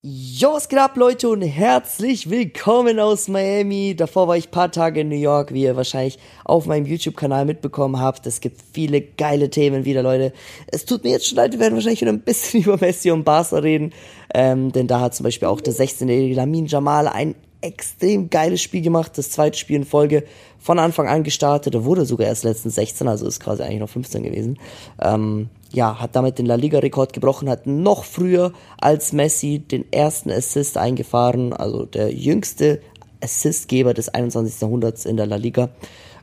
Jo, 0.00 0.52
was 0.52 0.68
geht 0.68 0.78
ab, 0.78 0.96
Leute, 0.96 1.28
und 1.28 1.42
herzlich 1.42 2.30
willkommen 2.30 3.00
aus 3.00 3.26
Miami. 3.26 3.96
Davor 3.96 4.28
war 4.28 4.36
ich 4.36 4.48
paar 4.48 4.70
Tage 4.70 5.00
in 5.00 5.08
New 5.08 5.16
York, 5.16 5.52
wie 5.52 5.64
ihr 5.64 5.74
wahrscheinlich 5.74 6.20
auf 6.44 6.66
meinem 6.66 6.86
YouTube-Kanal 6.86 7.44
mitbekommen 7.44 7.98
habt. 7.98 8.24
Es 8.24 8.40
gibt 8.40 8.62
viele 8.72 9.00
geile 9.00 9.50
Themen 9.50 9.84
wieder, 9.84 10.04
Leute. 10.04 10.32
Es 10.68 10.84
tut 10.84 11.02
mir 11.02 11.10
jetzt 11.10 11.26
schon 11.26 11.34
leid, 11.34 11.50
wir 11.50 11.58
werden 11.58 11.74
wahrscheinlich 11.74 12.00
wieder 12.00 12.12
ein 12.12 12.20
bisschen 12.20 12.60
über 12.62 12.76
Messi 12.76 13.10
und 13.10 13.24
Barca 13.24 13.58
reden. 13.58 13.92
Ähm, 14.32 14.70
denn 14.70 14.86
da 14.86 15.00
hat 15.00 15.16
zum 15.16 15.24
Beispiel 15.24 15.48
auch 15.48 15.60
der 15.60 15.74
16-jährige 15.74 16.36
Lamin 16.36 16.66
Jamal 16.66 17.08
ein 17.08 17.34
extrem 17.60 18.30
geiles 18.30 18.62
Spiel 18.62 18.82
gemacht. 18.82 19.18
Das 19.18 19.32
zweite 19.32 19.58
Spiel 19.58 19.78
in 19.78 19.84
Folge 19.84 20.22
von 20.60 20.78
Anfang 20.78 21.08
an 21.08 21.24
gestartet. 21.24 21.74
Er 21.74 21.84
wurde 21.84 22.04
sogar 22.04 22.28
erst 22.28 22.44
letztens 22.44 22.76
16, 22.76 23.08
also 23.08 23.26
ist 23.26 23.40
quasi 23.40 23.64
eigentlich 23.64 23.80
noch 23.80 23.88
15 23.88 24.22
gewesen. 24.22 24.60
Ähm, 25.02 25.48
ja, 25.72 26.00
hat 26.00 26.16
damit 26.16 26.38
den 26.38 26.46
La 26.46 26.54
Liga-Rekord 26.54 27.12
gebrochen, 27.12 27.48
hat 27.48 27.66
noch 27.66 28.04
früher 28.04 28.52
als 28.80 29.12
Messi 29.12 29.58
den 29.58 29.90
ersten 29.92 30.30
Assist 30.30 30.78
eingefahren, 30.78 31.52
also 31.52 31.84
der 31.84 32.12
jüngste 32.12 32.80
Assistgeber 33.22 33.94
des 33.94 34.08
21. 34.08 34.60
Jahrhunderts 34.60 35.04
in 35.04 35.16
der 35.16 35.26
La 35.26 35.36
Liga. 35.36 35.70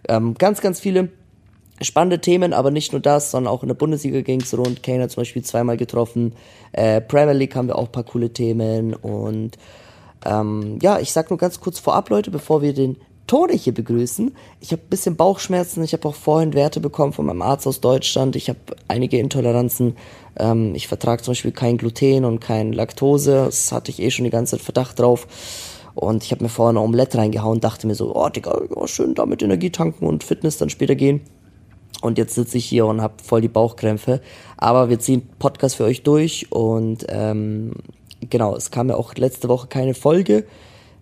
Ähm, 0.08 0.36
ganz, 0.36 0.62
ganz 0.62 0.80
viele 0.80 1.10
spannende 1.82 2.22
Themen, 2.22 2.54
aber 2.54 2.72
nicht 2.72 2.94
nur 2.94 3.02
das, 3.02 3.32
sondern 3.32 3.54
auch 3.54 3.62
in 3.62 3.68
der 3.68 3.76
Bundesliga 3.76 4.22
ging 4.22 4.42
es 4.42 4.58
rund. 4.58 4.82
Kane 4.82 5.04
hat 5.04 5.12
zum 5.12 5.22
Beispiel 5.22 5.44
zweimal 5.44 5.78
getroffen. 5.78 6.34
Äh, 6.72 7.02
Premier 7.02 7.34
League 7.34 7.56
haben 7.56 7.68
wir 7.68 7.78
auch 7.78 7.86
ein 7.86 7.92
paar 7.92 8.04
coole 8.04 8.32
Themen 8.32 8.94
und 8.94 9.58
ähm, 10.26 10.80
ja, 10.82 11.00
ich 11.00 11.12
sag 11.12 11.30
nur 11.30 11.38
ganz 11.38 11.60
kurz 11.60 11.80
vorab, 11.80 12.10
Leute, 12.10 12.32
bevor 12.32 12.62
wir 12.62 12.74
den 12.74 12.98
Tode 13.28 13.54
hier 13.54 13.74
begrüßen. 13.74 14.36
Ich 14.60 14.72
habe 14.72 14.84
ein 14.84 14.90
bisschen 14.90 15.16
Bauchschmerzen. 15.16 15.84
Ich 15.84 15.94
habe 15.94 16.08
auch 16.08 16.16
vorhin 16.16 16.54
Werte 16.54 16.80
bekommen 16.80 17.14
von 17.14 17.26
meinem 17.26 17.42
Arzt 17.42 17.66
aus 17.66 17.82
Deutschland. 17.82 18.36
Ich 18.36 18.50
habe 18.50 18.60
einige 18.88 19.18
Intoleranzen. 19.18 19.98
Ähm, 20.38 20.76
ich 20.76 20.88
vertrage 20.88 21.24
zum 21.24 21.32
Beispiel 21.32 21.52
kein 21.52 21.78
Gluten 21.78 22.26
und 22.26 22.40
kein 22.40 22.72
Laktose. 22.72 23.46
Das 23.46 23.72
hatte 23.72 23.92
ich 23.92 24.02
eh 24.02 24.12
schon 24.12 24.26
die 24.26 24.32
ganze 24.32 24.58
Zeit 24.58 24.64
Verdacht 24.64 25.00
drauf. 25.00 25.28
Und 25.96 26.24
ich 26.24 26.32
habe 26.32 26.44
mir 26.44 26.50
vorhin 26.50 26.78
ein 26.78 26.84
Omelette 26.84 27.18
reingehauen, 27.18 27.62
dachte 27.62 27.88
mir 27.88 27.96
so, 27.96 28.16
oh 28.16 28.30
Digga, 28.30 28.62
oh, 28.76 28.86
schön 28.86 29.16
damit 29.16 29.42
Energie 29.42 29.70
tanken 29.70 30.06
und 30.06 30.24
Fitness 30.24 30.58
dann 30.58 30.70
später 30.70 30.96
gehen. 30.96 31.22
Und 32.02 32.18
jetzt 32.18 32.36
sitze 32.36 32.58
ich 32.58 32.66
hier 32.66 32.86
und 32.86 33.02
habe 33.02 33.16
voll 33.24 33.42
die 33.42 33.48
Bauchkrämpfe. 33.48 34.22
Aber 34.58 34.90
wir 34.90 35.00
ziehen 35.00 35.28
Podcast 35.40 35.78
für 35.78 35.86
euch 35.86 36.04
durch 36.04 36.52
und 36.52 37.06
ähm, 37.10 37.72
genau, 38.30 38.56
es 38.56 38.70
kam 38.70 38.90
ja 38.90 38.96
auch 38.96 39.16
letzte 39.16 39.48
Woche 39.48 39.68
keine 39.68 39.94
Folge 39.94 40.46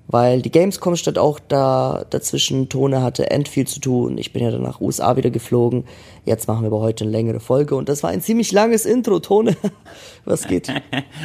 weil 0.07 0.41
die 0.41 0.51
Gamescom 0.51 0.95
statt 0.95 1.17
auch 1.17 1.39
da 1.39 2.05
dazwischen. 2.09 2.69
Tone 2.69 3.01
hatte 3.01 3.31
end 3.31 3.47
viel 3.47 3.65
zu 3.67 3.79
tun. 3.79 4.17
Ich 4.17 4.33
bin 4.33 4.43
ja 4.43 4.51
dann 4.51 4.61
nach 4.61 4.81
USA 4.81 5.15
wieder 5.17 5.29
geflogen. 5.29 5.85
Jetzt 6.25 6.47
machen 6.47 6.61
wir 6.61 6.67
aber 6.67 6.81
heute 6.81 7.03
eine 7.03 7.11
längere 7.11 7.39
Folge 7.39 7.75
und 7.75 7.89
das 7.89 8.03
war 8.03 8.09
ein 8.09 8.21
ziemlich 8.21 8.51
langes 8.51 8.85
Intro. 8.85 9.19
Tone, 9.19 9.55
was 10.25 10.47
geht? 10.47 10.71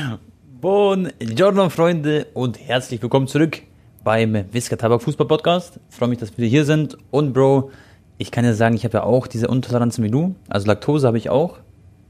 Buongiorno, 0.61 1.71
Freunde, 1.71 2.27
und 2.35 2.59
herzlich 2.59 3.01
willkommen 3.01 3.29
zurück 3.29 3.63
beim 4.03 4.45
Whisker 4.53 4.77
Tabak 4.77 5.03
Fußball 5.03 5.27
Podcast. 5.27 5.79
Ich 5.91 5.97
freue 5.97 6.09
mich, 6.09 6.19
dass 6.19 6.37
wir 6.37 6.49
hier 6.49 6.65
sind. 6.65 6.97
Und 7.11 7.33
Bro, 7.33 7.71
ich 8.17 8.31
kann 8.31 8.45
ja 8.45 8.55
sagen, 8.55 8.75
ich 8.75 8.85
habe 8.85 8.99
ja 8.99 9.03
auch 9.05 9.27
diese 9.27 9.47
Intoleranz 9.47 10.01
wie 10.01 10.11
du. 10.11 10.35
Also 10.49 10.67
Laktose 10.67 11.07
habe 11.07 11.19
ich 11.19 11.31
auch. 11.31 11.59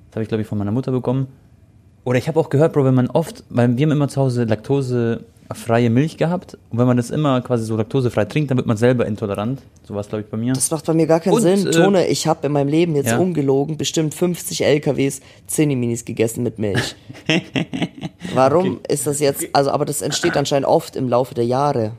Das 0.08 0.16
habe 0.16 0.22
ich, 0.22 0.28
glaube 0.28 0.42
ich, 0.42 0.48
von 0.48 0.58
meiner 0.58 0.70
Mutter 0.70 0.92
bekommen. 0.92 1.26
Oder 2.04 2.18
ich 2.18 2.28
habe 2.28 2.40
auch 2.40 2.48
gehört, 2.48 2.72
Bro, 2.72 2.84
wenn 2.84 2.94
man 2.94 3.10
oft, 3.10 3.44
weil 3.50 3.76
wir 3.76 3.84
haben 3.84 3.92
immer 3.92 4.08
zu 4.08 4.20
Hause 4.20 4.44
Laktose 4.44 5.24
freie 5.54 5.88
Milch 5.88 6.16
gehabt. 6.16 6.58
Und 6.70 6.78
wenn 6.78 6.86
man 6.86 6.96
das 6.96 7.10
immer 7.10 7.40
quasi 7.40 7.64
so 7.64 7.76
laktosefrei 7.76 8.26
trinkt, 8.26 8.50
dann 8.50 8.58
wird 8.58 8.66
man 8.66 8.76
selber 8.76 9.06
intolerant. 9.06 9.62
So 9.84 9.94
war 9.94 10.02
es, 10.02 10.08
glaube 10.08 10.22
ich, 10.22 10.30
bei 10.30 10.36
mir. 10.36 10.52
Das 10.52 10.70
macht 10.70 10.84
bei 10.84 10.94
mir 10.94 11.06
gar 11.06 11.20
keinen 11.20 11.34
und, 11.34 11.42
Sinn. 11.42 11.66
Äh, 11.66 11.70
Tone, 11.70 12.06
ich 12.06 12.26
habe 12.26 12.46
in 12.46 12.52
meinem 12.52 12.68
Leben 12.68 12.94
jetzt 12.94 13.10
ja. 13.10 13.18
ungelogen 13.18 13.78
bestimmt 13.78 14.14
50 14.14 14.64
LKWs 14.64 15.20
Zinni-Minis 15.46 16.04
gegessen 16.04 16.42
mit 16.42 16.58
Milch. 16.58 16.96
Warum 18.34 18.76
okay. 18.76 18.92
ist 18.92 19.06
das 19.06 19.20
jetzt, 19.20 19.46
also, 19.54 19.70
aber 19.70 19.86
das 19.86 20.02
entsteht 20.02 20.36
anscheinend 20.36 20.68
oft 20.68 20.96
im 20.96 21.08
Laufe 21.08 21.34
der 21.34 21.46
Jahre. 21.46 21.92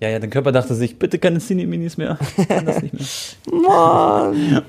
Ja, 0.00 0.10
ja, 0.10 0.18
dein 0.20 0.30
Körper 0.30 0.52
dachte 0.52 0.74
sich, 0.74 0.98
bitte 0.98 1.18
keine 1.18 1.40
Cine-Minis 1.40 1.96
mehr. 1.96 2.18
Ich 2.36 2.46
kann 2.46 2.66
das 2.66 2.82
nicht 2.82 2.94
mehr. 2.94 3.60
Mann! 3.60 4.62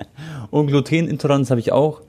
Und 0.50 0.66
Glutenintoleranz 0.66 1.50
habe 1.50 1.60
ich 1.60 1.72
auch. 1.72 2.00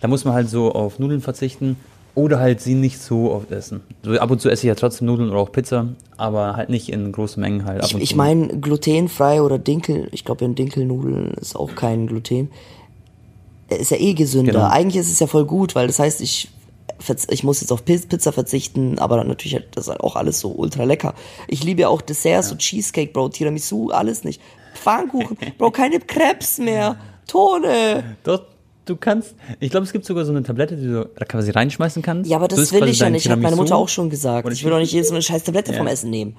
Da 0.00 0.08
muss 0.08 0.24
man 0.24 0.34
halt 0.34 0.50
so 0.50 0.72
auf 0.72 0.98
Nudeln 0.98 1.20
verzichten. 1.20 1.76
Oder 2.18 2.40
halt 2.40 2.60
sie 2.60 2.74
nicht 2.74 2.98
so 2.98 3.30
oft 3.30 3.52
essen. 3.52 3.80
So 4.02 4.18
ab 4.18 4.28
und 4.28 4.40
zu 4.40 4.48
esse 4.48 4.66
ich 4.66 4.68
ja 4.68 4.74
trotzdem 4.74 5.06
Nudeln 5.06 5.30
oder 5.30 5.38
auch 5.38 5.52
Pizza, 5.52 5.86
aber 6.16 6.56
halt 6.56 6.68
nicht 6.68 6.88
in 6.88 7.12
großen 7.12 7.40
Mengen 7.40 7.64
halt. 7.64 7.80
Ab 7.80 7.90
ich 7.92 7.96
ich 7.96 8.16
meine, 8.16 8.48
glutenfrei 8.58 9.40
oder 9.40 9.56
Dinkel, 9.56 10.08
ich 10.10 10.24
glaube 10.24 10.44
in 10.44 10.56
Dinkelnudeln 10.56 11.34
ist 11.34 11.54
auch 11.54 11.76
kein 11.76 12.08
Gluten. 12.08 12.50
Ist 13.68 13.92
ja 13.92 13.98
eh 13.98 14.14
gesünder. 14.14 14.52
Genau. 14.52 14.68
Eigentlich 14.68 14.96
ist 14.96 15.12
es 15.12 15.20
ja 15.20 15.28
voll 15.28 15.44
gut, 15.44 15.76
weil 15.76 15.86
das 15.86 16.00
heißt, 16.00 16.20
ich 16.20 16.48
ich 17.30 17.44
muss 17.44 17.60
jetzt 17.60 17.70
auf 17.70 17.84
Pizza 17.84 18.32
verzichten, 18.32 18.98
aber 18.98 19.22
natürlich 19.22 19.62
das 19.70 19.84
ist 19.84 19.90
halt 19.90 20.00
auch 20.00 20.16
alles 20.16 20.40
so 20.40 20.48
ultra 20.50 20.82
lecker. 20.82 21.14
Ich 21.46 21.62
liebe 21.62 21.82
ja 21.82 21.88
auch 21.88 22.02
Desserts, 22.02 22.48
ja. 22.48 22.50
so 22.50 22.56
Cheesecake, 22.56 23.12
Bro, 23.12 23.28
Tiramisu, 23.28 23.90
alles 23.90 24.24
nicht. 24.24 24.42
Pfannkuchen, 24.74 25.36
Bro, 25.56 25.70
keine 25.70 26.00
Krebs 26.00 26.58
mehr. 26.58 26.96
Tone. 27.28 28.16
Dort, 28.24 28.46
du 28.88 28.96
kannst, 28.96 29.34
ich 29.60 29.70
glaube, 29.70 29.84
es 29.84 29.92
gibt 29.92 30.04
sogar 30.04 30.24
so 30.24 30.32
eine 30.32 30.42
Tablette, 30.42 30.76
die 30.76 30.86
du 30.86 31.08
quasi 31.26 31.50
reinschmeißen 31.50 32.02
kannst. 32.02 32.30
Ja, 32.30 32.36
aber 32.36 32.48
das 32.48 32.72
will 32.72 32.86
ich 32.88 32.98
ja 32.98 33.10
nicht, 33.10 33.28
hat 33.28 33.38
meine 33.38 33.56
Mutter 33.56 33.76
auch 33.76 33.88
schon 33.88 34.10
gesagt. 34.10 34.50
Ich 34.52 34.64
will 34.64 34.70
doch 34.70 34.78
nicht 34.78 34.92
jedes 34.92 35.10
Mal 35.10 35.16
eine 35.16 35.22
scheiß 35.22 35.44
Tablette 35.44 35.72
ja. 35.72 35.78
vom 35.78 35.86
Essen 35.86 36.10
nehmen. 36.10 36.36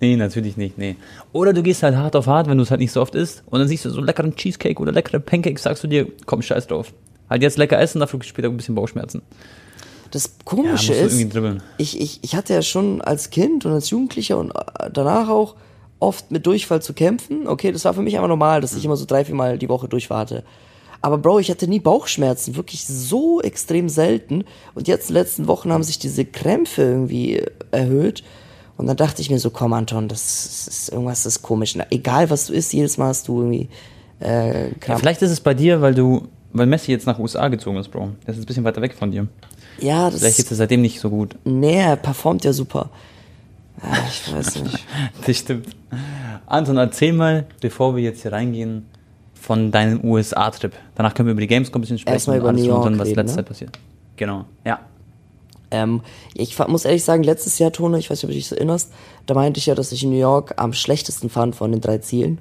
Nee, 0.00 0.16
natürlich 0.16 0.56
nicht, 0.56 0.78
nee. 0.78 0.96
Oder 1.32 1.52
du 1.52 1.62
gehst 1.62 1.82
halt 1.82 1.94
hart 1.94 2.16
auf 2.16 2.26
hart, 2.26 2.48
wenn 2.48 2.58
du 2.58 2.64
es 2.64 2.70
halt 2.70 2.80
nicht 2.80 2.92
so 2.92 3.00
oft 3.00 3.14
isst 3.14 3.44
und 3.46 3.60
dann 3.60 3.68
siehst 3.68 3.84
du 3.84 3.90
so 3.90 4.00
leckeren 4.00 4.34
Cheesecake 4.34 4.80
oder 4.80 4.90
leckere 4.90 5.20
Pancakes, 5.20 5.62
sagst 5.62 5.84
du 5.84 5.88
dir, 5.88 6.08
komm, 6.26 6.42
scheiß 6.42 6.66
drauf. 6.66 6.92
Halt 7.28 7.42
jetzt 7.42 7.58
lecker 7.58 7.78
essen, 7.78 8.00
dafür 8.00 8.20
später 8.22 8.48
ein 8.48 8.56
bisschen 8.56 8.74
Bauchschmerzen. 8.74 9.22
Das 10.10 10.34
Komische 10.44 10.92
ja, 10.92 11.04
ist, 11.04 11.24
ich, 11.78 12.00
ich, 12.00 12.18
ich 12.22 12.34
hatte 12.34 12.52
ja 12.52 12.62
schon 12.62 13.00
als 13.00 13.30
Kind 13.30 13.64
und 13.64 13.72
als 13.72 13.90
Jugendlicher 13.90 14.38
und 14.38 14.50
äh, 14.50 14.90
danach 14.92 15.28
auch 15.28 15.54
oft 16.00 16.32
mit 16.32 16.46
Durchfall 16.46 16.82
zu 16.82 16.92
kämpfen. 16.92 17.46
Okay, 17.46 17.70
das 17.70 17.84
war 17.84 17.94
für 17.94 18.02
mich 18.02 18.16
einfach 18.16 18.28
normal, 18.28 18.60
dass 18.60 18.74
ich 18.74 18.84
immer 18.84 18.96
so 18.96 19.04
drei, 19.04 19.24
vier 19.24 19.36
Mal 19.36 19.58
die 19.58 19.68
Woche 19.68 19.86
durchwarte. 19.86 20.42
Aber 21.02 21.18
Bro, 21.18 21.38
ich 21.38 21.50
hatte 21.50 21.66
nie 21.66 21.80
Bauchschmerzen, 21.80 22.56
wirklich 22.56 22.86
so 22.86 23.40
extrem 23.40 23.88
selten. 23.88 24.44
Und 24.74 24.86
jetzt 24.86 25.08
in 25.08 25.14
den 25.14 25.22
letzten 25.22 25.46
Wochen 25.46 25.72
haben 25.72 25.82
sich 25.82 25.98
diese 25.98 26.24
Krämpfe 26.24 26.82
irgendwie 26.82 27.42
erhöht. 27.70 28.22
Und 28.76 28.86
dann 28.86 28.96
dachte 28.96 29.22
ich 29.22 29.30
mir 29.30 29.38
so, 29.38 29.50
komm 29.50 29.72
Anton, 29.72 30.08
das 30.08 30.66
ist 30.66 30.88
irgendwas 30.90 31.22
das 31.22 31.36
ist 31.36 31.42
komisch. 31.42 31.74
Na, 31.76 31.86
egal 31.90 32.30
was 32.30 32.46
du 32.46 32.52
isst, 32.52 32.72
jedes 32.72 32.98
Mal 32.98 33.08
hast 33.08 33.28
du 33.28 33.40
irgendwie 33.40 33.68
äh, 34.20 34.68
ja, 34.86 34.98
Vielleicht 34.98 35.22
ist 35.22 35.30
es 35.30 35.40
bei 35.40 35.54
dir, 35.54 35.80
weil 35.80 35.94
du, 35.94 36.28
weil 36.52 36.66
Messi 36.66 36.92
jetzt 36.92 37.06
nach 37.06 37.18
USA 37.18 37.48
gezogen 37.48 37.78
ist, 37.78 37.88
Bro. 37.88 38.10
Das 38.26 38.36
ist 38.36 38.44
ein 38.44 38.46
bisschen 38.46 38.64
weiter 38.64 38.82
weg 38.82 38.94
von 38.94 39.10
dir. 39.10 39.26
Ja, 39.80 40.10
das 40.10 40.20
Vielleicht 40.20 40.36
geht 40.36 40.50
es 40.50 40.58
seitdem 40.58 40.82
nicht 40.82 41.00
so 41.00 41.08
gut. 41.08 41.36
Nee, 41.44 41.80
er 41.80 41.96
performt 41.96 42.44
ja 42.44 42.52
super. 42.52 42.90
Ja, 43.82 43.98
ich 44.08 44.32
weiß 44.32 44.62
nicht. 44.62 44.86
das 45.26 45.36
stimmt. 45.38 45.68
Anton, 46.46 46.76
erzähl 46.76 47.12
mal, 47.12 47.46
bevor 47.60 47.96
wir 47.96 48.02
jetzt 48.02 48.22
hier 48.22 48.32
reingehen, 48.32 48.84
von 49.40 49.70
deinem 49.70 50.04
USA-Trip. 50.04 50.72
Danach 50.94 51.14
können 51.14 51.28
wir 51.28 51.32
über 51.32 51.40
die 51.40 51.46
Gamescom 51.46 51.78
ein 51.78 51.82
bisschen 51.82 51.98
sprechen 51.98 52.14
Erstmal 52.14 52.38
über 52.38 52.52
New 52.52 52.62
York 52.62 52.86
und 52.86 52.98
was 52.98 53.08
reden, 53.08 53.16
letzte 53.16 53.32
ne? 53.32 53.36
Zeit 53.36 53.46
passiert. 53.46 53.78
Genau, 54.16 54.44
ja. 54.64 54.80
Ähm, 55.70 56.02
ich 56.34 56.58
muss 56.68 56.84
ehrlich 56.84 57.04
sagen, 57.04 57.22
letztes 57.22 57.58
Jahr, 57.58 57.72
Tone, 57.72 57.98
ich 57.98 58.10
weiß 58.10 58.18
nicht, 58.18 58.24
ob 58.24 58.30
du 58.30 58.34
dich 58.34 58.52
erinnerst, 58.52 58.92
da 59.26 59.34
meinte 59.34 59.58
ich 59.58 59.66
ja, 59.66 59.74
dass 59.74 59.92
ich 59.92 60.04
New 60.04 60.18
York 60.18 60.54
am 60.56 60.72
schlechtesten 60.72 61.30
fand 61.30 61.54
von 61.54 61.70
den 61.70 61.80
drei 61.80 61.98
Zielen. 61.98 62.38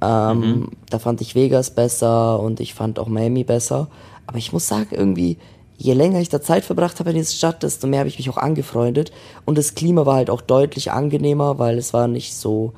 Ähm, 0.00 0.40
mhm. 0.40 0.68
Da 0.88 0.98
fand 0.98 1.20
ich 1.20 1.34
Vegas 1.34 1.70
besser 1.70 2.40
und 2.40 2.60
ich 2.60 2.74
fand 2.74 2.98
auch 2.98 3.08
Miami 3.08 3.44
besser. 3.44 3.88
Aber 4.26 4.38
ich 4.38 4.52
muss 4.52 4.68
sagen, 4.68 4.88
irgendwie, 4.92 5.38
je 5.76 5.94
länger 5.94 6.20
ich 6.20 6.28
da 6.28 6.40
Zeit 6.40 6.64
verbracht 6.64 7.00
habe 7.00 7.10
in 7.10 7.16
dieser 7.16 7.32
Stadt, 7.32 7.62
desto 7.62 7.86
mehr 7.86 8.00
habe 8.00 8.08
ich 8.08 8.18
mich 8.18 8.30
auch 8.30 8.36
angefreundet. 8.36 9.10
Und 9.44 9.58
das 9.58 9.74
Klima 9.74 10.06
war 10.06 10.16
halt 10.16 10.30
auch 10.30 10.40
deutlich 10.40 10.92
angenehmer, 10.92 11.58
weil 11.58 11.78
es 11.78 11.92
war 11.92 12.08
nicht 12.08 12.34
so 12.34 12.72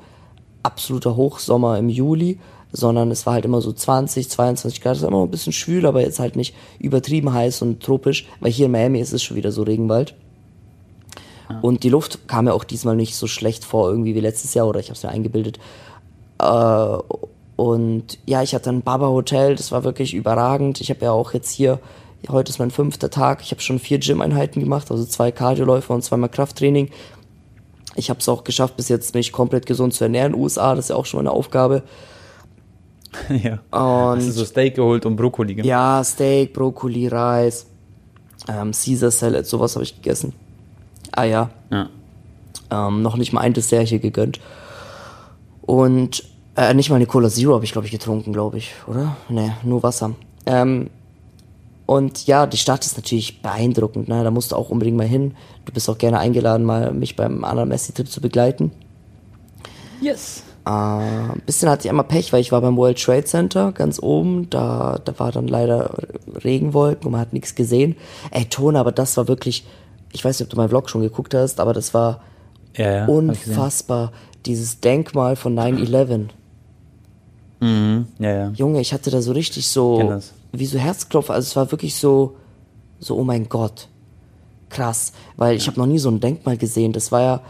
absoluter 0.63 1.15
Hochsommer 1.15 1.77
im 1.77 1.89
Juli, 1.89 2.39
sondern 2.71 3.11
es 3.11 3.25
war 3.25 3.33
halt 3.33 3.45
immer 3.45 3.61
so 3.61 3.71
20, 3.71 4.29
22 4.29 4.81
Grad, 4.81 4.97
es 4.97 5.01
war 5.01 5.09
immer 5.09 5.23
ein 5.23 5.31
bisschen 5.31 5.53
schwül, 5.53 5.85
aber 5.85 6.01
jetzt 6.01 6.19
halt 6.19 6.35
nicht 6.35 6.55
übertrieben 6.79 7.33
heiß 7.33 7.61
und 7.61 7.81
tropisch, 7.81 8.27
weil 8.39 8.51
hier 8.51 8.67
in 8.67 8.71
Miami 8.71 8.99
ist 8.99 9.13
es 9.13 9.23
schon 9.23 9.37
wieder 9.37 9.51
so 9.51 9.63
Regenwald. 9.63 10.13
Ah. 11.49 11.59
Und 11.61 11.83
die 11.83 11.89
Luft 11.89 12.27
kam 12.27 12.47
ja 12.47 12.53
auch 12.53 12.63
diesmal 12.63 12.95
nicht 12.95 13.15
so 13.15 13.27
schlecht 13.27 13.65
vor 13.65 13.89
irgendwie 13.89 14.15
wie 14.15 14.21
letztes 14.21 14.53
Jahr 14.53 14.67
oder 14.67 14.79
ich 14.79 14.87
habe 14.87 14.95
es 14.95 15.03
mir 15.03 15.09
eingebildet. 15.09 15.59
Äh, 16.39 16.97
und 17.57 18.17
ja, 18.25 18.41
ich 18.41 18.55
hatte 18.55 18.69
ein 18.69 18.81
Baba 18.81 19.07
Hotel, 19.07 19.55
das 19.55 19.71
war 19.71 19.83
wirklich 19.83 20.13
überragend. 20.13 20.81
Ich 20.81 20.89
habe 20.89 21.05
ja 21.05 21.11
auch 21.11 21.33
jetzt 21.33 21.51
hier, 21.51 21.79
heute 22.29 22.49
ist 22.49 22.59
mein 22.59 22.71
fünfter 22.71 23.09
Tag, 23.09 23.41
ich 23.41 23.51
habe 23.51 23.61
schon 23.61 23.79
vier 23.79 23.99
Gym-Einheiten 23.99 24.59
gemacht, 24.59 24.89
also 24.89 25.05
zwei 25.05 25.31
Cardioläufe 25.31 25.93
und 25.93 26.03
zweimal 26.03 26.29
Krafttraining. 26.29 26.89
Ich 27.95 28.09
habe 28.09 28.19
es 28.19 28.29
auch 28.29 28.45
geschafft, 28.45 28.77
bis 28.77 28.87
jetzt 28.89 29.13
mich 29.13 29.31
komplett 29.31 29.65
gesund 29.65 29.93
zu 29.93 30.05
ernähren 30.05 30.33
USA, 30.33 30.75
das 30.75 30.85
ist 30.85 30.89
ja 30.89 30.95
auch 30.95 31.05
schon 31.05 31.19
meine 31.19 31.31
Aufgabe. 31.31 31.83
ja. 33.29 33.53
Und 33.71 34.17
Hast 34.17 34.27
du 34.27 34.31
so 34.31 34.45
Steak 34.45 34.75
geholt 34.75 35.05
und 35.05 35.15
Brokkoli 35.15 35.55
gemacht? 35.55 35.67
Ja, 35.67 36.03
Steak, 36.03 36.53
Brokkoli, 36.53 37.07
Reis, 37.07 37.65
ähm, 38.47 38.71
Caesar 38.71 39.11
Salad, 39.11 39.45
sowas 39.45 39.75
habe 39.75 39.83
ich 39.83 39.95
gegessen. 39.95 40.33
Ah 41.11 41.23
ja. 41.23 41.49
ja. 41.71 41.89
Ähm, 42.69 43.01
noch 43.01 43.17
nicht 43.17 43.33
mal 43.33 43.41
ein 43.41 43.53
Dessert 43.53 43.87
hier 43.89 43.99
gegönnt. 43.99 44.39
Und 45.61 46.23
äh, 46.55 46.73
nicht 46.73 46.89
mal 46.89 46.95
eine 46.97 47.05
Cola 47.05 47.29
Zero 47.29 47.53
habe 47.53 47.65
ich, 47.65 47.71
glaube 47.71 47.85
ich, 47.85 47.91
getrunken, 47.91 48.33
glaube 48.33 48.57
ich, 48.57 48.73
oder? 48.87 49.17
Nee, 49.29 49.51
nur 49.63 49.83
Wasser. 49.83 50.15
Ähm, 50.45 50.89
Und 51.85 52.25
ja, 52.27 52.47
die 52.47 52.57
Stadt 52.57 52.85
ist 52.85 52.97
natürlich 52.97 53.41
beeindruckend. 53.41 54.07
Ne? 54.07 54.23
Da 54.23 54.31
musst 54.31 54.51
du 54.53 54.55
auch 54.55 54.69
unbedingt 54.69 54.97
mal 54.97 55.07
hin. 55.07 55.35
Du 55.65 55.73
bist 55.73 55.89
auch 55.89 55.97
gerne 55.97 56.19
eingeladen, 56.19 56.65
mal 56.65 56.93
mich 56.93 57.15
beim 57.17 57.43
anderen 57.43 57.69
Messi-Trip 57.69 58.07
zu 58.09 58.21
begleiten. 58.21 58.71
Yes. 60.01 60.43
Äh, 60.65 60.69
ein 60.69 61.41
bisschen 61.45 61.69
hatte 61.69 61.85
ich 61.85 61.89
einmal 61.89 62.05
Pech, 62.05 62.31
weil 62.33 62.41
ich 62.41 62.51
war 62.51 62.61
beim 62.61 62.77
World 62.77 63.01
Trade 63.01 63.23
Center 63.25 63.71
ganz 63.71 63.99
oben. 64.01 64.49
Da, 64.49 64.99
da 65.03 65.17
war 65.19 65.31
dann 65.31 65.47
leider 65.47 65.95
Regenwolken 66.43 67.05
und 67.05 67.11
man 67.13 67.21
hat 67.21 67.33
nichts 67.33 67.55
gesehen. 67.55 67.95
Ey, 68.31 68.45
Ton, 68.45 68.75
aber 68.75 68.91
das 68.91 69.17
war 69.17 69.27
wirklich, 69.27 69.65
ich 70.11 70.23
weiß 70.23 70.39
nicht, 70.39 70.45
ob 70.47 70.51
du 70.51 70.57
meinen 70.57 70.69
Vlog 70.69 70.89
schon 70.89 71.01
geguckt 71.01 71.33
hast, 71.33 71.59
aber 71.59 71.73
das 71.73 71.93
war 71.93 72.21
Ja, 72.75 72.91
ja. 72.91 73.05
unfassbar. 73.05 74.11
Dieses 74.45 74.79
Denkmal 74.79 75.35
von 75.35 75.57
9-11. 75.57 76.29
Mhm. 77.59 78.07
Ja, 78.19 78.31
ja. 78.31 78.51
Junge, 78.55 78.81
ich 78.81 78.93
hatte 78.93 79.11
da 79.11 79.21
so 79.21 79.31
richtig 79.33 79.67
so, 79.67 80.19
wie 80.51 80.65
so 80.65 80.79
Herzklopfer. 80.79 81.33
Also 81.33 81.47
es 81.47 81.55
war 81.55 81.71
wirklich 81.71 81.95
so, 81.95 82.35
so, 82.99 83.17
oh 83.17 83.23
mein 83.23 83.49
Gott. 83.49 83.87
Krass. 84.69 85.13
Weil 85.37 85.55
ich 85.57 85.67
habe 85.67 85.79
noch 85.79 85.85
nie 85.85 85.99
so 85.99 86.09
ein 86.09 86.19
Denkmal 86.19 86.57
gesehen. 86.57 86.93
Das 86.93 87.11
war 87.11 87.21
ja, 87.21 87.41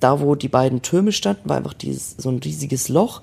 da 0.00 0.20
wo 0.20 0.34
die 0.34 0.48
beiden 0.48 0.82
Türme 0.82 1.12
standen, 1.12 1.48
war 1.48 1.56
einfach 1.56 1.74
dieses, 1.74 2.14
so 2.18 2.28
ein 2.30 2.38
riesiges 2.38 2.88
Loch. 2.88 3.22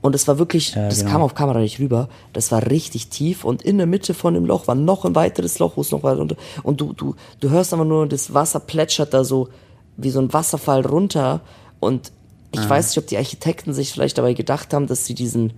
Und 0.00 0.14
es 0.16 0.26
war 0.26 0.38
wirklich, 0.38 0.74
Ja, 0.74 0.88
das 0.88 0.98
genau. 1.00 1.10
kam 1.12 1.22
auf 1.22 1.34
Kamera 1.34 1.60
nicht 1.60 1.78
rüber. 1.78 2.08
Das 2.32 2.50
war 2.50 2.66
richtig 2.68 3.08
tief 3.08 3.44
und 3.44 3.62
in 3.62 3.78
der 3.78 3.86
Mitte 3.86 4.14
von 4.14 4.34
dem 4.34 4.46
Loch 4.46 4.66
war 4.66 4.74
noch 4.74 5.04
ein 5.04 5.14
weiteres 5.14 5.58
Loch, 5.60 5.76
wo 5.76 5.80
es 5.82 5.92
noch 5.92 6.02
weiter 6.02 6.18
runter. 6.18 6.36
Und 6.64 6.80
du, 6.80 6.92
du, 6.92 7.14
du 7.38 7.50
hörst 7.50 7.72
einfach 7.72 7.86
nur, 7.86 8.08
das 8.08 8.34
Wasser 8.34 8.58
plätschert 8.60 9.14
da 9.14 9.22
so 9.22 9.48
wie 9.96 10.10
so 10.10 10.20
ein 10.20 10.32
Wasserfall 10.32 10.84
runter. 10.84 11.40
Und 11.78 12.10
ich 12.50 12.68
weiß 12.68 12.88
nicht, 12.90 12.98
ob 12.98 13.06
die 13.06 13.16
Architekten 13.16 13.72
sich 13.74 13.92
vielleicht 13.92 14.18
dabei 14.18 14.34
gedacht 14.34 14.74
haben, 14.74 14.86
dass 14.88 15.06
sie 15.06 15.14
diesen 15.14 15.52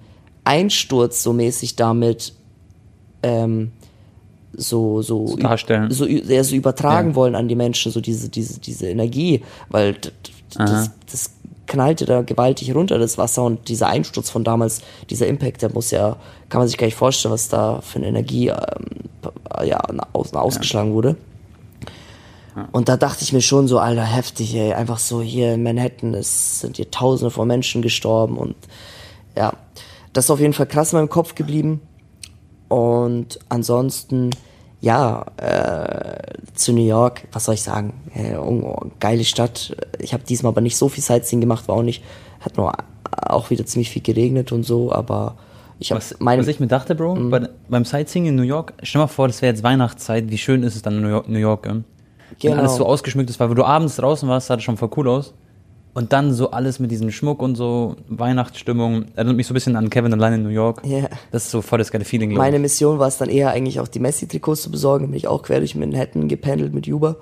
Einsturz 0.44 1.22
so 1.22 1.32
mäßig 1.32 1.76
damit 1.76 2.34
ähm, 3.22 3.72
so, 4.52 5.02
so, 5.02 5.26
So 5.26 5.36
darstellen. 5.36 5.90
so, 5.90 6.06
ja, 6.06 6.44
so 6.44 6.54
übertragen 6.54 7.10
Ja. 7.10 7.14
wollen 7.16 7.34
an 7.34 7.48
die 7.48 7.56
Menschen, 7.56 7.90
so 7.90 8.00
diese, 8.00 8.28
diese, 8.28 8.60
diese 8.60 8.88
Energie, 8.88 9.42
weil 9.68 9.96
das, 10.54 10.90
das 11.10 11.30
knallte 11.66 12.04
da 12.04 12.22
gewaltig 12.22 12.74
runter, 12.74 12.98
das 12.98 13.18
Wasser 13.18 13.42
und 13.42 13.68
dieser 13.68 13.88
Einsturz 13.88 14.30
von 14.30 14.44
damals, 14.44 14.82
dieser 15.10 15.26
Impact, 15.26 15.62
der 15.62 15.72
muss 15.72 15.90
ja, 15.90 16.16
kann 16.48 16.60
man 16.60 16.68
sich 16.68 16.76
gar 16.76 16.86
nicht 16.86 16.96
vorstellen, 16.96 17.32
was 17.32 17.48
da 17.48 17.80
für 17.80 17.98
eine 17.98 18.08
Energie 18.08 18.48
ähm, 18.48 19.66
ja, 19.66 19.80
außen 20.12 20.36
ausgeschlagen 20.36 20.92
wurde. 20.92 21.16
Und 22.70 22.88
da 22.88 22.96
dachte 22.96 23.24
ich 23.24 23.32
mir 23.32 23.40
schon 23.40 23.66
so, 23.66 23.80
Alter, 23.80 24.04
heftig, 24.04 24.54
ey, 24.54 24.74
einfach 24.74 24.98
so 24.98 25.20
hier 25.20 25.54
in 25.54 25.62
Manhattan, 25.64 26.14
es 26.14 26.60
sind 26.60 26.76
hier 26.76 26.90
tausende 26.90 27.30
von 27.30 27.48
Menschen 27.48 27.82
gestorben 27.82 28.38
und 28.38 28.54
ja, 29.36 29.54
das 30.12 30.26
ist 30.26 30.30
auf 30.30 30.38
jeden 30.38 30.52
Fall 30.52 30.66
krass 30.66 30.92
in 30.92 31.00
meinem 31.00 31.08
Kopf 31.08 31.34
geblieben. 31.34 31.80
Und 32.68 33.40
ansonsten, 33.48 34.30
ja, 34.84 35.24
äh, 35.38 36.18
zu 36.52 36.72
New 36.74 36.84
York, 36.86 37.22
was 37.32 37.46
soll 37.46 37.54
ich 37.54 37.62
sagen? 37.62 37.94
Äh, 38.14 38.36
oh, 38.36 38.90
geile 39.00 39.24
Stadt. 39.24 39.74
Ich 39.98 40.12
habe 40.12 40.24
diesmal 40.24 40.52
aber 40.52 40.60
nicht 40.60 40.76
so 40.76 40.90
viel 40.90 41.02
Sightseeing 41.02 41.40
gemacht, 41.40 41.66
war 41.68 41.76
auch 41.76 41.82
nicht, 41.82 42.02
hat 42.40 42.58
nur 42.58 42.72
auch 43.26 43.48
wieder 43.48 43.64
ziemlich 43.64 43.88
viel 43.88 44.02
geregnet 44.02 44.52
und 44.52 44.64
so, 44.64 44.92
aber 44.92 45.36
ich 45.78 45.90
habe 45.90 46.00
Was, 46.00 46.20
meine, 46.20 46.42
was 46.42 46.48
ich 46.48 46.60
mir 46.60 46.66
dachte, 46.66 46.94
Bro, 46.94 47.14
Mhm. 47.16 47.30
bei, 47.30 47.48
beim 47.68 47.84
Sightseeing 47.86 48.26
in 48.26 48.36
New 48.36 48.42
York, 48.42 48.74
stell 48.82 49.00
mal 49.00 49.06
vor, 49.06 49.26
das 49.26 49.40
wäre 49.40 49.54
jetzt 49.54 49.62
Weihnachtszeit, 49.62 50.30
wie 50.30 50.38
schön 50.38 50.62
ist 50.62 50.76
es 50.76 50.82
dann 50.82 50.96
in 50.96 51.02
New 51.02 51.08
York, 51.08 51.28
New 51.28 51.38
York 51.38 51.66
ähm? 51.66 51.84
Genau. 52.38 52.52
Wenn 52.52 52.60
alles 52.60 52.76
so 52.76 52.84
ausgeschmückt 52.84 53.30
ist, 53.30 53.40
weil 53.40 53.48
wenn 53.48 53.56
du 53.56 53.64
abends 53.64 53.96
draußen 53.96 54.28
warst, 54.28 54.48
sah 54.48 54.56
das 54.56 54.64
schon 54.64 54.76
voll 54.76 54.90
cool 54.96 55.08
aus. 55.08 55.32
Und 55.94 56.12
dann 56.12 56.34
so 56.34 56.50
alles 56.50 56.80
mit 56.80 56.90
diesem 56.90 57.12
Schmuck 57.12 57.40
und 57.40 57.54
so, 57.54 57.94
Weihnachtsstimmung, 58.08 59.04
erinnert 59.14 59.36
mich 59.36 59.46
so 59.46 59.52
ein 59.52 59.54
bisschen 59.54 59.76
an 59.76 59.90
Kevin 59.90 60.12
allein 60.12 60.34
in 60.34 60.42
New 60.42 60.48
York. 60.48 60.82
Ja. 60.84 61.08
Das 61.30 61.44
ist 61.44 61.52
so 61.52 61.62
voll 61.62 61.78
das 61.78 61.92
geile 61.92 62.04
Feeling, 62.04 62.34
meine. 62.34 62.58
Mission 62.58 62.98
war 62.98 63.06
es 63.06 63.16
dann 63.16 63.28
eher 63.28 63.50
eigentlich 63.50 63.78
auch 63.78 63.86
die 63.86 64.00
Messi-Trikots 64.00 64.62
zu 64.62 64.70
besorgen, 64.72 65.06
bin 65.06 65.16
ich 65.16 65.28
auch 65.28 65.42
quer 65.42 65.60
durch 65.60 65.76
Manhattan 65.76 66.26
gependelt 66.26 66.74
mit 66.74 66.88
Uber. 66.88 67.16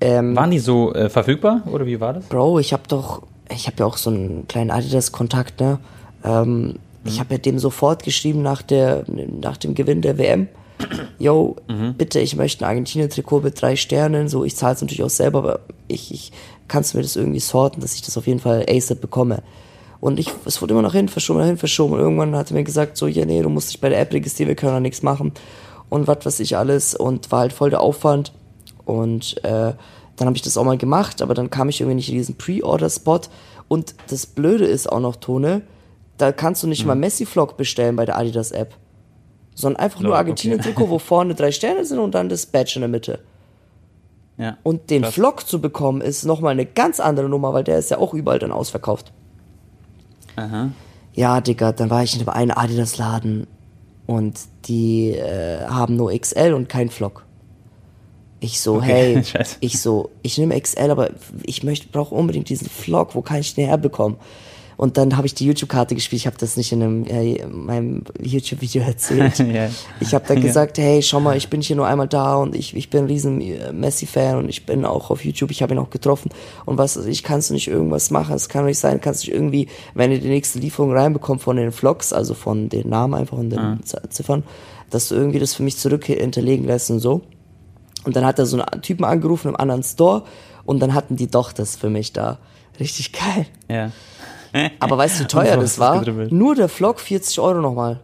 Ähm, 0.00 0.34
Waren 0.34 0.50
die 0.50 0.58
so 0.58 0.94
äh, 0.94 1.10
verfügbar 1.10 1.62
oder 1.70 1.84
wie 1.86 2.00
war 2.00 2.14
das? 2.14 2.24
Bro, 2.26 2.58
ich 2.60 2.72
hab 2.72 2.88
doch, 2.88 3.22
ich 3.54 3.66
hab 3.66 3.78
ja 3.78 3.84
auch 3.86 3.98
so 3.98 4.10
einen 4.10 4.48
kleinen 4.48 4.70
Adidas-Kontakt, 4.70 5.60
ne? 5.60 5.78
Ähm, 6.24 6.76
Ich 7.04 7.20
habe 7.20 7.34
ja 7.34 7.38
dem 7.38 7.58
sofort 7.58 8.02
geschrieben 8.02 8.42
nach 8.42 8.62
der, 8.62 9.04
nach 9.06 9.56
dem 9.58 9.74
Gewinn 9.74 10.02
der 10.02 10.18
WM. 10.18 10.48
Yo, 11.18 11.56
bitte, 11.96 12.20
ich 12.20 12.36
möchte 12.36 12.64
ein 12.64 12.68
Argentinien-Trikot 12.68 13.40
mit 13.40 13.60
drei 13.60 13.76
Sternen. 13.76 14.28
So, 14.28 14.44
ich 14.44 14.56
zahle 14.56 14.74
es 14.74 14.80
natürlich 14.82 15.02
auch 15.02 15.10
selber, 15.10 15.38
aber 15.38 15.60
ich, 15.88 16.12
ich 16.12 16.32
kannst 16.68 16.92
du 16.92 16.98
mir 16.98 17.02
das 17.02 17.16
irgendwie 17.16 17.40
sorten, 17.40 17.80
dass 17.80 17.94
ich 17.94 18.02
das 18.02 18.16
auf 18.16 18.26
jeden 18.26 18.40
Fall 18.40 18.66
ASAP 18.68 19.00
bekomme. 19.00 19.42
Und 20.00 20.18
ich, 20.20 20.30
es 20.44 20.60
wurde 20.60 20.74
immer 20.74 20.82
noch 20.82 20.92
hin, 20.92 21.08
verschoben, 21.08 21.42
hin, 21.44 21.56
verschoben. 21.56 21.94
Und 21.94 22.00
irgendwann 22.00 22.36
hat 22.36 22.50
er 22.50 22.54
mir 22.54 22.64
gesagt, 22.64 22.96
so, 22.96 23.06
ja, 23.06 23.24
nee, 23.24 23.42
du 23.42 23.48
musst 23.48 23.70
dich 23.70 23.80
bei 23.80 23.88
der 23.88 24.00
App 24.00 24.12
registrieren, 24.12 24.48
wir 24.48 24.56
können 24.56 24.72
da 24.72 24.80
nichts 24.80 25.02
machen. 25.02 25.32
Und 25.88 26.06
was 26.06 26.24
weiß 26.24 26.40
ich 26.40 26.56
alles. 26.56 26.94
Und 26.94 27.32
war 27.32 27.40
halt 27.40 27.52
voll 27.52 27.70
der 27.70 27.80
Aufwand. 27.80 28.32
Und 28.84 29.42
äh, 29.44 29.72
dann 30.16 30.26
habe 30.26 30.36
ich 30.36 30.42
das 30.42 30.56
auch 30.56 30.64
mal 30.64 30.78
gemacht, 30.78 31.22
aber 31.22 31.34
dann 31.34 31.50
kam 31.50 31.68
ich 31.68 31.80
irgendwie 31.80 31.96
nicht 31.96 32.08
in 32.08 32.16
diesen 32.16 32.36
Pre-Order-Spot. 32.36 33.20
Und 33.68 33.94
das 34.08 34.26
Blöde 34.26 34.66
ist 34.66 34.90
auch 34.90 35.00
noch, 35.00 35.16
Tone, 35.16 35.62
da 36.18 36.32
kannst 36.32 36.62
du 36.62 36.66
nicht 36.66 36.86
mal 36.86 36.94
Messi-Vlog 36.94 37.56
bestellen 37.56 37.96
bei 37.96 38.04
der 38.04 38.18
Adidas-App. 38.18 38.74
Sondern 39.54 39.80
einfach 39.80 40.00
nur 40.00 40.10
Lol, 40.10 40.18
Argentinien-Trikot, 40.18 40.90
wo 40.90 40.98
vorne 40.98 41.34
drei 41.34 41.50
Sterne 41.50 41.84
sind 41.84 41.98
und 41.98 42.14
dann 42.14 42.28
das 42.28 42.46
Badge 42.46 42.72
in 42.76 42.82
der 42.82 42.88
Mitte. 42.88 43.20
Ja. 44.38 44.58
Und 44.62 44.90
den 44.90 45.02
Krass. 45.02 45.14
Vlog 45.14 45.46
zu 45.46 45.60
bekommen, 45.60 46.00
ist 46.00 46.24
nochmal 46.24 46.52
eine 46.52 46.66
ganz 46.66 47.00
andere 47.00 47.28
Nummer, 47.28 47.54
weil 47.54 47.64
der 47.64 47.78
ist 47.78 47.90
ja 47.90 47.98
auch 47.98 48.12
überall 48.14 48.38
dann 48.38 48.52
ausverkauft. 48.52 49.12
Aha. 50.36 50.70
Ja, 51.14 51.40
Digga, 51.40 51.72
dann 51.72 51.88
war 51.88 52.02
ich 52.02 52.14
in 52.14 52.20
einem 52.20 52.28
einen 52.28 52.50
Adidas-Laden 52.50 53.46
und 54.06 54.38
die 54.66 55.12
äh, 55.12 55.64
haben 55.66 55.96
nur 55.96 56.12
XL 56.12 56.52
und 56.52 56.68
kein 56.68 56.90
Vlog. 56.90 57.24
Ich 58.40 58.60
so, 58.60 58.76
Okay, 58.76 58.86
hey, 59.14 59.24
scheiße. 59.24 59.56
ich 59.60 59.80
so, 59.80 60.10
ich 60.22 60.36
nehme 60.36 60.60
XL, 60.60 60.90
aber 60.90 61.10
ich 61.42 61.62
möchte, 61.62 61.88
brauche 61.88 62.14
unbedingt 62.14 62.50
diesen 62.50 62.68
Vlog, 62.68 63.14
wo 63.14 63.22
kann 63.22 63.38
ich 63.40 63.54
den 63.54 63.66
herbekommen? 63.66 64.18
Und 64.76 64.98
dann 64.98 65.16
habe 65.16 65.26
ich 65.26 65.34
die 65.34 65.46
YouTube-Karte 65.46 65.94
gespielt, 65.94 66.20
ich 66.20 66.26
habe 66.26 66.36
das 66.38 66.56
nicht 66.58 66.70
in 66.70 66.82
einem, 66.82 67.06
äh, 67.06 67.46
meinem 67.46 68.02
YouTube-Video 68.20 68.82
erzählt. 68.82 69.38
Ja. 69.56 69.70
Ich 70.00 70.12
habe 70.14 70.26
dann 70.28 70.42
gesagt, 70.42 70.76
hey, 70.78 71.02
schau 71.02 71.18
mal, 71.20 71.36
ich 71.36 71.48
bin 71.48 71.62
hier 71.62 71.76
nur 71.76 71.86
einmal 71.86 72.08
da 72.08 72.36
und 72.36 72.54
ich, 72.54 72.76
ich 72.76 72.90
bin 72.90 73.04
ein 73.04 73.06
riesen 73.06 73.40
äh, 73.40 73.72
Messi-Fan 73.72 74.36
und 74.36 74.48
ich 74.50 74.66
bin 74.66 74.84
auch 74.84 75.10
auf 75.10 75.24
YouTube, 75.24 75.50
ich 75.50 75.62
habe 75.62 75.72
ihn 75.74 75.78
auch 75.78 75.88
getroffen 75.88 76.30
und 76.66 76.76
was 76.76 76.96
ich, 76.96 77.22
kannst 77.22 77.48
du 77.48 77.54
nicht 77.54 77.68
irgendwas 77.68 78.10
machen, 78.10 78.34
es 78.34 78.48
kann 78.50 78.66
nicht 78.66 78.78
sein, 78.78 79.00
kannst 79.00 79.22
du 79.22 79.28
nicht 79.30 79.34
irgendwie, 79.34 79.68
wenn 79.94 80.12
ihr 80.12 80.18
die 80.20 80.28
nächste 80.28 80.58
Lieferung 80.58 80.92
reinbekommt 80.92 81.40
von 81.42 81.56
den 81.56 81.72
Vlogs, 81.72 82.12
also 82.12 82.34
von 82.34 82.68
den 82.68 82.88
Namen 82.90 83.14
einfach 83.14 83.38
und 83.38 83.50
den 83.50 83.80
Z- 83.82 84.12
Ziffern, 84.12 84.42
dass 84.90 85.08
du 85.08 85.14
irgendwie 85.14 85.38
das 85.38 85.54
für 85.54 85.62
mich 85.62 85.78
zurück 85.78 86.04
hinterlegen 86.04 86.66
lässt 86.66 86.90
und 86.90 87.00
so. 87.00 87.22
Und 88.04 88.14
dann 88.14 88.24
hat 88.26 88.38
er 88.38 88.46
so 88.46 88.60
einen 88.60 88.82
Typen 88.82 89.04
angerufen 89.04 89.48
im 89.48 89.56
anderen 89.56 89.82
Store 89.82 90.24
und 90.64 90.80
dann 90.80 90.92
hatten 90.94 91.16
die 91.16 91.28
doch 91.30 91.52
das 91.52 91.76
für 91.76 91.88
mich 91.90 92.12
da. 92.12 92.38
Richtig 92.78 93.12
geil. 93.12 93.46
Ja. 93.70 93.90
Aber 94.80 94.98
weißt 94.98 95.18
du, 95.20 95.24
wie 95.24 95.28
teuer 95.28 95.54
so 95.54 95.60
das 95.60 95.78
war? 95.78 95.98
gedribbelt. 95.98 96.32
Nur 96.32 96.54
der 96.54 96.68
Vlog 96.68 97.00
40 97.00 97.38
Euro 97.40 97.60
nochmal. 97.60 98.00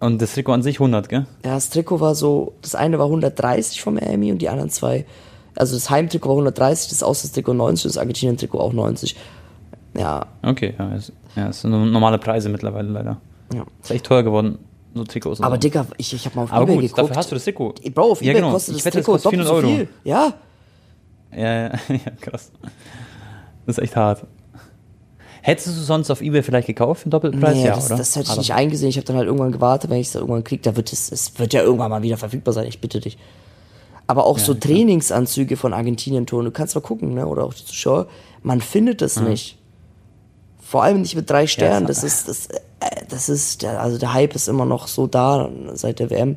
Und 0.00 0.20
das 0.20 0.34
Trikot 0.34 0.52
an 0.52 0.62
sich 0.62 0.76
100, 0.76 1.08
gell? 1.08 1.26
Ja, 1.44 1.54
das 1.54 1.70
Trikot 1.70 2.00
war 2.00 2.14
so, 2.14 2.54
das 2.60 2.74
eine 2.74 2.98
war 2.98 3.06
130 3.06 3.80
von 3.80 3.94
Miami 3.94 4.32
und 4.32 4.38
die 4.38 4.48
anderen 4.48 4.68
zwei, 4.70 5.04
also 5.54 5.76
das 5.76 5.90
Heimtrikot 5.90 6.28
war 6.28 6.34
130, 6.36 6.90
das 6.90 7.02
Auswärtstrikot 7.04 7.54
90 7.54 7.84
und 7.84 7.94
das 7.94 7.98
Argentinien-Trikot 7.98 8.58
auch 8.58 8.72
90. 8.72 9.14
Ja, 9.96 10.26
Okay, 10.42 10.74
ja, 10.78 10.94
ist, 10.94 11.12
ja, 11.36 11.46
das 11.48 11.60
sind 11.60 11.70
normale 11.70 12.18
Preise 12.18 12.48
mittlerweile 12.48 12.88
leider. 12.88 13.18
ja. 13.54 13.64
Ist 13.82 13.90
echt 13.92 14.04
teuer 14.06 14.22
geworden, 14.24 14.58
so 14.94 15.04
Trikots. 15.04 15.40
Aber. 15.40 15.56
Digga, 15.58 15.86
ich, 15.98 16.12
ich 16.14 16.26
hab 16.26 16.34
mal 16.34 16.44
auf 16.44 16.52
Aber 16.52 16.64
Ebay 16.64 16.74
gut, 16.74 16.82
geguckt. 16.82 16.98
dafür 16.98 17.16
hast 17.16 17.30
du 17.30 17.36
das 17.36 17.44
Trikot. 17.44 17.74
Bro, 17.94 18.02
auf 18.12 18.22
Ja, 18.22 18.30
Ebay 18.32 18.40
genau. 18.40 18.52
kostet 18.52 18.74
das 18.76 18.84
wette, 18.86 18.98
das 18.98 19.04
Trikot 19.06 19.12
kostet 19.12 19.32
doppelt 19.32 19.46
so 19.46 19.54
400 19.60 19.70
Euro. 19.70 19.76
viel. 19.76 19.88
Ja, 20.02 20.32
Ja, 21.30 21.38
ja, 21.38 21.68
ja, 21.88 22.10
krass. 22.20 22.50
Das 23.66 23.78
ist 23.78 23.84
echt 23.84 23.94
hart. 23.94 24.26
Hättest 25.44 25.66
du 25.68 25.72
sonst 25.72 26.08
auf 26.10 26.20
Ebay 26.22 26.42
vielleicht 26.42 26.68
gekauft 26.68 27.02
für 27.02 27.08
den 27.08 27.10
Doppelpreis? 27.10 27.56
nee, 27.56 27.64
ja, 27.66 27.74
das, 27.74 27.86
oder? 27.86 27.96
das 27.96 28.14
hätte 28.14 28.24
ich 28.26 28.30
Aber- 28.30 28.38
nicht 28.38 28.54
eingesehen. 28.54 28.88
Ich 28.90 28.96
habe 28.96 29.04
dann 29.06 29.16
halt 29.16 29.26
irgendwann 29.26 29.52
gewartet, 29.52 29.90
wenn 29.90 29.98
ich 29.98 30.06
es 30.08 30.14
irgendwann 30.14 30.44
krieg, 30.44 30.62
da 30.62 30.76
wird 30.76 30.92
es, 30.92 31.10
es 31.12 31.38
wird 31.38 31.52
ja 31.52 31.62
irgendwann 31.62 31.90
mal 31.90 32.02
wieder 32.02 32.16
verfügbar 32.16 32.54
sein, 32.54 32.66
ich 32.68 32.80
bitte 32.80 33.00
dich. 33.00 33.18
Aber 34.06 34.24
auch 34.26 34.38
so 34.38 34.54
klar. 34.54 34.60
Trainingsanzüge 34.60 35.56
von 35.56 35.72
Argentinien-Ton, 35.74 36.44
du 36.44 36.50
kannst 36.50 36.74
mal 36.74 36.80
gucken, 36.80 37.14
ne? 37.14 37.26
Oder 37.26 37.44
auch 37.44 37.54
die 37.54 37.64
Zuschauer, 37.64 38.06
man 38.42 38.60
findet 38.60 39.00
das 39.02 39.18
nicht. 39.20 39.58
Vor 40.60 40.82
allem 40.84 41.02
nicht 41.02 41.16
mit 41.16 41.28
drei 41.28 41.46
Sternen. 41.46 41.86
das- 41.86 42.00
das 42.02 42.04
ist, 42.14 42.28
das, 42.28 42.46
äh, 42.48 43.04
das 43.08 43.28
ist, 43.28 43.62
der, 43.62 43.80
also 43.80 43.98
der 43.98 44.14
Hype 44.14 44.34
ist 44.34 44.48
immer 44.48 44.64
noch 44.64 44.86
so 44.86 45.06
da 45.06 45.48
seit 45.74 45.98
der 45.98 46.10
WM. 46.10 46.36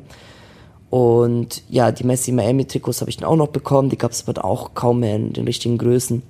Und 0.90 1.62
ja, 1.68 1.90
die 1.92 2.04
Messi 2.04 2.32
Miami 2.32 2.64
Trikots 2.64 3.00
habe 3.00 3.10
ich 3.10 3.16
dann 3.16 3.28
auch 3.28 3.36
noch 3.36 3.48
bekommen. 3.48 3.88
Die 3.90 3.98
gab 3.98 4.12
es 4.12 4.26
aber 4.26 4.44
auch 4.44 4.74
kaum 4.74 5.00
mehr 5.00 5.16
in 5.16 5.32
den 5.32 5.44
richtigen 5.46 5.78
Größen. 5.78 6.22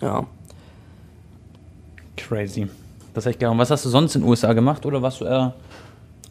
Ja. 0.00 0.26
Crazy. 2.18 2.68
Das 3.14 3.24
geil. 3.24 3.48
Und 3.48 3.58
was 3.58 3.70
hast 3.70 3.84
du 3.84 3.88
sonst 3.88 4.14
in 4.14 4.22
den 4.22 4.28
USA 4.28 4.52
gemacht? 4.52 4.84
Oder 4.86 5.02
warst 5.02 5.20
du 5.20 5.24
eher. 5.24 5.54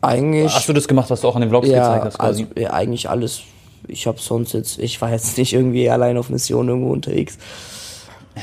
Eigentlich. 0.02 0.54
Hast 0.54 0.70
du 0.70 0.74
das 0.74 0.88
gemacht, 0.88 1.10
was 1.10 1.22
du 1.22 1.28
auch 1.28 1.36
in 1.36 1.42
den 1.42 1.50
Vlogs 1.50 1.68
ja, 1.68 1.96
gezeigt 1.96 2.06
hast? 2.06 2.20
also 2.20 2.46
ja, 2.56 2.72
eigentlich 2.72 3.10
alles. 3.10 3.42
Ich 3.88 4.06
habe 4.06 4.20
sonst 4.20 4.54
jetzt, 4.54 4.80
ich 4.80 5.02
war 5.02 5.12
jetzt 5.12 5.38
nicht 5.38 5.54
irgendwie 5.54 5.90
allein 5.90 6.18
auf 6.18 6.30
Mission 6.30 6.68
irgendwo 6.68 6.92
unterwegs. 6.92 7.38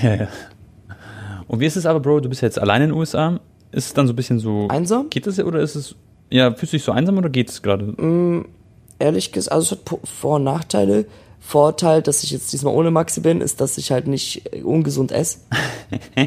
Ja, 0.02 0.12
ja. 0.16 0.28
Und 1.46 1.60
wie 1.60 1.66
ist 1.66 1.76
es 1.76 1.86
aber, 1.86 2.00
Bro? 2.00 2.18
Du 2.18 2.28
bist 2.28 2.42
jetzt 2.42 2.58
allein 2.58 2.82
in 2.82 2.88
den 2.88 2.98
USA. 2.98 3.38
Ist 3.70 3.86
es 3.86 3.94
dann 3.94 4.08
so 4.08 4.12
ein 4.12 4.16
bisschen 4.16 4.40
so. 4.40 4.66
Einsam? 4.68 5.08
Geht 5.08 5.28
das 5.28 5.38
oder 5.38 5.60
ist 5.60 5.76
es. 5.76 5.94
Ja, 6.30 6.52
fühlst 6.52 6.72
du 6.72 6.78
dich 6.78 6.84
so 6.84 6.90
einsam 6.90 7.16
oder 7.16 7.28
geht 7.28 7.48
es 7.48 7.62
gerade? 7.62 7.94
ehrlich 8.98 9.30
gesagt, 9.32 9.52
also 9.52 9.76
es 9.76 9.80
hat 9.80 10.00
Vor- 10.08 10.36
und 10.36 10.44
Nachteile. 10.44 11.06
Vorteil, 11.46 12.00
dass 12.00 12.22
ich 12.24 12.30
jetzt 12.30 12.52
diesmal 12.52 12.72
ohne 12.74 12.90
Maxi 12.90 13.20
bin, 13.20 13.40
ist, 13.42 13.60
dass 13.60 13.76
ich 13.76 13.92
halt 13.92 14.06
nicht 14.06 14.50
äh, 14.54 14.62
ungesund 14.62 15.12
esse. 15.12 15.38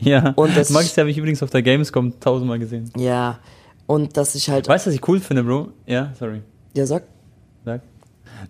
Ja. 0.00 0.32
Und 0.36 0.56
das- 0.56 0.70
Maxi 0.70 0.94
habe 1.00 1.10
ich 1.10 1.18
übrigens 1.18 1.42
auf 1.42 1.50
der 1.50 1.62
Gamescom 1.62 2.18
tausendmal 2.20 2.58
gesehen. 2.58 2.90
Ja. 2.96 3.38
Und 3.86 4.16
dass 4.16 4.34
ich 4.34 4.48
halt. 4.50 4.68
Weißt 4.68 4.86
du, 4.86 4.90
was 4.90 4.94
ich 4.96 5.06
cool 5.08 5.20
finde, 5.20 5.44
Bro? 5.44 5.68
Ja, 5.86 6.12
sorry. 6.18 6.42
Ja, 6.74 6.86
sag. 6.86 7.04
Sag. 7.64 7.82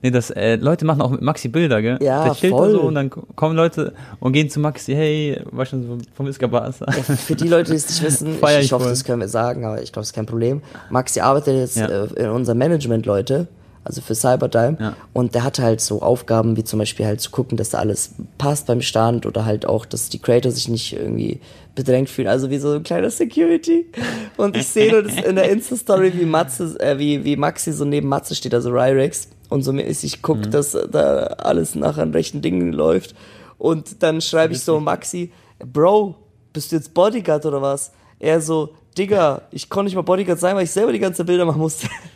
Nee, 0.02 0.10
das, 0.10 0.30
äh, 0.30 0.56
Leute 0.56 0.84
machen 0.84 1.00
auch 1.02 1.10
mit 1.10 1.22
Maxi 1.22 1.48
Bilder, 1.48 1.80
gell? 1.82 1.98
Ja, 2.02 2.24
Der 2.24 2.34
chillt 2.34 2.52
da 2.52 2.56
voll. 2.58 2.70
so 2.72 2.80
und 2.82 2.94
dann 2.94 3.08
kommen 3.10 3.54
Leute 3.56 3.92
und 4.20 4.32
gehen 4.32 4.50
zu 4.50 4.60
Maxi, 4.60 4.94
hey, 4.94 5.40
war 5.52 5.64
schon 5.64 5.86
so 5.86 5.98
vom 6.14 6.26
Iska 6.26 6.46
Barca. 6.46 6.90
Für 6.92 7.34
die 7.36 7.48
Leute, 7.48 7.70
die 7.70 7.76
es 7.76 7.88
nicht 7.88 8.02
wissen, 8.02 8.28
ich 8.42 8.58
ich 8.60 8.72
hoffe, 8.72 8.84
voll. 8.84 8.92
das 8.92 9.04
können 9.04 9.20
wir 9.20 9.28
sagen, 9.28 9.64
aber 9.64 9.82
ich 9.82 9.92
glaube, 9.92 10.02
es 10.02 10.08
ist 10.08 10.14
kein 10.14 10.26
Problem. 10.26 10.60
Maxi 10.90 11.20
arbeitet 11.20 11.54
jetzt 11.56 11.76
Ja. 11.76 11.86
äh, 11.88 12.06
in 12.24 12.30
unserem 12.30 12.58
Management, 12.58 13.06
Leute, 13.06 13.46
also 13.86 14.00
für 14.00 14.14
Cybertime. 14.14 14.76
Ja. 14.80 14.96
Und 15.12 15.34
der 15.34 15.44
hat 15.44 15.58
halt 15.58 15.80
so 15.80 16.02
Aufgaben, 16.02 16.56
wie 16.56 16.64
zum 16.64 16.78
Beispiel 16.78 17.06
halt 17.06 17.20
zu 17.20 17.30
gucken, 17.30 17.56
dass 17.56 17.70
da 17.70 17.78
alles 17.78 18.14
passt 18.36 18.66
beim 18.66 18.82
Stand 18.82 19.26
oder 19.26 19.44
halt 19.44 19.66
auch, 19.66 19.86
dass 19.86 20.08
die 20.08 20.18
Creator 20.18 20.50
sich 20.50 20.68
nicht 20.68 20.92
irgendwie 20.92 21.40
bedrängt 21.74 22.10
fühlen. 22.10 22.28
Also 22.28 22.50
wie 22.50 22.58
so 22.58 22.72
ein 22.72 22.82
kleiner 22.82 23.10
Security. 23.10 23.86
Und 24.36 24.56
ich 24.56 24.66
sehe 24.66 24.90
nur 24.90 25.02
das 25.02 25.16
in 25.16 25.36
der 25.36 25.50
Insta-Story, 25.50 26.12
wie 26.16 26.24
Matze, 26.24 26.76
äh, 26.80 26.98
wie, 26.98 27.24
wie 27.24 27.36
Maxi 27.36 27.72
so 27.72 27.84
neben 27.84 28.08
Matze 28.08 28.34
steht, 28.34 28.54
also 28.54 28.70
Ryrex. 28.70 29.28
Und 29.48 29.62
so 29.62 29.72
mäßig 29.72 30.22
guckt, 30.22 30.52
dass 30.52 30.72
da 30.72 31.18
alles 31.38 31.76
nach 31.76 31.96
den 31.96 32.10
rechten 32.10 32.42
Dingen 32.42 32.72
läuft. 32.72 33.14
Und 33.58 34.02
dann 34.02 34.20
schreibe 34.20 34.54
ich 34.54 34.60
so 34.60 34.80
Maxi, 34.80 35.30
Bro, 35.60 36.16
bist 36.52 36.72
du 36.72 36.76
jetzt 36.76 36.92
Bodyguard 36.92 37.46
oder 37.46 37.62
was? 37.62 37.92
Er 38.18 38.40
so, 38.40 38.70
Digga, 38.98 39.42
ich 39.50 39.68
konnte 39.68 39.86
nicht 39.86 39.94
mal 39.94 40.02
Bodyguard 40.02 40.40
sein, 40.40 40.56
weil 40.56 40.64
ich 40.64 40.70
selber 40.70 40.92
die 40.92 40.98
ganzen 40.98 41.26
Bilder 41.26 41.44
machen 41.44 41.60
musste. 41.60 41.88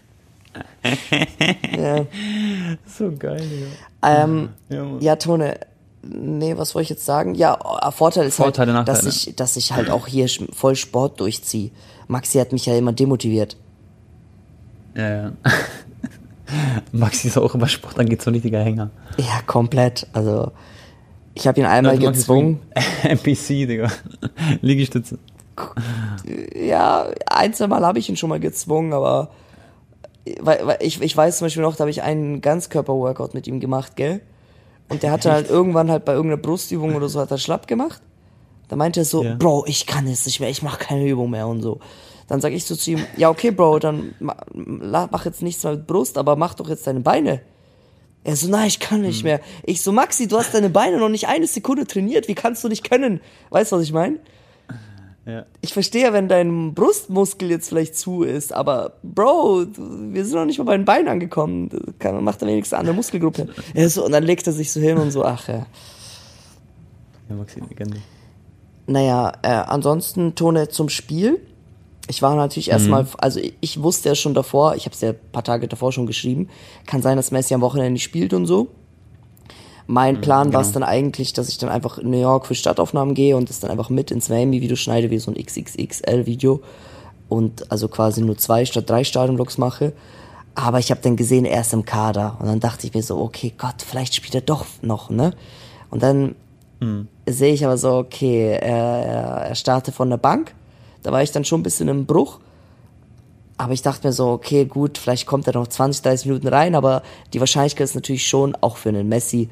ja. 1.76 2.06
so 2.86 3.12
geil, 3.16 3.42
ja. 4.02 4.24
Ähm, 4.24 4.50
Ja, 4.68 4.84
ja, 5.00 5.16
Tone, 5.16 5.58
nee, 6.02 6.56
was 6.56 6.74
wollte 6.74 6.84
ich 6.84 6.90
jetzt 6.90 7.04
sagen? 7.04 7.34
Ja, 7.34 7.58
äh, 7.82 7.90
Vorteil 7.92 8.26
ist 8.26 8.36
Vorteile, 8.36 8.74
halt, 8.74 8.88
dass 8.88 9.04
ich, 9.06 9.34
dass 9.36 9.56
ich 9.56 9.72
halt 9.72 9.90
auch 9.90 10.06
hier 10.06 10.28
voll 10.52 10.76
Sport 10.76 11.20
durchziehe. 11.20 11.70
Maxi 12.08 12.38
hat 12.38 12.52
mich 12.52 12.66
ja 12.66 12.76
immer 12.76 12.92
demotiviert. 12.92 13.56
Ja, 14.96 15.08
ja. 15.08 15.32
Maxi 16.92 17.28
ist 17.28 17.38
auch, 17.38 17.54
was 17.54 17.70
Sport 17.70 17.98
angeht, 17.98 18.22
so 18.22 18.30
ein 18.30 18.34
richtiger 18.34 18.60
Hänger. 18.60 18.90
Ja, 19.18 19.40
komplett. 19.46 20.06
Also, 20.12 20.50
ich 21.34 21.46
habe 21.46 21.60
ihn 21.60 21.66
einmal 21.66 21.94
ist 21.94 22.00
gezwungen. 22.00 22.60
NPC, 23.04 23.48
Digga. 23.68 23.88
Liegestütze. 24.60 25.18
Ja, 26.54 27.06
ein, 27.26 27.54
zwei 27.54 27.66
Mal 27.66 27.84
habe 27.84 27.98
ich 27.98 28.08
ihn 28.08 28.16
schon 28.16 28.30
mal 28.30 28.40
gezwungen, 28.40 28.92
aber 28.92 29.30
weil, 30.40 30.66
weil 30.66 30.78
ich, 30.80 31.00
ich 31.00 31.16
weiß 31.16 31.38
zum 31.38 31.46
Beispiel 31.46 31.62
noch, 31.62 31.76
da 31.76 31.80
habe 31.80 31.90
ich 31.90 32.02
einen 32.02 32.40
Ganzkörper-Workout 32.40 33.34
mit 33.34 33.46
ihm 33.46 33.60
gemacht, 33.60 33.96
gell? 33.96 34.20
Und 34.88 35.02
der 35.02 35.12
hatte 35.12 35.32
halt 35.32 35.48
irgendwann 35.48 35.90
halt 35.90 36.04
bei 36.04 36.12
irgendeiner 36.12 36.42
Brustübung 36.42 36.94
oder 36.96 37.08
so 37.08 37.20
hat 37.20 37.30
er 37.30 37.38
schlapp 37.38 37.66
gemacht. 37.66 38.02
Da 38.68 38.76
meinte 38.76 39.00
er 39.00 39.04
so, 39.04 39.22
Ja. 39.22 39.34
Bro, 39.36 39.64
ich 39.66 39.86
kann 39.86 40.06
es 40.06 40.26
nicht 40.26 40.40
mehr, 40.40 40.50
ich 40.50 40.62
mache 40.62 40.78
keine 40.78 41.06
Übung 41.06 41.30
mehr 41.30 41.46
und 41.46 41.62
so. 41.62 41.78
Dann 42.28 42.40
sag 42.40 42.52
ich 42.52 42.64
so 42.64 42.76
zu 42.76 42.92
ihm, 42.92 43.04
ja 43.16 43.30
okay, 43.30 43.50
Bro, 43.50 43.80
dann 43.80 44.14
mach 44.18 45.24
jetzt 45.24 45.42
nichts 45.42 45.64
mehr 45.64 45.74
mit 45.74 45.86
Brust, 45.86 46.18
aber 46.18 46.36
mach 46.36 46.54
doch 46.54 46.68
jetzt 46.68 46.86
deine 46.86 47.00
Beine. 47.00 47.40
Er 48.22 48.36
so, 48.36 48.48
nein, 48.48 48.68
ich 48.68 48.78
kann 48.80 49.00
nicht 49.00 49.24
mehr. 49.24 49.40
Ich 49.64 49.80
so, 49.80 49.92
Maxi, 49.92 50.28
du 50.28 50.36
hast 50.36 50.52
deine 50.52 50.70
Beine 50.70 50.98
noch 50.98 51.08
nicht 51.08 51.26
eine 51.26 51.46
Sekunde 51.46 51.86
trainiert, 51.86 52.28
wie 52.28 52.34
kannst 52.34 52.62
du 52.62 52.68
nicht 52.68 52.88
können? 52.88 53.20
Weißt 53.48 53.72
du, 53.72 53.76
was 53.76 53.82
ich 53.82 53.92
meine? 53.92 54.18
Ja. 55.26 55.44
Ich 55.60 55.72
verstehe, 55.72 56.12
wenn 56.12 56.28
dein 56.28 56.74
Brustmuskel 56.74 57.50
jetzt 57.50 57.68
vielleicht 57.68 57.96
zu 57.96 58.22
ist, 58.22 58.52
aber 58.52 58.94
Bro, 59.02 59.66
wir 59.76 60.24
sind 60.24 60.34
noch 60.34 60.46
nicht 60.46 60.58
mal 60.58 60.64
bei 60.64 60.76
den 60.76 60.86
Beinen 60.86 61.08
angekommen. 61.08 61.68
Kann, 61.98 62.24
macht 62.24 62.42
da 62.42 62.46
wenigstens 62.46 62.72
eine 62.72 62.80
andere 62.80 62.96
Muskelgruppe. 62.96 63.48
Ja, 63.74 63.88
so, 63.88 64.04
und 64.04 64.12
dann 64.12 64.24
legt 64.24 64.46
er 64.46 64.52
sich 64.52 64.72
so 64.72 64.80
hin 64.80 64.96
und 64.96 65.10
so, 65.10 65.24
ach 65.24 65.46
ja. 65.48 65.66
Ja, 67.28 67.36
Maxi, 67.36 67.60
Legende. 67.60 67.98
Naja, 68.86 69.32
äh, 69.42 69.48
ansonsten 69.48 70.34
Tone 70.34 70.68
zum 70.68 70.88
Spiel. 70.88 71.40
Ich 72.08 72.22
war 72.22 72.34
natürlich 72.34 72.70
erstmal, 72.70 73.06
also 73.18 73.38
ich, 73.38 73.54
ich 73.60 73.82
wusste 73.82 74.08
ja 74.08 74.14
schon 74.16 74.34
davor, 74.34 74.74
ich 74.74 74.84
habe 74.84 74.94
es 74.94 75.00
ja 75.00 75.10
ein 75.10 75.18
paar 75.30 75.44
Tage 75.44 75.68
davor 75.68 75.92
schon 75.92 76.06
geschrieben, 76.06 76.48
kann 76.86 77.02
sein, 77.02 77.16
dass 77.16 77.30
Messi 77.30 77.54
am 77.54 77.60
Wochenende 77.60 77.92
nicht 77.92 78.02
spielt 78.02 78.32
und 78.34 78.46
so. 78.46 78.68
Mein 79.90 80.20
Plan 80.20 80.52
war 80.52 80.60
es 80.60 80.70
dann 80.70 80.84
eigentlich, 80.84 81.32
dass 81.32 81.48
ich 81.48 81.58
dann 81.58 81.68
einfach 81.68 81.98
in 81.98 82.10
New 82.10 82.20
York 82.20 82.46
für 82.46 82.54
Stadtaufnahmen 82.54 83.14
gehe 83.14 83.36
und 83.36 83.48
das 83.50 83.58
dann 83.58 83.72
einfach 83.72 83.90
mit 83.90 84.12
ins 84.12 84.28
Miami-Video 84.28 84.76
schneide, 84.76 85.10
wie 85.10 85.18
so 85.18 85.32
ein 85.32 85.34
XXXL-Video. 85.34 86.60
Und 87.28 87.70
also 87.72 87.88
quasi 87.88 88.22
nur 88.22 88.38
zwei 88.38 88.64
statt 88.64 88.88
drei 88.88 89.02
Stadionblocks 89.02 89.58
mache. 89.58 89.92
Aber 90.54 90.78
ich 90.78 90.92
habe 90.92 91.00
dann 91.02 91.16
gesehen, 91.16 91.44
er 91.44 91.62
ist 91.62 91.72
im 91.72 91.84
Kader. 91.84 92.36
Und 92.38 92.46
dann 92.46 92.60
dachte 92.60 92.86
ich 92.86 92.94
mir 92.94 93.02
so, 93.02 93.18
okay, 93.18 93.52
Gott, 93.58 93.82
vielleicht 93.84 94.14
spielt 94.14 94.34
er 94.36 94.40
doch 94.42 94.64
noch, 94.82 95.10
ne? 95.10 95.34
Und 95.90 96.02
dann 96.02 96.36
sehe 97.26 97.52
ich 97.52 97.64
aber 97.64 97.76
so, 97.76 97.96
okay, 97.96 98.58
er, 98.60 99.46
er, 99.48 99.54
startet 99.54 99.94
von 99.94 100.08
der 100.08 100.16
Bank. 100.16 100.54
Da 101.02 101.12
war 101.12 101.22
ich 101.22 101.32
dann 101.32 101.44
schon 101.44 101.60
ein 101.60 101.64
bisschen 101.64 101.88
im 101.88 102.06
Bruch. 102.06 102.38
Aber 103.58 103.72
ich 103.72 103.82
dachte 103.82 104.06
mir 104.06 104.12
so, 104.12 104.28
okay, 104.28 104.64
gut, 104.64 104.96
vielleicht 104.96 105.26
kommt 105.26 105.46
er 105.46 105.54
noch 105.54 105.66
20, 105.66 106.02
30 106.02 106.26
Minuten 106.26 106.48
rein, 106.48 106.74
aber 106.74 107.02
die 107.34 107.40
Wahrscheinlichkeit 107.40 107.84
ist 107.84 107.94
natürlich 107.94 108.26
schon, 108.26 108.56
auch 108.62 108.78
für 108.78 108.88
einen 108.88 109.08
Messi, 109.08 109.50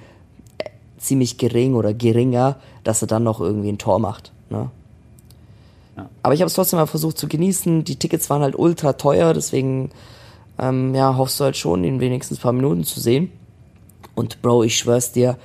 ziemlich 0.98 1.38
gering 1.38 1.74
oder 1.74 1.94
geringer, 1.94 2.56
dass 2.84 3.02
er 3.02 3.08
dann 3.08 3.24
noch 3.24 3.40
irgendwie 3.40 3.70
ein 3.70 3.78
Tor 3.78 3.98
macht. 3.98 4.32
Ne? 4.50 4.70
Ja. 5.96 6.08
Aber 6.22 6.34
ich 6.34 6.40
habe 6.40 6.48
es 6.48 6.54
trotzdem 6.54 6.78
mal 6.78 6.86
versucht 6.86 7.18
zu 7.18 7.28
genießen. 7.28 7.84
Die 7.84 7.96
Tickets 7.96 8.30
waren 8.30 8.42
halt 8.42 8.58
ultra 8.58 8.94
teuer, 8.94 9.34
deswegen 9.34 9.90
ähm, 10.58 10.94
ja, 10.94 11.16
hoffst 11.16 11.40
du 11.40 11.44
halt 11.44 11.56
schon, 11.56 11.84
ihn 11.84 12.00
wenigstens 12.00 12.38
ein 12.38 12.42
paar 12.42 12.52
Minuten 12.52 12.84
zu 12.84 13.00
sehen. 13.00 13.32
Und 14.14 14.42
Bro, 14.42 14.64
ich 14.64 14.76
schwör's 14.76 15.12
dir, 15.12 15.36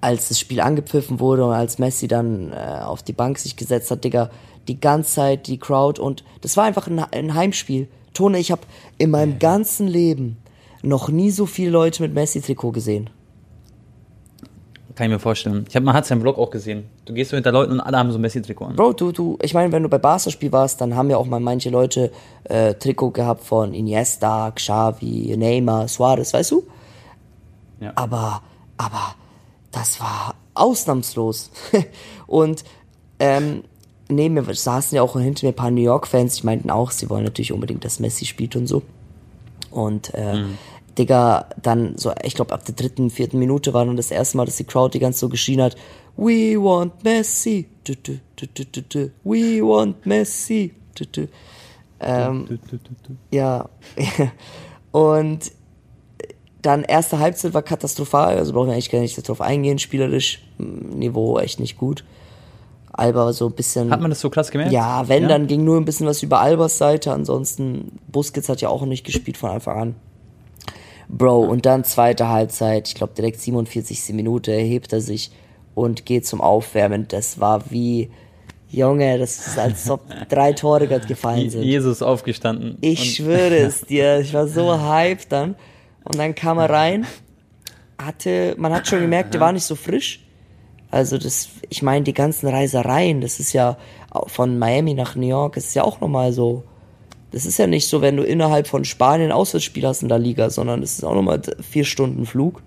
als 0.00 0.28
das 0.28 0.38
Spiel 0.38 0.60
angepfiffen 0.60 1.20
wurde 1.20 1.44
und 1.44 1.52
als 1.52 1.78
Messi 1.78 2.08
dann 2.08 2.52
äh, 2.52 2.80
auf 2.82 3.02
die 3.02 3.12
Bank 3.12 3.38
sich 3.38 3.56
gesetzt 3.56 3.90
hat, 3.90 4.04
Digga, 4.04 4.30
die 4.68 4.80
ganze 4.80 5.14
Zeit 5.14 5.46
die 5.46 5.58
Crowd 5.58 6.00
und 6.00 6.24
das 6.42 6.56
war 6.56 6.64
einfach 6.64 6.86
ein, 6.86 6.98
ein 6.98 7.34
Heimspiel. 7.34 7.88
Tone, 8.14 8.38
ich 8.38 8.50
habe 8.50 8.62
in 8.98 9.10
meinem 9.10 9.38
ganzen 9.38 9.86
Leben 9.86 10.36
noch 10.82 11.08
nie 11.08 11.30
so 11.30 11.46
viele 11.46 11.70
Leute 11.70 12.02
mit 12.02 12.14
Messi-Trikot 12.14 12.72
gesehen. 12.72 13.10
Kann 14.94 15.06
ich 15.06 15.12
mir 15.12 15.18
vorstellen. 15.20 15.64
Ich 15.68 15.76
habe 15.76 15.84
man 15.84 15.94
hat 15.94 16.06
seinen 16.06 16.20
Blog 16.20 16.36
auch 16.38 16.50
gesehen. 16.50 16.84
Du 17.04 17.12
gehst 17.12 17.30
so 17.30 17.36
hinter 17.36 17.52
Leuten 17.52 17.72
und 17.72 17.80
alle 17.80 17.96
haben 17.96 18.10
so 18.10 18.18
ein 18.18 18.20
Messi-Trikot 18.22 18.64
an. 18.66 18.76
Bro, 18.76 18.94
du, 18.94 19.12
du, 19.12 19.38
ich 19.40 19.54
meine, 19.54 19.70
wenn 19.72 19.82
du 19.82 19.88
bei 19.88 19.98
Barca-Spiel 19.98 20.50
warst, 20.52 20.80
dann 20.80 20.96
haben 20.96 21.10
ja 21.10 21.16
auch 21.16 21.26
mal 21.26 21.40
manche 21.40 21.70
Leute 21.70 22.10
äh, 22.44 22.74
Trikot 22.74 23.10
gehabt 23.10 23.44
von 23.44 23.72
Iniesta, 23.72 24.50
Xavi, 24.50 25.36
Neymar, 25.36 25.86
Suarez, 25.86 26.34
weißt 26.34 26.50
du? 26.50 26.64
Ja. 27.80 27.92
Aber, 27.94 28.42
aber 28.76 29.14
das 29.70 30.00
war 30.00 30.34
ausnahmslos. 30.54 31.50
und 32.26 32.64
ähm, 33.20 33.62
neben 34.08 34.34
mir 34.34 34.54
saßen 34.54 34.96
ja 34.96 35.02
auch 35.02 35.18
hinter 35.18 35.46
mir 35.46 35.52
ein 35.52 35.56
paar 35.56 35.70
New 35.70 35.82
York-Fans, 35.82 36.36
die 36.36 36.46
meinten 36.46 36.70
auch, 36.70 36.90
sie 36.90 37.08
wollen 37.08 37.24
natürlich 37.24 37.52
unbedingt, 37.52 37.84
dass 37.84 38.00
Messi 38.00 38.26
spielt 38.26 38.56
und 38.56 38.66
so. 38.66 38.82
Und 39.70 40.12
äh, 40.14 40.44
Digga, 40.98 41.46
dann 41.62 41.96
so, 41.96 42.12
ich 42.22 42.34
glaube 42.34 42.52
ab 42.52 42.64
der 42.64 42.74
dritten, 42.74 43.10
vierten 43.10 43.38
Minute 43.38 43.72
war 43.72 43.84
dann 43.84 43.96
das 43.96 44.10
erste 44.10 44.36
Mal, 44.36 44.46
dass 44.46 44.56
die 44.56 44.64
Crowd 44.64 44.92
die 44.92 45.00
ganze 45.00 45.20
so 45.20 45.28
geschrien 45.28 45.62
hat, 45.62 45.76
We 46.16 46.56
want 46.56 47.02
Messi, 47.04 47.68
du, 47.84 47.94
du, 47.96 48.20
du. 48.36 49.10
We 49.24 49.62
want 49.62 50.04
Messi. 50.04 50.74
Ähm, 52.00 52.58
ja. 53.30 53.68
Und 54.92 55.52
dann 56.62 56.82
erste 56.82 57.18
Halbzeit 57.18 57.54
war 57.54 57.62
katastrophal, 57.62 58.36
also 58.36 58.52
brauchen 58.52 58.66
wir 58.66 58.74
eigentlich 58.74 58.90
gar 58.90 59.00
nicht 59.00 59.16
darauf 59.16 59.40
eingehen, 59.40 59.78
spielerisch 59.78 60.42
mm, 60.58 60.98
Niveau 60.98 61.38
echt 61.38 61.60
nicht 61.60 61.78
gut. 61.78 62.04
Alba 62.92 63.24
war 63.24 63.32
so 63.32 63.46
ein 63.46 63.52
bisschen. 63.52 63.90
Hat 63.90 64.00
man 64.00 64.10
das 64.10 64.20
so 64.20 64.30
krass 64.30 64.50
gemerkt? 64.50 64.72
ja, 64.72 65.08
wenn, 65.08 65.28
dann 65.28 65.46
ging 65.46 65.64
nur 65.64 65.76
ein 65.76 65.84
bisschen 65.84 66.06
was 66.06 66.22
über 66.22 66.40
Albers 66.40 66.76
Seite, 66.76 67.12
ansonsten 67.12 67.98
Busquets 68.08 68.48
hat 68.48 68.60
ja 68.60 68.68
auch 68.68 68.84
nicht 68.84 69.04
gespielt 69.04 69.36
von 69.36 69.50
Anfang 69.50 69.78
an. 69.78 69.94
Bro, 71.12 71.40
und 71.40 71.66
dann 71.66 71.84
zweite 71.84 72.28
Halbzeit, 72.28 72.88
ich 72.88 72.94
glaube 72.94 73.14
direkt 73.16 73.40
47. 73.40 74.14
Minute, 74.14 74.52
erhebt 74.52 74.92
er 74.92 75.00
sich 75.00 75.30
und 75.74 76.06
geht 76.06 76.26
zum 76.26 76.40
Aufwärmen. 76.40 77.06
Das 77.08 77.40
war 77.40 77.70
wie, 77.70 78.10
Junge, 78.70 79.18
das 79.18 79.46
ist 79.46 79.58
als 79.58 79.90
ob 79.90 80.02
drei 80.28 80.52
Tore 80.52 80.86
gerade 80.86 81.06
gefallen 81.06 81.50
sind. 81.50 81.64
Jesus 81.64 82.00
aufgestanden. 82.02 82.78
Ich 82.80 83.16
schwöre 83.16 83.56
es 83.56 83.80
dir, 83.88 84.20
ich 84.20 84.32
war 84.32 84.46
so 84.46 84.80
hyped 84.80 85.32
dann. 85.32 85.56
Und 86.04 86.18
dann 86.18 86.34
kam 86.34 86.58
er 86.58 86.70
rein, 86.70 87.06
hatte, 87.98 88.54
man 88.56 88.72
hat 88.72 88.86
schon 88.86 89.00
gemerkt, 89.00 89.34
der 89.34 89.40
war 89.40 89.52
nicht 89.52 89.64
so 89.64 89.74
frisch. 89.74 90.24
Also 90.90 91.18
das, 91.18 91.48
ich 91.68 91.82
meine, 91.82 92.04
die 92.04 92.14
ganzen 92.14 92.48
Reisereien, 92.48 93.20
das 93.20 93.38
ist 93.38 93.52
ja 93.52 93.76
von 94.26 94.58
Miami 94.58 94.94
nach 94.94 95.14
New 95.14 95.28
York, 95.28 95.56
ist 95.56 95.74
ja 95.74 95.84
auch 95.84 96.00
nochmal 96.00 96.32
so. 96.32 96.64
Das 97.30 97.46
ist 97.46 97.58
ja 97.58 97.66
nicht 97.66 97.86
so, 97.88 98.00
wenn 98.00 98.16
du 98.16 98.24
innerhalb 98.24 98.66
von 98.66 98.84
Spanien 98.84 99.32
Auswärtsspiel 99.32 99.86
hast 99.86 100.02
in 100.02 100.08
der 100.08 100.18
Liga, 100.18 100.50
sondern 100.50 100.80
das 100.80 100.92
ist 100.92 101.04
auch 101.04 101.14
nochmal 101.14 101.40
vier 101.60 101.84
Stunden 101.84 102.26
Flug. 102.26 102.62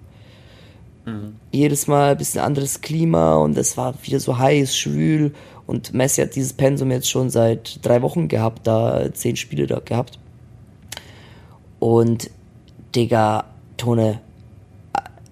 Jedes 1.51 1.88
Mal 1.88 2.12
ein 2.12 2.17
bisschen 2.17 2.41
anderes 2.41 2.79
Klima 2.79 3.36
und 3.36 3.58
es 3.58 3.75
war 3.75 3.93
wieder 4.03 4.20
so 4.20 4.38
heiß, 4.38 4.75
schwül. 4.77 5.34
Und 5.65 5.93
Messi 5.93 6.22
hat 6.22 6.36
dieses 6.36 6.53
Pensum 6.53 6.91
jetzt 6.91 7.10
schon 7.10 7.29
seit 7.29 7.86
drei 7.86 8.01
Wochen 8.01 8.27
gehabt, 8.27 8.67
da 8.67 9.13
zehn 9.13 9.36
Spiele 9.36 9.67
da 9.67 9.79
gehabt. 9.79 10.17
Und, 11.79 12.29
Digga, 12.96 13.46
Tone, 13.75 14.22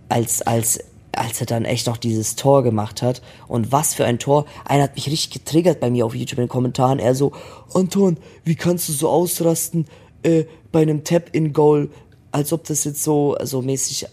als, 0.09 0.41
als, 0.41 0.79
als 1.13 1.39
er 1.39 1.45
dann 1.45 1.65
echt 1.65 1.87
noch 1.87 1.97
dieses 1.97 2.35
Tor 2.35 2.63
gemacht 2.63 3.01
hat. 3.01 3.21
Und 3.47 3.71
was 3.71 3.93
für 3.93 4.05
ein 4.05 4.19
Tor. 4.19 4.45
Einer 4.65 4.83
hat 4.83 4.95
mich 4.95 5.07
richtig 5.07 5.31
getriggert 5.31 5.79
bei 5.79 5.89
mir 5.89 6.05
auf 6.05 6.15
YouTube 6.15 6.39
in 6.39 6.45
den 6.45 6.49
Kommentaren. 6.49 6.99
Er 6.99 7.15
so, 7.15 7.33
Anton, 7.73 8.17
wie 8.43 8.55
kannst 8.55 8.89
du 8.89 8.93
so 8.93 9.09
ausrasten 9.09 9.85
äh, 10.23 10.45
bei 10.71 10.81
einem 10.81 11.03
Tap-in-Goal, 11.03 11.89
als 12.31 12.53
ob 12.53 12.63
das 12.63 12.83
jetzt 12.85 13.03
so, 13.03 13.35
so 13.43 13.61
mäßig, 13.61 14.07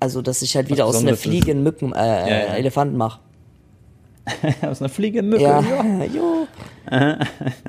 also 0.00 0.22
dass 0.22 0.42
ich 0.42 0.54
halt 0.54 0.68
wieder 0.68 0.86
aus 0.86 0.96
einer. 0.96 1.16
Fliege 1.16 1.50
einen 1.50 1.62
Mücken, 1.62 1.92
äh, 1.92 1.96
Ja, 1.96 2.28
ja. 2.28 2.54
Elefanten 2.54 2.96
mache. 2.96 3.20
Aus 4.60 4.82
einer 4.82 4.90
fliegenden 4.90 5.30
Mücke. 5.30 5.42
Ja, 5.42 5.60
jo. 6.04 6.46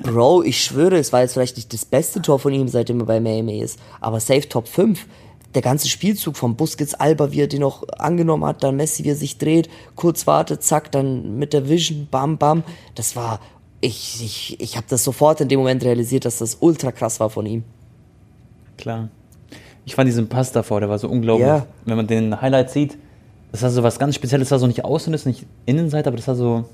Bro, 0.02 0.42
ich 0.42 0.62
schwöre, 0.62 0.98
es 0.98 1.10
war 1.10 1.22
jetzt 1.22 1.32
vielleicht 1.32 1.56
nicht 1.56 1.72
das 1.72 1.86
beste 1.86 2.20
Tor 2.20 2.38
von 2.38 2.52
ihm, 2.52 2.68
seitdem 2.68 3.00
er 3.00 3.06
bei 3.06 3.18
Miami 3.18 3.60
ist, 3.60 3.78
aber 4.00 4.20
safe 4.20 4.46
Top 4.46 4.68
5. 4.68 5.06
Der 5.54 5.62
ganze 5.62 5.88
Spielzug 5.88 6.36
vom 6.36 6.54
Busquets 6.54 6.94
Alba, 6.94 7.32
wie 7.32 7.40
er 7.40 7.48
den 7.48 7.60
noch 7.60 7.88
angenommen 7.98 8.44
hat, 8.44 8.62
dann 8.62 8.76
Messi, 8.76 9.04
wie 9.04 9.10
er 9.10 9.16
sich 9.16 9.38
dreht, 9.38 9.68
kurz 9.96 10.26
wartet, 10.26 10.62
zack, 10.62 10.92
dann 10.92 11.38
mit 11.38 11.52
der 11.52 11.68
Vision, 11.68 12.06
bam, 12.10 12.38
bam. 12.38 12.62
Das 12.94 13.16
war, 13.16 13.40
ich, 13.80 14.22
ich, 14.22 14.60
ich 14.60 14.76
habe 14.76 14.86
das 14.88 15.02
sofort 15.02 15.40
in 15.40 15.48
dem 15.48 15.58
Moment 15.58 15.82
realisiert, 15.84 16.24
dass 16.24 16.38
das 16.38 16.58
ultra 16.60 16.92
krass 16.92 17.18
war 17.18 17.30
von 17.30 17.46
ihm. 17.46 17.64
Klar. 18.76 19.08
Ich 19.84 19.94
fand 19.94 20.06
diesen 20.06 20.28
Pass 20.28 20.52
davor, 20.52 20.80
der 20.80 20.88
war 20.88 20.98
so 20.98 21.08
unglaublich. 21.08 21.48
Ja. 21.48 21.66
Wenn 21.84 21.96
man 21.96 22.06
den 22.06 22.40
Highlight 22.40 22.70
sieht, 22.70 22.96
das 23.50 23.62
war 23.62 23.70
so 23.70 23.82
was 23.82 23.98
ganz 23.98 24.14
Spezielles, 24.14 24.48
das 24.48 24.52
war 24.52 24.58
so 24.60 24.66
nicht 24.66 24.84
außen, 24.84 25.12
das 25.12 25.22
ist 25.22 25.26
nicht 25.26 25.46
Innenseite, 25.66 26.08
aber 26.08 26.16
das 26.16 26.28
war 26.28 26.36
so 26.36 26.64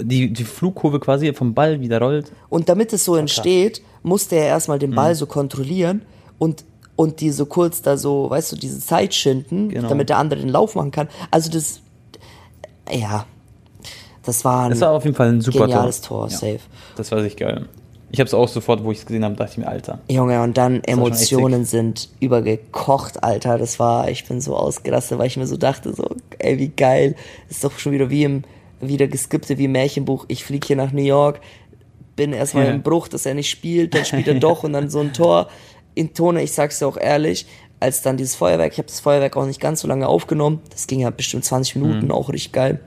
die, 0.00 0.32
die 0.32 0.44
Flugkurve 0.44 1.00
quasi 1.00 1.32
vom 1.34 1.54
Ball 1.54 1.80
wieder 1.80 1.98
rollt. 1.98 2.32
Und 2.48 2.68
damit 2.68 2.92
es 2.92 3.04
so 3.04 3.16
entsteht, 3.16 3.82
musste 4.02 4.36
er 4.36 4.46
erstmal 4.46 4.78
den 4.78 4.94
Ball 4.94 5.14
so 5.14 5.26
kontrollieren 5.26 6.02
und, 6.38 6.64
und 6.98 7.20
die 7.20 7.30
so 7.30 7.46
kurz 7.46 7.80
da 7.80 7.96
so, 7.96 8.28
weißt 8.28 8.50
du, 8.50 8.56
diese 8.56 8.80
Zeit 8.80 9.14
schinden, 9.14 9.68
Genau. 9.68 9.88
damit 9.88 10.08
der 10.08 10.18
andere 10.18 10.40
den 10.40 10.48
Lauf 10.48 10.74
machen 10.74 10.90
kann. 10.90 11.06
Also 11.30 11.48
das, 11.48 11.80
ja, 12.92 13.24
das 14.24 14.44
war 14.44 14.64
ein 14.64 14.70
Das 14.70 14.80
war 14.80 14.90
auf 14.90 15.04
jeden 15.04 15.14
Fall 15.16 15.28
ein 15.28 15.40
super 15.40 15.60
geniales 15.66 16.00
Tor. 16.00 16.28
Tor, 16.28 16.30
Ja. 16.30 16.36
safe. 16.38 16.60
Das 16.96 17.12
war 17.12 17.18
richtig 17.22 17.38
geil. 17.38 17.66
Ich 18.10 18.18
habe 18.18 18.26
es 18.26 18.34
auch 18.34 18.48
sofort, 18.48 18.82
wo 18.82 18.90
ich 18.90 18.98
es 18.98 19.06
gesehen 19.06 19.22
habe, 19.24 19.36
dachte 19.36 19.52
ich 19.52 19.58
mir, 19.58 19.68
Alter. 19.68 20.00
Junge, 20.10 20.42
und 20.42 20.56
dann 20.58 20.82
Emotionen 20.82 21.64
sind 21.64 22.08
übergekocht, 22.18 23.22
Alter. 23.22 23.58
Das 23.58 23.78
war, 23.78 24.10
ich 24.10 24.26
bin 24.26 24.40
so 24.40 24.56
ausgerastet, 24.56 25.18
weil 25.18 25.28
ich 25.28 25.36
mir 25.36 25.46
so 25.46 25.56
dachte, 25.56 25.94
so, 25.94 26.04
ey, 26.40 26.58
wie 26.58 26.68
geil. 26.68 27.14
ist 27.48 27.62
doch 27.62 27.78
schon 27.78 27.92
wieder 27.92 28.10
wie 28.10 28.24
im, 28.24 28.42
wieder 28.80 29.06
geskippte 29.06 29.56
wie 29.58 29.66
im 29.66 29.72
Märchenbuch. 29.72 30.24
Ich 30.28 30.42
fliege 30.44 30.66
hier 30.66 30.76
nach 30.76 30.90
New 30.90 31.02
York, 31.02 31.40
bin 32.16 32.32
erstmal 32.32 32.64
Ja. 32.66 32.72
im 32.72 32.82
Bruch, 32.82 33.06
dass 33.06 33.24
er 33.24 33.34
nicht 33.34 33.50
spielt, 33.50 33.94
dann 33.94 34.04
spielt 34.04 34.26
er 34.26 34.34
doch 34.34 34.64
und 34.64 34.72
dann 34.72 34.90
so 34.90 34.98
ein 34.98 35.12
Tor. 35.12 35.46
In 35.98 36.14
Tone, 36.14 36.42
ich 36.42 36.52
sag's 36.52 36.78
dir 36.78 36.86
auch 36.86 36.96
ehrlich, 36.96 37.46
als 37.80 38.02
dann 38.02 38.16
dieses 38.16 38.36
Feuerwerk, 38.36 38.72
ich 38.72 38.78
habe 38.78 38.86
das 38.88 39.00
Feuerwerk 39.00 39.36
auch 39.36 39.46
nicht 39.46 39.60
ganz 39.60 39.80
so 39.80 39.88
lange 39.88 40.06
aufgenommen, 40.06 40.60
das 40.70 40.86
ging 40.86 41.00
ja 41.00 41.10
bestimmt 41.10 41.44
20 41.44 41.76
Minuten, 41.76 42.06
Mhm. 42.06 42.10
auch 42.12 42.28
richtig 42.28 42.52
geil. 42.52 42.80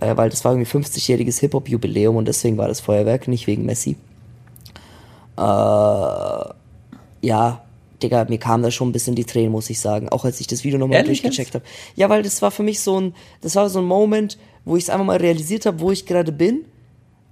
Äh, 0.00 0.16
weil 0.16 0.28
das 0.28 0.44
war 0.44 0.52
irgendwie 0.52 0.70
50-jähriges 0.70 1.40
Hip-Hop-Jubiläum 1.40 2.16
und 2.16 2.26
deswegen 2.28 2.58
war 2.58 2.68
das 2.68 2.80
Feuerwerk, 2.80 3.28
nicht 3.28 3.46
wegen 3.46 3.64
Messi. 3.64 3.96
Äh, 5.36 5.40
ja, 7.22 7.60
Digga, 8.02 8.26
mir 8.28 8.38
kam 8.38 8.62
da 8.62 8.70
schon 8.70 8.88
ein 8.88 8.92
bisschen 8.92 9.14
die 9.14 9.24
Tränen, 9.24 9.52
muss 9.52 9.70
ich 9.70 9.80
sagen. 9.80 10.08
Auch 10.10 10.24
als 10.24 10.40
ich 10.40 10.46
das 10.46 10.64
Video 10.64 10.78
nochmal 10.78 10.98
durchgecheckt 11.04 11.54
habe. 11.54 11.64
Ja, 11.96 12.08
weil 12.10 12.22
das 12.22 12.42
war 12.42 12.50
für 12.50 12.62
mich 12.62 12.80
so 12.80 13.00
ein, 13.00 13.14
das 13.40 13.56
war 13.56 13.68
so 13.70 13.78
ein 13.78 13.84
Moment, 13.86 14.36
wo 14.64 14.76
ich 14.76 14.84
es 14.84 14.90
einfach 14.90 15.06
mal 15.06 15.16
realisiert 15.16 15.64
habe, 15.64 15.80
wo 15.80 15.90
ich 15.90 16.04
gerade 16.04 16.32
bin. 16.32 16.64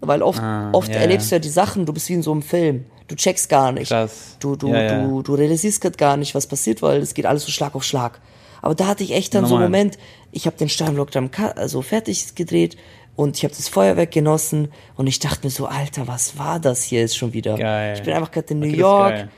Weil 0.04 0.20
oft, 0.22 0.40
Ah, 0.40 0.70
oft 0.72 0.88
ja, 0.88 0.96
erlebst 0.96 1.30
du 1.30 1.36
ja. 1.36 1.38
die 1.38 1.48
Sachen, 1.48 1.86
du 1.86 1.92
bist 1.92 2.08
wie 2.08 2.14
in 2.14 2.22
so 2.22 2.32
einem 2.32 2.42
Film. 2.42 2.84
Du 3.08 3.14
checkst 3.14 3.48
gar 3.48 3.72
nicht. 3.72 3.88
Krass. 3.88 4.36
Du, 4.40 4.56
du, 4.56 4.68
Ja, 4.68 4.82
ja. 4.82 5.02
du, 5.06 5.22
du 5.22 5.34
realisierst 5.34 5.80
gerade 5.80 5.96
gar 5.96 6.16
nicht, 6.16 6.34
was 6.34 6.46
passiert, 6.46 6.82
weil 6.82 7.00
es 7.00 7.14
geht 7.14 7.24
alles 7.26 7.44
so 7.44 7.52
Schlag 7.52 7.74
auf 7.74 7.84
Schlag. 7.84 8.20
Aber 8.62 8.74
da 8.74 8.86
hatte 8.86 9.02
ich 9.04 9.12
echt 9.12 9.34
dann 9.34 9.46
so 9.46 9.54
einen 9.56 9.64
Normal. 9.64 9.80
Moment, 9.80 9.98
ich 10.32 10.46
habe 10.46 10.56
den 10.56 10.68
Steinblock 10.68 11.10
dann 11.12 11.30
also 11.56 11.82
fertig 11.82 12.34
gedreht 12.34 12.76
und 13.16 13.36
ich 13.36 13.44
habe 13.44 13.54
das 13.54 13.68
Feuerwerk 13.68 14.10
genossen 14.12 14.68
und 14.96 15.06
ich 15.06 15.18
dachte 15.18 15.46
mir 15.46 15.50
so, 15.50 15.66
Alter, 15.66 16.06
was 16.08 16.38
war 16.38 16.58
das 16.60 16.82
hier 16.82 17.00
jetzt 17.00 17.16
schon 17.16 17.32
wieder? 17.32 17.56
Geil. 17.56 17.94
Ich 17.96 18.02
bin 18.02 18.14
einfach 18.14 18.30
gerade 18.30 18.54
in 18.54 18.60
New 18.60 18.66
Okay, 18.68 18.76
York. 18.78 19.28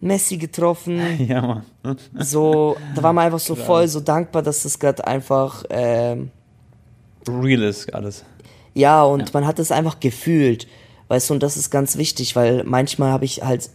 Messi 0.00 0.36
getroffen, 0.36 1.00
Ja, 1.26 1.62
Mann. 1.82 1.96
so, 2.18 2.76
da 2.94 3.02
war 3.02 3.12
man 3.14 3.24
einfach 3.26 3.38
so 3.40 3.54
voll 3.54 3.88
so 3.88 4.00
dankbar, 4.00 4.42
dass 4.42 4.62
das 4.62 4.78
gerade 4.78 5.06
einfach, 5.06 5.64
ähm, 5.70 6.30
Real 7.28 7.62
ist 7.62 7.92
alles. 7.92 8.24
Ja, 8.76 9.02
und 9.02 9.32
man 9.32 9.46
hat 9.46 9.58
es 9.58 9.72
einfach 9.72 10.00
gefühlt, 10.00 10.68
weißt 11.08 11.30
du, 11.30 11.34
und 11.34 11.42
das 11.42 11.56
ist 11.56 11.70
ganz 11.70 11.96
wichtig, 11.96 12.36
weil 12.36 12.62
manchmal 12.64 13.10
habe 13.10 13.24
ich 13.24 13.42
halt 13.42 13.70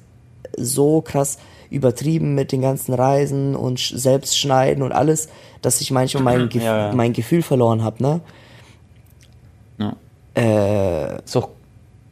so 0.55 1.01
krass 1.01 1.39
übertrieben 1.71 2.35
mit 2.35 2.51
den 2.51 2.61
ganzen 2.61 2.93
Reisen 2.93 3.55
und 3.55 3.79
selbst 3.79 4.37
schneiden 4.37 4.83
und 4.83 4.91
alles, 4.91 5.27
dass 5.63 5.81
ich 5.81 5.89
manchmal 5.89 6.23
mein, 6.23 6.49
Gef 6.49 6.61
Ja, 6.61 6.89
ja. 6.89 6.93
mein 6.93 7.13
Gefühl 7.13 7.41
verloren 7.41 7.83
habe, 7.83 8.03
ne? 8.03 8.21
Ja. 9.79 9.95
Äh, 10.35 11.23
Ist 11.23 11.35
auch, 11.35 11.49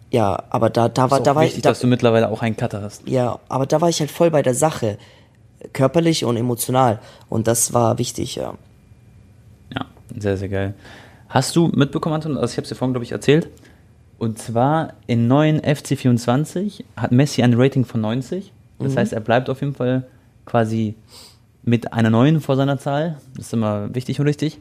ja, 0.10 0.42
aber 0.50 0.72
da, 0.72 0.90
da 0.90 1.12
war, 1.12 1.20
da 1.20 1.36
war 1.36 1.44
wichtig, 1.44 1.58
ich, 1.58 1.64
da, 1.64 1.70
dass 1.70 1.82
du 1.82 1.88
mittlerweile 1.88 2.30
auch 2.30 2.42
einen 2.42 2.58
Cutter 2.58 2.82
hast. 2.82 3.08
ja, 3.08 3.38
aber 3.50 3.68
da 3.68 3.82
war 3.82 3.90
ich 3.90 4.00
halt 4.00 4.10
voll 4.10 4.32
bei 4.32 4.42
der 4.42 4.56
Sache, 4.56 4.98
körperlich 5.74 6.26
und 6.26 6.38
emotional, 6.38 7.00
und 7.30 7.46
das 7.46 7.72
war 7.72 8.00
wichtig, 8.00 8.36
ja. 8.36 8.56
Ja, 9.76 9.86
sehr, 10.18 10.38
sehr 10.38 10.50
geil. 10.50 10.74
Hast 11.30 11.56
du 11.56 11.68
mitbekommen, 11.68 12.16
Anton, 12.16 12.38
also 12.38 12.52
ich 12.52 12.58
habe 12.58 12.64
es 12.64 12.70
dir 12.70 12.76
vorhin, 12.76 12.94
glaube 12.94 13.06
ich, 13.06 13.12
erzählt, 13.12 13.50
und 14.18 14.38
zwar 14.38 14.96
in 15.08 15.28
neuen 15.28 15.62
FC24 15.62 16.84
hat 16.98 17.12
Messi 17.12 17.42
ein 17.42 17.54
Rating 17.54 17.86
von 17.86 18.02
90. 18.02 18.52
Das 18.80 18.98
heißt, 18.98 19.14
er 19.14 19.22
bleibt 19.22 19.50
auf 19.50 19.62
jeden 19.62 19.76
Fall 19.76 20.08
quasi 20.46 20.96
mit 21.64 21.94
einer 21.94 22.10
neuen 22.10 22.42
vor 22.42 22.56
seiner 22.56 22.78
Zahl. 22.78 23.18
Das 23.36 23.48
ist 23.48 23.54
immer 23.54 23.94
wichtig 23.94 24.20
und 24.20 24.28
richtig. 24.28 24.60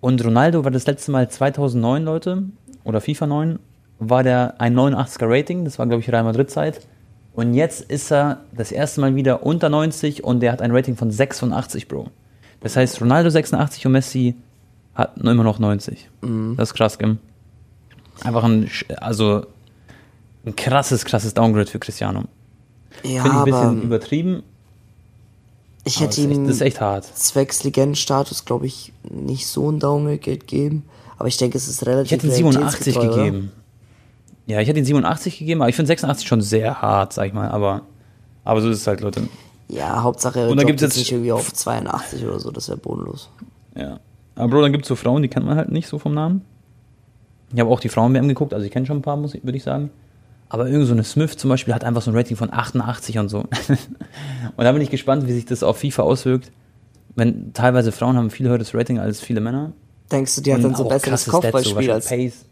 Und 0.00 0.24
Ronaldo 0.24 0.64
war 0.64 0.70
das 0.70 0.86
letzte 0.86 1.10
Mal 1.12 1.28
2009, 1.28 2.04
Leute, 2.04 2.44
oder 2.84 3.00
FIFA 3.00 3.26
9, 3.26 3.58
war 3.98 4.22
der 4.22 4.60
ein 4.60 4.74
89er 4.74 5.28
Rating. 5.28 5.64
Das 5.64 5.78
war, 5.78 5.86
glaube 5.86 6.02
ich, 6.02 6.10
Real 6.10 6.24
Madrid-Zeit. 6.24 6.86
Und 7.34 7.54
jetzt 7.54 7.82
ist 7.90 8.12
er 8.12 8.42
das 8.54 8.72
erste 8.72 9.00
Mal 9.00 9.14
wieder 9.14 9.44
unter 9.44 9.68
90 9.68 10.22
und 10.22 10.40
der 10.40 10.52
hat 10.52 10.60
ein 10.60 10.72
Rating 10.72 10.96
von 10.96 11.10
86, 11.10 11.88
Bro. 11.88 12.08
Das 12.60 12.76
heißt, 12.76 13.00
Ronaldo 13.00 13.30
86 13.30 13.86
und 13.86 13.92
Messi 13.92 14.36
hat 14.94 15.16
immer 15.18 15.44
noch 15.44 15.58
90. 15.58 16.08
Das 16.56 16.68
ist 16.70 16.74
krass, 16.74 16.98
gell? 16.98 17.16
Einfach 18.22 18.44
ein, 18.44 18.70
also 18.98 19.46
ein 20.44 20.54
krasses, 20.56 21.04
krasses 21.04 21.34
Downgrade 21.34 21.66
für 21.70 21.78
Cristiano. 21.78 22.24
Ja, 23.02 23.22
Finde 23.22 23.28
ich 23.28 23.34
ein 23.34 23.44
bisschen 23.44 23.82
übertrieben. 23.82 24.42
ich 25.84 26.00
hätte 26.00 26.20
ihm 26.20 26.46
das 26.46 26.56
ist 26.56 26.60
echt 26.62 26.80
hart. 26.80 27.04
zwecks 27.04 27.64
Legendenstatus, 27.64 28.44
glaube 28.44 28.66
ich, 28.66 28.92
nicht 29.08 29.46
so 29.46 29.70
ein 29.70 29.78
Downgrade 29.80 30.18
gegeben. 30.18 30.84
Aber 31.18 31.28
ich 31.28 31.36
denke, 31.36 31.56
es 31.56 31.68
ist 31.68 31.86
relativ 31.86 32.06
Ich 32.06 32.12
hätte 32.12 32.26
ihn 32.26 32.32
87 32.32 32.96
realitätsgetreu, 32.96 33.14
oder? 33.14 33.24
gegeben. 33.30 33.52
Ja, 34.46 34.60
ich 34.60 34.68
hätte 34.68 34.78
ihn 34.80 34.84
87 34.84 35.38
gegeben, 35.38 35.62
aber 35.62 35.68
ich 35.70 35.76
finde 35.76 35.86
86 35.86 36.26
schon 36.28 36.42
sehr 36.42 36.82
hart, 36.82 37.12
sag 37.12 37.28
ich 37.28 37.32
mal. 37.32 37.48
Aber, 37.48 37.82
aber 38.44 38.60
so 38.60 38.68
ist 38.70 38.78
es 38.80 38.86
halt, 38.86 39.00
Leute. 39.00 39.28
Ja, 39.68 40.02
Hauptsache 40.02 40.40
er 40.40 40.48
Und 40.50 40.56
dann 40.58 40.66
gibt's 40.66 40.82
jetzt- 40.82 40.96
nicht 40.96 41.10
irgendwie 41.12 41.32
auf 41.32 41.52
82 41.52 42.24
oder 42.26 42.38
so, 42.40 42.50
das 42.50 42.68
wäre 42.68 42.76
bodenlos. 42.78 43.30
Ja. 43.76 44.00
Aber 44.34 44.48
Bro, 44.48 44.62
dann 44.62 44.72
gibt 44.72 44.84
es 44.84 44.88
so 44.88 44.96
Frauen, 44.96 45.22
die 45.22 45.28
kennt 45.28 45.46
man 45.46 45.56
halt 45.56 45.70
nicht 45.70 45.88
so 45.88 45.98
vom 45.98 46.14
Namen. 46.14 46.42
Ich 47.52 47.60
habe 47.60 47.70
auch 47.70 47.80
die 47.80 47.88
Frauen-WM 47.88 48.28
geguckt, 48.28 48.54
also 48.54 48.64
ich 48.64 48.72
kenne 48.72 48.86
schon 48.86 48.98
ein 48.98 49.02
paar, 49.02 49.16
muss 49.16 49.34
würde 49.34 49.56
ich 49.56 49.62
sagen. 49.62 49.90
Aber 50.48 50.68
irgend 50.68 50.86
so 50.86 50.92
eine 50.92 51.04
Smith 51.04 51.36
zum 51.36 51.50
Beispiel 51.50 51.74
hat 51.74 51.84
einfach 51.84 52.02
so 52.02 52.10
ein 52.10 52.16
Rating 52.16 52.36
von 52.36 52.52
88 52.52 53.18
und 53.18 53.28
so. 53.28 53.38
und 54.56 54.64
da 54.64 54.72
bin 54.72 54.82
ich 54.82 54.90
gespannt, 54.90 55.26
wie 55.26 55.32
sich 55.32 55.46
das 55.46 55.62
auf 55.62 55.78
FIFA 55.78 56.02
auswirkt. 56.02 56.52
Wenn 57.14 57.52
teilweise 57.52 57.92
Frauen 57.92 58.16
haben 58.16 58.30
viel 58.30 58.48
höheres 58.48 58.74
Rating 58.74 58.98
als 58.98 59.20
viele 59.20 59.40
Männer. 59.40 59.72
Denkst 60.10 60.36
du, 60.36 60.40
die 60.42 60.52
hat 60.52 60.62
dann 60.62 60.74
so 60.74 60.84
besseres 60.84 61.22
Stats, 61.22 61.24
so 61.24 61.30
Kopfballspiel 61.30 61.90
als. 61.90 62.08
Pace. 62.08 62.44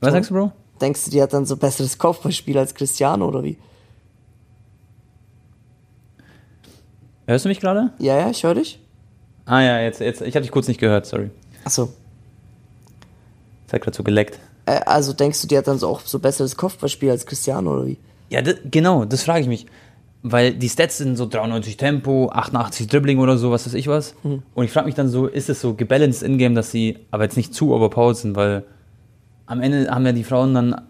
Was 0.00 0.12
sagst 0.12 0.30
du, 0.30 0.34
Bro? 0.34 0.52
Denkst 0.80 1.04
du, 1.04 1.10
die 1.10 1.22
hat 1.22 1.32
dann 1.32 1.46
so 1.46 1.56
besseres 1.56 1.96
Kopfballspiel 1.96 2.58
als 2.58 2.74
Cristiano 2.74 3.26
oder 3.28 3.42
wie? 3.42 3.56
Hörst 7.26 7.44
du 7.44 7.48
mich 7.48 7.60
gerade? 7.60 7.92
Ja, 7.98 8.18
ja, 8.18 8.30
ich 8.30 8.42
höre 8.42 8.54
dich. 8.54 8.83
Ah 9.46 9.60
ja, 9.60 9.80
jetzt, 9.80 10.00
jetzt. 10.00 10.22
Ich 10.22 10.34
habe 10.34 10.42
dich 10.42 10.50
kurz 10.50 10.68
nicht 10.68 10.80
gehört, 10.80 11.06
sorry. 11.06 11.30
Achso. 11.64 11.92
Es 13.66 13.72
hat 13.72 13.82
gerade 13.82 13.96
so 13.96 14.02
geleckt. 14.02 14.38
Äh, 14.66 14.80
also 14.86 15.12
denkst 15.12 15.40
du, 15.42 15.46
die 15.46 15.58
hat 15.58 15.66
dann 15.66 15.78
so 15.78 15.88
auch 15.88 16.00
so 16.00 16.18
besseres 16.18 16.56
Kopfballspiel 16.56 17.10
als 17.10 17.26
Cristiano 17.26 17.74
oder 17.74 17.86
wie? 17.86 17.98
Ja, 18.30 18.42
das, 18.42 18.56
genau, 18.70 19.04
das 19.04 19.22
frage 19.22 19.40
ich 19.40 19.48
mich. 19.48 19.66
Weil 20.22 20.54
die 20.54 20.70
Stats 20.70 20.96
sind 20.98 21.16
so 21.16 21.26
93 21.26 21.76
Tempo, 21.76 22.30
88 22.32 22.86
Dribbling 22.86 23.18
oder 23.18 23.36
so, 23.36 23.50
was 23.50 23.66
weiß 23.66 23.74
ich 23.74 23.88
was. 23.88 24.14
Und 24.54 24.64
ich 24.64 24.72
frage 24.72 24.86
mich 24.86 24.94
dann 24.94 25.10
so, 25.10 25.26
ist 25.26 25.50
es 25.50 25.60
so 25.60 25.74
gebalanced 25.74 26.22
in-game, 26.22 26.54
dass 26.54 26.70
sie 26.70 26.98
aber 27.10 27.24
jetzt 27.24 27.36
nicht 27.36 27.52
zu 27.52 27.74
overpowered 27.74 28.16
sind, 28.16 28.34
weil 28.34 28.64
am 29.44 29.60
Ende 29.60 29.90
haben 29.90 30.06
ja 30.06 30.12
die 30.12 30.24
Frauen 30.24 30.54
dann 30.54 30.80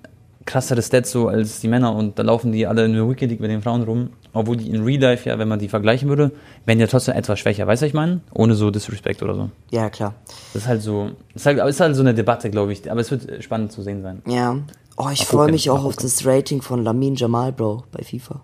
krassere 0.44 0.82
Stats 0.82 1.10
so 1.10 1.26
als 1.26 1.60
die 1.60 1.66
Männer 1.66 1.96
und 1.96 2.16
da 2.18 2.22
laufen 2.22 2.52
die 2.52 2.66
alle 2.66 2.84
in 2.84 2.92
der 2.92 3.08
Wicked 3.08 3.28
League 3.28 3.40
mit 3.40 3.50
den 3.50 3.62
Frauen 3.62 3.82
rum. 3.82 4.10
Obwohl 4.35 4.57
die 4.57 4.68
in 4.68 4.83
Real 4.83 5.01
Life, 5.01 5.29
ja, 5.29 5.38
wenn 5.38 5.47
man 5.47 5.61
die 5.61 5.68
vergleichen 5.68 6.09
würde, 6.09 6.33
wären 6.66 6.81
ja 6.81 6.88
trotzdem 6.88 7.14
etwas 7.14 7.38
schwächer. 7.38 7.68
Weißt 7.68 7.83
du, 7.83 7.87
ich 7.87 7.94
meine? 7.94 8.20
Ohne 8.33 8.57
so 8.57 8.70
Disrespect 8.70 9.23
oder 9.23 9.35
so. 9.37 9.51
Ja, 9.70 9.88
klar. 9.90 10.14
Das 10.53 10.62
ist 10.62 10.68
halt 10.68 10.83
so, 10.83 11.11
ist 11.35 11.47
halt, 11.47 11.59
ist 11.59 11.81
halt 11.81 11.94
so 11.94 12.03
eine 12.03 12.14
Debatte, 12.14 12.51
glaube 12.51 12.73
ich. 12.73 12.90
Aber 12.90 13.01
es 13.01 13.12
wird 13.12 13.42
spannend 13.44 13.70
zu 13.70 13.83
sehen 13.83 14.03
sein. 14.03 14.23
Ja. 14.27 14.59
Oh, 14.97 15.09
ich 15.12 15.25
freue 15.25 15.51
mich 15.51 15.70
auch 15.70 15.85
auf 15.85 15.97
das 15.97 16.27
Rating 16.27 16.62
von 16.62 16.83
Lamin 16.83 17.14
Jamal, 17.14 17.53
Bro, 17.53 17.85
bei 17.92 18.03
FIFA. 18.03 18.42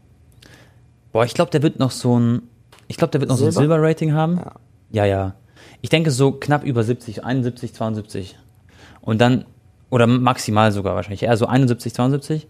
Boah, 1.12 1.24
ich 1.24 1.35
glaube, 1.35 1.50
der 1.50 1.62
wird 1.62 1.81
noch 1.81 1.90
so 1.90 2.18
ein, 2.18 2.42
ich 2.87 2.96
glaube, 2.96 3.11
der 3.11 3.20
wird 3.20 3.31
noch 3.31 3.37
so 3.37 3.50
Silber? 3.50 3.74
ein 3.74 3.81
Silber-Rating 3.81 4.12
haben. 4.12 4.40
Ja. 4.90 5.05
ja, 5.05 5.35
Ich 5.81 5.90
denke 5.90 6.12
so 6.12 6.33
knapp 6.33 6.64
über 6.64 6.85
70, 6.85 7.24
71, 7.24 7.74
72. 7.74 8.38
Und 9.00 9.20
dann, 9.20 9.44
oder 9.90 10.07
maximal 10.07 10.70
sogar 10.70 10.94
wahrscheinlich, 10.94 11.24
eher 11.24 11.37
so 11.37 11.46
71, 11.46 11.94
72. 11.94 12.46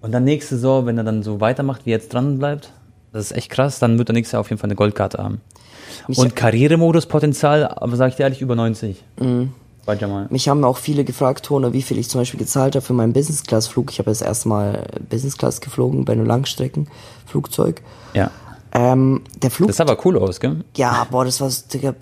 Und 0.00 0.12
dann 0.12 0.24
nächste 0.24 0.56
Saison, 0.56 0.86
wenn 0.86 0.98
er 0.98 1.04
dann 1.04 1.22
so 1.22 1.40
weitermacht, 1.40 1.86
wie 1.86 1.90
jetzt 1.90 2.12
dran 2.12 2.38
bleibt, 2.38 2.70
das 3.12 3.26
ist 3.30 3.32
echt 3.36 3.50
krass, 3.50 3.78
dann 3.78 3.98
wird 3.98 4.10
er 4.10 4.12
nächstes 4.12 4.32
Jahr 4.32 4.40
auf 4.40 4.50
jeden 4.50 4.60
Fall 4.60 4.68
eine 4.68 4.76
Goldkarte 4.76 5.18
haben. 5.22 5.40
Mich- 6.06 6.18
Und 6.18 6.36
Karrieremodus-Potenzial, 6.36 7.66
aber 7.66 7.96
sag 7.96 8.08
ich 8.10 8.16
dir 8.16 8.24
ehrlich, 8.24 8.40
über 8.40 8.54
90. 8.54 9.02
Mhm. 9.20 9.52
Mich 10.30 10.48
haben 10.48 10.64
auch 10.64 10.78
viele 10.78 11.04
gefragt, 11.04 11.46
Tone, 11.46 11.72
wie 11.72 11.80
viel 11.80 11.96
ich 11.98 12.08
zum 12.10 12.20
Beispiel 12.20 12.40
gezahlt 12.40 12.74
habe 12.74 12.84
für 12.84 12.92
meinen 12.92 13.12
Business-Class-Flug. 13.12 13.92
Ich 13.92 14.00
habe 14.00 14.10
das 14.10 14.20
erste 14.20 14.48
Mal 14.48 14.84
Business-Class 15.08 15.60
geflogen 15.60 16.04
bei 16.04 16.12
einem 16.14 16.26
Langstreckenflugzeug. 16.26 17.82
Ja. 18.12 18.30
Ähm, 18.72 19.22
der 19.42 19.50
Flug, 19.52 19.68
Das 19.68 19.76
sah 19.76 19.84
aber 19.84 19.96
cool 20.04 20.18
aus, 20.18 20.40
gell? 20.40 20.64
ja, 20.76 21.06
boah, 21.10 21.24
das 21.24 21.40
war, 21.40 21.48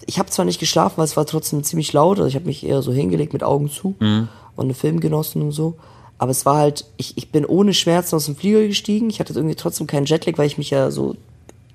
ich 0.07 0.19
habe 0.19 0.31
zwar 0.31 0.45
nicht 0.47 0.59
geschlafen, 0.61 0.95
weil 0.97 1.05
es 1.05 1.17
war 1.17 1.27
trotzdem 1.27 1.63
ziemlich 1.63 1.93
laut. 1.93 2.17
Also 2.19 2.27
ich 2.29 2.35
habe 2.37 2.47
mich 2.47 2.67
eher 2.67 2.81
so 2.83 2.91
hingelegt 2.91 3.33
mit 3.35 3.43
Augen 3.45 3.69
zu 3.71 3.95
und 4.01 4.29
einen 4.59 4.75
Film 4.75 4.99
genossen 5.01 5.43
und 5.43 5.53
so. 5.53 5.77
Aber 6.19 6.31
es 6.31 6.47
war 6.47 6.57
halt, 6.57 6.85
ich, 6.97 7.17
ich 7.17 7.31
bin 7.31 7.45
ohne 7.45 7.75
Schmerzen 7.75 8.15
aus 8.17 8.27
dem 8.27 8.37
Flieger 8.37 8.67
gestiegen. 8.67 9.11
Ich 9.11 9.21
hatte 9.21 9.33
irgendwie 9.35 9.57
trotzdem 9.57 9.87
keinen 9.87 10.07
Jetlag, 10.07 10.39
weil 10.39 10.47
ich 10.47 10.59
mich 10.59 10.71
ja 10.71 10.91
so 10.91 11.17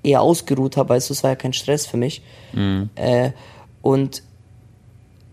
eher 0.02 0.22
ausgeruht 0.22 0.76
habe. 0.76 0.88
Weißt 0.90 1.10
du, 1.10 1.14
es 1.14 1.22
war 1.22 1.30
ja 1.30 1.36
kein 1.36 1.52
Stress 1.52 1.86
für 1.86 1.96
mich. 1.98 2.22
Äh, 2.96 3.30
und 3.82 4.22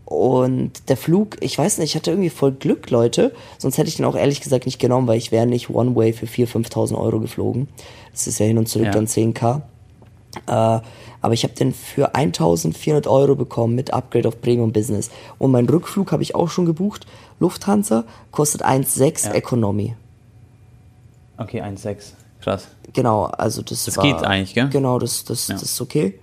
und 0.06 0.88
der 0.88 0.96
Flug, 0.96 1.36
ich 1.42 1.58
weiß 1.58 1.80
nicht, 1.80 1.90
ich 1.90 1.96
hatte 1.98 2.12
irgendwie 2.12 2.30
voll 2.30 2.54
Glück, 2.54 2.90
Leute. 2.92 3.34
Sonst 3.58 3.78
hätte 3.78 3.90
ich 3.90 3.98
den 3.98 4.06
auch 4.06 4.16
ehrlich 4.16 4.40
gesagt 4.40 4.66
nicht 4.66 4.80
genommen, 4.80 5.06
weil 5.08 5.18
ich 5.18 5.34
wäre 5.34 5.46
nicht 5.46 5.70
One-Way 5.70 6.14
für 6.14 6.28
4.000, 6.28 6.70
5.000 6.70 6.98
Euro 6.98 7.20
geflogen. 7.20 7.68
Das 8.14 8.26
ist 8.26 8.40
ja 8.40 8.46
hin 8.46 8.58
und 8.58 8.70
zurück 8.70 8.86
Ja. 8.86 8.92
dann 8.92 9.06
10k. 9.06 9.62
Äh, 10.48 10.80
aber 11.22 11.34
ich 11.34 11.44
habe 11.44 11.56
den 11.56 11.74
für 11.74 12.16
1.400 12.16 13.06
Euro 13.08 13.36
bekommen 13.36 13.76
mit 13.76 13.92
Upgrade 13.92 14.30
auf 14.30 14.40
Premium 14.40 14.72
Business. 14.72 15.10
Und 15.40 15.52
meinen 15.52 15.68
Rückflug 15.68 16.14
habe 16.14 16.24
ich 16.24 16.36
auch 16.36 16.50
schon 16.50 16.66
gebucht. 16.66 17.06
Lufthansa 17.40 18.04
kostet 18.32 18.64
1,6 18.66 19.28
Ja. 19.28 19.34
Economy. 19.34 19.96
Okay, 21.38 21.62
1,6. 21.62 22.14
Krass. 22.42 22.68
Genau, 22.94 23.26
also 23.26 23.62
das, 23.62 23.86
Das 23.86 23.98
war, 23.98 24.04
geht 24.04 24.24
eigentlich, 24.24 24.54
gell? 24.54 24.70
Genau, 24.70 24.98
das, 25.00 25.24
das, 25.26 25.48
Ja. 25.48 25.54
das 25.56 25.64
ist 25.64 25.82
okay. 25.82 26.20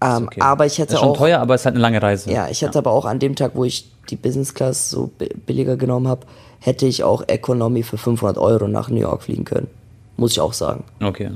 Ähm, 0.00 0.26
Okay. 0.26 0.40
Aber 0.40 0.66
ich 0.66 0.72
Das 0.72 0.78
hätte 0.80 0.94
ist 0.94 1.00
schon 1.00 1.10
auch... 1.10 1.16
teuer, 1.16 1.38
aber 1.40 1.54
es 1.54 1.62
ist 1.62 1.64
halt 1.66 1.74
eine 1.76 1.82
lange 1.82 2.02
Reise. 2.02 2.30
Ja, 2.30 2.48
ich 2.48 2.62
hätte 2.62 2.78
aber 2.78 2.90
auch 2.92 3.04
an 3.04 3.18
dem 3.18 3.34
Tag, 3.36 3.52
wo 3.54 3.64
ich 3.64 3.90
die 4.10 4.16
Business 4.16 4.52
Class 4.54 4.90
so 4.90 5.08
bi- 5.18 5.30
billiger 5.46 5.76
genommen 5.76 6.08
habe, 6.08 6.26
hätte 6.58 6.86
ich 6.86 7.02
auch 7.04 7.22
Economy 7.28 7.82
für 7.82 7.98
500 7.98 8.36
Euro 8.38 8.68
nach 8.68 8.88
New 8.88 9.00
York 9.00 9.22
fliegen 9.22 9.44
können. 9.44 9.68
Muss 10.16 10.32
ich 10.32 10.40
auch 10.40 10.52
sagen. 10.52 10.84
Okay. 11.02 11.30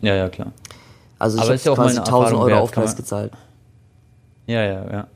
Ja, 0.00 0.14
ja, 0.14 0.28
klar. 0.28 0.52
Also 1.18 1.36
ich 1.36 1.42
Aber 1.42 1.46
habe 1.48 1.54
ist 1.56 1.64
ja 1.66 1.74
quasi 1.74 1.96
eine 1.96 2.06
1000 2.06 2.08
Erfahrung 2.26 2.40
Euro 2.40 2.50
wert, 2.50 2.62
Aufpreis 2.62 2.96
gezahlt. 2.96 3.32
Ja, 4.46 4.62
ja, 4.64 4.90
ja. 4.92 5.06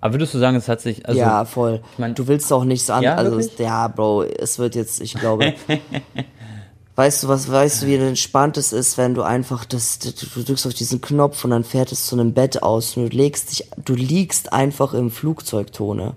Aber 0.00 0.14
würdest 0.14 0.34
du 0.34 0.38
sagen, 0.38 0.56
es 0.56 0.68
hat 0.68 0.80
sich. 0.80 1.06
Also, 1.06 1.18
ja, 1.20 1.44
voll. 1.44 1.80
mein- 1.98 2.14
du 2.14 2.26
willst 2.28 2.52
auch 2.52 2.64
nichts 2.64 2.90
an. 2.90 3.02
Ja, 3.02 3.14
also 3.16 3.32
wirklich? 3.38 3.58
ja, 3.58 3.88
Bro, 3.88 4.24
es 4.24 4.58
wird 4.58 4.74
jetzt, 4.74 5.00
ich 5.00 5.14
glaube. 5.14 5.54
weißt 6.96 7.22
du, 7.24 7.28
was 7.28 7.50
weißt 7.50 7.82
du, 7.82 7.86
wie 7.86 7.96
entspannt 7.96 8.56
es 8.56 8.72
ist, 8.72 8.96
wenn 8.98 9.14
du 9.14 9.22
einfach 9.22 9.64
das, 9.64 9.98
du, 9.98 10.10
du 10.12 10.42
drückst 10.42 10.66
auf 10.66 10.74
diesen 10.74 11.00
Knopf 11.00 11.44
und 11.44 11.50
dann 11.50 11.64
fährt 11.64 11.92
es 11.92 12.06
zu 12.06 12.16
einem 12.18 12.32
Bett 12.32 12.62
aus 12.62 12.96
und 12.96 13.12
du 13.12 13.16
legst 13.16 13.50
dich, 13.50 13.68
du 13.84 13.94
liegst 13.94 14.52
einfach 14.52 14.94
im 14.94 15.10
Flugzeugtone. 15.10 16.14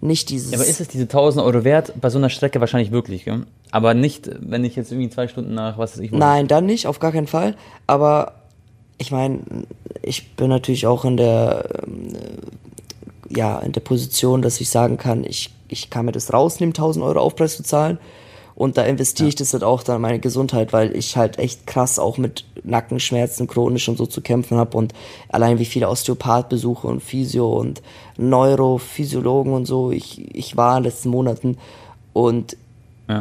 Nicht 0.00 0.28
dieses. 0.30 0.50
Ja, 0.52 0.58
aber 0.58 0.66
ist 0.66 0.80
es 0.80 0.88
diese 0.88 1.04
1000 1.04 1.44
Euro 1.44 1.64
wert? 1.64 1.94
Bei 2.00 2.10
so 2.10 2.18
einer 2.18 2.28
Strecke 2.28 2.60
wahrscheinlich 2.60 2.90
wirklich, 2.92 3.24
gell? 3.24 3.46
Aber 3.70 3.94
nicht, 3.94 4.30
wenn 4.40 4.62
ich 4.64 4.76
jetzt 4.76 4.92
irgendwie 4.92 5.08
zwei 5.10 5.26
Stunden 5.28 5.54
nach, 5.54 5.78
was 5.78 5.92
weiß 5.92 6.00
ich, 6.00 6.12
wo- 6.12 6.16
Nein, 6.16 6.46
dann 6.46 6.66
nicht, 6.66 6.86
auf 6.86 7.00
gar 7.00 7.10
keinen 7.10 7.26
Fall. 7.26 7.56
Aber 7.86 8.34
ich 8.98 9.10
meine, 9.10 9.40
ich 10.02 10.36
bin 10.36 10.48
natürlich 10.50 10.86
auch 10.86 11.04
in 11.04 11.16
der, 11.16 11.64
ähm, 11.86 12.14
äh, 12.14 12.18
ja, 13.28 13.58
in 13.60 13.72
der 13.72 13.80
Position, 13.80 14.42
dass 14.42 14.60
ich 14.60 14.68
sagen 14.70 14.96
kann, 14.96 15.24
ich, 15.24 15.50
ich 15.68 15.90
kann 15.90 16.06
mir 16.06 16.12
das 16.12 16.32
rausnehmen, 16.32 16.72
1000 16.72 17.04
Euro 17.04 17.20
Aufpreis 17.20 17.56
zu 17.56 17.62
zahlen. 17.62 17.98
Und 18.56 18.76
da 18.78 18.84
investiere 18.84 19.28
ich 19.28 19.34
das 19.34 19.52
halt 19.52 19.64
auch 19.64 19.82
dann 19.82 19.96
in 19.96 20.02
meine 20.02 20.20
Gesundheit, 20.20 20.72
weil 20.72 20.94
ich 20.94 21.16
halt 21.16 21.40
echt 21.40 21.66
krass 21.66 21.98
auch 21.98 22.18
mit 22.18 22.44
Nackenschmerzen 22.62 23.48
chronisch 23.48 23.88
und 23.88 23.98
so 23.98 24.06
zu 24.06 24.20
kämpfen 24.20 24.58
habe 24.58 24.76
und 24.76 24.94
allein 25.28 25.58
wie 25.58 25.64
viele 25.64 25.88
Osteopathbesuche 25.88 26.86
und 26.86 27.02
Physio 27.02 27.52
und 27.52 27.82
Neurophysiologen 28.16 29.52
und 29.52 29.66
so 29.66 29.90
ich, 29.90 30.34
ich 30.34 30.56
war 30.56 30.76
in 30.76 30.84
den 30.84 30.90
letzten 30.90 31.08
Monaten 31.10 31.58
und 32.12 32.56
Ja. 33.08 33.20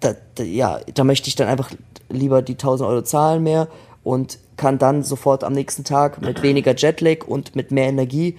da, 0.00 0.14
da, 0.34 0.42
ja, 0.42 0.80
da 0.94 1.04
möchte 1.04 1.28
ich 1.28 1.36
dann 1.36 1.48
einfach 1.48 1.70
lieber 2.08 2.40
die 2.42 2.54
1000 2.54 2.88
Euro 2.88 3.02
zahlen 3.02 3.42
mehr 3.42 3.68
und 4.02 4.38
kann 4.56 4.78
dann 4.78 5.02
sofort 5.02 5.44
am 5.44 5.52
nächsten 5.52 5.84
Tag 5.84 6.20
mit 6.22 6.42
weniger 6.42 6.74
Jetlag 6.74 7.26
und 7.26 7.54
mit 7.54 7.70
mehr 7.70 7.88
Energie 7.88 8.36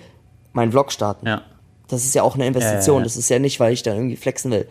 meinen 0.54 0.72
Vlog 0.72 0.92
starten. 0.92 1.28
Ja. 1.28 1.42
Das 1.88 2.04
ist 2.04 2.16
ja 2.16 2.24
auch 2.24 2.36
eine 2.36 2.48
Investition. 2.48 2.98
Ja, 2.98 3.02
ja. 3.02 3.04
Das 3.04 3.18
ist 3.18 3.30
ja 3.30 3.40
nicht, 3.40 3.60
weil 3.60 3.74
ich 3.74 3.84
dann 3.84 3.96
irgendwie 3.96 4.16
flexen 4.16 4.52
will. 4.52 4.68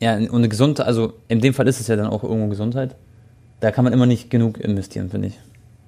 Ja, 0.00 0.16
und 0.16 0.34
eine 0.34 0.48
Gesundheit, 0.48 0.86
also 0.86 1.12
in 1.28 1.40
dem 1.40 1.54
Fall 1.54 1.68
ist 1.68 1.80
es 1.80 1.86
ja 1.86 1.96
dann 1.96 2.06
auch 2.06 2.24
irgendwo 2.24 2.48
Gesundheit. 2.48 2.96
Da 3.60 3.70
kann 3.70 3.84
man 3.84 3.92
immer 3.92 4.06
nicht 4.06 4.30
genug 4.30 4.58
investieren, 4.58 5.10
finde 5.10 5.28
ich. 5.28 5.38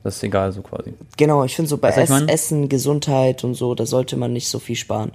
Das 0.05 0.17
ist 0.17 0.23
egal, 0.23 0.53
so 0.53 0.63
quasi. 0.63 0.95
Genau, 1.17 1.43
ich 1.45 1.57
finde 1.57 1.69
so 1.69 1.79
bei 1.79 1.89
Ess? 1.89 2.11
Essen, 2.29 2.69
Gesundheit 2.69 3.43
und 3.43 3.55
so, 3.55 3.75
da 3.75 3.87
sollte 3.87 4.17
man 4.17 4.33
nicht 4.33 4.49
so 4.49 4.59
viel 4.59 4.77
sparen. 4.77 5.13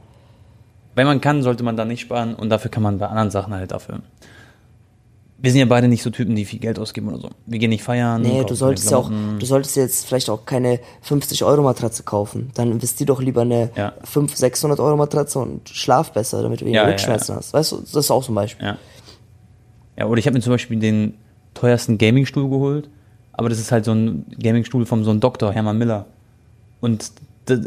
Wenn 0.95 1.05
man 1.05 1.21
kann, 1.21 1.43
sollte 1.43 1.63
man 1.63 1.77
da 1.77 1.85
nicht 1.85 2.01
sparen 2.01 2.35
und 2.35 2.49
dafür 2.49 2.71
kann 2.71 2.83
man 2.83 2.97
bei 2.97 3.07
anderen 3.07 3.31
Sachen 3.31 3.53
halt 3.53 3.71
dafür. 3.71 3.99
Wir 5.41 5.51
sind 5.51 5.59
ja 5.59 5.65
beide 5.65 5.87
nicht 5.87 6.03
so 6.03 6.09
Typen, 6.09 6.35
die 6.35 6.43
viel 6.43 6.59
Geld 6.59 6.77
ausgeben 6.79 7.07
oder 7.07 7.19
so. 7.19 7.29
Wir 7.45 7.59
gehen 7.59 7.69
nicht 7.69 7.83
feiern. 7.83 8.21
Nee, 8.21 8.43
du 8.43 8.55
solltest 8.55 8.91
ja 8.91 8.97
auch, 8.97 9.09
du 9.09 9.45
solltest 9.45 9.77
jetzt 9.77 10.05
vielleicht 10.05 10.29
auch 10.29 10.45
keine 10.45 10.79
50 11.01 11.43
Euro 11.45 11.61
Matratze 11.63 12.03
kaufen. 12.03 12.51
Dann 12.55 12.71
investier 12.71 13.05
doch 13.05 13.21
lieber 13.21 13.41
eine 13.41 13.69
Ja. 13.75 13.93
500, 14.03 14.37
600 14.37 14.79
Euro 14.81 14.97
Matratze 14.97 15.39
und 15.39 15.69
schlaf 15.69 16.11
besser, 16.11 16.43
damit 16.43 16.59
du 16.59 16.65
weniger 16.65 16.81
Ja, 16.81 16.87
ja, 16.87 16.91
Rückschmerzen 16.91 17.35
hast. 17.35 17.53
Weißt 17.53 17.71
du, 17.71 17.77
das 17.77 17.95
ist 17.95 18.11
auch 18.11 18.21
so 18.23 18.31
ein 18.33 18.35
Beispiel. 18.35 18.65
Ja. 18.67 18.77
Ja, 19.97 20.05
oder 20.07 20.19
ich 20.19 20.25
habe 20.25 20.35
mir 20.35 20.41
zum 20.41 20.51
Beispiel 20.53 20.77
den 20.79 21.13
teuersten 21.53 21.97
Gaming-Stuhl 21.97 22.49
geholt, 22.49 22.89
aber 23.33 23.47
das 23.49 23.59
ist 23.59 23.71
halt 23.71 23.85
so 23.85 23.91
ein 23.91 24.25
Gaming-Stuhl 24.41 24.85
von 24.85 25.03
so 25.03 25.11
einem 25.11 25.19
Doktor, 25.21 25.53
Hermann 25.53 25.77
Miller. 25.77 26.05
Und 26.81 27.11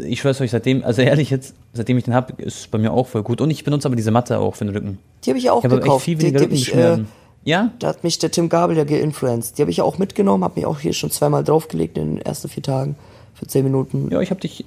ich 0.05 0.21
schwör's 0.21 0.39
euch, 0.41 0.51
seitdem, 0.51 0.83
also 0.83 1.01
ehrlich 1.01 1.29
jetzt, 1.29 1.55
seitdem 1.73 1.97
ich 1.97 2.05
den 2.05 2.13
habe, 2.13 2.33
ist 2.41 2.59
es 2.59 2.67
bei 2.67 2.77
mir 2.77 2.91
auch 2.93 3.07
voll 3.07 3.23
gut. 3.23 3.41
Und 3.41 3.49
ich 3.51 3.63
benutze 3.63 3.87
aber 3.87 3.95
diese 3.95 4.11
Matte 4.11 4.39
auch 4.39 4.55
für 4.55 4.65
den 4.65 4.73
Rücken. 4.75 4.99
Die 5.25 5.29
habe 5.31 5.39
ich 5.39 5.49
auch 5.49 5.59
Ich 5.59 5.65
habe 5.65 5.75
echt 5.75 5.83
gekauft. 5.83 6.05
viel 6.05 6.15
die, 6.17 6.25
weniger 6.27 6.39
die 6.39 6.45
hab 6.45 6.51
ich, 6.53 6.75
äh. 6.75 7.03
Ja? 7.43 7.71
Da 7.79 7.89
hat 7.89 8.03
mich 8.03 8.19
der 8.19 8.31
Tim 8.31 8.49
Gabel 8.49 8.77
ja 8.77 8.83
geinfluenced. 8.83 9.57
Die 9.57 9.61
habe 9.61 9.71
ich 9.71 9.77
ja 9.77 9.83
auch 9.83 9.97
mitgenommen, 9.97 10.43
habe 10.43 10.55
mich 10.55 10.65
auch 10.65 10.79
hier 10.79 10.93
schon 10.93 11.11
zweimal 11.11 11.43
draufgelegt 11.43 11.97
in 11.97 12.15
den 12.15 12.21
ersten 12.21 12.49
vier 12.49 12.63
Tagen 12.63 12.95
für 13.33 13.47
zehn 13.47 13.63
Minuten. 13.63 14.09
Ja, 14.11 14.21
ich 14.21 14.29
habe 14.29 14.41
dich. 14.41 14.65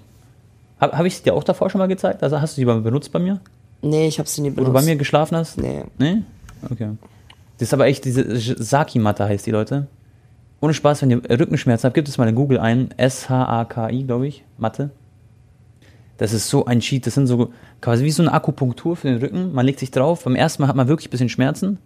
Habe 0.80 0.98
hab 0.98 1.06
ich 1.06 1.22
dir 1.22 1.34
auch 1.34 1.44
davor 1.44 1.70
schon 1.70 1.78
mal 1.78 1.88
gezeigt? 1.88 2.22
Also 2.22 2.40
hast 2.40 2.56
du 2.56 2.60
die 2.60 2.66
mal 2.66 2.80
benutzt 2.80 3.12
bei 3.12 3.18
mir? 3.18 3.40
Nee, 3.82 4.08
ich 4.08 4.18
habe 4.18 4.28
sie 4.28 4.42
nie 4.42 4.50
Wo 4.50 4.56
benutzt. 4.56 4.68
du 4.68 4.72
bei 4.74 4.82
mir 4.82 4.96
geschlafen 4.96 5.36
hast? 5.36 5.58
Nee. 5.58 5.84
Nee? 5.98 6.22
Okay. 6.70 6.90
Das 7.58 7.68
ist 7.68 7.74
aber 7.74 7.86
echt 7.86 8.04
diese 8.04 8.36
Saki-Matte 8.62 9.24
heißt 9.24 9.46
die, 9.46 9.50
Leute. 9.50 9.86
Ohne 10.60 10.74
Spaß, 10.74 11.02
wenn 11.02 11.10
ihr 11.10 11.22
Rückenschmerzen 11.40 11.86
habt, 11.86 11.94
gibt 11.94 12.08
es 12.08 12.18
mal 12.18 12.28
in 12.28 12.34
Google 12.34 12.58
ein. 12.58 12.90
S-H-A-K-I, 12.96 14.04
glaube 14.04 14.26
ich. 14.26 14.44
Matte. 14.58 14.90
Das 16.18 16.32
ist 16.32 16.48
so 16.48 16.64
ein 16.64 16.80
Cheat. 16.80 17.06
Das 17.06 17.14
sind 17.14 17.26
so 17.26 17.52
quasi 17.80 18.04
wie 18.04 18.10
so 18.10 18.22
eine 18.22 18.32
Akupunktur 18.32 18.96
für 18.96 19.08
den 19.08 19.18
Rücken. 19.18 19.52
Man 19.52 19.66
legt 19.66 19.80
sich 19.80 19.90
drauf. 19.90 20.24
Beim 20.24 20.34
ersten 20.34 20.62
Mal 20.62 20.68
hat 20.68 20.76
man 20.76 20.88
wirklich 20.88 21.08
ein 21.08 21.10
bisschen 21.10 21.28
Schmerzen. 21.28 21.78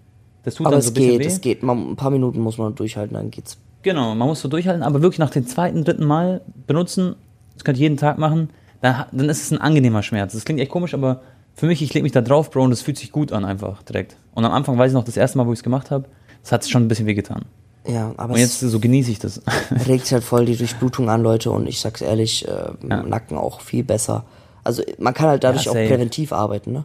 Das 0.42 0.55
tut 0.55 0.66
Aber 0.66 0.72
dann 0.76 0.81
es 0.81 0.87
so 0.87 0.90
ein 0.90 0.94
bisschen 0.94 1.11
geht, 1.12 1.20
weh. 1.20 1.26
es 1.26 1.40
geht. 1.40 1.62
Man, 1.62 1.90
ein 1.92 1.96
paar 1.96 2.11
Minuten 2.11 2.40
muss 2.40 2.59
man 2.59 2.74
durchhalten, 2.74 3.14
dann 3.14 3.31
geht's. 3.31 3.59
Genau, 3.83 4.14
man 4.14 4.29
muss 4.29 4.40
so 4.40 4.48
durchhalten, 4.48 4.83
aber 4.83 5.00
wirklich 5.03 5.18
nach 5.18 5.31
dem 5.31 5.46
zweiten, 5.46 5.85
dritten 5.85 6.05
Mal 6.05 6.42
benutzen, 6.66 7.14
das 7.55 7.64
könnt 7.64 7.79
ihr 7.79 7.83
jeden 7.83 7.96
Tag 7.96 8.18
machen, 8.18 8.50
dann, 8.83 9.05
dann 9.12 9.29
ist 9.29 9.42
es 9.42 9.50
ein 9.50 9.59
angenehmer 9.59 10.03
Schmerz. 10.03 10.33
Das 10.33 10.44
klingt 10.44 10.61
echt 10.61 10.70
komisch, 10.70 10.92
aber 10.94 11.20
für 11.55 11.66
mich, 11.66 11.83
ich 11.83 11.92
lege 11.94 12.03
mich 12.03 12.12
da 12.12 12.20
drauf, 12.20 12.50
Bro, 12.50 12.64
und 12.64 12.70
das 12.70 12.83
fühlt 12.83 12.98
sich 12.98 13.11
gut 13.12 13.33
an 13.33 13.44
einfach 13.44 13.83
direkt. 13.83 14.16
Und 14.35 14.44
am 14.44 14.53
Anfang 14.53 14.76
weiß 14.79 14.90
ich 14.90 14.94
noch, 14.94 15.05
das 15.05 15.16
erste 15.16 15.38
Mal, 15.38 15.46
wo 15.46 15.53
ich 15.53 15.59
es 15.59 15.62
gemacht 15.62 15.90
habe, 15.90 16.05
das 16.42 16.53
hat 16.53 16.66
schon 16.68 16.83
ein 16.85 16.88
bisschen 16.88 17.07
wehgetan. 17.07 17.44
Ja, 17.87 18.12
aber 18.18 18.35
Und 18.35 18.40
jetzt 18.40 18.62
es 18.62 18.70
so 18.70 18.79
genieße 18.81 19.11
ich 19.11 19.18
das. 19.18 19.40
regt 19.88 20.11
halt 20.12 20.24
voll 20.24 20.44
die 20.44 20.57
Durchblutung 20.57 21.09
an, 21.09 21.22
Leute. 21.22 21.50
Und 21.50 21.66
ich 21.66 21.81
sag's 21.81 22.03
ehrlich, 22.03 22.46
äh, 22.46 22.50
Ja. 22.88 23.03
Nacken 23.03 23.37
auch 23.38 23.61
viel 23.62 23.85
besser. 23.85 24.24
Also 24.64 24.83
man 24.98 25.14
kann 25.14 25.29
halt 25.29 25.42
dadurch 25.44 25.64
Ja, 25.64 25.70
auch 25.72 25.74
präventiv 25.76 26.33
arbeiten, 26.33 26.72
ne? 26.72 26.85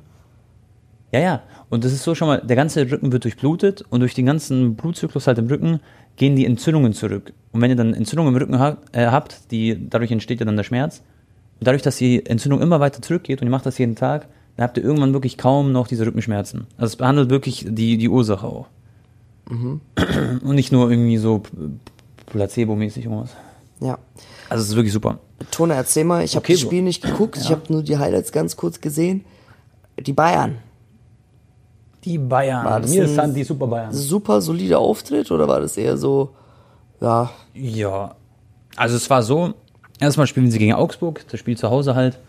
ja, 1.12 1.20
ja. 1.20 1.42
Und 1.70 1.84
das 1.84 1.94
ist 1.94 2.04
so 2.04 2.16
schon 2.16 2.28
mal, 2.28 2.42
der 2.42 2.56
ganze 2.56 2.90
Rücken 2.90 3.12
wird 3.12 3.24
durchblutet 3.24 3.84
und 3.90 4.00
durch 4.02 4.14
den 4.14 4.26
ganzen 4.26 4.76
Blutzyklus 4.76 5.28
halt 5.28 5.38
im 5.40 5.48
Rücken 5.48 5.80
gehen 6.16 6.36
die 6.36 6.46
Entzündungen 6.46 6.94
zurück. 6.94 7.34
Und 7.52 7.62
wenn 7.62 7.70
ihr 7.70 7.76
dann 7.76 7.94
Entzündungen 7.94 8.34
im 8.34 8.40
Rücken 8.40 8.60
ha 8.60 8.78
äh, 8.92 9.08
habt, 9.08 9.52
die, 9.52 9.90
dadurch 9.90 10.12
entsteht 10.12 10.40
ja 10.40 10.46
dann 10.46 10.58
der 10.58 10.64
Schmerz. 10.64 11.02
Und 11.60 11.68
dadurch, 11.68 11.82
dass 11.82 11.98
die 11.98 12.26
Entzündung 12.26 12.62
immer 12.62 12.80
weiter 12.80 13.02
zurückgeht 13.02 13.42
und 13.42 13.48
ihr 13.48 13.52
macht 13.52 13.66
das 13.66 13.78
jeden 13.78 13.96
Tag, 13.96 14.28
dann 14.56 14.64
habt 14.64 14.78
ihr 14.78 14.84
irgendwann 14.84 15.14
wirklich 15.14 15.38
kaum 15.38 15.72
noch 15.72 15.88
diese 15.88 16.06
Rückenschmerzen. 16.06 16.68
Also 16.78 16.92
es 16.92 16.96
behandelt 16.96 17.30
wirklich 17.30 17.66
die, 17.68 17.98
die 17.98 18.10
Ursache 18.10 18.46
auch. 18.46 18.68
Und 19.48 20.56
nicht 20.56 20.72
nur 20.72 20.90
irgendwie 20.90 21.18
so 21.18 21.44
placebo-mäßig 22.32 23.06
irgendwas. 23.06 23.32
Ja. 23.80 24.00
Also 24.50 24.64
es 24.64 24.70
ist 24.70 24.76
wirklich 24.76 24.94
super. 24.94 25.20
Tone, 25.52 25.74
erzähl 25.74 26.04
mal, 26.04 26.24
ich 26.24 26.36
habe 26.36 26.44
Okay, 26.44 26.54
das. 26.54 26.62
Spiel 26.62 26.82
nicht 26.82 27.04
geguckt, 27.04 27.38
ich 27.38 27.52
habe 27.52 27.62
nur 27.70 27.84
die 27.84 27.98
Highlights 27.98 28.32
ganz 28.32 28.56
kurz 28.56 28.80
gesehen. 28.82 29.26
Die 30.00 30.14
Bayern. 30.14 30.58
Die 32.06 32.18
Bayern. 32.18 32.64
War 32.64 32.80
das 32.80 32.92
Mir 32.92 33.04
ein 33.04 33.10
sind 33.10 33.34
die 33.36 33.44
Super 33.44 33.68
Bayern. 33.68 33.92
Super 33.92 34.40
solider 34.40 34.80
Auftritt 34.80 35.32
oder 35.32 35.48
war 35.48 35.60
das 35.60 35.76
eher 35.76 35.98
so, 35.98 36.30
ja, 37.02 37.32
Ja, 37.54 38.16
also 38.76 38.96
es 38.96 39.10
war 39.10 39.24
so, 39.24 39.54
erstmal 40.00 40.28
spielen 40.28 40.52
sie 40.52 40.60
gegen 40.60 40.74
Augsburg, 40.74 41.26
das 41.30 41.40
Spiel 41.40 41.58
zu 41.58 41.70
Hause 41.70 41.96
halt. 41.96 42.20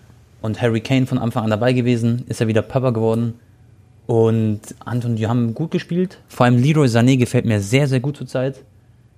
Und 0.42 0.60
Harry 0.60 0.80
Kane 0.80 1.06
von 1.06 1.18
Anfang 1.18 1.44
an 1.44 1.50
dabei 1.50 1.72
gewesen, 1.72 2.24
ist 2.28 2.40
er 2.40 2.46
wieder 2.46 2.62
Papa 2.62 2.90
geworden. 2.90 3.34
Und 4.06 4.60
Anton, 4.84 5.16
die 5.16 5.26
haben 5.26 5.54
gut 5.54 5.72
gespielt. 5.72 6.18
Vor 6.28 6.46
allem 6.46 6.58
Leroy 6.58 6.86
Sané 6.86 7.16
gefällt 7.16 7.44
mir 7.44 7.60
sehr, 7.60 7.88
sehr 7.88 8.00
gut 8.00 8.16
zurzeit. 8.16 8.62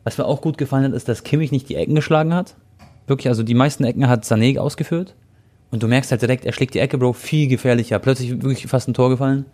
Was 0.05 0.17
mir 0.17 0.25
auch 0.25 0.41
gut 0.41 0.57
gefallen 0.57 0.85
hat, 0.85 0.93
ist, 0.93 1.09
dass 1.09 1.25
Kimmich 1.25 1.53
nicht 1.53 1.69
die 1.69 1.75
Ecken 1.75 1.95
geschlagen 1.95 2.33
hat. 2.33 2.55
Wirklich, 3.07 3.29
also 3.29 3.43
die 3.43 3.55
meisten 3.55 3.85
Ecken 3.85 4.09
hat 4.09 4.25
Sané 4.25 4.59
ausgeführt. 4.59 5.15
Und 5.71 5.83
du 5.83 5.89
merkst 5.89 6.11
halt 6.11 6.23
direkt, 6.23 6.47
er 6.47 6.53
schlägt 6.53 6.73
die 6.73 6.79
Ecke, 6.79 6.97
Bro, 6.97 7.13
viel 7.13 7.49
gefährlicher. 7.49 7.99
Plötzlich 7.99 8.31
wirklich 8.31 8.67
fast 8.67 8.89
ein 8.89 8.95
Tor 8.95 9.11
gefallen. 9.11 9.45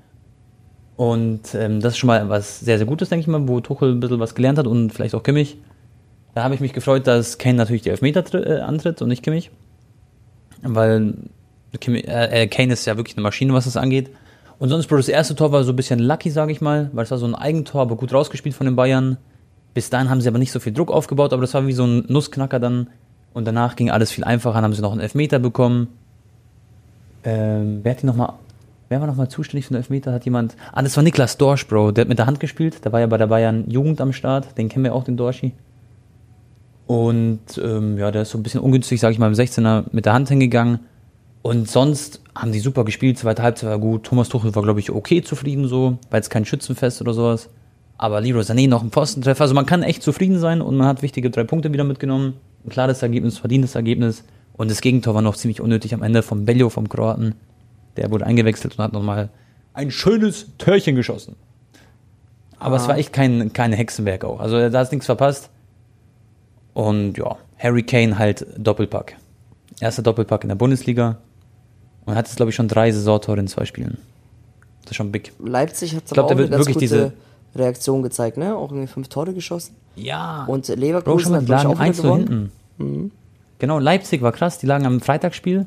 Und 0.97 1.55
ähm, 1.55 1.81
das 1.81 1.95
ist 1.95 1.99
schon 1.99 2.09
mal 2.09 2.29
was 2.29 2.61
sehr, 2.61 2.79
sehr 2.79 2.87
Gutes, 2.87 3.09
denke 3.09 3.23
ich 3.23 3.27
mal, 3.27 3.49
wo 3.49 3.61
Tuchel 3.61 3.93
ein 3.93 4.01
bisschen 4.01 4.21
was 4.21 4.35
gelernt 4.35 4.59
hat 4.59 4.67
und 4.67 4.93
vielleicht 4.93 5.15
auch 5.15 5.23
Kimmich. 5.23 5.57
Da 6.35 6.45
habe 6.45 6.55
ich 6.55 6.61
mich 6.61 6.73
gefreut, 6.73 7.07
dass 7.07 7.39
Kane 7.39 7.57
natürlich 7.57 7.83
die 7.83 7.91
Elfmeter 7.91 8.25
äh, 8.35 8.61
antritt 8.61 9.03
und 9.03 9.09
nicht 9.09 9.23
Kimmich. 9.23 9.51
Weil 10.63 11.15
Kimmich, 11.81 12.07
äh, 12.07 12.43
äh, 12.43 12.47
Kane 12.47 12.73
ist 12.73 12.87
ja 12.87 12.97
wirklich 12.97 13.17
eine 13.17 13.23
Maschine, 13.23 13.53
was 13.53 13.65
das 13.65 13.77
angeht. 13.77 14.11
Und 14.59 14.69
sonst, 14.69 14.87
Bro, 14.87 14.99
das 14.99 15.09
erste 15.09 15.35
Tor 15.35 15.53
war 15.53 15.65
so 15.65 15.73
ein 15.73 15.77
bisschen 15.77 15.99
lucky, 15.99 16.31
sage 16.31 16.53
ich 16.53 16.61
mal, 16.61 16.91
weil 16.93 17.05
es 17.05 17.11
war 17.11 17.19
so 17.19 17.27
ein 17.27 17.35
Eigentor, 17.35 17.83
aber 17.83 17.97
gut 17.97 18.13
rausgespielt 18.13 18.55
von 18.55 18.67
den 18.67 18.77
Bayern. 18.77 19.17
Bis 19.75 19.91
dahin 19.91 20.09
haben 20.11 20.21
sie 20.21 20.29
aber 20.29 20.39
nicht 20.39 20.53
so 20.53 20.61
viel 20.61 20.73
Druck 20.73 20.93
aufgebaut, 20.93 21.33
aber 21.33 21.43
das 21.43 21.55
war 21.55 21.67
wie 21.67 21.73
so 21.73 21.85
ein 21.85 22.05
Nussknacker 22.09 22.61
dann. 22.61 22.89
Und 23.33 23.47
danach 23.47 23.75
ging 23.75 23.91
alles 23.91 24.13
viel 24.13 24.23
einfacher, 24.23 24.55
dann 24.55 24.65
haben 24.65 24.73
sie 24.73 24.83
noch 24.83 24.93
einen 24.93 25.01
Elfmeter 25.01 25.41
bekommen. 25.41 25.89
Ähm, 27.25 27.81
wer 27.83 27.93
hat 27.93 28.03
die 28.03 28.07
nochmal, 28.07 28.35
wer 28.89 29.01
war 29.01 29.07
nochmal 29.07 29.29
zuständig 29.29 29.67
für 29.67 29.75
den 29.75 29.79
Elfmeter? 29.79 30.13
Hat 30.13 30.25
jemand, 30.25 30.57
ah, 30.73 30.83
das 30.83 30.97
war 30.97 31.03
Niklas 31.03 31.37
Dorsch, 31.37 31.67
Bro, 31.67 31.93
der 31.93 32.03
hat 32.03 32.09
mit 32.09 32.19
der 32.19 32.27
Hand 32.27 32.41
gespielt, 32.41 32.85
der 32.85 32.93
war 32.93 33.01
ja 33.01 33.07
bei 33.07 33.19
der 33.19 33.27
Bayern 33.27 33.69
Jugend 33.71 34.01
am 34.01 34.13
Start, 34.13 34.57
den 34.59 34.69
kennen 34.69 34.85
wir 34.85 34.95
auch, 34.95 35.05
den 35.05 35.17
Dorschi. 35.17 35.53
Und 36.87 37.41
ähm, 37.63 37.97
ja, 37.99 38.11
der 38.11 38.23
ist 38.23 38.31
so 38.31 38.39
ein 38.39 38.43
bisschen 38.43 38.61
ungünstig, 38.61 39.01
sage 39.01 39.13
ich 39.13 39.19
mal, 39.19 39.29
im 39.29 39.35
16er 39.35 39.85
mit 39.93 40.05
der 40.05 40.13
Hand 40.13 40.29
hingegangen. 40.29 40.81
Und 41.43 41.69
sonst 41.69 42.21
haben 42.35 42.53
die 42.53 42.59
super 42.59 42.85
gespielt, 42.85 43.19
zweite 43.19 43.43
Halbzeit 43.43 43.71
war 43.71 43.79
gut. 43.79 44.05
Thomas 44.05 44.29
Tuchel 44.29 44.55
war, 44.55 44.63
glaube 44.63 44.81
ich, 44.81 44.91
okay 44.91 45.23
zufrieden 45.23 45.69
so, 45.69 45.99
war 46.11 46.19
jetzt 46.19 46.31
kein 46.31 46.45
Schützenfest 46.45 47.01
oder 47.01 47.15
sowas. 47.15 47.51
Aber 47.97 48.21
Leroy 48.21 48.43
Sané 48.43 48.69
noch 48.69 48.83
ein 48.83 48.91
Pfostentreffer. 48.91 49.43
Also 49.43 49.55
man 49.55 49.67
kann 49.67 49.83
echt 49.83 50.03
zufrieden 50.03 50.39
sein 50.39 50.61
und 50.61 50.77
man 50.77 50.87
hat 50.87 51.03
wichtige 51.03 51.31
drei 51.31 51.45
Punkte 51.45 51.73
wieder 51.73 51.85
mitgenommen. 51.85 52.35
Ein 52.65 52.71
klares 52.71 53.03
Ergebnis, 53.03 53.39
verdientes 53.39 53.75
Ergebnis. 53.75 54.25
Und 54.55 54.71
das 54.71 54.81
Gegentor 54.81 55.15
war 55.15 55.23
noch 55.23 55.37
ziemlich 55.37 55.61
unnötig 55.61 55.95
am 55.95 56.03
Ende 56.03 56.23
vom 56.23 56.45
Bello, 56.45 56.71
vom 56.71 56.89
Kroaten. 56.89 57.35
Der 57.97 58.11
wurde 58.11 58.27
eingewechselt 58.27 58.79
und 58.79 58.85
hat 58.85 58.93
nochmal 58.93 59.29
ein 59.73 59.91
schönes 59.91 60.47
Törchen 60.59 60.97
geschossen. 60.97 61.37
Aber 62.59 62.77
es 62.77 62.89
war 62.89 62.97
echt 62.97 63.13
kein, 63.13 63.53
kein 63.53 63.73
Hexenwerk 63.73 64.25
auch. 64.25 64.41
Also 64.41 64.69
da 64.71 64.81
ist 64.83 64.91
nichts 64.93 65.07
verpasst. 65.07 65.51
Und 66.73 67.19
ja, 67.19 67.37
Harry 67.59 67.83
Kane 67.83 68.19
halt 68.19 68.47
Doppelpack. 68.57 69.17
Erster 69.81 70.03
Doppelpack 70.03 70.43
in 70.45 70.49
der 70.49 70.57
Bundesliga. 70.57 71.19
Und 72.07 72.15
hat 72.15 72.27
jetzt, 72.27 72.37
glaube 72.37 72.51
ich, 72.51 72.57
schon 72.57 72.69
drei 72.69 72.91
Saisontore 72.91 73.39
in 73.41 73.49
zwei 73.49 73.65
Spielen. 73.65 73.99
Das 74.83 74.93
ist 74.93 74.97
schon 74.97 75.13
big. 75.13 75.33
Leipzig 75.39 75.95
hat 75.95 76.03
aber 76.13 76.25
auch 76.25 76.31
eine 76.31 76.49
ganz 76.49 76.53
wirklich 76.67 76.75
gute 76.75 76.81
diese- 76.87 77.13
Reaktion 77.57 78.03
gezeigt, 78.03 78.37
ne? 78.37 78.57
Auch 78.57 78.71
irgendwie 78.73 78.89
fünf 78.89 79.09
Tore 79.09 79.33
geschossen. 79.33 79.77
Ja. 79.95 80.45
Und 80.49 80.67
Bro, 80.67 80.75
Leverkusen 80.75 81.33
mal, 81.33 81.39
hat, 81.39 81.47
glaube 81.47 81.61
ich, 81.63 81.67
auch 81.69 81.73
wieder 81.75 81.81
1 81.81 81.97
gewonnen. 82.03 82.51
hinten. 82.79 83.13
Genau, 83.61 83.79
Leipzig 83.79 84.23
war 84.23 84.33
krass. 84.33 84.59
Die 84.59 84.67
lagen 84.67 84.87
am 84.87 85.01
Freitagsspiel 85.01 85.65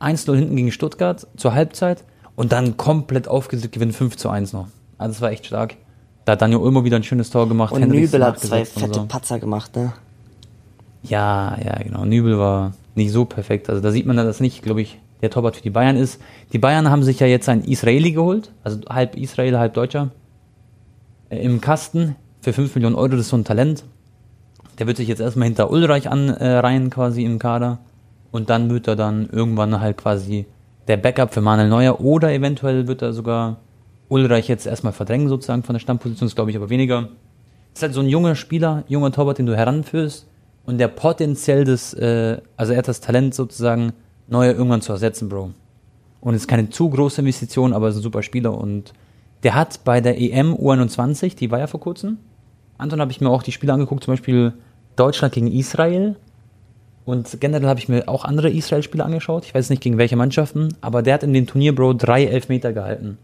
1-0 0.00 0.34
hinten 0.36 0.56
gegen 0.56 0.72
Stuttgart 0.72 1.26
zur 1.36 1.54
Halbzeit 1.54 2.04
und 2.34 2.52
dann 2.52 2.76
komplett 2.76 3.28
aufgedrückt, 3.28 3.72
gewinnen 3.72 3.92
5 3.92 4.16
zu 4.16 4.28
1 4.28 4.52
noch. 4.52 4.68
Also 4.98 5.12
das 5.12 5.20
war 5.20 5.30
echt 5.30 5.46
stark. 5.46 5.76
Da 6.24 6.32
hat 6.32 6.42
Daniel 6.42 6.60
Ulmo 6.60 6.84
wieder 6.84 6.96
ein 6.96 7.04
schönes 7.04 7.30
Tor 7.30 7.48
gemacht. 7.48 7.72
Und 7.72 7.82
Henrichs 7.82 8.12
Nübel 8.12 8.26
hat 8.26 8.40
zwei 8.40 8.64
fette 8.64 8.94
so. 8.94 9.06
Patzer 9.06 9.38
gemacht, 9.38 9.76
ne? 9.76 9.92
Ja, 11.02 11.56
ja, 11.64 11.78
genau. 11.82 12.04
Nübel 12.04 12.38
war 12.38 12.72
nicht 12.94 13.12
so 13.12 13.24
perfekt. 13.24 13.70
Also 13.70 13.80
da 13.80 13.92
sieht 13.92 14.06
man, 14.06 14.16
dass 14.16 14.26
das 14.26 14.40
nicht, 14.40 14.62
glaube 14.62 14.82
ich, 14.82 14.98
der 15.22 15.30
Torwart 15.30 15.56
für 15.56 15.62
die 15.62 15.70
Bayern 15.70 15.96
ist. 15.96 16.20
Die 16.52 16.58
Bayern 16.58 16.90
haben 16.90 17.02
sich 17.02 17.20
ja 17.20 17.26
jetzt 17.26 17.48
einen 17.48 17.62
Israeli 17.62 18.12
geholt, 18.12 18.50
also 18.64 18.80
halb 18.88 19.16
Israel, 19.16 19.58
halb 19.58 19.74
Deutscher, 19.74 20.10
äh, 21.30 21.38
im 21.38 21.60
Kasten 21.60 22.16
für 22.40 22.52
5 22.52 22.74
Millionen 22.74 22.96
Euro. 22.96 23.08
Das 23.08 23.20
ist 23.20 23.28
so 23.28 23.36
ein 23.36 23.44
Talent. 23.44 23.84
Der 24.78 24.86
wird 24.86 24.96
sich 24.96 25.08
jetzt 25.08 25.20
erstmal 25.20 25.46
hinter 25.46 25.70
Ulreich 25.70 26.10
anreihen, 26.10 26.90
quasi 26.90 27.24
im 27.24 27.38
Kader. 27.38 27.78
Und 28.36 28.50
dann 28.50 28.68
wird 28.68 28.86
er 28.86 28.96
dann 28.96 29.30
irgendwann 29.32 29.80
halt 29.80 29.96
quasi 29.96 30.44
der 30.88 30.98
Backup 30.98 31.32
für 31.32 31.40
Manuel 31.40 31.70
Neuer 31.70 32.02
oder 32.02 32.34
eventuell 32.34 32.86
wird 32.86 33.00
er 33.00 33.14
sogar 33.14 33.56
Ulreich 34.10 34.46
jetzt 34.46 34.66
erstmal 34.66 34.92
verdrängen, 34.92 35.30
sozusagen 35.30 35.62
von 35.62 35.72
der 35.72 35.80
Stammposition, 35.80 36.28
das 36.28 36.34
glaube 36.34 36.50
ich 36.50 36.56
aber 36.58 36.68
weniger. 36.68 37.08
ist 37.72 37.82
halt 37.82 37.94
so 37.94 38.00
ein 38.00 38.10
junger 38.10 38.34
Spieler, 38.34 38.84
junger 38.88 39.10
Torwart, 39.10 39.38
den 39.38 39.46
du 39.46 39.56
heranführst 39.56 40.26
und 40.66 40.76
der 40.76 40.88
potenziell 40.88 41.64
das, 41.64 41.94
äh, 41.94 42.36
also 42.58 42.74
er 42.74 42.80
hat 42.80 42.88
das 42.88 43.00
Talent 43.00 43.34
sozusagen, 43.34 43.94
Neuer 44.28 44.52
irgendwann 44.52 44.82
zu 44.82 44.92
ersetzen, 44.92 45.30
Bro. 45.30 45.52
Und 46.20 46.34
es 46.34 46.42
ist 46.42 46.46
keine 46.46 46.68
zu 46.68 46.90
große 46.90 47.22
Investition, 47.22 47.72
aber 47.72 47.88
ist 47.88 47.96
ein 47.96 48.02
super 48.02 48.22
Spieler 48.22 48.52
und 48.52 48.92
der 49.44 49.54
hat 49.54 49.82
bei 49.82 50.02
der 50.02 50.20
EM 50.20 50.52
U21, 50.52 51.36
die 51.36 51.50
war 51.50 51.60
ja 51.60 51.68
vor 51.68 51.80
kurzem, 51.80 52.18
Anton 52.76 53.00
habe 53.00 53.12
ich 53.12 53.22
mir 53.22 53.30
auch 53.30 53.42
die 53.42 53.52
Spiele 53.52 53.72
angeguckt, 53.72 54.04
zum 54.04 54.12
Beispiel 54.12 54.52
Deutschland 54.94 55.32
gegen 55.32 55.50
Israel. 55.50 56.16
Und 57.06 57.40
generell 57.40 57.68
habe 57.68 57.78
ich 57.78 57.88
mir 57.88 58.08
auch 58.08 58.24
andere 58.24 58.50
Israel-Spiele 58.50 59.04
angeschaut. 59.04 59.44
Ich 59.44 59.54
weiß 59.54 59.70
nicht 59.70 59.80
gegen 59.80 59.96
welche 59.96 60.16
Mannschaften, 60.16 60.74
aber 60.80 61.02
der 61.02 61.14
hat 61.14 61.22
in 61.22 61.32
dem 61.32 61.46
Turnier, 61.46 61.72
Bro, 61.72 61.94
drei 61.94 62.24
Elfmeter 62.24 62.72
gehalten. 62.72 63.16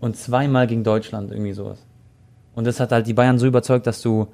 Und 0.00 0.16
zweimal 0.16 0.66
gegen 0.66 0.84
Deutschland, 0.84 1.32
irgendwie 1.32 1.54
sowas. 1.54 1.78
Und 2.54 2.66
das 2.66 2.78
hat 2.78 2.92
halt 2.92 3.06
die 3.06 3.14
Bayern 3.14 3.38
so 3.38 3.46
überzeugt, 3.46 3.86
dass 3.86 4.02
du. 4.02 4.28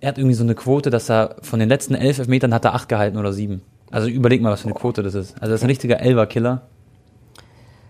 Er 0.00 0.08
hat 0.08 0.18
irgendwie 0.18 0.34
so 0.34 0.42
eine 0.42 0.54
Quote, 0.54 0.90
dass 0.90 1.08
er 1.08 1.36
von 1.42 1.60
den 1.60 1.68
letzten 1.68 1.94
elf 1.94 2.18
Elfmetern 2.18 2.52
hat 2.54 2.64
er 2.64 2.74
acht 2.74 2.88
gehalten 2.88 3.18
oder 3.18 3.32
sieben. 3.32 3.62
Also 3.90 4.08
überleg 4.08 4.42
mal, 4.42 4.50
was 4.50 4.62
für 4.62 4.68
eine 4.68 4.74
Quote 4.74 5.02
das 5.02 5.14
ist. 5.14 5.34
Also 5.40 5.52
das 5.52 5.60
ist 5.60 5.64
ein 5.64 5.70
richtiger 5.70 6.00
Elver-Killer. 6.00 6.62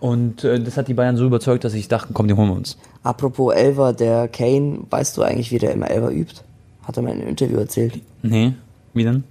Und 0.01 0.45
äh, 0.45 0.61
das 0.61 0.77
hat 0.77 0.89
die 0.89 0.95
Bayern 0.95 1.17
so 1.17 1.27
überzeugt, 1.27 1.65
dass 1.65 1.75
ich 1.75 1.89
dachte, 1.89 2.13
komm, 2.13 2.29
die 2.29 2.35
holen 2.35 2.49
wir 2.49 2.57
uns. 2.57 2.79
Apropos 3.03 3.55
Elver, 3.55 3.93
der 3.93 4.29
Kane, 4.29 4.81
weißt 4.91 5.17
du 5.17 5.23
eigentlich, 5.23 5.53
wie 5.53 5.59
der 5.59 5.73
immer 5.73 5.91
Elver 5.91 6.11
übt? 6.11 6.43
Hat 6.83 6.97
er 6.97 7.03
mir 7.03 7.13
in 7.13 7.21
einem 7.21 7.29
Interview 7.29 7.59
erzählt. 7.59 8.01
Nee, 8.23 8.55
wie 8.95 9.05
denn? 9.05 9.25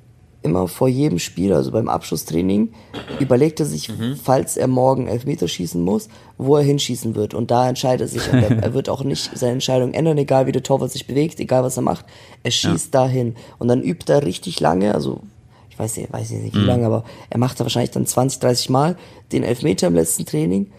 Immer 0.44 0.68
vor 0.68 0.88
jedem 0.88 1.20
Spiel, 1.20 1.52
also 1.52 1.72
beim 1.72 1.90
Abschlusstraining, 1.90 2.72
überlegt 3.20 3.60
er 3.60 3.66
sich, 3.66 3.92
falls 4.24 4.56
er 4.56 4.68
morgen 4.68 5.08
Elfmeter 5.08 5.48
schießen 5.48 5.82
muss, 5.82 6.08
wo 6.38 6.56
er 6.56 6.64
hinschießen 6.64 7.16
wird. 7.16 7.34
Und 7.34 7.50
da 7.52 7.68
entscheidet 7.68 8.02
er 8.02 8.08
sich. 8.08 8.22
Er, 8.32 8.74
wird 8.74 8.88
auch 8.88 9.04
nicht 9.04 9.32
seine 9.36 9.54
Entscheidung 9.54 9.94
ändern, 9.94 10.18
egal 10.18 10.46
wie 10.46 10.52
der 10.52 10.64
Torwart 10.64 10.92
sich 10.92 11.08
bewegt, 11.08 11.40
egal 11.40 11.64
was 11.64 11.76
er 11.78 11.84
macht. 11.84 12.06
Er 12.44 12.52
schießt 12.52 12.94
dahin. 12.94 13.36
Und 13.58 13.68
dann 13.68 13.82
übt 13.82 14.12
er 14.12 14.24
richtig 14.26 14.60
lange, 14.60 14.94
also 14.94 15.22
ich 15.70 15.78
weiß, 15.80 15.98
nicht- 15.98 16.14
weiß 16.14 16.30
nicht 16.32 16.56
wie 16.56 16.60
lange, 16.60 16.86
aber 16.86 17.04
er 17.30 17.40
macht 17.40 17.60
da 17.60 17.66
wahrscheinlich 17.66 17.92
dann 17.92 18.06
20, 18.06 18.40
30 18.40 18.70
Mal 18.70 18.96
den 19.32 19.44
Elfmeter 19.44 19.88
im 19.88 19.96
letzten 19.96 20.26
Training. 20.26 20.72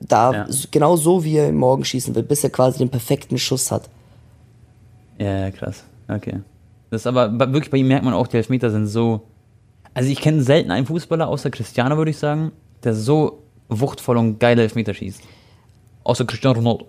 Da 0.00 0.32
Ja. 0.32 0.46
genau 0.70 0.96
so, 0.96 1.24
wie 1.24 1.36
er 1.36 1.48
ihn 1.48 1.56
morgen 1.56 1.84
schießen 1.84 2.14
will, 2.14 2.22
bis 2.22 2.42
er 2.42 2.50
quasi 2.50 2.78
den 2.78 2.88
perfekten 2.88 3.36
Schuss 3.38 3.70
hat. 3.70 3.88
Ja, 5.18 5.40
ja, 5.40 5.50
krass. 5.50 5.84
Okay. 6.08 6.40
Das 6.90 7.02
ist 7.02 7.06
aber 7.06 7.38
wirklich 7.52 7.70
bei 7.70 7.76
ihm 7.78 7.88
merkt 7.88 8.04
man 8.04 8.14
auch, 8.14 8.26
die 8.26 8.36
Elfmeter 8.36 8.70
sind 8.70 8.86
so. 8.86 9.22
Also 9.94 10.10
ich 10.10 10.20
kenne 10.20 10.42
selten 10.42 10.70
einen 10.70 10.86
Fußballer, 10.86 11.28
außer 11.28 11.50
Cristiano, 11.50 11.96
würde 11.96 12.10
ich 12.10 12.18
sagen, 12.18 12.52
der 12.84 12.94
so 12.94 13.42
wuchtvoll 13.68 14.16
und 14.16 14.38
geile 14.38 14.62
Elfmeter 14.62 14.94
schießt. 14.94 15.20
Außer 16.04 16.24
Cristiano 16.24 16.56
Ronaldo. 16.58 16.86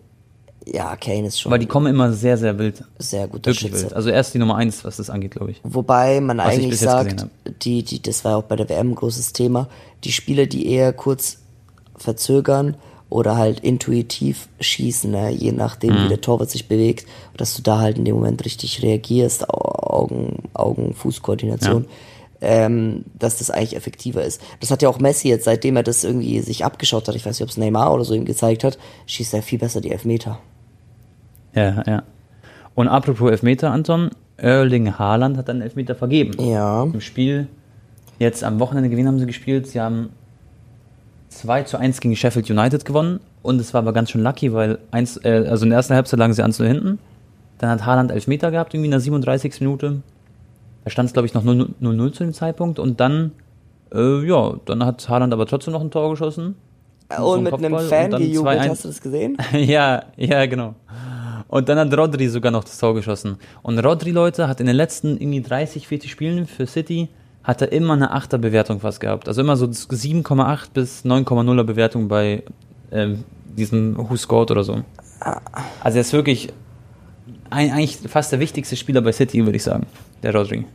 Ja, 0.65 0.95
Kane 0.97 1.27
ist 1.27 1.39
schon 1.39 1.51
Weil 1.51 1.59
die 1.59 1.65
kommen 1.65 1.87
immer 1.87 2.11
sehr, 2.11 2.37
sehr 2.37 2.57
wild. 2.59 2.83
sehr 2.99 3.27
guter 3.27 3.47
Wirklich 3.51 3.59
Schütze. 3.71 3.83
wild. 3.85 3.93
Also 3.93 4.09
er 4.09 4.19
ist 4.19 4.33
die 4.33 4.37
Nummer 4.39 4.55
eins, 4.57 4.83
was 4.85 4.97
das 4.97 5.09
angeht, 5.09 5.31
glaube 5.31 5.51
ich. 5.51 5.61
Wobei 5.63 6.21
man 6.21 6.37
ich 6.39 6.43
eigentlich 6.45 6.79
sagt, 6.79 7.25
die, 7.63 7.81
die, 7.83 8.01
das 8.01 8.23
war 8.23 8.33
ja 8.33 8.37
auch 8.37 8.43
bei 8.43 8.55
der 8.55 8.69
WM 8.69 8.91
ein 8.91 8.95
großes 8.95 9.33
Thema, 9.33 9.67
die 10.03 10.11
Spieler, 10.11 10.45
die 10.45 10.67
eher 10.67 10.93
kurz 10.93 11.39
verzögern 11.97 12.75
oder 13.09 13.37
halt 13.37 13.61
intuitiv 13.61 14.47
schießen, 14.59 15.09
ne? 15.09 15.31
je 15.31 15.51
nachdem, 15.51 15.93
Mhm. 15.95 16.05
wie 16.05 16.07
der 16.09 16.21
Torwart 16.21 16.49
sich 16.51 16.67
bewegt, 16.67 17.07
dass 17.35 17.55
du 17.55 17.63
da 17.63 17.79
halt 17.79 17.97
in 17.97 18.05
dem 18.05 18.15
Moment 18.15 18.45
richtig 18.45 18.83
reagierst, 18.83 19.49
Au- 19.49 19.78
Augen, 19.89 20.43
Augen, 20.53 20.93
Fußkoordination, 20.93 21.85
ähm, 22.41 23.05
dass 23.17 23.37
das 23.37 23.51
eigentlich 23.51 23.75
effektiver 23.75 24.23
ist. 24.23 24.41
Das 24.59 24.71
hat 24.71 24.81
ja 24.81 24.89
auch 24.89 24.99
Messi 24.99 25.27
jetzt, 25.27 25.45
seitdem 25.45 25.75
er 25.75 25.83
das 25.83 26.03
irgendwie 26.03 26.39
sich 26.41 26.65
abgeschaut 26.65 27.07
hat, 27.07 27.15
ich 27.15 27.25
weiß 27.25 27.37
nicht, 27.37 27.43
ob 27.43 27.49
es 27.49 27.57
Neymar 27.57 27.93
oder 27.93 28.05
so 28.05 28.13
ihm 28.13 28.25
gezeigt 28.25 28.63
hat, 28.63 28.77
schießt 29.07 29.33
er 29.33 29.41
viel 29.41 29.59
besser 29.59 29.81
die 29.81 29.91
Elfmeter. 29.91 30.39
Ja, 31.53 31.83
ja. 31.85 32.03
Und 32.75 32.87
apropos 32.87 33.31
Elfmeter, 33.31 33.71
Anton, 33.71 34.11
Erling 34.37 34.97
Haaland 34.97 35.37
hat 35.37 35.49
einen 35.49 35.61
Elfmeter 35.61 35.95
vergeben. 35.95 36.41
Ja. 36.41 36.83
Im 36.83 37.01
Spiel, 37.01 37.47
jetzt 38.19 38.43
am 38.43 38.59
Wochenende 38.59 38.89
gewinnen 38.89 39.07
haben 39.07 39.19
sie 39.19 39.25
gespielt. 39.25 39.67
Sie 39.67 39.81
haben 39.81 40.09
2 41.29 41.63
zu 41.63 41.77
1 41.77 41.99
gegen 41.99 42.15
Sheffield 42.15 42.49
United 42.49 42.85
gewonnen. 42.85 43.19
Und 43.41 43.59
es 43.59 43.73
war 43.73 43.81
aber 43.81 43.93
ganz 43.93 44.11
schön 44.11 44.21
lucky, 44.21 44.53
weil 44.53 44.79
eins, 44.91 45.17
äh, 45.23 45.45
also 45.49 45.63
in 45.63 45.69
der 45.69 45.77
ersten 45.77 45.93
Halbzeit 45.93 46.19
lagen 46.19 46.33
sie 46.33 46.43
1 46.43 46.57
zu 46.57 46.65
hinten. 46.65 46.99
Dann 47.59 47.69
hat 47.69 47.85
Haaland 47.85 48.11
Elfmeter 48.11 48.51
gehabt, 48.51 48.73
irgendwie 48.73 48.87
in 48.87 48.91
der 48.91 48.99
37. 48.99 49.61
Minute. 49.61 50.01
Da 50.83 50.89
stand 50.89 51.07
es, 51.07 51.13
glaube 51.13 51.27
ich, 51.27 51.33
noch 51.33 51.43
0-0 51.43 52.11
zu 52.13 52.23
dem 52.23 52.33
Zeitpunkt. 52.33 52.79
Und 52.79 52.99
dann, 52.99 53.31
äh, 53.93 54.25
ja, 54.25 54.55
dann 54.65 54.83
hat 54.83 55.07
Haaland 55.07 55.33
aber 55.33 55.45
trotzdem 55.45 55.73
noch 55.73 55.81
ein 55.81 55.91
Tor 55.91 56.09
geschossen. 56.09 56.55
Und 57.09 57.17
so 57.17 57.41
mit 57.41 57.53
einem 57.53 57.79
Fan 57.79 58.11
gejubelt, 58.11 58.69
hast 58.69 58.85
du 58.85 58.87
das 58.87 59.01
gesehen? 59.01 59.37
ja, 59.53 60.03
ja, 60.15 60.45
genau. 60.45 60.75
Und 61.47 61.67
dann 61.67 61.79
hat 61.79 61.97
Rodri 61.97 62.27
sogar 62.27 62.51
noch 62.51 62.63
das 62.63 62.77
Tor 62.77 62.93
geschossen. 62.93 63.37
Und 63.63 63.79
Rodri, 63.79 64.11
Leute, 64.11 64.47
hat 64.47 64.59
in 64.59 64.67
den 64.67 64.75
letzten 64.75 65.17
irgendwie 65.17 65.41
30, 65.41 65.87
40 65.87 66.11
Spielen 66.11 66.45
für 66.45 66.67
City 66.67 67.09
hat 67.43 67.61
er 67.63 67.71
immer 67.71 67.93
eine 67.93 68.15
8er 68.15 68.37
Bewertung 68.37 68.79
fast 68.79 68.99
gehabt. 68.99 69.27
Also 69.27 69.41
immer 69.41 69.57
so 69.57 69.65
7,8 69.65 70.67
bis 70.73 71.03
9,0er 71.03 71.63
Bewertung 71.63 72.07
bei 72.07 72.43
ähm, 72.91 73.23
diesem 73.57 73.97
Who 73.97 74.15
Scored 74.15 74.51
oder 74.51 74.63
so. 74.63 74.83
Also 75.83 75.97
er 75.97 76.01
ist 76.01 76.13
wirklich 76.13 76.49
ein, 77.49 77.71
eigentlich 77.71 77.97
fast 78.09 78.31
der 78.31 78.39
wichtigste 78.39 78.75
Spieler 78.75 79.01
bei 79.01 79.11
City, 79.11 79.45
würde 79.45 79.57
ich 79.57 79.63
sagen, 79.63 79.85
der 80.23 80.35
Rodri. 80.35 80.65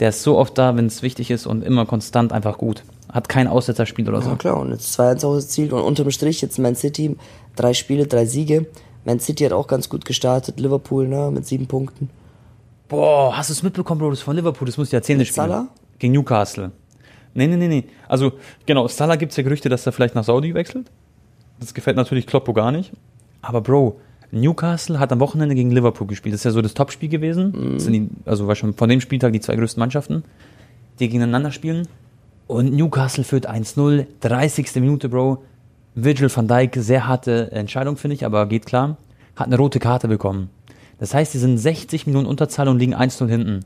Der 0.00 0.10
ist 0.10 0.22
so 0.22 0.38
oft 0.38 0.56
da, 0.56 0.76
wenn 0.76 0.86
es 0.86 1.02
wichtig 1.02 1.30
ist 1.30 1.46
und 1.46 1.64
immer 1.64 1.84
konstant 1.84 2.32
einfach 2.32 2.58
gut. 2.58 2.84
Hat 3.12 3.28
kein 3.28 3.48
Aussetzerspiel 3.48 4.08
oder 4.08 4.22
so. 4.22 4.30
Ja 4.30 4.36
klar, 4.36 4.60
und 4.60 4.70
jetzt 4.70 4.98
2-1 4.98 5.26
auch 5.26 5.34
das 5.34 5.48
Ziel 5.48 5.72
und 5.72 5.82
unterm 5.82 6.10
Strich 6.10 6.40
jetzt 6.40 6.58
Man 6.58 6.76
City, 6.76 7.16
drei 7.56 7.74
Spiele, 7.74 8.06
drei 8.06 8.26
Siege. 8.26 8.66
Man 9.04 9.18
City 9.18 9.44
hat 9.44 9.52
auch 9.52 9.66
ganz 9.66 9.88
gut 9.88 10.04
gestartet, 10.04 10.60
Liverpool, 10.60 11.08
ne, 11.08 11.30
mit 11.32 11.46
sieben 11.46 11.66
Punkten. 11.66 12.10
Boah, 12.88 13.36
hast 13.36 13.48
du 13.48 13.52
es 13.52 13.62
mitbekommen, 13.62 14.00
Bro? 14.00 14.10
Das 14.10 14.20
ist 14.20 14.24
von 14.24 14.36
Liverpool, 14.36 14.66
das 14.66 14.78
musst 14.78 14.92
du 14.92 14.96
erzählen, 14.96 15.18
das 15.18 15.28
Spiel. 15.28 15.42
Salah? 15.42 15.68
Gegen 15.98 16.12
Newcastle. 16.12 16.70
Nee, 17.34 17.46
nee, 17.46 17.56
nee, 17.56 17.68
nee. 17.68 17.84
Also, 18.08 18.32
genau, 18.66 18.88
Salah 18.88 19.16
gibt 19.16 19.32
es 19.32 19.36
ja 19.36 19.42
Gerüchte, 19.42 19.68
dass 19.68 19.84
er 19.84 19.92
vielleicht 19.92 20.14
nach 20.14 20.24
Saudi 20.24 20.54
wechselt. 20.54 20.90
Das 21.60 21.74
gefällt 21.74 21.96
natürlich 21.96 22.26
Kloppo 22.26 22.52
gar 22.52 22.72
nicht. 22.72 22.92
Aber 23.42 23.60
Bro, 23.60 24.00
Newcastle 24.30 24.98
hat 24.98 25.12
am 25.12 25.20
Wochenende 25.20 25.54
gegen 25.54 25.70
Liverpool 25.70 26.06
gespielt. 26.06 26.34
Das 26.34 26.40
ist 26.40 26.44
ja 26.44 26.50
so 26.50 26.62
das 26.62 26.74
Topspiel 26.74 27.08
gewesen. 27.08 27.52
Mhm. 27.52 27.74
Das 27.74 27.84
sind 27.84 27.92
die, 27.92 28.08
also 28.24 28.46
war 28.46 28.54
schon 28.54 28.74
von 28.74 28.88
dem 28.88 29.00
Spieltag 29.00 29.32
die 29.32 29.40
zwei 29.40 29.56
größten 29.56 29.80
Mannschaften, 29.80 30.24
die 30.98 31.08
gegeneinander 31.08 31.50
spielen. 31.50 31.88
Und 32.46 32.72
Newcastle 32.72 33.24
führt 33.24 33.48
1-0, 33.48 34.06
30. 34.20 34.74
Minute, 34.76 35.08
Bro. 35.08 35.42
Virgil 35.94 36.30
van 36.34 36.46
Dijk, 36.46 36.76
sehr 36.76 37.06
harte 37.06 37.50
Entscheidung, 37.52 37.96
finde 37.96 38.14
ich, 38.14 38.24
aber 38.24 38.46
geht 38.46 38.66
klar. 38.66 38.96
Hat 39.36 39.48
eine 39.48 39.56
rote 39.56 39.80
Karte 39.80 40.08
bekommen. 40.08 40.50
Das 40.98 41.14
heißt, 41.14 41.32
sie 41.32 41.38
sind 41.38 41.58
60 41.58 42.06
Minuten 42.06 42.26
Unterzahl 42.26 42.68
und 42.68 42.78
liegen 42.78 42.94
1-0 42.94 43.28
hinten. 43.28 43.64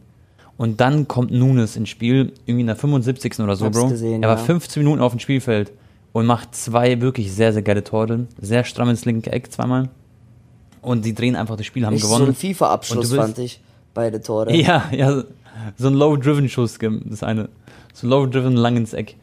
Und 0.56 0.80
dann 0.80 1.08
kommt 1.08 1.30
Nunes 1.30 1.76
ins 1.76 1.88
Spiel, 1.88 2.32
irgendwie 2.46 2.60
in 2.60 2.66
der 2.66 2.76
75. 2.76 3.40
oder 3.40 3.56
so, 3.56 3.70
Bro. 3.70 3.88
Gesehen, 3.88 4.22
er 4.22 4.28
war 4.28 4.36
ja. 4.36 4.42
15 4.42 4.82
Minuten 4.82 5.02
auf 5.02 5.12
dem 5.12 5.18
Spielfeld 5.18 5.72
und 6.12 6.26
macht 6.26 6.54
zwei 6.54 7.00
wirklich 7.00 7.32
sehr, 7.32 7.52
sehr 7.52 7.62
geile 7.62 7.84
Tore. 7.84 8.26
Sehr 8.40 8.64
stramm 8.64 8.90
ins 8.90 9.04
linke 9.04 9.32
Eck 9.32 9.50
zweimal. 9.50 9.88
Und 10.82 11.04
die 11.04 11.14
drehen 11.14 11.36
einfach 11.36 11.56
das 11.56 11.64
Spiel, 11.64 11.86
haben 11.86 11.94
ich 11.94 12.02
gewonnen. 12.02 12.26
So 12.26 12.30
ein 12.32 12.34
FIFA-Abschluss 12.34 13.14
fand 13.14 13.38
ich, 13.38 13.60
beide 13.94 14.20
Tore. 14.20 14.52
Ja, 14.56 14.84
ja, 14.90 15.22
so 15.78 15.88
ein 15.88 15.94
Low-Driven-Schuss, 15.94 16.78
das 17.04 17.22
eine. 17.22 17.48
So 17.94 18.08
Low-Driven 18.08 18.56
lang 18.56 18.76
ins 18.76 18.92
Eck. 18.92 19.16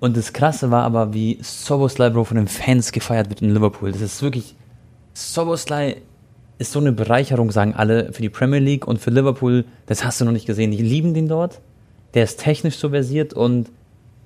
Und 0.00 0.16
das 0.16 0.32
Krasse 0.32 0.70
war 0.70 0.82
aber, 0.82 1.14
wie 1.14 1.38
Soboslai, 1.42 2.10
Bro, 2.10 2.24
von 2.24 2.36
den 2.36 2.48
Fans 2.48 2.90
gefeiert 2.90 3.28
wird 3.28 3.42
in 3.42 3.52
Liverpool. 3.52 3.92
Das 3.92 4.00
ist 4.00 4.22
wirklich, 4.22 4.56
Soboslai 5.12 5.98
ist 6.58 6.72
so 6.72 6.80
eine 6.80 6.92
Bereicherung, 6.92 7.50
sagen 7.50 7.74
alle, 7.74 8.12
für 8.12 8.22
die 8.22 8.28
Premier 8.28 8.60
League 8.60 8.86
und 8.86 8.98
für 8.98 9.10
Liverpool. 9.10 9.64
Das 9.86 10.04
hast 10.04 10.20
du 10.20 10.24
noch 10.24 10.32
nicht 10.32 10.46
gesehen. 10.46 10.70
Die 10.70 10.82
lieben 10.82 11.14
den 11.14 11.28
dort. 11.28 11.60
Der 12.14 12.24
ist 12.24 12.40
technisch 12.40 12.76
so 12.76 12.90
versiert 12.90 13.34
und 13.34 13.70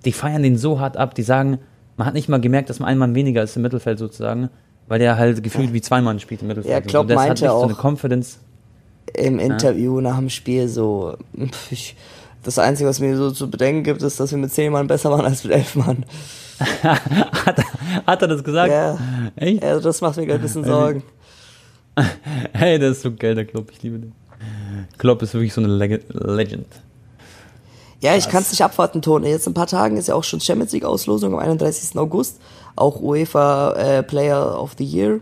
die 0.04 0.12
feiern 0.12 0.42
den 0.42 0.58
so 0.58 0.78
hart 0.78 0.96
ab. 0.96 1.14
Die 1.14 1.22
sagen, 1.22 1.58
man 1.96 2.06
hat 2.06 2.14
nicht 2.14 2.28
mal 2.28 2.40
gemerkt, 2.40 2.70
dass 2.70 2.80
man 2.80 2.88
ein 2.88 2.98
Mann 2.98 3.14
weniger 3.14 3.42
ist 3.42 3.56
im 3.56 3.62
Mittelfeld 3.62 3.98
sozusagen 3.98 4.50
weil 4.88 4.98
der 4.98 5.16
halt 5.16 5.42
gefühlt 5.42 5.72
wie 5.72 5.80
zwei 5.80 6.00
Mann 6.00 6.18
spielt 6.18 6.42
im 6.42 6.48
Mittelfeld. 6.48 6.72
Ja, 6.72 6.80
Klopp 6.80 7.08
so. 7.08 7.14
meinte 7.14 7.52
auch 7.52 7.60
so 7.60 7.66
eine 7.66 7.74
Confidence. 7.74 8.38
im 9.14 9.38
Interview 9.38 9.96
ja. 9.96 10.10
nach 10.10 10.18
dem 10.18 10.30
Spiel 10.30 10.68
so, 10.68 11.16
ich, 11.70 11.96
das 12.42 12.58
Einzige, 12.58 12.88
was 12.88 13.00
mir 13.00 13.16
so 13.16 13.30
zu 13.30 13.50
bedenken 13.50 13.84
gibt, 13.84 14.02
ist, 14.02 14.18
dass 14.18 14.30
wir 14.30 14.38
mit 14.38 14.52
zehn 14.52 14.72
Mann 14.72 14.86
besser 14.86 15.10
waren 15.10 15.24
als 15.24 15.44
mit 15.44 15.52
elf 15.52 15.74
Mann. 15.76 16.04
hat, 16.82 17.58
er, 17.58 17.64
hat, 18.06 18.22
er 18.22 18.28
das 18.28 18.42
gesagt? 18.42 18.72
Ja. 18.72 18.98
Echt? 19.36 19.62
Also 19.62 19.80
das 19.80 20.00
macht 20.00 20.16
mir 20.16 20.26
gerade 20.26 20.40
ein 20.40 20.42
bisschen 20.42 20.64
Sorgen. 20.64 21.02
hey, 22.52 22.78
der 22.78 22.90
ist 22.90 23.02
so 23.02 23.12
geil, 23.12 23.34
der 23.34 23.44
Klopp, 23.44 23.70
ich 23.70 23.82
liebe 23.82 23.98
den. 23.98 24.12
Klopp 24.98 25.22
ist 25.22 25.34
wirklich 25.34 25.52
so 25.52 25.60
eine 25.60 25.72
Leg 25.72 26.02
Legend. 26.08 26.66
Ja, 28.00 28.16
ich 28.16 28.28
kann 28.28 28.42
es 28.42 28.50
nicht 28.50 28.62
abwarten, 28.62 29.02
Tone. 29.02 29.28
Jetzt 29.28 29.46
in 29.46 29.50
ein 29.50 29.54
paar 29.54 29.66
Tagen 29.66 29.96
ist 29.96 30.06
ja 30.06 30.14
auch 30.14 30.22
schon 30.22 30.40
Champions 30.40 30.72
League 30.72 30.84
Auslosung 30.84 31.34
am 31.34 31.40
31. 31.40 31.98
August 31.98 32.40
auch 32.78 33.00
UEFA 33.00 33.72
äh, 33.72 34.02
Player 34.02 34.60
of 34.60 34.74
the 34.78 34.84
Year. 34.84 35.20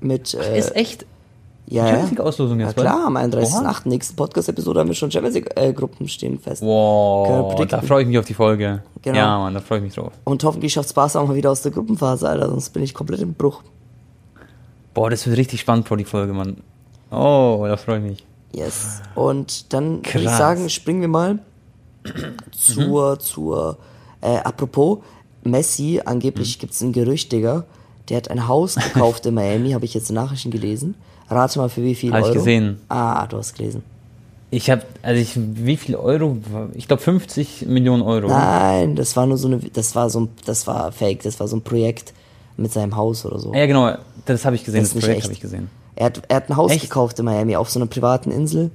Mit, 0.00 0.34
äh, 0.34 0.58
ist 0.58 0.74
echt? 0.76 1.06
Ja, 1.66 1.86
Champions 1.86 2.10
League 2.10 2.20
Auslosung 2.20 2.60
jetzt. 2.60 2.76
Ja 2.76 2.82
klar, 2.82 3.06
am 3.06 3.16
31.8. 3.16 3.88
nächsten 3.88 4.16
Podcast-Episode 4.16 4.80
haben 4.80 4.88
wir 4.88 4.94
schon 4.94 5.10
Champions 5.10 5.34
League 5.34 5.50
äh, 5.54 5.72
Gruppen 5.72 6.08
stehen 6.08 6.38
fest. 6.38 6.62
Wow, 6.62 7.54
da 7.66 7.82
freue 7.82 8.02
ich 8.02 8.08
mich 8.08 8.18
auf 8.18 8.24
die 8.24 8.34
Folge. 8.34 8.82
Genau. 9.02 9.18
Ja, 9.18 9.38
Mann, 9.38 9.52
da 9.52 9.60
freue 9.60 9.78
ich 9.78 9.84
mich 9.84 9.94
drauf. 9.94 10.12
Und 10.24 10.42
hoffentlich 10.44 10.72
schafft 10.72 10.94
Barca 10.94 11.20
auch 11.20 11.28
mal 11.28 11.34
wieder 11.34 11.50
aus 11.50 11.60
der 11.60 11.72
Gruppenphase, 11.72 12.26
Alter, 12.26 12.48
sonst 12.48 12.70
bin 12.70 12.82
ich 12.82 12.94
komplett 12.94 13.20
im 13.20 13.34
Bruch. 13.34 13.62
Boah, 14.94 15.10
das 15.10 15.26
wird 15.26 15.36
richtig 15.36 15.60
spannend 15.60 15.86
vor 15.86 15.98
die 15.98 16.04
Folge, 16.04 16.32
Mann. 16.32 16.56
Oh, 17.10 17.64
da 17.68 17.76
freue 17.76 17.98
ich 17.98 18.04
mich. 18.04 18.26
Yes. 18.52 19.02
Und 19.14 19.72
dann 19.74 20.04
würde 20.04 20.22
ich 20.22 20.30
sagen, 20.30 20.70
springen 20.70 21.02
wir 21.02 21.08
mal 21.08 21.38
zur, 22.50 23.12
mhm. 23.12 23.20
zur, 23.20 23.78
äh, 24.22 24.38
apropos, 24.38 24.98
Messi, 25.44 26.00
angeblich 26.04 26.56
mhm. 26.56 26.60
gibt 26.60 26.72
es 26.72 26.80
ein 26.82 26.92
Gerücht, 26.92 27.32
Digga, 27.32 27.64
der 28.08 28.16
hat 28.18 28.30
ein 28.30 28.48
Haus 28.48 28.76
gekauft 28.76 29.26
in 29.26 29.34
Miami, 29.34 29.70
habe 29.74 29.84
ich 29.84 29.94
jetzt 29.94 30.10
in 30.10 30.14
Nachrichten 30.16 30.50
gelesen. 30.50 30.94
Rate 31.28 31.58
mal 31.58 31.68
für 31.68 31.82
wie 31.82 31.94
viel 31.94 32.10
hab 32.10 32.22
Euro. 32.22 32.28
Habe 32.28 32.38
ich 32.38 32.44
gesehen. 32.44 32.78
Ah, 32.88 33.26
du 33.26 33.36
hast 33.36 33.54
gelesen. 33.54 33.82
Ich 34.50 34.70
habe, 34.70 34.82
also 35.02 35.20
ich, 35.20 35.32
wie 35.36 35.76
viel 35.76 35.94
Euro? 35.94 36.38
Ich 36.74 36.88
glaube 36.88 37.02
50 37.02 37.66
Millionen 37.66 38.02
Euro. 38.02 38.28
Nein, 38.28 38.96
das 38.96 39.14
war 39.14 39.26
nur 39.26 39.36
so 39.36 39.48
eine, 39.48 39.58
das 39.58 39.94
war 39.94 40.08
so 40.08 40.22
ein, 40.22 40.28
das 40.46 40.66
war 40.66 40.90
Fake, 40.90 41.22
das 41.22 41.38
war 41.38 41.48
so 41.48 41.56
ein 41.56 41.62
Projekt 41.62 42.14
mit 42.56 42.72
seinem 42.72 42.96
Haus 42.96 43.26
oder 43.26 43.38
so. 43.38 43.52
Ja, 43.52 43.66
genau, 43.66 43.94
das 44.24 44.46
habe 44.46 44.56
ich 44.56 44.64
gesehen, 44.64 44.80
das, 44.80 44.94
das 44.94 45.02
Projekt 45.02 45.24
habe 45.24 45.34
ich 45.34 45.40
gesehen. 45.40 45.68
Er 45.96 46.06
hat, 46.06 46.22
er 46.28 46.36
hat 46.36 46.48
ein 46.48 46.56
Haus 46.56 46.72
echt? 46.72 46.82
gekauft 46.82 47.18
in 47.18 47.26
Miami 47.26 47.56
auf 47.56 47.68
so 47.68 47.78
einer 47.78 47.88
privaten 47.88 48.30
Insel 48.30 48.70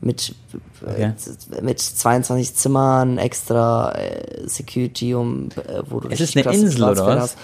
mit, 0.00 0.34
okay. 0.82 1.12
äh, 1.52 1.62
mit 1.62 1.78
22 1.78 2.54
Zimmern, 2.54 3.18
extra 3.18 3.92
äh, 3.92 4.48
Security, 4.48 5.14
um, 5.14 5.48
äh, 5.50 5.82
wo 5.88 6.00
du 6.00 6.08
Es 6.08 6.20
ist 6.20 6.36
eine 6.36 6.54
Insel, 6.54 6.84
oder 6.84 7.06
was? 7.06 7.36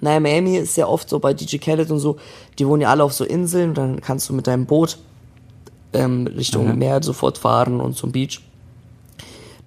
Naja, 0.00 0.20
Miami 0.20 0.56
ist 0.56 0.76
ja 0.76 0.86
oft 0.86 1.08
so 1.08 1.18
bei 1.18 1.32
DJ 1.34 1.56
Khaled 1.58 1.90
und 1.90 1.98
so, 1.98 2.16
die 2.58 2.66
wohnen 2.66 2.82
ja 2.82 2.90
alle 2.90 3.02
auf 3.02 3.12
so 3.12 3.24
Inseln 3.24 3.74
dann 3.74 4.00
kannst 4.00 4.28
du 4.28 4.34
mit 4.34 4.46
deinem 4.46 4.66
Boot 4.66 4.98
ähm, 5.92 6.26
Richtung 6.26 6.68
mhm. 6.68 6.78
Meer 6.78 7.02
sofort 7.02 7.38
fahren 7.38 7.80
und 7.80 7.96
zum 7.96 8.12
Beach. 8.12 8.40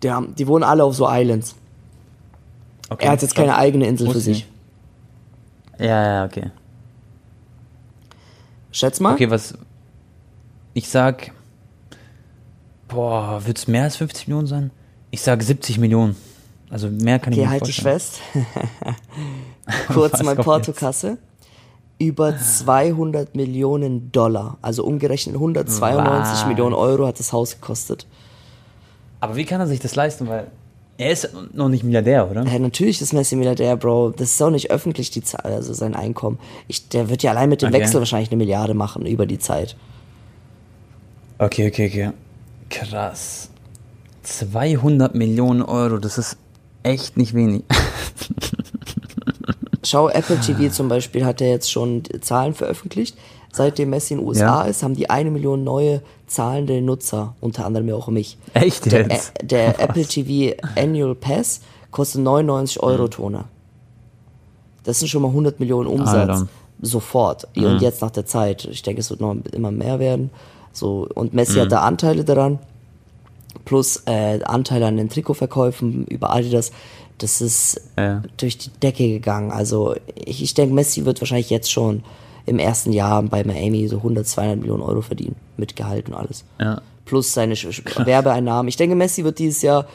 Die, 0.04 0.12
haben, 0.12 0.36
die 0.36 0.48
wohnen 0.48 0.64
alle 0.64 0.84
auf 0.84 0.96
so 0.96 1.08
Islands. 1.10 1.56
Okay, 2.90 3.06
er 3.06 3.12
hat 3.12 3.22
jetzt 3.22 3.36
keine 3.36 3.56
eigene 3.56 3.88
Insel 3.88 4.10
für 4.12 4.20
sich. 4.20 4.48
Ja, 5.78 6.04
ja, 6.06 6.26
okay. 6.26 6.52
Schätz 8.72 9.00
mal. 9.00 9.14
Okay, 9.14 9.30
was. 9.30 9.54
Ich 10.74 10.90
sag 10.90 11.32
Boah, 12.90 13.42
wird 13.46 13.58
es 13.58 13.68
mehr 13.68 13.84
als 13.84 13.96
50 13.96 14.28
Millionen 14.28 14.48
sein? 14.48 14.72
Ich 15.12 15.22
sage 15.22 15.44
70 15.44 15.78
Millionen. 15.78 16.16
Also 16.70 16.90
mehr 16.90 17.20
kann 17.20 17.34
okay, 17.34 17.42
ich 17.42 17.48
nicht 17.48 17.50
halt 17.50 17.64
vorstellen. 17.64 17.98
dich 17.98 18.04
fest. 18.04 19.88
Kurz 19.94 20.22
mal 20.22 20.36
Portokasse. 20.36 21.18
Über 21.98 22.38
200 22.38 23.36
Millionen 23.36 24.12
Dollar. 24.12 24.58
Also 24.62 24.84
umgerechnet 24.84 25.36
192 25.36 26.34
Was? 26.34 26.48
Millionen 26.48 26.74
Euro 26.74 27.08
hat 27.08 27.20
das 27.20 27.34
Haus 27.34 27.56
gekostet. 27.60 28.08
Aber 29.20 29.36
wie 29.36 29.46
kann 29.46 29.60
er 29.60 29.68
sich 29.68 29.80
das 29.80 29.96
leisten? 29.96 30.28
Weil 30.28 30.48
er 30.98 31.12
ist 31.12 31.30
noch 31.54 31.70
nicht 31.70 31.84
Milliardär, 31.84 32.30
oder? 32.30 32.44
Ja, 32.46 32.60
natürlich 32.60 33.02
ist 33.02 33.14
Messi 33.14 33.36
Milliardär, 33.36 33.76
Bro. 33.76 34.12
Das 34.12 34.32
ist 34.32 34.42
auch 34.42 34.50
nicht 34.50 34.72
öffentlich, 34.72 35.12
die 35.12 35.24
Zahl, 35.24 35.54
also 35.54 35.74
sein 35.74 35.96
Einkommen. 35.96 36.40
Ich, 36.68 36.90
der 36.90 37.10
wird 37.10 37.24
ja 37.24 37.32
allein 37.32 37.50
mit 37.50 37.62
dem 37.62 37.70
okay. 37.70 37.80
Wechsel 37.80 38.00
wahrscheinlich 38.00 38.32
eine 38.32 38.38
Milliarde 38.38 38.74
machen 38.74 39.06
über 39.06 39.26
die 39.26 39.40
Zeit. 39.40 39.76
Okay, 41.38 41.68
okay, 41.68 41.88
okay. 41.88 42.12
Krass. 42.70 43.50
200 44.24 45.16
Millionen 45.16 45.62
Euro, 45.62 45.98
das 45.98 46.18
ist 46.18 46.38
echt 46.84 47.18
nicht 47.18 47.34
wenig. 47.34 47.64
Schau, 49.84 50.10
Apple 50.10 50.40
TV 50.40 50.72
zum 50.72 50.88
Beispiel 50.88 51.26
hat 51.26 51.42
ja 51.42 51.48
jetzt 51.48 51.72
schon 51.72 52.04
Zahlen 52.22 52.54
veröffentlicht. 52.54 53.18
Seitdem 53.52 53.90
Messi 53.90 54.14
in 54.14 54.20
den 54.20 54.28
USA 54.28 54.64
ja. 54.64 54.70
ist, 54.70 54.84
haben 54.84 54.96
die 54.96 55.10
eine 55.10 55.32
Million 55.32 55.64
neue 55.64 56.02
zahlende 56.28 56.82
Nutzer, 56.82 57.34
unter 57.42 57.66
anderem 57.66 57.92
auch 57.94 58.08
mich. 58.10 58.38
Echt 58.54 58.86
jetzt? 58.86 59.34
Der, 59.42 59.74
der 59.74 59.80
Apple 59.80 60.06
TV 60.06 60.56
Annual 60.76 61.16
Pass 61.16 61.62
kostet 61.90 62.22
99 62.22 62.84
Euro 62.84 63.04
mhm. 63.04 63.12
Toner. 63.12 63.46
Das 64.84 65.00
sind 65.00 65.08
schon 65.08 65.24
mal 65.24 65.30
100 65.30 65.60
Millionen 65.60 65.88
Umsatz. 65.88 66.30
Alter. 66.30 66.48
Sofort. 66.82 67.48
Mhm. 67.56 67.66
Und 67.66 67.82
jetzt 67.82 68.02
nach 68.02 68.12
der 68.12 68.26
Zeit. 68.26 68.66
Ich 68.66 68.84
denke, 68.84 69.02
es 69.02 69.10
wird 69.10 69.22
noch 69.22 69.36
immer 69.52 69.72
mehr 69.72 70.00
werden. 70.00 70.30
So, 70.80 71.08
und 71.14 71.34
Messi 71.34 71.58
mhm. 71.58 71.62
hat 71.64 71.72
da 71.72 71.82
Anteile 71.82 72.24
daran, 72.24 72.60
plus 73.66 74.04
äh, 74.06 74.42
Anteile 74.44 74.88
an 74.88 74.98
den 74.98 75.10
Trikotverkäufen 75.10 76.06
über 76.06 76.34
Adidas. 76.34 76.72
Das 77.18 77.42
ist 77.42 77.82
ja. 77.98 78.24
durch 78.38 78.58
die 78.58 78.70
Decke 78.82 79.08
gegangen. 79.10 79.52
Also 79.52 79.96
ich, 80.16 80.42
ich 80.42 80.54
denke, 80.54 80.74
Messi 80.74 81.06
wird 81.06 81.22
wahrscheinlich 81.22 81.50
jetzt 81.50 81.72
schon 81.72 82.04
im 82.46 82.60
ersten 82.60 82.94
Jahr 82.94 83.22
bei 83.24 83.44
Miami 83.44 83.88
so 83.88 83.98
100, 83.98 84.26
200 84.26 84.60
Millionen 84.60 84.82
Euro 84.82 85.02
verdienen, 85.02 85.36
mit 85.58 85.76
Gehalt 85.76 86.08
und 86.08 86.16
alles. 86.16 86.46
Ja. 86.60 86.82
Plus 87.06 87.34
seine 87.34 87.56
Krass. 87.56 88.06
Werbeeinnahmen. 88.06 88.70
Ich 88.70 88.78
denke, 88.78 88.96
Messi 88.96 89.24
wird 89.24 89.40
dieses 89.40 89.62
Jahr 89.62 89.86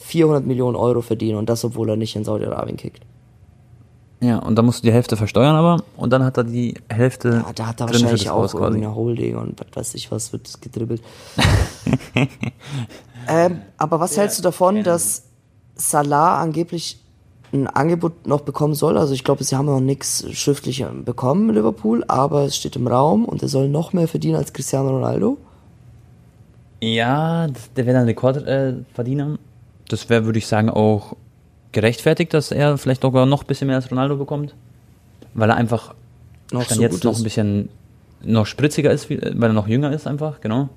400 0.00 0.46
Millionen 0.46 0.76
Euro 0.76 1.02
verdienen 1.02 1.36
und 1.36 1.48
das, 1.48 1.64
obwohl 1.64 1.90
er 1.90 1.96
nicht 1.96 2.16
in 2.16 2.24
Saudi-Arabien 2.24 2.76
kickt. 2.76 3.00
Ja, 4.26 4.38
und 4.38 4.54
dann 4.56 4.64
musst 4.64 4.82
du 4.82 4.86
die 4.86 4.92
Hälfte 4.92 5.16
versteuern 5.16 5.54
aber 5.56 5.82
und 5.96 6.10
dann 6.10 6.24
hat 6.24 6.36
er 6.38 6.44
die 6.44 6.74
Hälfte 6.88 7.42
Ja, 7.46 7.52
da 7.52 7.66
hat 7.66 7.80
er 7.80 7.86
drin 7.86 7.94
wahrscheinlich 8.02 8.22
das 8.24 8.32
auch 8.32 8.42
quasi. 8.52 8.56
irgendeine 8.56 8.94
Holding 8.94 9.36
und 9.36 9.60
was 9.60 9.76
weiß 9.88 9.94
ich 9.96 10.10
was 10.12 10.32
wird 10.32 10.60
gedribbelt. 10.62 11.02
ähm, 13.28 13.60
aber 13.76 14.00
was 14.00 14.16
hältst 14.16 14.38
du 14.38 14.42
davon, 14.42 14.82
dass 14.82 15.24
Salah 15.76 16.40
angeblich 16.40 17.00
ein 17.52 17.66
Angebot 17.66 18.26
noch 18.26 18.42
bekommen 18.42 18.74
soll? 18.74 18.96
Also 18.96 19.14
ich 19.14 19.24
glaube, 19.24 19.44
sie 19.44 19.56
haben 19.56 19.66
noch 19.66 19.80
nichts 19.80 20.24
schriftlich 20.32 20.84
bekommen, 21.04 21.50
Liverpool, 21.50 22.04
aber 22.08 22.44
es 22.44 22.56
steht 22.56 22.76
im 22.76 22.86
Raum 22.86 23.24
und 23.24 23.42
er 23.42 23.48
soll 23.48 23.68
noch 23.68 23.92
mehr 23.92 24.08
verdienen 24.08 24.36
als 24.36 24.52
Cristiano 24.52 24.90
Ronaldo. 24.90 25.38
Ja, 26.80 27.46
das- 27.48 27.72
der 27.74 27.86
wäre 27.86 27.96
dann 27.98 28.06
Rekordverdiener. 28.06 29.34
Äh, 29.34 29.38
das 29.88 30.08
wäre, 30.08 30.24
würde 30.24 30.38
ich 30.38 30.46
sagen, 30.46 30.70
auch 30.70 31.14
gerechtfertigt, 31.74 32.32
dass 32.32 32.50
er 32.50 32.78
vielleicht 32.78 33.02
sogar 33.02 33.26
noch 33.26 33.42
ein 33.42 33.46
bisschen 33.46 33.66
mehr 33.66 33.76
als 33.76 33.90
Ronaldo 33.90 34.16
bekommt. 34.16 34.54
Weil 35.34 35.50
er 35.50 35.56
einfach 35.56 35.94
Noch 36.52 36.64
dann 36.66 36.76
so 36.76 36.82
jetzt 36.82 36.92
gut 36.94 37.04
noch 37.04 37.16
ein 37.18 37.22
bisschen 37.22 37.68
noch 38.24 38.46
spritziger 38.46 38.90
ist, 38.90 39.10
weil 39.10 39.42
er 39.42 39.52
noch 39.52 39.68
jünger 39.68 39.92
ist 39.92 40.06
einfach, 40.06 40.40
genau. 40.40 40.70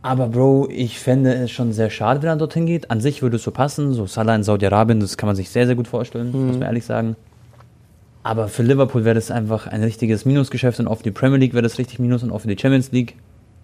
Aber 0.00 0.28
Bro, 0.28 0.68
ich 0.70 0.98
fände 0.98 1.34
es 1.34 1.50
schon 1.50 1.72
sehr 1.72 1.90
schade, 1.90 2.22
wenn 2.22 2.28
er 2.30 2.36
dorthin 2.36 2.64
geht. 2.66 2.90
An 2.90 3.00
sich 3.00 3.20
würde 3.20 3.36
es 3.36 3.42
so 3.42 3.50
passen, 3.50 3.92
so 3.92 4.06
Salah 4.06 4.34
in 4.36 4.44
Saudi-Arabien, 4.44 5.00
das 5.00 5.16
kann 5.18 5.26
man 5.26 5.36
sich 5.36 5.50
sehr, 5.50 5.66
sehr 5.66 5.74
gut 5.74 5.88
vorstellen, 5.88 6.30
muss 6.32 6.40
Mhm. 6.40 6.50
man 6.60 6.62
ehrlich 6.62 6.84
sagen. 6.84 7.16
Aber 8.22 8.48
für 8.48 8.62
Liverpool 8.62 9.04
wäre 9.04 9.16
das 9.16 9.30
einfach 9.30 9.66
ein 9.66 9.82
richtiges 9.82 10.24
Minusgeschäft 10.24 10.78
und 10.80 10.86
auch 10.88 10.98
für 10.98 11.02
die 11.04 11.10
Premier 11.10 11.38
League 11.38 11.52
wäre 11.52 11.62
das 11.62 11.78
richtig 11.78 11.98
Minus 11.98 12.22
und 12.22 12.30
auch 12.30 12.38
für 12.40 12.48
die 12.48 12.58
Champions 12.60 12.92
League 12.92 13.16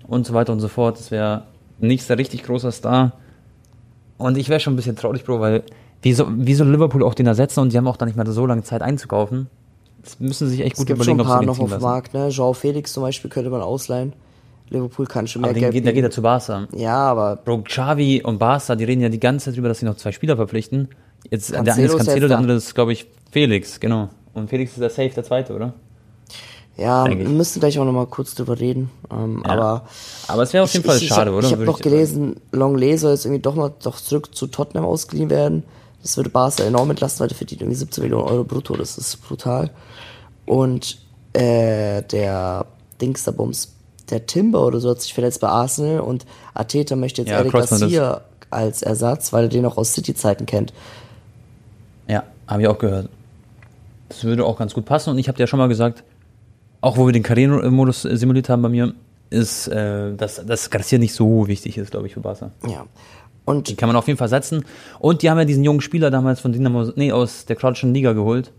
und 0.07 0.27
so 0.27 0.35
weiter 0.35 0.53
und 0.53 0.61
so 0.61 0.69
fort. 0.69 0.99
Das 0.99 1.11
wäre 1.11 1.43
nächster 1.79 2.19
richtig 2.19 2.43
großer 2.43 2.73
Star. 2.73 3.13
Und 4.19 4.37
ich 4.37 4.49
wäre 4.49 4.61
schon 4.61 4.73
ein 4.75 4.77
bisschen 4.77 4.97
traurig, 4.97 5.25
Bro, 5.25 5.41
weil 5.41 5.63
wie, 6.05 6.13
so, 6.13 6.27
wie 6.31 6.55
soll 6.55 6.71
Liverpool 6.71 7.03
auch 7.03 7.15
den 7.15 7.27
ersetzen 7.27 7.61
und 7.61 7.73
die 7.73 7.79
haben 7.79 7.89
auch 7.89 7.97
da 7.97 8.05
nicht 8.05 8.17
mehr 8.17 8.27
so 8.27 8.47
lange 8.47 8.63
Zeit 8.63 8.83
einzukaufen. 8.83 9.49
Das 10.03 10.21
müssen 10.21 10.49
sie 10.49 10.57
sich 10.57 10.65
echt 10.65 10.75
Es 10.75 10.79
gut 10.79 10.87
gibt 10.87 11.03
schon 11.03 11.15
überlegen, 11.15 11.21
ein 11.21 11.49
ob 11.49 11.57
sie 11.57 11.57
paar 11.57 11.67
noch 11.67 11.73
auf 11.73 11.79
dem. 11.79 11.83
Markt, 11.83 12.13
ne? 12.15 12.29
Joao 12.29 12.53
Felix 12.53 12.93
zum 12.93 13.03
Beispiel 13.03 13.31
könnte 13.31 13.49
man 13.49 13.63
ausleihen. 13.63 14.13
Liverpool 14.69 15.07
kann 15.07 15.27
schon 15.27 15.43
mehr 15.43 15.51
Aber 15.51 15.59
Geld 15.59 15.73
geht, 15.73 15.87
der 15.87 15.93
geht 15.95 16.05
ja 16.05 16.11
zu 16.11 16.21
Barca. 16.21 16.69
Ja, 16.75 16.97
aber 16.97 17.37
Bro, 17.37 17.63
Xavi 17.63 18.23
und 18.23 18.39
Barca, 18.39 18.77
die 18.77 18.85
reden 18.85 19.01
ja 19.01 19.09
die 19.09 19.21
ganze 19.21 19.47
Zeit 19.47 19.55
darüber, 19.55 19.69
dass 19.69 19.79
sie 19.79 19.87
noch 19.87 19.97
zwei 19.97 20.13
Spieler 20.13 20.37
verpflichten. 20.37 20.89
Jetzt, 21.31 21.53
der 21.53 21.61
eine 21.61 21.83
ist 21.85 21.97
Cancelo, 21.97 22.29
der 22.29 22.39
andere 22.39 22.59
ist, 22.59 22.75
glaube 22.75 22.93
ich, 22.93 23.07
Felix, 23.31 23.81
genau. 23.81 24.11
Und 24.35 24.51
Felix 24.51 24.73
ist 24.73 24.81
der 24.81 24.91
Safe, 24.91 25.09
der 25.11 25.25
zweite, 25.25 25.55
oder? 25.55 25.73
ja, 26.77 27.07
wir 27.07 27.29
müssen 27.29 27.61
gleich 27.61 27.79
auch 27.79 27.85
noch 27.85 27.93
mal 27.93 28.07
kurz 28.07 28.35
drüber 28.35 28.59
reden. 28.59 28.91
Ähm, 29.11 29.43
Ja. 29.47 29.53
Aber 29.53 29.85
Aber 30.29 30.43
es 30.43 30.53
wäre 30.53 30.65
auf 30.65 30.73
jeden 30.73 30.85
Fall 30.85 30.97
ich, 30.97 31.07
schade, 31.09 31.31
ich, 31.31 31.37
oder? 31.37 31.47
Ich 31.47 31.53
habe 31.53 31.65
noch 31.65 31.79
gelesen, 31.79 32.37
Longley 32.53 32.97
soll 32.99 33.13
jetzt 33.13 33.25
irgendwie 33.25 33.43
doch 33.43 33.55
mal 33.55 33.73
doch 33.83 34.01
zurück 34.01 34.35
zu 34.35 34.49
Tottenham 34.49 34.85
ausgeliehen 34.85 35.31
werden. 35.31 35.63
Das 36.05 36.19
würde 36.19 36.29
Barca 36.29 36.63
enorm 36.63 36.91
entlasten, 36.91 37.21
weil 37.21 37.29
der 37.29 37.37
verdient 37.39 37.63
irgendwie 37.63 37.79
17 37.79 38.05
Millionen 38.05 38.29
Euro 38.29 38.45
brutto. 38.45 38.77
Das 38.77 38.99
ist 38.99 39.27
brutal. 39.27 39.71
Und 40.45 40.99
äh, 41.33 42.03
der 42.03 42.67
Dingsterbums, 43.01 43.73
der 44.11 44.27
Timber 44.27 44.67
oder 44.67 44.81
so 44.81 44.91
hat 44.91 45.01
sich 45.01 45.15
verletzt 45.15 45.41
bei 45.41 45.49
Arsenal 45.49 46.01
und 46.01 46.27
Arteta 46.53 46.95
möchte 46.95 47.23
jetzt 47.23 47.31
Ja, 47.31 47.39
Eric 47.39 47.53
Garcia 47.53 48.21
als 48.51 48.83
Ersatz, 48.83 49.33
weil 49.33 49.45
er 49.45 49.49
den 49.49 49.65
auch 49.65 49.79
aus 49.79 49.95
City-Zeiten 49.95 50.45
kennt. 50.45 50.75
Ja, 52.07 52.25
habe 52.47 52.61
ich 52.61 52.69
auch 52.69 52.79
gehört. 52.79 53.09
Das 54.11 54.25
würde 54.25 54.45
auch 54.45 54.59
ganz 54.59 54.75
gut 54.75 54.85
passen. 54.85 55.09
Und 55.09 55.19
ich 55.19 55.29
habe 55.29 55.37
dir 55.37 55.45
ja 55.45 55.47
schon 55.47 55.59
mal 55.59 55.69
gesagt, 55.69 56.05
auch 56.83 56.99
wo 56.99 57.07
wir 57.07 57.15
den 57.15 57.23
Karrieremodus 57.23 58.05
äh, 58.05 58.15
simuliert 58.19 58.51
haben 58.51 58.61
bei 58.61 58.69
mir, 58.69 58.93
ist, 59.31 59.69
äh, 59.69 60.15
dass, 60.15 60.45
dass 60.45 60.69
Garcia 60.69 60.99
nicht 60.99 61.15
so 61.15 61.49
wichtig 61.49 61.79
ist, 61.79 61.93
glaube 61.93 62.09
ich, 62.09 62.13
für 62.13 62.21
Barca. 62.21 62.51
Ja. 62.69 62.85
Und 63.45 63.69
Die 63.69 63.77
kann 63.77 63.89
man 63.89 63.97
auf 63.97 64.07
jeden 64.07 64.19
Fall 64.19 64.29
setzen. 64.29 64.65
Und 64.99 65.23
die 65.23 65.29
haben 65.31 65.39
ja 65.39 65.45
diesen 65.45 65.65
jungen 65.65 65.81
Spieler 65.83 66.11
damals 66.11 66.41
von 66.41 66.53
Dynamo, 66.53 66.93
nee, 66.97 67.13
aus 67.13 67.45
der 67.45 67.57
kroatischen 67.57 67.93
Liga 67.93 68.13
geholt. 68.15 68.53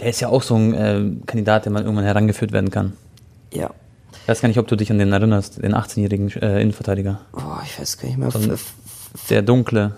Der 0.00 0.10
ist 0.10 0.20
ja 0.20 0.28
auch 0.28 0.42
so 0.42 0.56
ein 0.56 0.74
äh, 0.74 1.10
Kandidat, 1.26 1.64
der 1.64 1.72
mal 1.72 1.82
irgendwann 1.82 2.04
herangeführt 2.04 2.52
werden 2.52 2.70
kann. 2.70 2.92
ja. 3.52 3.70
Ich 4.22 4.28
weiß 4.28 4.40
gar 4.40 4.48
nicht, 4.48 4.58
ob 4.58 4.66
du 4.68 4.76
dich 4.76 4.90
an 4.90 4.98
den 4.98 5.12
erinnerst, 5.12 5.62
den 5.62 5.74
18-jährigen 5.74 6.30
äh, 6.40 6.62
Innenverteidiger. 6.62 7.20
Boah, 7.32 7.60
ich 7.62 7.78
weiß 7.78 7.98
gar 7.98 8.08
nicht 8.08 8.16
mehr. 8.16 8.30
Von- 8.30 8.58
Der 9.28 9.42
dunkle. 9.42 9.96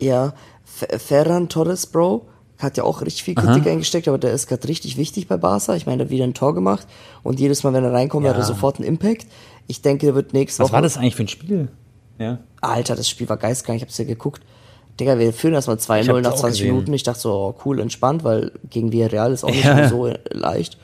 Ja, 0.00 0.32
F- 0.64 1.00
Ferran 1.00 1.48
Torres, 1.48 1.86
Bro, 1.86 2.26
hat 2.58 2.76
ja 2.76 2.82
auch 2.82 3.02
richtig 3.02 3.22
viel 3.22 3.34
Kritik 3.36 3.68
eingesteckt, 3.68 4.08
aber 4.08 4.18
der 4.18 4.32
ist 4.32 4.48
gerade 4.48 4.66
richtig 4.66 4.96
wichtig 4.96 5.28
bei 5.28 5.36
Barca. 5.36 5.76
Ich 5.76 5.86
meine, 5.86 5.98
der 5.98 6.06
hat 6.06 6.10
wieder 6.10 6.24
ein 6.24 6.34
Tor 6.34 6.54
gemacht 6.54 6.88
und 7.22 7.38
jedes 7.38 7.62
Mal, 7.62 7.72
wenn 7.72 7.84
er 7.84 7.92
reinkommt, 7.92 8.24
Ja. 8.26 8.32
hat 8.32 8.38
er 8.38 8.44
sofort 8.44 8.78
einen 8.78 8.88
Impact. 8.88 9.26
Ich 9.68 9.80
denke, 9.80 10.06
der 10.06 10.14
wird 10.16 10.32
nächste 10.32 10.60
Was 10.62 10.68
Woche. 10.70 10.72
war 10.74 10.82
das 10.82 10.96
eigentlich 10.96 11.14
für 11.14 11.22
ein 11.22 11.28
Spiel? 11.28 11.68
Ja. 12.18 12.38
Alter, 12.60 12.96
das 12.96 13.08
Spiel 13.08 13.28
war 13.28 13.36
geistgeil, 13.36 13.76
ich 13.76 13.82
hab's 13.82 13.98
ja 13.98 14.04
geguckt. 14.04 14.42
Digga, 14.98 15.18
wir 15.18 15.32
führen 15.32 15.54
erstmal 15.54 15.76
Ich 15.76 15.84
2-0 15.84 16.08
hab's 16.08 16.22
nach 16.22 16.32
auch 16.32 16.36
20 16.40 16.60
gesehen. 16.60 16.74
Minuten. 16.74 16.92
Ich 16.94 17.04
dachte 17.04 17.20
so, 17.20 17.32
oh, 17.32 17.54
cool, 17.64 17.78
entspannt, 17.80 18.24
weil 18.24 18.50
gegen 18.68 18.90
Villarreal 18.92 19.32
ist 19.32 19.44
auch 19.44 19.50
nicht 19.50 19.64
Ja, 19.64 19.88
so 19.88 20.12
leicht. 20.30 20.76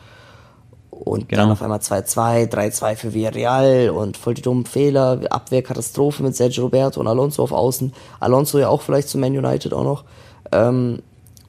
Und 0.90 1.28
Genau. 1.28 1.42
dann 1.42 1.50
auf 1.50 1.60
einmal 1.62 1.80
2-2, 1.80 2.46
3-2 2.48 2.94
für 2.94 3.12
Villarreal 3.14 3.90
und 3.90 4.16
voll 4.16 4.34
die 4.34 4.42
dummen 4.42 4.64
Fehler, 4.64 5.20
Abwehrkatastrophe 5.28 6.22
mit 6.22 6.36
Sergio 6.36 6.62
Roberto 6.64 7.00
und 7.00 7.08
Alonso 7.08 7.42
auf 7.42 7.50
Außen. 7.50 7.92
Alonso 8.20 8.60
ja 8.60 8.68
auch 8.68 8.80
vielleicht 8.82 9.08
zu 9.08 9.18
Man 9.18 9.36
United 9.36 9.72
auch 9.74 9.82
noch. 9.82 10.04
Ähm, 10.52 11.02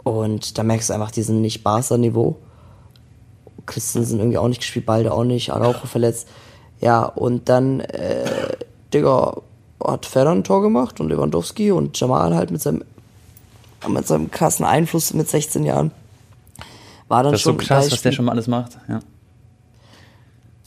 und 0.04 0.58
da 0.58 0.64
merkst 0.64 0.90
du 0.90 0.94
einfach 0.94 1.12
diesen 1.12 1.42
nicht 1.42 1.64
Barca-Niveau. 1.64 2.38
Christensen 3.68 4.20
irgendwie 4.20 4.38
auch 4.38 4.48
nicht 4.48 4.62
gespielt, 4.62 4.86
Balde 4.86 5.12
auch 5.14 5.24
nicht, 5.24 5.52
Araujo 5.52 5.86
verletzt. 5.86 6.28
Ja, 6.82 7.04
und 7.06 7.50
dann, 7.50 7.80
äh, 7.80 8.26
Digga, 8.94 9.38
hat 9.88 10.06
Ferran 10.06 10.40
ein 10.40 10.44
Tor 10.44 10.62
gemacht 10.62 11.00
und 11.00 11.10
Lewandowski 11.10 11.72
und 11.72 12.00
Jamal 12.00 12.36
halt 12.36 12.52
mit 12.52 12.62
seinem, 12.62 12.84
mit 13.88 14.08
seinem 14.08 14.32
krassen 14.32 14.66
Einfluss 14.66 15.14
mit 15.14 15.30
16 15.30 15.64
Jahren. 15.64 15.92
War 17.08 17.24
dann 17.24 17.34
Das 17.34 17.42
ist 17.42 17.44
so 17.46 17.52
schon 17.52 17.60
ein 17.60 17.66
krass, 17.66 17.92
was 17.92 18.02
der 18.02 18.12
schon 18.12 18.26
mal 18.26 18.32
alles 18.32 18.48
macht. 18.48 18.78
Ja. 18.88 19.00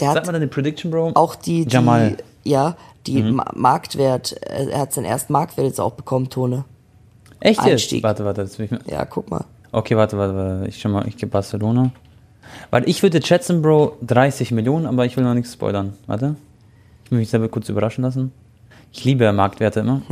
Der 0.00 0.12
Sag 0.12 0.26
mal 0.26 0.32
deine 0.32 0.46
Prediction, 0.46 0.90
Bro. 0.90 1.12
auch 1.14 1.34
die, 1.34 1.64
die 1.64 1.72
Jamal. 1.74 2.10
Mhm. 2.10 2.16
ja, 2.44 2.76
die 3.06 3.22
Ma 3.22 3.50
Marktwert, 3.54 4.36
äh, 4.48 4.68
er 4.70 4.80
hat 4.80 4.92
seinen 4.92 5.06
ersten 5.06 5.32
Marktwert 5.32 5.66
jetzt 5.66 5.80
auch 5.80 5.92
bekommen, 5.94 6.30
Tone. 6.30 6.64
Echt 7.40 7.64
jetzt? 7.64 8.02
Warte, 8.02 8.24
warte. 8.24 8.42
Das 8.42 8.58
will 8.58 8.66
ich 8.66 8.70
mir 8.70 8.80
Ja, 8.86 9.04
guck 9.04 9.30
mal. 9.30 9.44
okay, 9.72 9.96
warte, 9.96 10.18
warte, 10.18 10.34
warte. 10.34 10.68
Ich 10.68 10.80
schau 10.80 10.88
mal, 10.88 11.06
ich 11.08 11.16
gebe 11.16 11.30
Barcelona. 11.30 11.90
Weil 12.70 12.88
ich 12.88 13.02
würde 13.02 13.24
schätzen, 13.24 13.62
Bro, 13.62 13.96
30 14.02 14.52
Millionen, 14.52 14.86
aber 14.86 15.04
ich 15.06 15.16
will 15.16 15.24
noch 15.24 15.34
nichts 15.34 15.52
spoilern. 15.52 15.94
Warte. 16.06 16.36
Ich 17.04 17.10
will 17.10 17.18
mich 17.18 17.30
selber 17.30 17.48
kurz 17.48 17.68
überraschen 17.68 18.04
lassen. 18.04 18.32
Ich 18.93 19.05
liebe 19.05 19.30
Marktwerte 19.32 19.80
immer. 19.80 20.03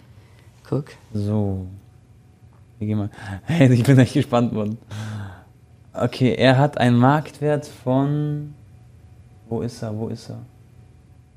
Guck. 0.68 0.86
So. 1.12 1.66
Wir 2.78 2.86
gehen 2.86 2.98
mal. 2.98 3.10
Hey, 3.44 3.72
ich 3.72 3.82
bin 3.82 3.98
echt 3.98 4.14
gespannt, 4.14 4.52
Mann. 4.52 4.78
Okay, 5.92 6.34
er 6.34 6.58
hat 6.58 6.78
einen 6.78 6.96
Marktwert 6.96 7.66
von. 7.66 8.54
Wo 9.48 9.60
ist 9.60 9.82
er? 9.82 9.96
Wo 9.96 10.08
ist 10.08 10.30
er? 10.30 10.38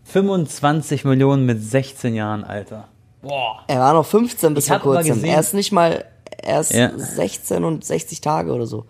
25 0.06 1.04
Millionen 1.06 1.46
mit 1.46 1.62
16 1.62 2.14
Jahren, 2.16 2.44
Alter. 2.44 2.88
Boah. 3.22 3.64
Er 3.68 3.80
war 3.80 3.94
noch 3.94 4.06
15 4.06 4.54
bis 4.54 4.66
Ich 4.66 4.70
vor 4.72 4.80
kurzem. 4.80 5.16
gesehen- 5.16 5.30
Er 5.34 5.40
ist 5.40 5.54
nicht 5.54 5.72
mal, 5.72 6.06
er 6.38 6.62
ist 6.62 6.72
Ja. 6.74 6.92
16 6.98 7.64
und 7.64 7.84
60 7.84 8.22
Tage 8.22 8.54
oder 8.54 8.68
so. 8.68 8.86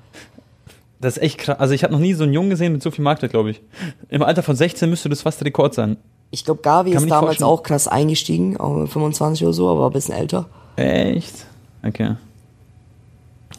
Das 0.99 1.17
ist 1.17 1.23
echt 1.23 1.37
krass. 1.39 1.59
Also 1.59 1.73
ich 1.73 1.83
habe 1.83 1.93
noch 1.93 1.99
nie 2.01 2.13
so 2.13 2.23
einen 2.25 2.33
Jungen 2.33 2.49
gesehen 2.49 2.73
mit 2.73 2.83
so 2.83 2.91
viel 2.91 3.03
Marktwert, 3.03 3.31
glaube 3.31 3.51
ich. 3.51 3.61
Im 4.09 4.23
Alter 4.23 4.43
von 4.43 4.55
16 4.55 4.89
müsste 4.89 5.07
das 5.09 5.21
fast 5.21 5.43
Rekord 5.43 5.73
sein. 5.73 5.97
Ich 6.35 6.43
glaube, 6.43 6.61
Gavi 6.61 6.91
ist 6.91 7.03
damals 7.09 7.25
vorstellen. 7.37 7.49
auch 7.49 7.63
krass 7.63 7.87
eingestiegen, 7.87 8.57
auch 8.57 8.73
mit 8.75 8.89
25 8.89 9.43
oder 9.45 9.53
so, 9.53 9.69
aber 9.69 9.85
ein 9.87 9.93
bisschen 9.93 10.13
älter. 10.15 10.47
Echt? 10.75 11.33
Okay. 11.81 12.15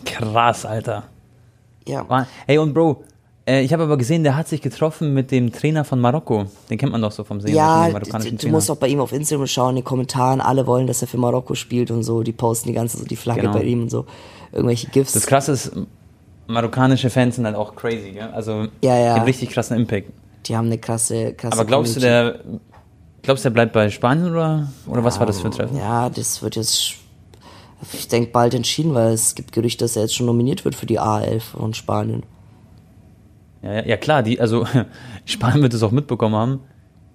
Krass, 0.05 0.67
Alter. 0.67 1.05
Ja. 1.89 2.05
Hey 2.47 2.59
und 2.59 2.75
Bro, 2.75 3.03
äh, 3.49 3.63
ich 3.63 3.73
habe 3.73 3.85
aber 3.85 3.97
gesehen, 3.97 4.25
der 4.25 4.37
hat 4.37 4.47
sich 4.47 4.61
getroffen 4.61 5.15
mit 5.15 5.31
dem 5.31 5.53
Trainer 5.55 5.85
von 5.85 6.01
Marokko. 6.01 6.45
Den 6.69 6.77
kennt 6.77 6.93
man 6.93 7.01
doch 7.01 7.13
so 7.13 7.25
vom 7.25 7.41
Sehen. 7.41 7.55
Ja, 7.55 7.89
du 7.89 7.99
Trainer. 8.01 8.53
musst 8.53 8.71
auch 8.71 8.77
bei 8.77 8.89
ihm 8.89 9.01
auf 9.01 9.13
Instagram 9.13 9.47
schauen, 9.47 9.71
in 9.71 9.77
den 9.77 9.85
Kommentaren, 9.85 10.43
alle 10.43 10.67
wollen, 10.67 10.87
dass 10.87 11.01
er 11.01 11.09
für 11.09 11.17
Marokko 11.17 11.55
spielt 11.55 11.91
und 11.91 12.03
so, 12.03 12.23
die 12.23 12.33
posten 12.33 12.69
die 12.69 12.75
ganze 12.75 12.99
so 12.99 13.07
die 13.07 13.17
Flagge 13.17 13.41
Genau. 13.41 13.55
bei 13.55 13.63
ihm 13.63 13.83
und 13.85 13.91
so, 13.91 14.05
irgendwelche 14.53 14.89
GIFs. 14.89 15.15
Das 15.15 15.27
Krasse 15.27 15.53
ist, 15.53 15.73
marokkanische 16.47 17.09
Fans 17.09 17.37
sind 17.37 17.47
halt 17.47 17.57
auch 17.57 17.75
crazy, 17.75 18.11
gell? 18.13 18.29
Also, 18.35 18.67
Ja, 18.83 18.97
ja. 18.99 19.15
die 19.15 19.21
haben 19.21 19.25
richtig 19.27 19.49
krassen 19.49 19.79
Impact. 19.79 20.11
Die 20.49 20.57
haben 20.57 20.67
eine 20.67 20.79
krasse, 20.79 21.35
krasse 21.35 21.55
Aber 21.55 21.65
glaubst 21.65 21.97
du, 21.97 22.01
Community. 22.01 22.39
der, 22.43 22.59
glaubst 23.23 23.45
du, 23.45 23.49
der 23.49 23.55
bleibt 23.55 23.73
bei 23.73 23.91
Spanien 23.91 24.31
oder, 24.31 24.69
oder 24.87 25.05
was 25.05 25.19
war 25.19 25.27
das 25.27 25.41
für 25.41 25.49
ein 25.49 25.53
Treffen? 25.53 25.77
Ja, 25.77 26.09
das 26.09 26.43
wird 26.43 26.57
jetzt, 26.57 26.95
ich 27.93 28.09
denke, 28.09 28.31
bald 28.31 28.55
entschieden, 28.55 28.95
weil 28.95 29.13
es 29.13 29.35
gibt 29.35 29.53
Gerüchte, 29.53 29.85
dass 29.85 29.97
er 29.97 30.03
jetzt 30.03 30.15
schon 30.15 30.27
nominiert 30.27 30.65
wird 30.65 30.75
für 30.75 30.87
die 30.87 31.01
A11 31.01 31.41
von 31.41 31.75
Spanien. 31.75 32.23
Ja, 33.63 33.85
ja, 33.85 33.97
klar, 33.97 34.23
die, 34.23 34.41
also 34.41 34.67
Spanien 35.25 35.63
wird 35.63 35.75
es 35.75 35.83
auch 35.83 35.91
mitbekommen 35.91 36.35
haben. 36.35 36.61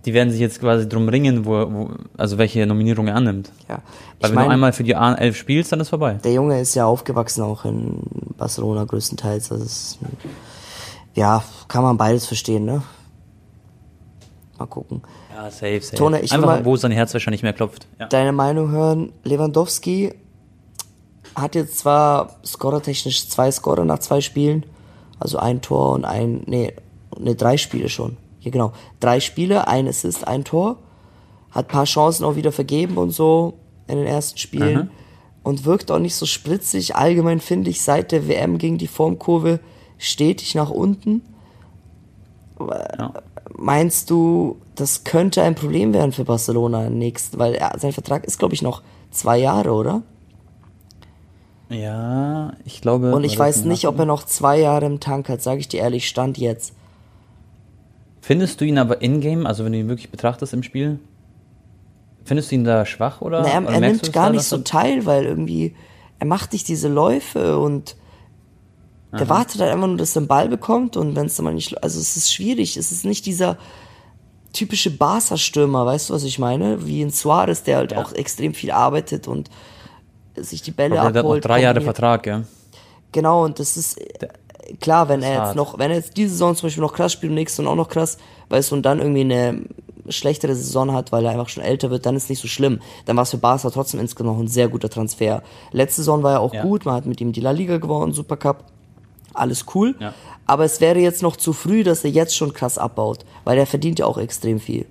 Die 0.05 0.15
werden 0.15 0.31
sich 0.31 0.39
jetzt 0.39 0.59
quasi 0.59 0.89
drum 0.89 1.07
ringen, 1.09 1.45
wo, 1.45 1.51
wo 1.71 1.91
also 2.17 2.39
welche 2.39 2.65
Nominierung 2.65 3.07
er 3.07 3.15
annimmt. 3.15 3.51
Ja. 3.69 3.83
Weil 4.19 4.29
wenn 4.29 4.29
du 4.31 4.35
meine, 4.35 4.53
einmal 4.53 4.73
für 4.73 4.83
die 4.83 4.97
A11 4.97 5.33
spielst, 5.33 5.71
dann 5.71 5.79
ist 5.79 5.89
vorbei. 5.89 6.13
der 6.23 6.33
Junge 6.33 6.59
ist 6.59 6.73
ja 6.73 6.87
aufgewachsen 6.87 7.43
auch 7.43 7.65
in 7.65 8.01
Barcelona 8.35 8.83
größtenteils. 8.85 9.49
Das 9.49 9.61
ist, 9.61 9.99
ja, 11.13 11.43
kann 11.67 11.83
man 11.83 11.97
beides 11.97 12.25
verstehen, 12.25 12.65
ne? 12.65 12.81
Mal 14.61 14.67
gucken. 14.67 15.01
Ja, 15.35 15.49
safe, 15.49 15.81
safe. 15.81 15.95
Tone, 15.95 16.21
ich 16.21 16.31
Einfach, 16.31 16.63
wo 16.63 16.75
sein 16.75 16.91
Herz 16.91 17.13
wahrscheinlich 17.13 17.41
mehr 17.41 17.53
klopft. 17.53 17.87
Ja. 17.99 18.05
Deine 18.05 18.31
Meinung 18.31 18.69
hören, 18.69 19.11
Lewandowski, 19.23 20.13
hat 21.33 21.55
jetzt 21.55 21.79
zwar 21.79 22.35
scorertechnisch 22.45 23.27
zwei 23.27 23.49
Scorer 23.49 23.85
nach 23.85 23.97
zwei 23.97 24.21
Spielen, 24.21 24.63
also 25.19 25.39
ein 25.39 25.63
Tor 25.63 25.93
und 25.93 26.05
ein, 26.05 26.43
nee, 26.45 26.75
ne, 27.17 27.33
drei 27.33 27.57
Spiele 27.57 27.89
schon. 27.89 28.17
Hier 28.37 28.51
genau, 28.51 28.73
drei 28.99 29.19
Spiele, 29.19 29.67
ein 29.67 29.87
Assist, 29.87 30.27
ein 30.27 30.43
Tor. 30.43 30.77
Hat 31.49 31.67
paar 31.67 31.85
Chancen 31.85 32.23
auch 32.23 32.35
wieder 32.35 32.51
vergeben 32.51 32.97
und 32.97 33.09
so 33.09 33.55
in 33.87 33.97
den 33.97 34.05
ersten 34.05 34.37
Spielen. 34.37 34.75
Mhm. 34.75 34.89
Und 35.41 35.65
wirkt 35.65 35.89
auch 35.89 35.97
nicht 35.97 36.15
so 36.15 36.27
spritzig. 36.27 36.95
Allgemein 36.95 37.39
finde 37.39 37.71
ich 37.71 37.81
seit 37.81 38.11
der 38.11 38.27
WM 38.27 38.59
ging 38.59 38.77
die 38.77 38.87
Formkurve 38.87 39.59
stetig 39.97 40.53
nach 40.53 40.69
unten. 40.69 41.23
Ja. 42.59 43.13
Meinst 43.57 44.09
du, 44.09 44.57
das 44.75 45.03
könnte 45.03 45.41
ein 45.43 45.55
Problem 45.55 45.93
werden 45.93 46.11
für 46.11 46.25
Barcelona 46.25 46.89
nächsten, 46.89 47.37
weil 47.39 47.53
er, 47.55 47.77
sein 47.79 47.93
Vertrag 47.93 48.25
ist, 48.25 48.39
glaube 48.39 48.53
ich, 48.53 48.61
noch 48.61 48.81
zwei 49.11 49.37
Jahre, 49.37 49.71
oder? 49.71 50.03
Ja, 51.69 52.53
ich 52.65 52.81
glaube. 52.81 53.13
Und 53.13 53.23
ich 53.23 53.37
weiß 53.37 53.63
nicht, 53.65 53.87
ob 53.87 53.97
er 53.97 54.05
noch 54.05 54.25
zwei 54.25 54.59
Jahre 54.59 54.85
im 54.85 54.99
Tank 54.99 55.29
hat, 55.29 55.41
sage 55.41 55.59
ich 55.61 55.67
dir 55.67 55.81
ehrlich, 55.81 56.07
Stand 56.07 56.37
jetzt. 56.37 56.73
Findest 58.21 58.61
du 58.61 58.65
ihn 58.65 58.77
aber 58.77 59.01
in-game, 59.01 59.45
also 59.45 59.65
wenn 59.65 59.71
du 59.71 59.79
ihn 59.79 59.87
wirklich 59.87 60.11
betrachtest 60.11 60.53
im 60.53 60.63
Spiel, 60.63 60.99
findest 62.23 62.51
du 62.51 62.55
ihn 62.55 62.63
da 62.63 62.85
schwach 62.85 63.21
oder? 63.21 63.41
Na, 63.41 63.49
er, 63.49 63.61
oder 63.63 63.71
er 63.71 63.79
nimmt 63.79 64.13
gar 64.13 64.27
da, 64.27 64.33
nicht 64.33 64.43
so 64.43 64.59
teil, 64.59 65.05
weil 65.05 65.25
irgendwie, 65.25 65.75
er 66.19 66.27
macht 66.27 66.53
nicht 66.53 66.67
diese 66.67 66.87
Läufe 66.87 67.57
und 67.57 67.95
der 69.11 69.27
wartet 69.29 69.59
halt 69.61 69.71
einfach 69.71 69.87
nur, 69.87 69.97
dass 69.97 70.15
er 70.15 70.21
den 70.21 70.27
Ball 70.27 70.47
bekommt 70.47 70.95
und 70.97 71.15
wenn 71.15 71.25
es 71.25 71.35
dann 71.35 71.45
mal 71.45 71.53
nicht, 71.53 71.83
also 71.83 71.99
es 71.99 72.15
ist 72.17 72.33
schwierig, 72.33 72.77
es 72.77 72.91
ist 72.91 73.03
nicht 73.05 73.25
dieser 73.25 73.57
typische 74.53 74.89
Barca-Stürmer, 74.91 75.85
weißt 75.85 76.09
du, 76.09 76.13
was 76.13 76.23
ich 76.23 76.39
meine? 76.39 76.85
Wie 76.85 77.01
in 77.01 77.09
Suarez, 77.11 77.63
der 77.63 77.77
halt 77.77 77.91
Ja. 77.93 77.99
auch 78.01 78.13
extrem 78.13 78.53
viel 78.53 78.71
arbeitet 78.71 79.27
und 79.27 79.49
sich 80.35 80.61
die 80.61 80.71
Bälle 80.71 80.99
Aber 80.99 81.11
der 81.11 81.19
hat 81.19 81.25
noch 81.25 81.31
abholt. 81.31 81.45
drei 81.45 81.61
Jahre. 81.61 81.81
Vertrag, 81.81 82.25
ja. 82.27 82.43
Genau, 83.11 83.43
und 83.45 83.59
das 83.59 83.75
ist 83.77 83.97
äh, 83.99 84.27
klar, 84.79 85.09
wenn 85.09 85.21
er 85.23 85.29
jetzt 85.31 85.39
hart. 85.39 85.55
noch, 85.55 85.77
wenn 85.79 85.91
er 85.91 85.97
jetzt 85.97 86.15
diese 86.17 86.29
Saison 86.31 86.55
zum 86.55 86.67
Beispiel 86.67 86.81
noch 86.81 86.93
krass 86.93 87.11
spielt 87.13 87.31
und 87.31 87.35
nächste 87.35 87.57
Saison 87.57 87.71
auch 87.73 87.75
noch 87.77 87.89
krass, 87.89 88.17
weißt 88.49 88.71
du, 88.71 88.75
und 88.75 88.83
dann 88.83 88.99
irgendwie 88.99 89.21
eine 89.21 89.61
schlechtere 90.09 90.55
Saison 90.55 90.93
hat, 90.93 91.11
weil 91.11 91.25
er 91.25 91.31
einfach 91.31 91.49
schon 91.49 91.63
älter 91.63 91.89
wird, 91.91 92.05
dann 92.05 92.15
ist 92.15 92.29
nicht 92.29 92.41
so 92.41 92.47
schlimm. 92.47 92.79
Dann 93.05 93.15
war 93.17 93.23
es 93.23 93.31
für 93.31 93.37
Barca 93.37 93.69
trotzdem 93.69 93.99
insgesamt 93.99 94.35
noch 94.35 94.41
ein 94.41 94.47
sehr 94.47 94.67
guter 94.67 94.89
Transfer. 94.89 95.43
Letzte 95.71 96.01
Saison 96.01 96.23
war 96.23 96.33
er 96.33 96.39
auch 96.39 96.53
Ja. 96.53 96.63
gut, 96.63 96.85
man 96.85 96.95
hat 96.95 97.05
mit 97.05 97.21
ihm 97.21 97.31
die 97.33 97.41
La 97.41 97.51
Liga 97.51 97.77
gewonnen, 97.77 98.11
Supercup, 98.13 98.63
alles 99.33 99.65
cool. 99.75 99.95
Ja. 99.99 100.13
Aber 100.45 100.65
es 100.65 100.81
wäre 100.81 100.99
jetzt 100.99 101.21
noch 101.21 101.35
zu 101.35 101.53
früh, 101.53 101.83
dass 101.83 102.03
er 102.03 102.11
jetzt 102.11 102.35
schon 102.35 102.53
krass 102.53 102.77
abbaut, 102.77 103.19
weil 103.43 103.57
er 103.57 103.65
verdient 103.65 103.99
ja 103.99 104.05
auch 104.05 104.17
extrem 104.17 104.59
viel. 104.59 104.85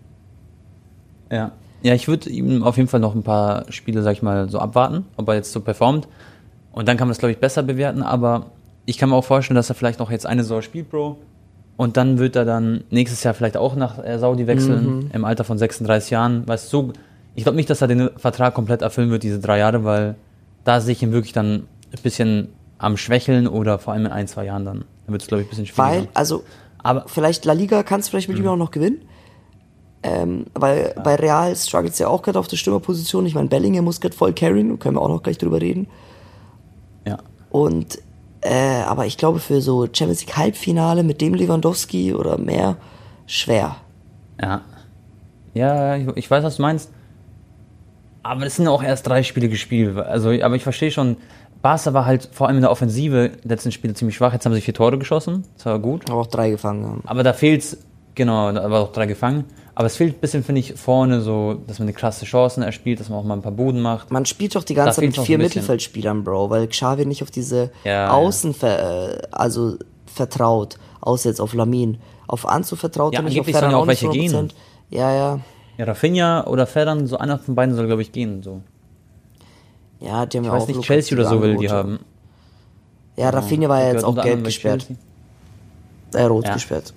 Ja. 1.30 1.52
Ja, 1.82 1.94
ich 1.94 2.08
würde 2.08 2.28
ihm 2.28 2.62
auf 2.62 2.76
jeden 2.76 2.88
Fall 2.88 3.00
noch 3.00 3.14
ein 3.14 3.22
paar 3.22 3.64
Spiele, 3.72 4.02
sag 4.02 4.12
ich 4.12 4.22
mal, 4.22 4.50
so 4.50 4.58
abwarten, 4.58 5.06
ob 5.16 5.28
er 5.28 5.36
jetzt 5.36 5.52
so 5.52 5.60
performt. 5.60 6.08
Und 6.72 6.88
dann 6.88 6.96
kann 6.96 7.08
man 7.08 7.12
das, 7.12 7.18
glaube 7.18 7.32
ich, 7.32 7.38
besser 7.38 7.62
bewerten. 7.62 8.02
Aber 8.02 8.46
ich 8.84 8.98
kann 8.98 9.08
mir 9.08 9.16
auch 9.16 9.24
vorstellen, 9.24 9.56
dass 9.56 9.70
er 9.70 9.74
vielleicht 9.74 9.98
noch 9.98 10.10
jetzt 10.10 10.26
eine 10.26 10.42
Saison 10.42 10.60
spielt, 10.62 10.90
Bro. 10.90 11.16
Und 11.76 11.96
dann 11.96 12.18
wird 12.18 12.36
er 12.36 12.44
dann 12.44 12.84
nächstes 12.90 13.22
Jahr 13.22 13.32
vielleicht 13.32 13.56
auch 13.56 13.74
nach 13.74 14.04
äh, 14.04 14.18
Saudi 14.18 14.46
wechseln, 14.46 15.08
im 15.14 15.24
Alter 15.24 15.44
von 15.44 15.56
36 15.56 16.10
Jahren. 16.10 16.46
Weißt 16.46 16.70
du, 16.70 16.88
so, 16.88 16.92
ich 17.34 17.44
glaube 17.44 17.56
nicht, 17.56 17.70
dass 17.70 17.80
er 17.80 17.88
den 17.88 18.10
Vertrag 18.16 18.52
komplett 18.52 18.82
erfüllen 18.82 19.10
wird, 19.10 19.22
diese 19.22 19.40
drei 19.40 19.58
Jahre, 19.58 19.82
weil 19.84 20.16
da 20.64 20.82
sehe 20.82 20.92
ich 20.92 21.02
ihn 21.02 21.12
wirklich 21.12 21.32
dann 21.32 21.66
ein 21.92 22.02
bisschen 22.02 22.48
am 22.80 22.96
Schwächeln 22.96 23.46
oder 23.46 23.78
vor 23.78 23.92
allem 23.92 24.06
in 24.06 24.12
ein, 24.12 24.26
zwei 24.26 24.46
Jahren 24.46 24.64
dann. 24.64 24.78
Dann 25.04 25.12
wird 25.12 25.22
es, 25.22 25.28
glaube 25.28 25.42
ich, 25.42 25.46
ein 25.46 25.50
bisschen 25.50 25.66
schwieriger. 25.66 26.02
Weil, 26.02 26.08
also, 26.14 26.44
Aber 26.82 27.04
vielleicht 27.06 27.44
La 27.44 27.52
Liga 27.52 27.82
kannst 27.82 28.08
du 28.08 28.10
vielleicht 28.10 28.28
mit 28.28 28.38
ihm 28.38 28.48
auch 28.48 28.56
noch 28.56 28.70
gewinnen. 28.70 29.02
Ähm, 30.02 30.46
weil 30.54 30.94
bei 31.04 31.14
Real 31.16 31.54
struggelt 31.54 31.98
ja 31.98 32.08
auch 32.08 32.22
gerade 32.22 32.38
auf 32.38 32.48
der 32.48 32.56
Stürmerposition. 32.56 33.26
Ich 33.26 33.34
meine, 33.34 33.48
Bellingham 33.48 33.84
muss 33.84 34.00
gerade 34.00 34.16
voll 34.16 34.32
carryen, 34.32 34.78
können 34.78 34.96
wir 34.96 35.02
auch 35.02 35.10
noch 35.10 35.22
gleich 35.22 35.36
drüber 35.36 35.60
reden. 35.60 35.88
ja. 37.06 37.18
Und, 37.50 37.98
äh, 38.40 38.80
aber 38.86 39.04
ich 39.04 39.18
glaube, 39.18 39.40
für 39.40 39.60
so 39.60 39.86
Champions 39.92 40.20
League 40.20 40.36
Halbfinale 40.36 41.02
mit 41.02 41.20
dem 41.20 41.34
Lewandowski 41.34 42.14
oder 42.14 42.38
mehr, 42.38 42.78
schwer. 43.26 43.76
Ja. 44.40 44.62
Ja, 45.52 45.96
ich, 45.96 46.06
ich 46.14 46.30
weiß, 46.30 46.44
was 46.44 46.56
du 46.56 46.62
meinst. 46.62 46.90
Aber 48.22 48.46
es 48.46 48.56
sind 48.56 48.68
auch 48.68 48.82
erst 48.82 49.06
drei 49.06 49.22
Spiele 49.22 49.50
gespielt. 49.50 49.98
Also, 49.98 50.30
aber 50.30 50.56
ich 50.56 50.62
verstehe 50.62 50.90
schon, 50.90 51.18
Barca 51.62 51.92
war 51.92 52.06
halt 52.06 52.28
vor 52.32 52.46
allem 52.48 52.56
in 52.56 52.62
der 52.62 52.70
Offensive 52.70 53.32
letzten 53.44 53.72
Spiele 53.72 53.94
ziemlich 53.94 54.16
schwach. 54.16 54.32
Jetzt 54.32 54.46
haben 54.46 54.54
sie 54.54 54.60
vier 54.60 54.74
Tore 54.74 54.98
geschossen. 54.98 55.44
Das 55.56 55.66
war 55.66 55.78
gut. 55.78 56.10
Aber 56.10 56.20
auch 56.20 56.26
drei 56.26 56.50
gefangen 56.50 56.86
haben. 56.86 57.02
Aber 57.06 57.22
da 57.22 57.32
fehlt's, 57.32 57.76
genau, 58.14 58.50
da 58.52 58.70
war 58.70 58.80
auch 58.82 58.92
drei 58.92 59.06
gefangen. 59.06 59.44
Aber 59.74 59.86
es 59.86 59.96
fehlt 59.96 60.16
ein 60.16 60.20
bisschen, 60.20 60.42
finde 60.42 60.60
ich, 60.60 60.74
vorne 60.74 61.20
so, 61.20 61.54
dass 61.66 61.78
man 61.78 61.88
eine 61.88 61.94
krasse 61.94 62.24
Chancen 62.24 62.62
erspielt, 62.62 63.00
dass 63.00 63.08
man 63.08 63.18
auch 63.18 63.24
mal 63.24 63.34
ein 63.34 63.42
paar 63.42 63.52
Buden 63.52 63.80
macht. 63.80 64.10
Man 64.10 64.26
spielt 64.26 64.54
doch 64.54 64.64
die 64.64 64.74
ganze 64.74 65.00
Zeit 65.00 65.06
mit 65.16 65.18
vier. 65.18 65.38
Mittelfeldspielern, 65.38 66.24
Bro, 66.24 66.50
weil 66.50 66.66
Xavi 66.66 67.06
nicht 67.06 67.22
auf 67.22 67.30
diese 67.30 67.70
Ja, 67.84 68.10
Außen 68.10 68.52
ver, 68.52 69.14
äh, 69.14 69.22
also 69.30 69.76
vertraut, 70.06 70.76
außer 71.00 71.28
jetzt 71.28 71.40
auf 71.40 71.54
Lamin. 71.54 71.98
Auf 72.26 72.46
Anzu 72.48 72.76
vertraut 72.76 73.14
Ja, 73.14 73.20
er 73.20 73.22
nicht, 73.24 73.40
auf 73.40 73.46
Ferran 73.46 73.70
ja 73.70 73.76
auch 73.76 73.86
welche 73.86 74.08
gehen. 74.08 74.32
100%. 74.50 74.50
Ja, 74.90 75.12
ja. 75.14 75.40
Ja, 75.78 75.84
Rafinha 75.84 76.46
oder 76.46 76.66
Ferran, 76.66 77.06
so 77.06 77.16
einer 77.16 77.38
von 77.38 77.54
beiden 77.54 77.74
soll, 77.74 77.86
glaube 77.86 78.02
ich, 78.02 78.12
gehen. 78.12 78.42
So. 78.42 78.60
Ja, 80.00 80.24
die 80.26 80.38
haben 80.38 80.44
Ich 80.44 80.48
ja 80.48 80.54
weiß 80.54 80.62
auch 80.64 80.68
nicht, 80.68 80.82
Chelsea 80.82 81.16
oder 81.18 81.28
so 81.28 81.40
will 81.42 81.56
die 81.56 81.68
haben. 81.68 81.98
Ja, 83.16 83.30
Rafinha 83.30 83.68
war 83.68 83.80
ja 83.82 83.92
jetzt 83.92 84.04
auch 84.04 84.20
gelb 84.20 84.44
gesperrt. 84.44 84.86
Äh, 86.14 86.22
rot 86.22 86.46
Ja. 86.46 86.54
gesperrt. 86.54 86.94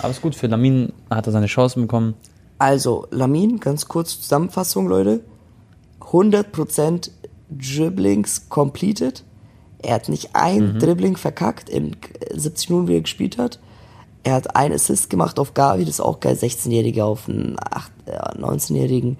Aber 0.00 0.10
ist 0.10 0.22
gut, 0.22 0.34
für 0.34 0.46
Lamin 0.46 0.92
hat 1.10 1.26
er 1.26 1.32
seine 1.32 1.46
Chancen 1.46 1.82
bekommen. 1.82 2.14
Also, 2.58 3.06
Lamin, 3.10 3.58
ganz 3.60 3.86
kurz 3.88 4.20
Zusammenfassung, 4.20 4.86
Leute. 4.86 5.20
100% 6.00 7.10
Dribblings 7.50 8.48
completed. 8.48 9.24
Er 9.82 9.94
hat 9.94 10.08
nicht 10.08 10.30
ein 10.34 10.78
Dribbling 10.78 11.16
verkackt 11.16 11.68
in 11.70 11.96
70 12.34 12.70
Minuten, 12.70 12.88
wie 12.88 12.94
er 12.96 13.00
gespielt 13.00 13.38
hat. 13.38 13.58
Er 14.22 14.34
hat 14.34 14.54
einen 14.54 14.74
Assist 14.74 15.08
gemacht 15.08 15.38
auf 15.38 15.54
Gavi, 15.54 15.84
das 15.86 15.94
ist 15.94 16.00
auch 16.00 16.20
geil. 16.20 16.34
16-Jähriger 16.36 17.04
auf 17.04 17.28
einen 17.28 17.56
acht- 17.58 17.92
äh, 18.04 18.18
19-Jährigen. 18.38 19.16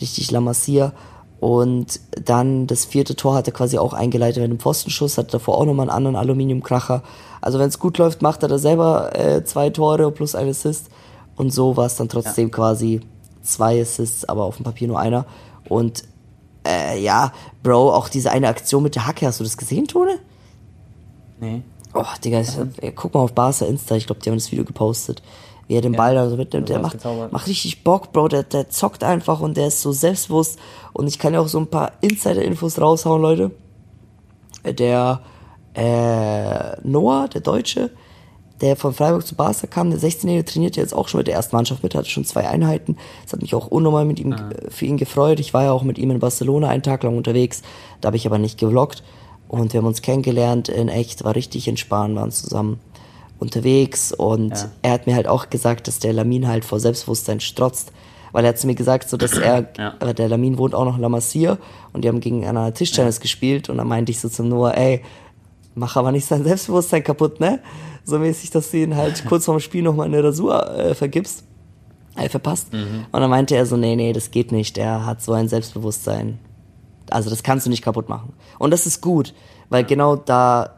Richtig 0.00 0.30
La 0.30 0.40
Masia. 0.40 0.92
Und 1.42 1.98
dann 2.24 2.68
das 2.68 2.84
vierte 2.84 3.16
Tor 3.16 3.34
hat 3.34 3.48
er 3.48 3.52
quasi 3.52 3.76
auch 3.76 3.94
eingeleitet 3.94 4.36
mit 4.36 4.44
einem 4.44 4.60
Pfostenschuss, 4.60 5.18
hat 5.18 5.34
davor 5.34 5.58
auch 5.58 5.64
nochmal 5.64 5.90
einen 5.90 5.96
anderen 5.96 6.14
Aluminiumkracher. 6.14 7.02
Also 7.40 7.58
wenn 7.58 7.66
es 7.66 7.80
gut 7.80 7.98
läuft, 7.98 8.22
macht 8.22 8.44
er 8.44 8.48
da 8.48 8.58
selber 8.58 9.18
äh, 9.18 9.42
zwei 9.42 9.68
Tore 9.70 10.12
plus 10.12 10.36
ein 10.36 10.48
Assist. 10.48 10.86
Und 11.34 11.52
so 11.52 11.76
war 11.76 11.86
es 11.86 11.96
dann 11.96 12.08
trotzdem 12.08 12.52
quasi 12.52 13.00
zwei 13.42 13.82
Assists, 13.82 14.24
aber 14.24 14.44
auf 14.44 14.58
dem 14.58 14.62
Papier 14.62 14.86
nur 14.86 15.00
einer. 15.00 15.26
Und 15.68 16.04
äh, 16.64 17.02
ja, 17.02 17.32
Bro, 17.64 17.92
auch 17.92 18.08
diese 18.08 18.30
eine 18.30 18.46
Aktion 18.46 18.84
mit 18.84 18.94
der 18.94 19.08
Hacke, 19.08 19.26
hast 19.26 19.40
du 19.40 19.44
das 19.44 19.56
gesehen, 19.56 19.88
Tone? 19.88 20.20
Nee. 21.40 21.62
Oh, 21.92 22.04
Digga, 22.24 22.40
ich, 22.40 22.56
ey, 22.76 22.92
guck 22.92 23.14
mal 23.14 23.20
auf 23.20 23.32
Barca 23.32 23.64
Insta, 23.64 23.96
ich 23.96 24.06
glaube, 24.06 24.22
die 24.22 24.30
haben 24.30 24.36
das 24.36 24.52
Video 24.52 24.64
gepostet. 24.64 25.24
Wie 25.68 25.74
er 25.74 25.80
den 25.80 25.92
Ball 25.92 26.14
da 26.14 26.28
so 26.28 26.36
mitnimmt, 26.36 26.68
das 26.68 26.74
der 26.74 26.82
macht, 26.82 26.92
gezaubert. 26.92 27.32
macht 27.32 27.46
richtig 27.46 27.84
Bock, 27.84 28.12
Bro, 28.12 28.28
der, 28.28 28.42
der 28.42 28.68
zockt 28.68 29.04
einfach 29.04 29.40
und 29.40 29.56
der 29.56 29.68
ist 29.68 29.80
so 29.80 29.92
selbstbewusst. 29.92 30.58
Und 30.92 31.06
ich 31.06 31.18
kann 31.18 31.34
ja 31.34 31.40
auch 31.40 31.48
so 31.48 31.58
ein 31.58 31.68
paar 31.68 31.92
Insider-Infos 32.00 32.80
raushauen, 32.80 33.22
Leute. 33.22 33.50
Der 34.64 35.20
äh, 35.74 36.80
Noah, 36.82 37.28
der 37.28 37.40
Deutsche, 37.40 37.90
der 38.60 38.76
von 38.76 38.92
Freiburg 38.92 39.26
zu 39.26 39.34
Barca 39.34 39.66
kam, 39.66 39.90
der 39.90 39.98
16-Jährige 39.98 40.44
trainiert 40.44 40.76
jetzt 40.76 40.94
auch 40.94 41.08
schon 41.08 41.18
mit 41.18 41.26
der 41.26 41.34
ersten 41.34 41.56
Mannschaft 41.56 41.82
mit, 41.82 41.94
hatte 41.94 42.08
schon 42.08 42.24
zwei 42.24 42.48
Einheiten. 42.48 42.96
Das 43.24 43.32
hat 43.32 43.42
mich 43.42 43.54
auch 43.54 43.66
unnormal 43.66 44.04
mit 44.04 44.20
ihm, 44.20 44.32
äh, 44.32 44.70
für 44.70 44.86
ihn 44.86 44.96
gefreut. 44.96 45.40
Ich 45.40 45.52
war 45.52 45.64
ja 45.64 45.72
auch 45.72 45.82
mit 45.82 45.98
ihm 45.98 46.10
in 46.10 46.20
Barcelona 46.20 46.68
einen 46.68 46.82
Tag 46.82 47.02
lang 47.02 47.16
unterwegs, 47.16 47.62
da 48.00 48.08
habe 48.08 48.16
ich 48.16 48.26
aber 48.26 48.38
nicht 48.38 48.58
gevloggt. 48.58 49.02
Und 49.48 49.72
wir 49.72 49.78
haben 49.78 49.86
uns 49.86 50.00
kennengelernt 50.00 50.70
in 50.70 50.88
echt, 50.88 51.24
war 51.24 51.34
richtig 51.34 51.68
entspannt, 51.68 52.16
waren 52.16 52.30
zusammen 52.30 52.80
unterwegs 53.42 54.12
und 54.12 54.50
Ja. 54.56 54.70
er 54.82 54.92
hat 54.92 55.06
mir 55.06 55.14
halt 55.14 55.26
auch 55.26 55.50
gesagt, 55.50 55.86
dass 55.88 55.98
der 55.98 56.12
Lamin 56.14 56.48
halt 56.48 56.64
vor 56.64 56.80
Selbstbewusstsein 56.80 57.40
strotzt. 57.40 57.92
Weil 58.34 58.46
er 58.46 58.48
hat 58.50 58.58
zu 58.58 58.66
mir 58.66 58.74
gesagt, 58.74 59.10
so 59.10 59.18
dass 59.18 59.32
er, 59.36 59.68
Ja. 59.76 59.92
aber 60.00 60.14
der 60.14 60.26
Lamin 60.30 60.56
wohnt 60.56 60.74
auch 60.74 60.86
noch 60.86 60.96
in 60.96 61.02
La 61.02 61.10
Masia 61.10 61.58
und 61.92 62.02
die 62.02 62.08
haben 62.08 62.20
gegeneinander 62.20 62.72
Tischtennis 62.72 63.20
gespielt 63.20 63.68
und 63.68 63.76
dann 63.76 63.86
meinte 63.86 64.10
ich 64.10 64.20
so 64.20 64.30
zum 64.30 64.48
Noah, 64.48 64.74
ey, 64.74 65.02
mach 65.74 65.96
aber 65.96 66.12
nicht 66.12 66.24
sein 66.24 66.42
Selbstbewusstsein 66.42 67.04
kaputt, 67.04 67.40
ne? 67.40 67.60
So 68.04 68.18
mäßig, 68.18 68.48
dass 68.50 68.70
du 68.70 68.78
ihn 68.78 68.96
halt 68.96 69.22
kurz 69.28 69.44
vorm 69.44 69.60
Spiel 69.60 69.82
nochmal 69.82 70.06
eine 70.06 70.24
Rasur 70.24 70.66
äh, 70.74 70.94
vergibst. 70.94 71.44
Äh, 72.16 72.30
verpasst. 72.30 72.72
Mhm. 72.72 73.04
Und 73.12 73.20
dann 73.20 73.28
meinte 73.30 73.54
er 73.54 73.66
so, 73.66 73.76
nee, 73.76 73.96
nee, 73.96 74.14
das 74.14 74.30
geht 74.30 74.50
nicht. 74.50 74.78
Er 74.78 75.04
hat 75.04 75.20
so 75.22 75.32
ein 75.32 75.48
Selbstbewusstsein. 75.48 76.38
Also 77.10 77.28
das 77.28 77.42
kannst 77.42 77.66
du 77.66 77.70
nicht 77.70 77.82
kaputt 77.82 78.08
machen. 78.08 78.32
Und 78.58 78.70
das 78.70 78.86
ist 78.86 79.02
gut, 79.02 79.34
weil 79.68 79.84
genau 79.84 80.16
da, 80.16 80.70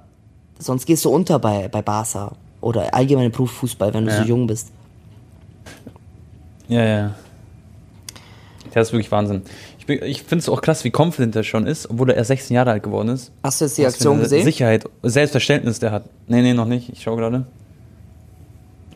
sonst 0.58 0.86
gehst 0.86 1.04
du 1.04 1.10
unter 1.10 1.38
bei, 1.38 1.68
bei 1.68 1.82
Barca 1.82 2.32
oder 2.64 2.92
allgemein 2.94 3.26
im 3.26 3.32
Berufsfußball, 3.32 3.92
wenn 3.94 4.06
du 4.06 4.10
Ja. 4.10 4.22
so 4.22 4.28
jung 4.28 4.46
bist. 4.46 4.72
Ja, 6.68 6.84
ja. 6.84 7.14
Das 8.72 8.88
ist 8.88 8.92
wirklich 8.92 9.12
Wahnsinn. 9.12 9.42
Ich, 9.78 9.88
ich 9.88 10.22
finde 10.22 10.40
es 10.42 10.48
auch 10.48 10.60
krass, 10.62 10.82
wie 10.84 10.90
confident 10.96 11.36
er 11.36 11.44
schon 11.44 11.66
ist, 11.66 11.88
obwohl 11.90 12.10
er 12.10 12.16
erst 12.16 12.28
16 12.28 12.54
Jahre 12.54 12.70
alt 12.72 12.82
geworden 12.82 13.10
ist. 13.10 13.30
Hast 13.42 13.60
du 13.60 13.66
jetzt 13.66 13.78
die 13.78 13.84
Was 13.84 13.94
Aktion 13.94 14.18
gesehen? 14.18 14.44
Sicherheit, 14.44 14.84
Selbstverständnis 15.02 15.78
der 15.78 15.92
hat. 15.92 16.04
Nee, 16.26 16.42
nee, 16.42 16.54
noch 16.54 16.64
nicht. 16.66 16.88
Ich 16.88 17.02
schaue 17.02 17.18
gerade. 17.18 17.44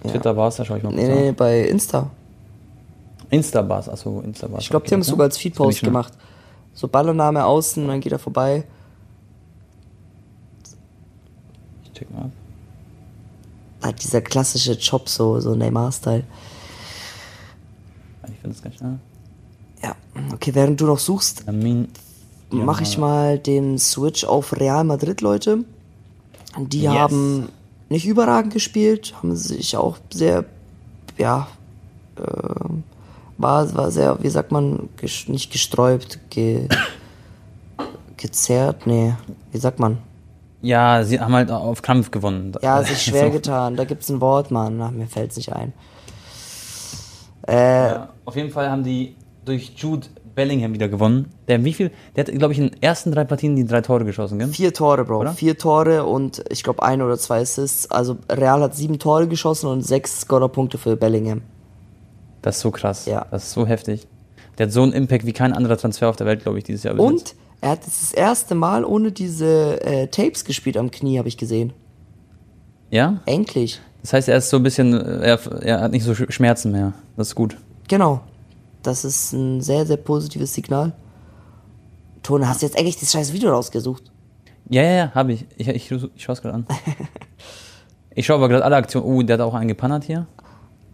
Twitter 0.03 0.37
war 0.37 0.49
es, 0.49 0.57
da 0.57 0.65
schaue 0.65 0.79
ich 0.79 0.83
mal 0.83 0.91
kurz 0.93 1.03
Nee, 1.03 1.15
nee, 1.27 1.33
bei 1.33 1.61
Insta. 1.63 2.11
Insta 3.31 3.69
war 3.69 3.81
es, 3.81 3.89
achso, 3.89 4.21
Insta 4.21 4.51
war 4.51 4.59
es. 4.59 4.65
Ich 4.65 4.71
glaube, 4.71 4.87
die 4.89 4.95
haben 4.95 5.01
es 5.03 5.09
sogar 5.09 5.25
als 5.27 5.37
Feedpost 5.37 5.83
gemacht. 5.83 6.15
So 6.73 6.89
Ballannahme 6.89 7.45
außen, 7.45 7.87
dann 7.87 8.01
geht 8.01 8.13
er 8.13 8.19
vorbei. 8.19 8.65
Ich 11.85 11.93
check 11.93 12.11
mal 12.11 12.23
ab. 12.23 12.31
Halt 13.83 14.03
dieser 14.03 14.21
klassische 14.21 14.73
Job, 14.73 15.09
so, 15.09 15.41
so 15.41 15.55
Neymar-Style. 15.55 16.25
Ich 18.25 18.39
finde 18.41 18.55
das 18.55 18.63
ganz 18.63 18.77
schnell. 18.77 18.99
Ja, 19.83 19.95
okay, 20.33 20.55
während 20.55 20.81
du 20.81 20.87
noch 20.87 20.99
suchst, 20.99 21.45
Lamin. 21.47 21.89
mache 22.51 22.83
ich 22.83 22.99
mal 22.99 23.39
den 23.39 23.79
Switch 23.79 24.25
auf 24.25 24.59
Real 24.59 24.85
Madrid, 24.85 25.21
Leute. 25.21 25.65
Die 26.59 26.83
Yes. 26.83 26.93
haben 26.93 27.49
nicht 27.89 28.07
überragend 28.07 28.53
gespielt, 28.53 29.15
haben 29.17 29.37
sich 29.37 29.77
auch 29.77 29.99
sehr, 30.13 30.45
ja, 31.17 31.47
äh, 32.17 32.23
war, 33.39 33.75
war 33.77 33.91
sehr, 33.93 34.21
wie 34.23 34.29
sagt 34.29 34.51
man, 34.51 34.89
ges 34.97 35.29
nicht 35.29 35.53
gesträubt, 35.53 36.19
ge 36.31 36.69
gezerrt, 38.17 38.87
nee, 38.87 39.15
wie 39.53 39.59
sagt 39.59 39.79
man? 39.79 39.99
Ja, 40.61 41.05
sie 41.05 41.21
haben 41.21 41.35
halt 41.35 41.51
auf 41.51 41.83
Krampf 41.83 42.11
gewonnen. 42.11 42.53
Ja, 42.63 42.83
sich 42.83 43.03
schwer 43.05 43.27
So. 43.27 43.31
getan, 43.33 43.77
da 43.77 43.85
gibt's 43.85 44.09
ein 44.09 44.21
Wort, 44.21 44.51
Mann, 44.51 44.81
Ach, 44.83 44.91
mir 44.91 45.07
fällt's 45.07 45.37
nicht 45.37 45.53
ein. 45.53 45.73
Äh, 47.47 47.89
Ja, 47.91 48.09
auf 48.25 48.37
jeden 48.37 48.51
Fall 48.51 48.71
haben 48.71 48.83
die 48.85 49.17
durch 49.45 49.73
Jude 49.77 50.07
Bellingham 50.35 50.73
wieder 50.73 50.89
gewonnen. 50.89 51.33
Der 51.49 51.65
wie 51.65 51.73
viel? 51.73 51.91
Der 52.15 52.25
hat, 52.27 52.33
glaube 52.33 52.53
ich, 52.53 52.59
in 52.61 52.69
den 52.71 52.83
ersten 52.83 53.11
drei 53.13 53.25
Partien 53.25 53.57
die 53.57 53.67
drei 53.67 53.81
Tore 53.81 54.05
geschossen, 54.05 54.39
gell? 54.39 54.49
Vier 54.49 54.73
Tore, 54.73 55.05
Bro. 55.05 55.21
Oder? 55.21 55.33
Vier 55.33 55.57
Tore 55.59 56.05
und 56.05 56.45
ich 56.51 56.63
glaube 56.63 56.83
ein 56.83 57.03
oder 57.03 57.19
zwei 57.19 57.41
Assists. 57.41 57.91
Also 57.91 58.19
Real 58.31 58.61
hat 58.63 58.77
sieben 58.77 58.99
Tore 58.99 59.27
geschossen 59.27 59.69
und 59.69 59.83
sechs 59.83 60.21
Scorerpunkte 60.21 60.79
für 60.79 60.97
Bellingham. 60.97 61.43
Das 62.43 62.57
ist 62.57 62.63
so 62.63 62.71
krass. 62.71 63.07
Ja. 63.07 63.27
Das 63.31 63.45
ist 63.45 63.53
so 63.53 63.67
heftig. 63.67 64.07
Der 64.59 64.67
hat 64.67 64.73
so 64.73 64.83
einen 64.83 64.93
Impact 64.93 65.27
wie 65.27 65.33
kein 65.33 65.53
anderer 65.53 65.77
Transfer 65.77 66.09
auf 66.09 66.17
der 66.17 66.27
Welt, 66.27 66.43
glaube 66.43 66.59
ich, 66.59 66.65
dieses 66.65 66.83
Jahr. 66.85 66.95
bis 66.95 67.11
jetzt. 67.11 67.37
Er 67.61 67.71
hat 67.71 67.85
jetzt 67.85 68.03
das 68.03 68.13
erste 68.13 68.55
Mal 68.55 68.85
ohne 68.85 69.11
diese 69.13 69.81
äh, 69.85 70.07
Tapes 70.07 70.45
gespielt 70.45 70.77
am 70.77 70.91
Knie, 70.91 71.19
habe 71.19 71.29
ich 71.29 71.37
gesehen. 71.37 71.73
Ja? 72.91 73.21
Endlich. 73.27 73.81
Das 74.03 74.13
heißt, 74.13 74.29
er 74.29 74.37
ist 74.39 74.49
so 74.51 74.59
ein 74.59 74.63
bisschen, 74.63 74.93
er, 74.95 75.39
er 75.63 75.81
hat 75.81 75.91
nicht 75.93 76.05
so 76.05 76.13
Sch- 76.13 76.31
Schmerzen 76.31 76.71
mehr. 76.71 76.93
Das 77.17 77.29
ist 77.29 77.35
gut. 77.35 77.57
Genau. 77.89 78.21
Das 78.83 79.05
ist 79.05 79.33
ein 79.33 79.61
sehr, 79.61 79.87
sehr 79.87 79.97
positives 79.97 80.55
Signal. 80.55 80.93
Tone, 82.23 82.49
hast 82.49 82.63
du 82.63 82.67
jetzt 82.67 82.79
eigentlich 82.79 82.99
das 82.99 83.11
scheiß 83.11 83.33
Video 83.33 83.51
rausgesucht? 83.51 84.05
Ja, 84.71 84.83
ja, 84.83 84.91
ja, 84.93 85.11
habe 85.15 85.33
ich. 85.33 85.47
Ich, 85.57 85.69
ich, 85.69 85.91
ich 85.91 86.23
schaue 86.23 86.35
es 86.35 86.43
gerade 86.43 86.55
an. 86.55 86.67
ich 88.15 88.25
schaue 88.27 88.37
aber 88.37 88.49
gerade 88.49 88.65
alle 88.65 88.77
Aktionen. 88.77 89.07
Oh, 89.07 89.23
der 89.23 89.35
hat 89.35 89.41
auch 89.41 89.55
einen 89.55 89.69
gepannert 89.69 90.05
hier. 90.05 90.27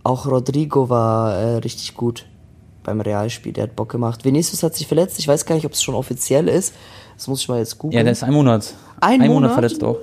Auch 0.03 0.27
Rodrigo 0.27 0.89
war 0.89 1.35
äh, 1.35 1.57
richtig 1.57 1.95
gut 1.95 2.27
beim 2.85 3.01
Realspiel. 3.01 3.53
Der 3.53 3.65
hat 3.65 3.75
Bock 3.77 3.89
gemacht. 3.91 4.25
Vinicius 4.25 4.63
hat 4.63 4.75
sich 4.75 4.87
verletzt. 4.87 5.19
Ich 5.19 5.27
weiß 5.27 5.45
gar 5.47 5.55
nicht, 5.57 5.67
ob 5.67 5.73
es 5.73 5.83
schon 5.83 5.95
offiziell 5.95 6.49
ist. 6.49 6.75
Das 7.17 7.27
muss 7.29 7.41
ich 7.41 7.49
mal 7.49 7.59
jetzt 7.59 7.79
googeln. 7.79 7.99
Ja, 7.99 8.03
der 8.05 8.13
ist 8.13 8.23
ein 8.23 8.33
Monat. 8.33 8.73
Ein 9.01 9.19
Monat 9.21 9.33
Monat? 9.33 9.53
verletzt 9.55 9.83
auch. 9.85 9.97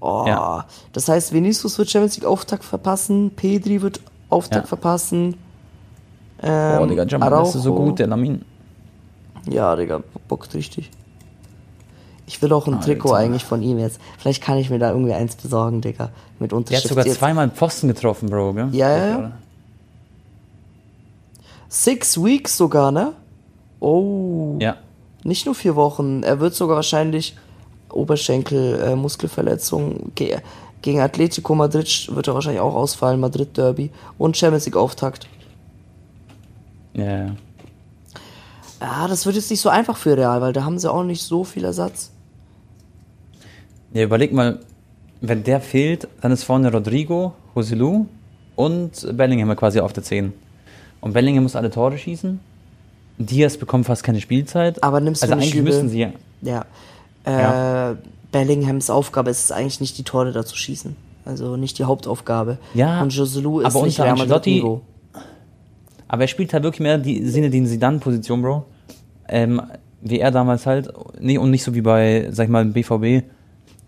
Oh, 0.00 0.24
Ja. 0.26 0.66
das 0.92 1.08
heißt, 1.08 1.32
Vinicius 1.32 1.78
wird 1.78 1.88
Champions 1.90 2.16
League 2.16 2.26
Auftakt 2.26 2.64
verpassen, 2.64 3.30
Pedri 3.36 3.80
wird 3.82 4.00
Auftakt 4.30 4.64
Ja. 4.64 4.68
verpassen. 4.68 5.36
Ähm, 6.42 6.78
oh, 6.82 6.86
Digga, 6.86 7.04
Jamal, 7.04 7.30
das 7.30 7.54
ist 7.54 7.62
so 7.62 7.72
Araujo. 7.74 7.84
gut, 7.90 7.98
der 8.00 8.08
Lamin. 8.08 8.44
Ja, 9.48 9.76
Digga, 9.76 10.02
bockt 10.26 10.54
richtig. 10.54 10.90
Ich 12.26 12.40
will 12.40 12.52
auch 12.52 12.66
ein 12.66 12.74
Alter. 12.74 12.86
Trikot 12.86 13.12
eigentlich 13.14 13.44
von 13.44 13.62
ihm 13.62 13.78
jetzt. 13.78 14.00
Vielleicht 14.18 14.42
kann 14.42 14.56
ich 14.58 14.70
mir 14.70 14.78
da 14.78 14.90
irgendwie 14.90 15.12
eins 15.12 15.36
besorgen, 15.36 15.80
Digga. 15.80 16.10
Mit 16.38 16.50
Der 16.50 16.56
hat 16.56 16.66
Unterschrift. 16.66 16.88
sogar 16.88 17.06
jetzt. 17.06 17.18
zweimal 17.18 17.42
einen 17.44 17.52
Pfosten 17.52 17.88
getroffen, 17.88 18.28
Bro, 18.30 18.54
gell? 18.54 18.68
Ja, 18.72 18.90
ja, 18.96 19.06
ja. 19.08 19.32
Six 21.72 22.22
Weeks 22.22 22.58
sogar, 22.58 22.92
ne? 22.92 23.14
Oh. 23.80 24.58
Ja. 24.60 24.76
Nicht 25.24 25.46
nur 25.46 25.54
vier 25.54 25.74
Wochen. 25.74 26.22
Er 26.22 26.38
wird 26.38 26.54
sogar 26.54 26.76
wahrscheinlich 26.76 27.34
Oberschenkel, 27.90 28.78
äh, 28.78 28.94
Muskelverletzung. 28.94 30.12
Ge 30.14 30.36
gegen 30.82 31.00
Atletico 31.00 31.54
Madrid 31.54 32.10
wird 32.12 32.28
er 32.28 32.34
wahrscheinlich 32.34 32.60
auch 32.60 32.74
ausfallen. 32.74 33.20
Madrid 33.20 33.56
Derby. 33.56 33.90
Und 34.18 34.36
Champions 34.36 34.66
League 34.66 34.76
Auftakt. 34.76 35.26
Ja, 36.92 37.04
ja. 37.04 37.36
Ja, 38.78 39.08
das 39.08 39.24
wird 39.24 39.36
jetzt 39.36 39.50
nicht 39.50 39.60
so 39.60 39.70
einfach 39.70 39.96
für 39.96 40.14
Real, 40.14 40.42
weil 40.42 40.52
da 40.52 40.64
haben 40.64 40.78
sie 40.78 40.92
auch 40.92 41.04
nicht 41.04 41.22
so 41.22 41.42
viel 41.42 41.64
Ersatz. 41.64 42.10
Ja, 43.94 44.02
überleg 44.02 44.34
mal, 44.34 44.60
wenn 45.22 45.42
der 45.42 45.62
fehlt, 45.62 46.06
dann 46.20 46.32
ist 46.32 46.44
vorne 46.44 46.70
Rodrigo, 46.70 47.32
Joselu 47.54 48.04
und 48.56 49.16
Bellingham 49.16 49.56
quasi 49.56 49.80
auf 49.80 49.94
der 49.94 50.02
10. 50.02 50.34
Und 51.02 51.12
Bellingham 51.12 51.42
muss 51.42 51.54
alle 51.56 51.70
Tore 51.70 51.98
schießen. 51.98 52.40
Diaz 53.18 53.58
bekommt 53.58 53.84
fast 53.86 54.02
keine 54.04 54.20
Spielzeit. 54.20 54.82
Aber 54.82 55.00
nimmst 55.00 55.22
du 55.22 55.26
also 55.26 55.34
eigentlich 55.34 55.54
übel. 55.54 55.64
müssen 55.74 55.90
sie 55.90 56.00
ja. 56.00 56.12
Ja. 56.40 56.64
Äh, 57.26 57.30
Ja. 57.42 57.96
Bellinghams 58.30 58.88
Aufgabe 58.88 59.30
ist 59.30 59.44
es 59.44 59.52
eigentlich 59.52 59.80
nicht, 59.80 59.98
die 59.98 60.04
Tore 60.04 60.32
da 60.32 60.46
zu 60.46 60.56
schießen. 60.56 60.96
Also 61.26 61.56
nicht 61.56 61.78
die 61.78 61.84
Hauptaufgabe. 61.84 62.56
Ja, 62.72 63.02
Und 63.02 63.12
Joselu 63.12 63.60
ist 63.60 63.66
aber 63.66 63.84
nicht 63.84 63.98
unter 64.00 64.12
Ancelotti-. 64.12 64.80
Aber 66.08 66.22
er 66.22 66.28
spielt 66.28 66.52
halt 66.54 66.62
wirklich 66.64 66.80
mehr 66.80 66.98
die 66.98 67.26
Sinne, 67.28 67.50
die 67.50 67.66
Sidan-Position, 67.66 68.42
Bro. 68.42 68.64
Ähm, 69.28 69.60
wie 70.00 70.18
er 70.18 70.30
damals 70.30 70.66
halt. 70.66 70.92
Nee, 71.20 71.38
und 71.38 71.50
nicht 71.50 71.62
so 71.62 71.74
wie 71.74 71.80
bei, 71.80 72.28
sag 72.30 72.44
ich 72.44 72.50
mal, 72.50 72.64
BVB. 72.64 73.24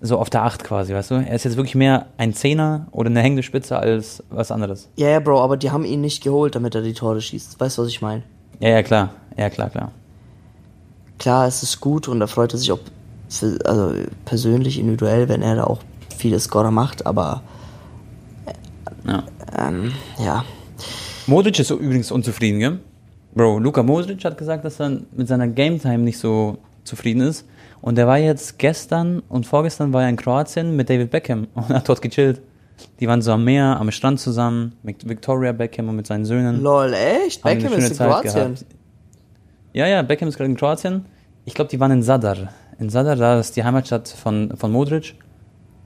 So 0.01 0.19
auf 0.19 0.29
der 0.29 0.43
8 0.43 0.65
quasi, 0.65 0.93
weißt 0.93 1.11
du? 1.13 1.15
Er 1.15 1.35
ist 1.35 1.45
jetzt 1.45 1.57
wirklich 1.57 1.75
mehr 1.75 2.07
ein 2.19 2.35
Zehner 2.35 2.89
oder 2.91 3.09
eine 3.09 3.21
hängende 3.21 3.43
Spitze 3.43 3.79
als 3.79 4.23
was 4.29 4.51
anderes. 4.51 4.89
Ja, 4.97 5.09
ja, 5.09 5.21
Bro, 5.21 5.41
aber 5.41 5.57
die 5.57 5.71
haben 5.71 5.85
ihn 5.85 6.01
nicht 6.03 6.23
geholt, 6.23 6.55
damit 6.55 6.75
er 6.75 6.83
die 6.83 6.93
Tore 6.93 7.21
schießt. 7.21 7.59
Weißt 7.59 7.79
du, 7.79 7.83
was 7.83 7.89
ich 7.89 8.03
meine? 8.03 8.23
Ja, 8.61 8.69
ja, 8.71 8.83
klar. 8.83 9.11
Ja, 9.37 9.49
klar, 9.51 9.71
klar. 9.71 9.93
Klar, 11.19 11.47
es 11.47 11.63
ist 11.63 11.81
gut 11.81 12.09
und 12.09 12.21
da 12.21 12.27
freut 12.27 12.53
er 12.53 12.59
sich 12.59 12.71
auch 12.73 12.81
für, 13.31 13.59
also 13.65 13.95
persönlich, 14.27 14.79
individuell, 14.79 15.29
wenn 15.29 15.43
er 15.43 15.57
da 15.57 15.65
auch 15.65 15.81
viele 16.17 16.39
Scorer 16.39 16.71
macht, 16.71 17.07
aber 17.07 17.43
Ja. 19.07 19.23
ähm, 19.59 19.93
ja. 20.19 20.45
Modric 21.27 21.59
ist 21.59 21.71
übrigens 21.71 22.11
unzufrieden, 22.11 22.59
gell? 22.59 22.79
Bro, 23.35 23.59
Luka 23.59 23.83
Modric 23.83 24.25
hat 24.25 24.37
gesagt, 24.39 24.65
dass 24.65 24.79
er 24.81 24.99
mit 25.17 25.29
seiner 25.29 25.49
Game 25.49 25.81
Time 25.81 25.99
nicht 25.99 26.19
so 26.19 26.59
zufrieden 26.85 27.23
ist. 27.23 27.47
Und 27.85 27.97
der 27.97 28.07
war 28.07 28.17
jetzt 28.17 28.59
gestern 28.59 29.23
und 29.29 29.45
vorgestern 29.45 29.93
war 29.93 30.05
er 30.05 30.09
in 30.09 30.17
Kroatien 30.17 30.75
mit 30.75 30.89
David 30.89 31.11
Beckham 31.11 31.49
und 31.55 31.69
hat 31.69 31.87
dort 31.87 32.01
gechillt. 32.01 32.41
Die 32.99 33.07
waren 33.07 33.21
so 33.21 33.33
am 33.33 33.45
Meer, 33.45 33.79
am 33.79 33.91
Strand 33.91 34.19
zusammen, 34.19 34.73
mit 34.83 35.07
Victoria 35.07 35.53
Beckham 35.53 35.91
und 35.91 35.97
mit 35.97 36.07
seinen 36.07 36.25
Söhnen. 36.25 36.63
Lol, 36.63 36.95
echt? 36.95 37.43
Beckham 37.43 37.75
ist 37.75 37.91
in 37.91 37.95
Zeit 37.95 38.09
Kroatien. 38.09 38.33
gehabt. 38.33 38.65
Ja, 39.75 39.87
ja, 39.87 40.01
Beckham 40.01 40.29
ist 40.29 40.39
gerade 40.39 40.49
in 40.49 40.57
Kroatien. 40.57 41.05
Ich 41.45 41.53
glaube, 41.53 41.69
die 41.69 41.79
waren 41.79 41.91
in 41.91 42.03
Sadar. 42.03 42.55
In 42.79 42.89
Sadar, 42.89 43.17
da 43.17 43.39
ist 43.39 43.55
die 43.55 43.63
Heimatstadt 43.63 44.09
von, 44.09 44.57
von 44.57 44.73
Modric. 44.73 45.17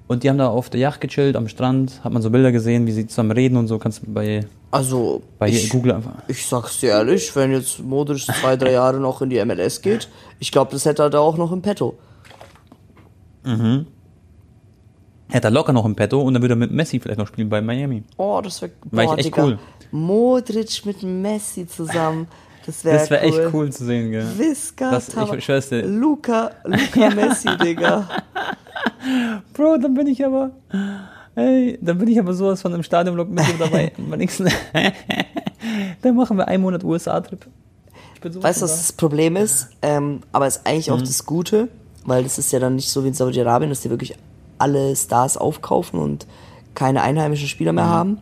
Und 0.08 0.22
die 0.22 0.30
haben 0.30 0.38
da 0.38 0.48
auf 0.48 0.70
der 0.70 0.80
Yacht 0.80 1.02
gechillt, 1.02 1.36
am 1.36 1.48
Strand. 1.48 2.02
Hat 2.02 2.12
man 2.12 2.22
so 2.22 2.30
Bilder 2.30 2.50
gesehen, 2.50 2.86
wie 2.86 2.92
sie 2.92 3.06
zusammen 3.06 3.30
reden 3.30 3.58
und 3.58 3.68
so. 3.68 3.78
Kannst 3.78 4.02
du 4.02 4.10
bei, 4.10 4.46
Also, 4.70 5.22
bei 5.38 5.50
ich, 5.50 5.68
Google 5.68 5.92
einfach. 5.92 6.12
ich 6.28 6.46
sag's 6.46 6.80
dir 6.80 6.90
ehrlich, 6.90 7.36
wenn 7.36 7.52
jetzt 7.52 7.80
Modric 7.80 8.22
zwei, 8.22 8.56
drei 8.56 8.72
Jahre 8.72 8.98
noch 9.00 9.20
in 9.20 9.28
die 9.28 9.44
MLS 9.44 9.82
geht, 9.82 10.08
ich 10.38 10.50
glaube, 10.50 10.72
das 10.72 10.86
hätte 10.86 11.02
er 11.02 11.10
da 11.10 11.18
auch 11.20 11.36
noch 11.36 11.52
im 11.52 11.60
Petto. 11.60 11.98
Hätte 15.28 15.48
er 15.48 15.50
locker 15.50 15.72
noch 15.74 15.84
im 15.84 15.94
Petto 15.94 16.22
und 16.22 16.32
dann 16.34 16.42
würde 16.42 16.54
er 16.54 16.58
mit 16.58 16.70
Messi 16.70 17.00
vielleicht 17.00 17.18
noch 17.18 17.26
spielen 17.28 17.50
bei 17.50 17.60
Miami. 17.60 18.02
Oh, 18.16 18.40
das 18.42 18.62
wäre 18.62 18.72
ich 19.18 19.26
echt 19.26 19.38
cool. 19.38 19.58
Modric 19.90 20.84
mit 20.86 21.02
Messi 21.02 21.66
zusammen. 21.66 22.28
Das 22.68 22.84
wäre 22.84 23.10
wäre 23.10 23.26
cool. 23.26 23.40
echt 23.44 23.54
cool 23.54 23.72
zu 23.72 23.84
sehen, 23.86 24.10
gell? 24.10 24.26
Visca, 24.36 24.90
Das- 24.90 25.08
ich 25.08 25.44
schwör's 25.44 25.68
dir. 25.70 25.82
Luca, 25.86 26.50
Luca 26.64 27.10
Messi, 27.10 27.48
Digga. 27.56 28.06
Bro, 29.54 29.78
dann 29.78 29.94
bin 29.94 30.06
ich 30.06 30.24
aber. 30.24 30.50
Ey, 31.34 31.78
dann 31.80 31.98
bin 31.98 32.08
ich 32.08 32.18
aber 32.18 32.34
sowas 32.34 32.60
von 32.60 32.74
im 32.74 32.82
Stadionblock 32.82 33.30
mit 33.30 33.44
dabei. 33.58 33.92
Beim 33.98 34.18
nächsten- 34.18 34.48
dann 36.02 36.14
machen 36.16 36.36
wir 36.36 36.46
einen 36.48 36.62
Monat 36.62 36.84
USA-Trip. 36.84 37.46
Ich 38.22 38.42
Weißt 38.42 38.60
du, 38.60 38.64
was 38.64 38.76
das 38.76 38.92
Problem 38.92 39.36
ist? 39.36 39.68
Ähm, 39.80 40.20
aber 40.32 40.46
ist 40.46 40.66
eigentlich 40.66 40.88
Mhm. 40.88 40.94
auch 40.94 41.00
das 41.00 41.24
Gute, 41.24 41.68
weil 42.04 42.22
das 42.24 42.38
ist 42.38 42.52
ja 42.52 42.58
dann 42.58 42.74
nicht 42.76 42.90
so 42.90 43.04
wie 43.04 43.08
in 43.08 43.14
Saudi-Arabien, 43.14 43.70
dass 43.70 43.80
die 43.80 43.90
wirklich 43.90 44.14
alle 44.58 44.94
Stars 44.96 45.36
aufkaufen 45.36 46.00
und 46.00 46.26
keine 46.74 47.02
einheimischen 47.02 47.48
Spieler 47.48 47.72
Mhm. 47.72 47.76
mehr 47.76 47.86
haben. 47.88 48.18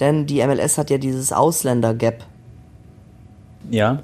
Denn 0.00 0.26
die 0.26 0.40
MLS 0.46 0.76
hat 0.78 0.90
ja 0.90 0.98
dieses 0.98 1.32
Ausländer-Gap. 1.32 2.24
Ja. 3.70 4.02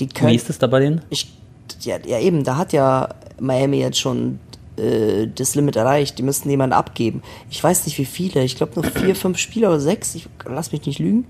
Die 0.00 0.06
Wie 0.08 0.12
können. 0.12 0.34
ist 0.34 0.48
das 0.48 0.58
da 0.58 0.66
bei 0.66 0.80
denen? 0.80 1.02
Ich, 1.10 1.32
ja, 1.80 1.96
ja, 2.04 2.18
eben, 2.18 2.44
da 2.44 2.56
hat 2.56 2.72
ja 2.72 3.08
Miami 3.38 3.78
jetzt 3.78 3.98
schon 3.98 4.38
äh, 4.76 5.26
das 5.28 5.54
Limit 5.54 5.76
erreicht. 5.76 6.18
Die 6.18 6.22
müssten 6.22 6.50
jemanden 6.50 6.72
abgeben. 6.74 7.22
Ich 7.50 7.62
weiß 7.62 7.86
nicht 7.86 7.98
wie 7.98 8.04
viele. 8.04 8.42
Ich 8.42 8.56
glaube 8.56 8.72
nur 8.74 8.84
vier, 8.84 9.14
fünf 9.14 9.38
Spieler 9.38 9.68
oder 9.68 9.80
sechs. 9.80 10.14
Ich 10.14 10.28
lass 10.46 10.72
mich 10.72 10.84
nicht 10.86 10.98
lügen. 10.98 11.26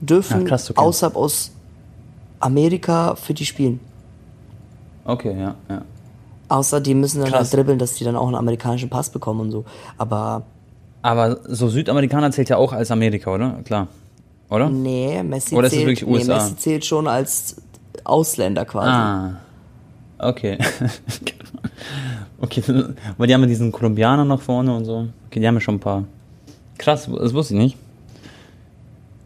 Dürfen 0.00 0.40
Ja, 0.42 0.46
krass, 0.48 0.70
okay. 0.70 0.80
außerhalb 0.80 1.16
aus 1.16 1.52
Amerika 2.40 3.14
für 3.14 3.34
die 3.34 3.46
spielen. 3.46 3.80
Okay, 5.04 5.38
ja, 5.38 5.54
ja. 5.68 5.82
Außer 6.48 6.80
die 6.80 6.94
müssen 6.94 7.20
dann 7.20 7.30
Krass. 7.30 7.48
halt 7.50 7.54
dribbeln, 7.54 7.78
dass 7.78 7.94
die 7.94 8.04
dann 8.04 8.16
auch 8.16 8.26
einen 8.26 8.34
amerikanischen 8.36 8.90
Pass 8.90 9.10
bekommen 9.10 9.40
und 9.40 9.50
so. 9.50 9.64
Aber 9.98 10.42
Aber 11.02 11.38
so 11.48 11.68
Südamerikaner 11.68 12.30
zählt 12.32 12.48
ja 12.48 12.56
auch 12.58 12.72
als 12.72 12.90
Amerika, 12.90 13.32
oder? 13.34 13.60
Klar. 13.64 13.88
Oder? 14.50 14.68
nee, 14.68 15.22
Messi, 15.22 15.54
Oder 15.54 15.70
zählt, 15.70 16.06
nee? 16.06 16.24
Messi 16.24 16.56
zählt 16.56 16.84
schon 16.84 17.08
als 17.08 17.56
Ausländer 18.04 18.64
quasi. 18.64 18.88
Ah. 18.88 19.40
Okay. 20.18 20.58
okay, 22.40 22.62
weil 23.16 23.26
die 23.26 23.34
haben 23.34 23.40
ja 23.42 23.46
diesen 23.46 23.72
Kolumbianer 23.72 24.24
nach 24.24 24.40
vorne 24.40 24.74
und 24.74 24.84
so. 24.84 25.08
Okay, 25.26 25.40
die 25.40 25.46
haben 25.46 25.54
ja 25.54 25.60
schon 25.60 25.76
ein 25.76 25.80
paar. 25.80 26.04
Krass, 26.78 27.08
das 27.12 27.34
wusste 27.34 27.54
ich 27.54 27.60
nicht. 27.60 27.76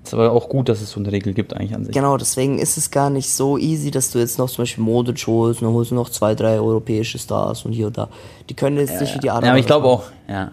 Ist 0.08 0.14
aber 0.14 0.32
auch 0.32 0.48
gut, 0.48 0.70
dass 0.70 0.80
es 0.80 0.90
so 0.90 1.00
eine 1.00 1.12
Regel 1.12 1.34
gibt 1.34 1.54
eigentlich 1.54 1.74
an 1.74 1.84
sich. 1.84 1.94
Genau, 1.94 2.16
deswegen 2.16 2.58
ist 2.58 2.78
es 2.78 2.90
gar 2.90 3.10
nicht 3.10 3.28
so 3.30 3.58
easy, 3.58 3.90
dass 3.90 4.10
du 4.10 4.18
jetzt 4.18 4.38
noch 4.38 4.48
zum 4.48 4.62
Beispiel 4.62 4.82
Modric 4.82 5.26
holst, 5.26 5.60
dann 5.60 5.68
holst 5.68 5.90
du 5.90 5.94
noch 5.94 6.08
zwei, 6.08 6.34
drei 6.34 6.58
europäische 6.58 7.18
Stars 7.18 7.66
und 7.66 7.72
hier 7.72 7.88
und 7.88 7.98
da. 7.98 8.08
Die 8.48 8.54
können 8.54 8.78
jetzt 8.78 8.98
nicht 9.02 9.14
wie 9.14 9.18
die 9.18 9.28
Araber. 9.28 9.46
Ja, 9.46 9.52
aber 9.52 9.60
ich 9.60 9.66
glaube 9.66 9.86
auch, 9.86 10.04
ja. 10.26 10.52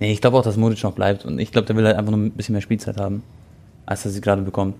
Nee, 0.00 0.12
ich 0.12 0.20
glaube 0.20 0.36
auch, 0.36 0.42
dass 0.42 0.58
Modric 0.58 0.82
noch 0.82 0.92
bleibt 0.92 1.24
und 1.24 1.38
ich 1.38 1.50
glaube, 1.50 1.66
der 1.66 1.76
will 1.76 1.86
halt 1.86 1.96
einfach 1.96 2.10
nur 2.10 2.20
ein 2.20 2.32
bisschen 2.32 2.52
mehr 2.52 2.60
Spielzeit 2.60 2.98
haben, 2.98 3.22
als 3.86 4.04
er 4.04 4.10
sie 4.10 4.20
gerade 4.20 4.42
bekommt. 4.42 4.74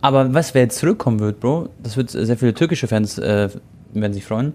Aber 0.00 0.32
was, 0.32 0.54
wer 0.54 0.62
jetzt 0.62 0.78
zurückkommen 0.78 1.20
wird, 1.20 1.40
Bro, 1.40 1.68
das 1.82 1.96
wird 1.96 2.10
sehr 2.10 2.36
viele 2.36 2.54
türkische 2.54 2.86
Fans 2.86 3.18
äh, 3.18 3.48
werden 3.92 4.12
sich 4.12 4.24
freuen. 4.24 4.52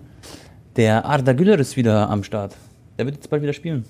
Der 0.76 1.06
Arda 1.06 1.34
Güler 1.34 1.60
ist 1.60 1.78
wieder 1.78 2.10
am 2.10 2.24
Start. 2.24 2.56
Der 2.98 3.06
wird 3.06 3.16
jetzt 3.16 3.30
bald 3.30 3.42
wieder 3.42 3.54
spielen. 3.54 3.86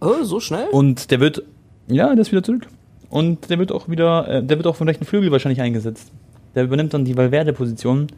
Oh, 0.00 0.22
so 0.22 0.40
schnell? 0.40 0.68
Und 0.70 1.10
der 1.10 1.20
wird, 1.20 1.42
ja, 1.86 2.14
der 2.14 2.22
ist 2.22 2.32
wieder 2.32 2.42
zurück. 2.42 2.66
Und 3.10 3.50
der 3.50 3.58
wird 3.58 3.72
auch 3.72 3.88
wieder, 3.88 4.28
äh, 4.28 4.42
der 4.42 4.56
wird 4.58 4.66
auch 4.66 4.76
vom 4.76 4.86
rechten 4.86 5.04
Flügel 5.04 5.30
wahrscheinlich 5.30 5.60
eingesetzt. 5.60 6.10
Der 6.54 6.64
übernimmt 6.64 6.94
dann 6.94 7.04
die 7.04 7.16
Valverde-Position, 7.16 8.08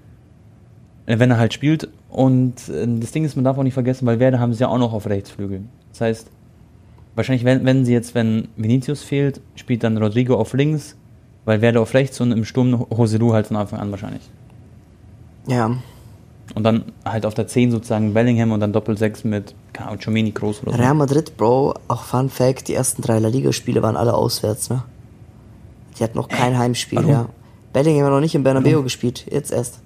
äh, 1.07 1.19
wenn 1.19 1.31
er 1.31 1.39
halt 1.39 1.55
spielt. 1.55 1.89
Und 2.11 2.69
äh, 2.69 2.87
das 3.01 3.13
Ding 3.13 3.25
ist, 3.25 3.37
man 3.37 3.45
darf 3.45 3.59
auch 3.59 3.63
nicht 3.63 3.75
vergessen, 3.75 4.07
Valverde 4.07 4.41
haben 4.41 4.53
sie 4.53 4.61
ja 4.61 4.69
auch 4.69 4.79
noch 4.79 4.93
auf 4.93 5.07
Rechtsflügel. 5.07 5.63
Das 5.91 6.01
heißt, 6.01 6.31
wahrscheinlich, 7.17 7.45
wenn, 7.45 7.65
wenn 7.65 7.85
sie 7.85 7.93
jetzt, 7.93 8.15
wenn 8.15 8.49
Vinicius 8.57 9.03
fehlt, 9.03 9.41
spielt 9.57 9.83
dann 9.83 9.97
Rodrigo 9.97 10.37
auf 10.37 10.53
links, 10.53 10.97
Valverde 11.45 11.81
auf 11.81 11.95
rechts 11.95 12.21
und 12.21 12.31
im 12.31 12.45
Sturm 12.45 12.87
Joselu 12.91 13.33
halt 13.33 13.49
von 13.49 13.57
Anfang 13.57 13.81
an 13.81 13.91
wahrscheinlich. 13.91 14.23
Ja. 15.49 15.77
Und 16.55 16.63
dann 16.63 16.85
halt 17.05 17.27
auf 17.27 17.35
der 17.35 17.49
10 17.49 17.73
sozusagen 17.73 18.15
Bellingham 18.15 18.53
und 18.53 18.61
dann 18.61 18.73
Doppel-6 18.73 19.27
mit 19.27 19.55
Chomini 20.05 20.31
groß 20.31 20.63
oder 20.63 20.73
so. 20.73 20.79
Real 20.79 20.95
Madrid, 20.95 21.37
Bro, 21.37 21.75
auch 21.89 22.05
Fun 22.05 22.31
Fact, 22.31 22.69
die 22.69 22.75
ersten 22.75 23.03
drei 23.03 23.19
La 23.19 23.29
Liga-Spiele 23.29 23.83
waren 23.83 23.97
alle 23.97 24.15
auswärts, 24.15 24.71
ne? 24.71 24.85
Die 25.99 26.05
hatten 26.05 26.17
noch 26.17 26.29
kein 26.29 26.57
Heimspiel, 26.57 26.99
Warum? 26.99 27.11
ja. 27.11 27.29
Bellingham 27.73 28.07
hat 28.07 28.13
noch 28.13 28.21
nicht 28.21 28.35
im 28.35 28.43
Bernabeu 28.43 28.83
gespielt, 28.83 29.27
jetzt 29.31 29.51
erst. 29.51 29.81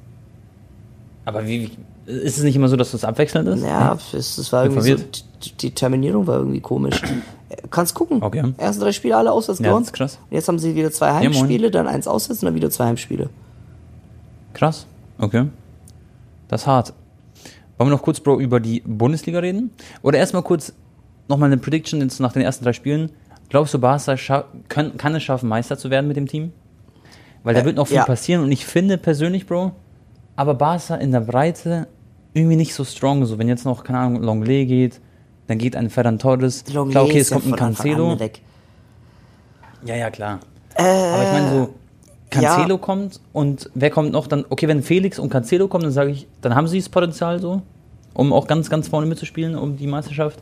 Aber 1.25 1.47
wie, 1.47 1.63
wie, 1.63 1.71
ist 2.11 2.39
es 2.39 2.45
nicht 2.45 2.57
immer 2.57 2.69
so, 2.69 2.77
dass 2.77 2.91
das 2.93 3.05
abwechselnd 3.05 3.49
ist? 3.49 3.65
Ja, 3.65 3.97
es, 4.13 4.39
es 4.39 4.53
war 4.53 4.65
irgendwie 4.65 4.93
so, 4.97 5.05
die, 5.61 5.71
Terminierung 5.71 6.27
war 6.27 6.39
irgendwie 6.39 6.61
komisch. 6.61 7.03
Äh, 7.49 7.57
Kannst 7.71 7.95
gucken. 7.95 8.23
Okay. 8.23 8.53
Erste 8.59 8.83
drei 8.85 8.93
Spiele 8.93 9.17
alle 9.17 9.33
auswärts 9.33 9.61
Ja, 9.61 9.69
gewonnen. 9.71 9.87
krass. 9.93 10.19
Und 10.31 10.35
jetzt 10.37 10.47
haben 10.49 10.59
sie 10.59 10.75
wieder 10.75 10.91
zwei. 10.93 11.13
Heimspiele, 11.13 11.71
dann 11.71 11.87
eins 11.89 12.07
auswärts 12.07 12.43
und 12.43 12.47
dann 12.47 12.55
wieder 12.55 12.71
zwei 12.71 12.87
Heimspiele. 12.87 13.29
Krass. 14.55 14.87
Okay. 15.19 15.47
Das 16.49 16.63
ist 16.63 16.67
hart. 16.67 16.93
Wollen 17.79 17.91
wir 17.91 17.97
noch 17.97 18.03
kurz, 18.03 18.21
Bro, 18.21 18.41
über 18.41 18.61
die 18.61 18.81
Bundesliga 18.85 19.39
reden? 19.39 19.71
Oder 20.03 20.19
erstmal 20.19 20.43
kurz 20.43 20.73
nochmal 21.29 21.47
eine 21.49 21.57
Prediction 21.59 22.01
jetzt 22.01 22.21
nach 22.21 22.33
den 22.33 22.43
ersten 22.43 22.65
drei 22.65 22.73
Spielen. 22.73 23.11
Glaubst 23.49 23.75
du, 23.75 23.79
Barca 23.79 24.17
kann, 24.69 24.97
kann 24.97 25.15
es 25.15 25.23
schaffen, 25.23 25.49
Meister 25.49 25.77
zu 25.79 25.91
werden 25.91 26.07
mit 26.09 26.17
dem 26.17 26.27
Team? 26.27 26.53
Weil 27.43 27.55
da 27.55 27.63
Äh, 27.63 27.65
wird 27.65 27.77
noch 27.77 27.87
viel 27.87 27.97
ja. 27.97 28.05
passieren 28.05 28.45
und 28.45 28.53
ich 28.53 28.67
finde 28.67 28.99
persönlich, 28.99 29.47
Bro, 29.47 29.73
aber 30.37 30.55
Barca 30.55 30.97
in 30.97 31.11
der 31.13 31.21
Breite 31.21 31.89
irgendwie 32.35 32.57
nicht 32.57 32.75
so 32.75 32.85
strong. 32.85 33.25
So, 33.27 33.39
wenn 33.39 33.49
jetzt 33.49 33.65
noch, 33.65 33.85
keine 33.85 33.99
Ahnung, 33.99 34.23
Longley 34.23 34.67
geht, 34.67 35.01
dann 35.47 35.59
geht 35.59 35.77
ein 35.77 35.91
Ferran 35.91 36.19
Torres. 36.19 36.65
Longley 36.73 36.93
Klar, 36.93 37.05
okay, 37.05 37.19
ist 37.19 37.27
es 37.27 37.33
kommt 37.33 37.47
ja 37.47 37.53
ein 37.53 37.59
Cancelo. 37.59 38.21
weg. 38.21 38.41
Ja, 39.85 39.97
ja, 39.97 40.11
klar. 40.11 40.41
Äh, 40.75 40.83
Aber 40.83 41.23
ich 41.23 41.33
meine 41.33 41.51
so, 41.51 41.75
Cancelo 42.31 42.75
ja. 42.75 42.81
kommt 42.81 43.21
und 43.33 43.71
wer 43.75 43.91
kommt 43.91 44.13
noch 44.13 44.27
dann? 44.27 44.45
Okay, 44.49 44.69
wenn 44.69 44.83
Felix 44.83 45.19
und 45.19 45.31
Cancelo 45.31 45.69
kommen, 45.69 45.85
dann 45.85 45.93
sage 45.93 46.11
ich, 46.11 46.29
dann 46.41 46.55
haben 46.55 46.69
sie 46.69 46.79
das 46.79 46.89
Potenzial 46.89 47.41
so, 47.41 47.63
um 48.15 48.33
auch 48.33 48.47
ganz, 48.47 48.71
ganz 48.71 48.89
vorne 48.89 49.07
mitzuspielen, 49.07 49.57
um 49.57 49.77
die 49.77 49.87
Meisterschaft. 49.87 50.41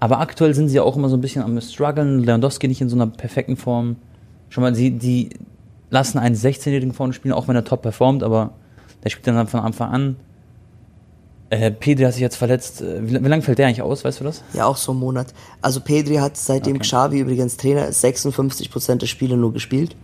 Aber 0.00 0.20
aktuell 0.20 0.54
sind 0.54 0.68
sie 0.68 0.76
ja 0.76 0.82
auch 0.82 0.96
immer 0.96 1.08
so 1.08 1.16
ein 1.16 1.20
bisschen 1.20 1.42
am 1.42 1.58
struggeln. 1.60 2.18
Lewandowski 2.20 2.68
nicht 2.68 2.80
in 2.80 2.88
so 2.88 2.96
einer 2.96 3.06
perfekten 3.06 3.56
Form. 3.56 3.96
Schon 4.50 4.62
mal, 4.62 4.74
sie, 4.74 4.90
die 4.90 5.30
lassen 5.90 6.18
einen 6.18 6.34
16-Jährigen 6.34 6.92
vorne 6.92 7.12
spielen, 7.12 7.32
auch 7.32 7.48
wenn 7.48 7.56
er 7.56 7.64
top 7.64 7.82
performt, 7.82 8.22
aber 8.22 8.50
der 9.02 9.10
spielt 9.10 9.26
dann 9.26 9.46
von 9.46 9.60
Anfang 9.60 9.90
an. 9.92 10.16
Äh, 11.50 11.70
Pedri 11.70 12.04
hat 12.04 12.12
sich 12.14 12.22
jetzt 12.22 12.36
verletzt. 12.36 12.80
Äh, 12.82 13.06
Wie, 13.08 13.22
wie 13.24 13.28
lange 13.28 13.42
fällt 13.42 13.58
der 13.58 13.66
eigentlich 13.66 13.82
aus, 13.82 14.04
weißt 14.04 14.20
du 14.20 14.24
das? 14.24 14.42
Ja, 14.54 14.66
auch 14.66 14.76
so 14.76 14.92
ein 14.92 14.98
Monat. 14.98 15.28
Also 15.60 15.80
Pedri 15.80 16.16
hat 16.16 16.36
seitdem 16.36 16.76
Okay. 16.76 16.84
Xavi 16.84 17.18
übrigens 17.20 17.56
Trainer 17.56 17.86
ist, 17.86 18.04
56% 18.04 18.96
der 18.96 19.06
Spiele 19.06 19.36
nur 19.36 19.52
gespielt. 19.52 19.94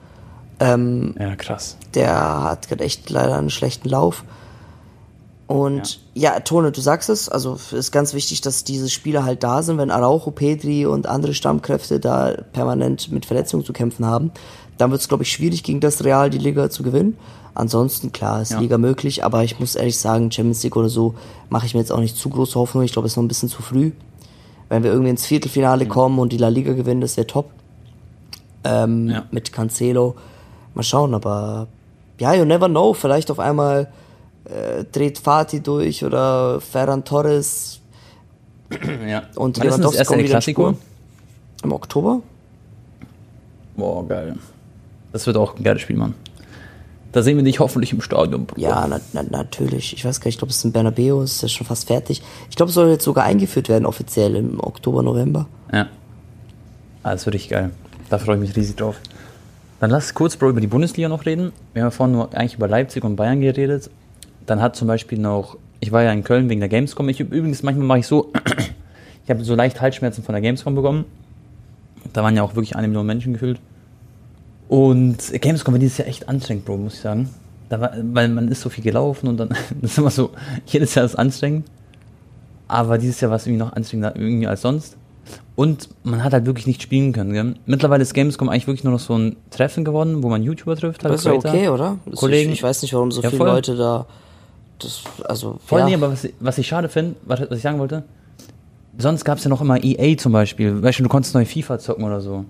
Ähm, 0.61 1.14
Ja, 1.18 1.34
krass. 1.36 1.76
der 1.95 2.43
hat 2.45 2.68
gerade 2.68 2.84
echt 2.84 3.09
leider 3.11 3.36
einen 3.38 3.51
schlechten 3.51 3.88
Lauf. 3.88 4.24
Und 5.51 5.98
ja. 6.14 6.38
Tone, 6.38 6.70
du 6.70 6.80
sagst 6.80 7.09
es, 7.11 7.28
also 7.28 7.59
ist 7.72 7.90
ganz 7.90 8.14
wichtig, 8.14 8.40
dass 8.40 8.62
diese 8.62 8.88
Spieler 8.88 9.24
halt 9.24 9.42
da 9.42 9.64
sind, 9.64 9.78
wenn 9.78 9.90
Araujo, 9.90 10.30
Pedri 10.30 10.86
und 10.86 11.09
andere 11.09 11.34
Stammkräfte 11.34 11.98
da 11.98 12.36
permanent 12.53 13.11
mit 13.11 13.26
Verletzungen 13.26 13.64
zu 13.64 13.72
kämpfen 13.72 14.07
haben, 14.07 14.30
dann 14.78 14.92
wird 14.92 15.01
es, 15.01 15.09
glaube 15.09 15.24
ich, 15.24 15.32
schwierig, 15.32 15.64
gegen 15.64 15.80
das 15.80 16.05
Real 16.05 16.30
die 16.30 16.38
Liga 16.38 16.70
zu 16.70 16.84
gewinnen. 16.84 17.18
Ansonsten, 17.53 18.12
klar, 18.12 18.42
ist 18.42 18.53
Ja. 18.53 18.61
Liga 18.61 18.78
möglich, 18.78 19.24
aber 19.24 19.42
ich 19.42 19.59
muss 19.59 19.74
ehrlich 19.74 19.98
sagen, 19.98 20.30
Champions 20.30 20.62
League 20.62 20.76
oder 20.76 20.88
so 20.88 21.16
mache 21.48 21.66
ich 21.66 21.74
mir 21.74 21.80
jetzt 21.80 21.90
auch 21.90 21.98
nicht 21.98 22.16
zu 22.16 22.30
große 22.30 22.55
Hoffnung. 22.55 22.84
Ich 22.84 22.92
glaube, 22.92 23.07
es 23.07 23.14
ist 23.14 23.16
noch 23.16 23.24
ein 23.24 23.28
bisschen 23.28 23.48
zu 23.48 23.61
früh. 23.61 23.90
Wenn 24.68 24.84
wir 24.84 24.92
irgendwie 24.92 25.11
ins 25.11 25.26
Viertelfinale 25.26 25.86
kommen 25.86 26.20
und 26.20 26.32
die 26.32 26.38
La 26.38 26.46
Liga 26.46 26.74
gewinnen, 26.74 27.01
das 27.01 27.16
wäre 27.16 27.26
top. 27.26 27.51
Ähm, 28.62 29.09
Ja. 29.09 29.24
Mit 29.32 29.53
Cancelo. 29.53 30.14
Mal 30.74 30.84
schauen, 30.84 31.12
aber 31.12 31.66
ja, 32.20 32.34
you 32.34 32.44
never 32.44 32.68
know. 32.68 32.94
Vielleicht 32.94 33.32
auf 33.32 33.40
einmal 33.40 33.88
äh, 34.51 34.84
dreht 34.90 35.18
Fatih 35.18 35.61
durch 35.61 36.05
oder 36.05 36.61
Ferran 36.61 37.05
Torres 37.05 37.80
Ja. 39.07 39.22
und 39.36 39.59
Wann 39.59 39.68
ist 39.68 39.78
das 39.84 39.94
erste 39.94 40.16
El 40.16 40.24
Clasico? 40.24 40.74
Im 41.62 41.72
Oktober? 41.72 42.20
Boah, 43.76 44.07
geil. 44.07 44.36
Das 45.12 45.26
wird 45.26 45.36
auch 45.36 45.57
ein 45.57 45.62
geiles 45.62 45.82
Spiel, 45.82 45.96
Mann. 45.96 46.14
Da 47.12 47.22
sehen 47.22 47.36
wir 47.36 47.42
dich 47.44 47.59
hoffentlich 47.59 47.92
im 47.92 48.01
Stadion. 48.01 48.46
Bruder. 48.46 48.61
Ja, 48.61 48.86
na, 48.86 49.01
na, 49.12 49.22
natürlich. 49.24 49.92
Ich 49.94 50.05
weiß 50.05 50.20
gar 50.20 50.26
nicht, 50.26 50.34
ich 50.36 50.38
glaube, 50.38 50.51
es 50.51 50.59
ist 50.59 50.64
in 50.64 50.72
Bernabeu, 50.72 51.22
es 51.22 51.42
ist 51.42 51.53
schon 51.53 51.66
fast 51.66 51.88
fertig. 51.88 52.22
Ich 52.48 52.57
glaube, 52.57 52.68
es 52.70 52.74
soll 52.74 52.88
jetzt 52.88 53.05
sogar 53.05 53.24
eingeführt 53.24 53.68
werden, 53.68 53.84
offiziell 53.84 54.36
im 54.36 54.61
Oktober, 54.61 55.03
November. 55.03 55.46
Ja. 55.72 55.88
Ah, 57.03 57.12
das 57.12 57.26
wird 57.26 57.34
richtig 57.34 57.51
geil. 57.51 57.70
Da 58.11 58.18
freue 58.18 58.36
ich 58.36 58.40
mich 58.42 58.57
riesig 58.57 58.76
drauf. 58.76 58.96
Dann 59.80 59.90
lass 59.90 60.14
kurz, 60.14 60.36
Bro, 60.36 60.51
über 60.51 60.61
die 60.61 60.66
Bundesliga 60.68 61.09
noch 61.09 61.26
reden. 61.26 61.53
Wir 61.72 61.82
haben 61.82 61.86
ja 61.86 61.90
vorhin 61.90 62.14
nur 62.14 62.32
eigentlich 62.34 62.55
über 62.55 62.68
Leipzig 62.68 63.03
und 63.03 63.16
Bayern 63.16 63.40
geredet. 63.40 63.90
Dann 64.47 64.61
hat 64.61 64.76
zum 64.76 64.88
Beispiel 64.88 65.18
noch, 65.18 65.57
ich 65.80 65.93
war 65.93 66.03
ja 66.03 66.12
in 66.12 66.24
Köln 66.24 66.49
wegen 66.49 66.61
der 66.61 66.68
Gamescom. 66.68 67.09
Ich 67.09 67.20
übrigens, 67.20 67.62
manchmal 67.62 67.86
mache 67.86 67.99
ich 68.01 68.07
so, 68.07 68.32
ich 69.24 69.30
habe 69.30 69.45
so 69.45 69.55
leicht 69.55 69.80
Halsschmerzen 69.80 70.22
von 70.22 70.32
der 70.32 70.43
Gamescom 70.43 70.74
bekommen. 70.74 71.05
Da 72.12 72.22
waren 72.22 72.36
ja 72.36 72.43
auch 72.43 72.55
wirklich 72.55 72.76
eine 72.76 72.88
Million 72.88 73.07
Menschen 73.07 73.32
gefühlt. 73.32 73.61
Und 74.68 75.18
Gamescom 75.41 75.74
war 75.74 75.78
dieses 75.78 75.99
Jahr 75.99 76.09
echt 76.09 76.28
anstrengend, 76.28 76.64
Bro, 76.64 76.76
muss 76.78 76.95
ich 76.95 77.01
sagen. 77.01 77.28
Da 77.68 77.80
war, 77.80 77.93
weil 78.03 78.28
man 78.28 78.49
ist 78.49 78.61
so 78.62 78.68
viel 78.68 78.84
gelaufen 78.84 79.28
und 79.28 79.36
dann, 79.36 79.49
das 79.80 79.93
ist 79.93 79.99
immer 79.99 80.11
so, 80.11 80.30
jedes 80.66 80.95
Jahr 80.95 81.05
ist 81.05 81.16
anstrengend. 81.16 81.66
Aber 82.68 82.99
dieses 82.99 83.20
Jahr 83.20 83.30
war 83.30 83.36
es 83.36 83.47
irgendwie 83.47 83.64
noch 83.64 83.72
anstrengender 83.72 84.14
irgendwie 84.16 84.47
als 84.47 84.62
sonst. 84.62 84.97
Und 85.57 85.88
man 86.05 86.24
hat 86.24 86.32
halt 86.32 86.47
wirklich 86.47 86.66
nicht 86.66 86.82
spielen 86.82 87.12
können. 87.12 87.32
Gell? 87.32 87.55
Mittlerweile 87.66 88.03
ist 88.03 88.14
Gamescom 88.14 88.49
eigentlich 88.49 88.66
wirklich 88.66 88.84
nur 88.84 88.93
noch 88.93 89.01
so 89.01 89.16
ein 89.16 89.36
Treffen 89.51 89.84
geworden, 89.84 90.22
wo 90.22 90.28
man 90.28 90.43
YouTuber 90.43 90.76
trifft. 90.76 91.05
Halt 91.05 91.12
Das 91.12 91.20
ist 91.20 91.26
ja 91.26 91.32
okay, 91.32 91.68
oder? 91.68 91.99
Kollegen. 92.14 92.51
Ich, 92.51 92.59
ich 92.59 92.62
weiß 92.62 92.82
nicht, 92.82 92.95
warum 92.95 93.11
so 93.12 93.20
Ja, 93.22 93.30
viele. 93.30 93.45
Leute 93.45 93.76
da. 93.76 94.07
Das, 94.81 95.03
also, 95.24 95.59
Voll 95.64 95.81
ja. 95.81 95.87
nee, 95.87 95.95
aber 95.95 96.12
was, 96.12 96.28
was 96.41 96.59
ich 96.59 96.66
schade 96.66 96.89
finde, 96.89 97.16
was, 97.24 97.41
was 97.41 97.59
ich 97.59 97.62
sagen 97.62 97.78
wollte, 97.78 98.05
sonst 98.99 99.24
gab 99.24 99.39
es 99.39 99.45
ja 99.45 99.51
noch 99.51 99.61
immer 99.61 99.83
EA 99.83 100.16
zum 100.16 100.33
Beispiel. 100.33 100.83
Weißt 100.83 100.99
du, 100.99 101.03
du 101.03 101.09
konntest 101.09 101.35
neue 101.35 101.47
FIFA 101.47 101.78
zocken 101.78 102.05
oder 102.05 102.20
so. 102.20 102.45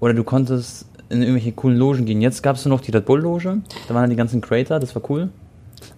Oder 0.00 0.14
du 0.14 0.24
konntest 0.24 0.86
in 1.08 1.22
irgendwelche 1.22 1.52
coolen 1.52 1.78
Logen 1.78 2.04
gehen. 2.04 2.20
Jetzt 2.20 2.42
gab 2.42 2.56
es 2.56 2.64
nur 2.64 2.76
noch 2.76 2.82
die 2.82 2.90
Red 2.90 3.04
Bull-Loge, 3.06 3.60
da 3.88 3.94
waren 3.94 4.02
dann 4.02 4.10
die 4.10 4.16
ganzen 4.16 4.40
Creator, 4.40 4.80
das 4.80 4.94
war 4.94 5.02
cool. 5.10 5.28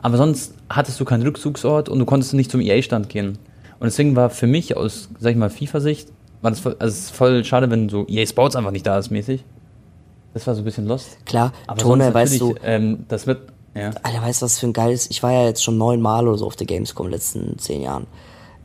Aber 0.03 0.16
sonst 0.16 0.55
hattest 0.68 0.99
du 1.01 1.05
keinen 1.05 1.22
Rückzugsort 1.22 1.89
und 1.89 1.99
du 1.99 2.05
konntest 2.05 2.35
nicht 2.35 2.51
zum 2.51 2.61
EA-Stand 2.61 3.09
gehen. 3.09 3.39
Und 3.79 3.85
deswegen 3.85 4.16
war 4.16 4.31
für 4.31 4.47
mich 4.47 4.77
aus, 4.77 5.09
sag 5.18 5.33
ich 5.33 5.37
mal, 5.37 5.51
FIFA-Sicht, 5.51 6.09
war 6.43 6.51
das 6.51 6.61
voll, 6.61 6.77
also 6.79 6.93
es 6.93 7.05
ist 7.05 7.11
voll 7.11 7.45
schade, 7.45 7.70
wenn 7.70 7.89
so 7.89 8.07
EA 8.09 8.27
Sports 8.27 8.57
einfach 8.57 8.70
nicht 8.70 8.87
da 8.87 8.99
ist, 8.99 9.11
mäßig. 9.11 9.45
Das 10.35 10.47
war 10.47 10.55
so 10.55 10.61
ein 10.61 10.64
bisschen 10.64 10.87
lost. 10.87 11.24
Klar, 11.24 11.53
Aber 11.66 11.79
Tone, 11.79 12.12
weißt 12.12 12.41
du, 12.41 12.55
ähm, 12.62 13.05
das 13.09 13.27
wird, 13.27 13.53
ja. 13.77 13.91
Alter, 14.03 14.22
weißt 14.22 14.43
du, 14.43 14.47
was 14.47 14.59
für 14.59 14.66
ein 14.66 14.72
geiles. 14.72 15.11
Ich 15.11 15.22
war 15.22 15.33
ja 15.33 15.45
jetzt 15.45 15.62
schon 15.62 15.79
neunmal 15.79 16.27
oder 16.27 16.39
so 16.39 16.47
auf 16.47 16.57
der 16.57 16.66
Gamescom 16.66 17.07
in 17.07 17.11
den 17.11 17.18
letzten 17.18 17.59
zehn 17.59 17.83
Jahren. 17.83 18.07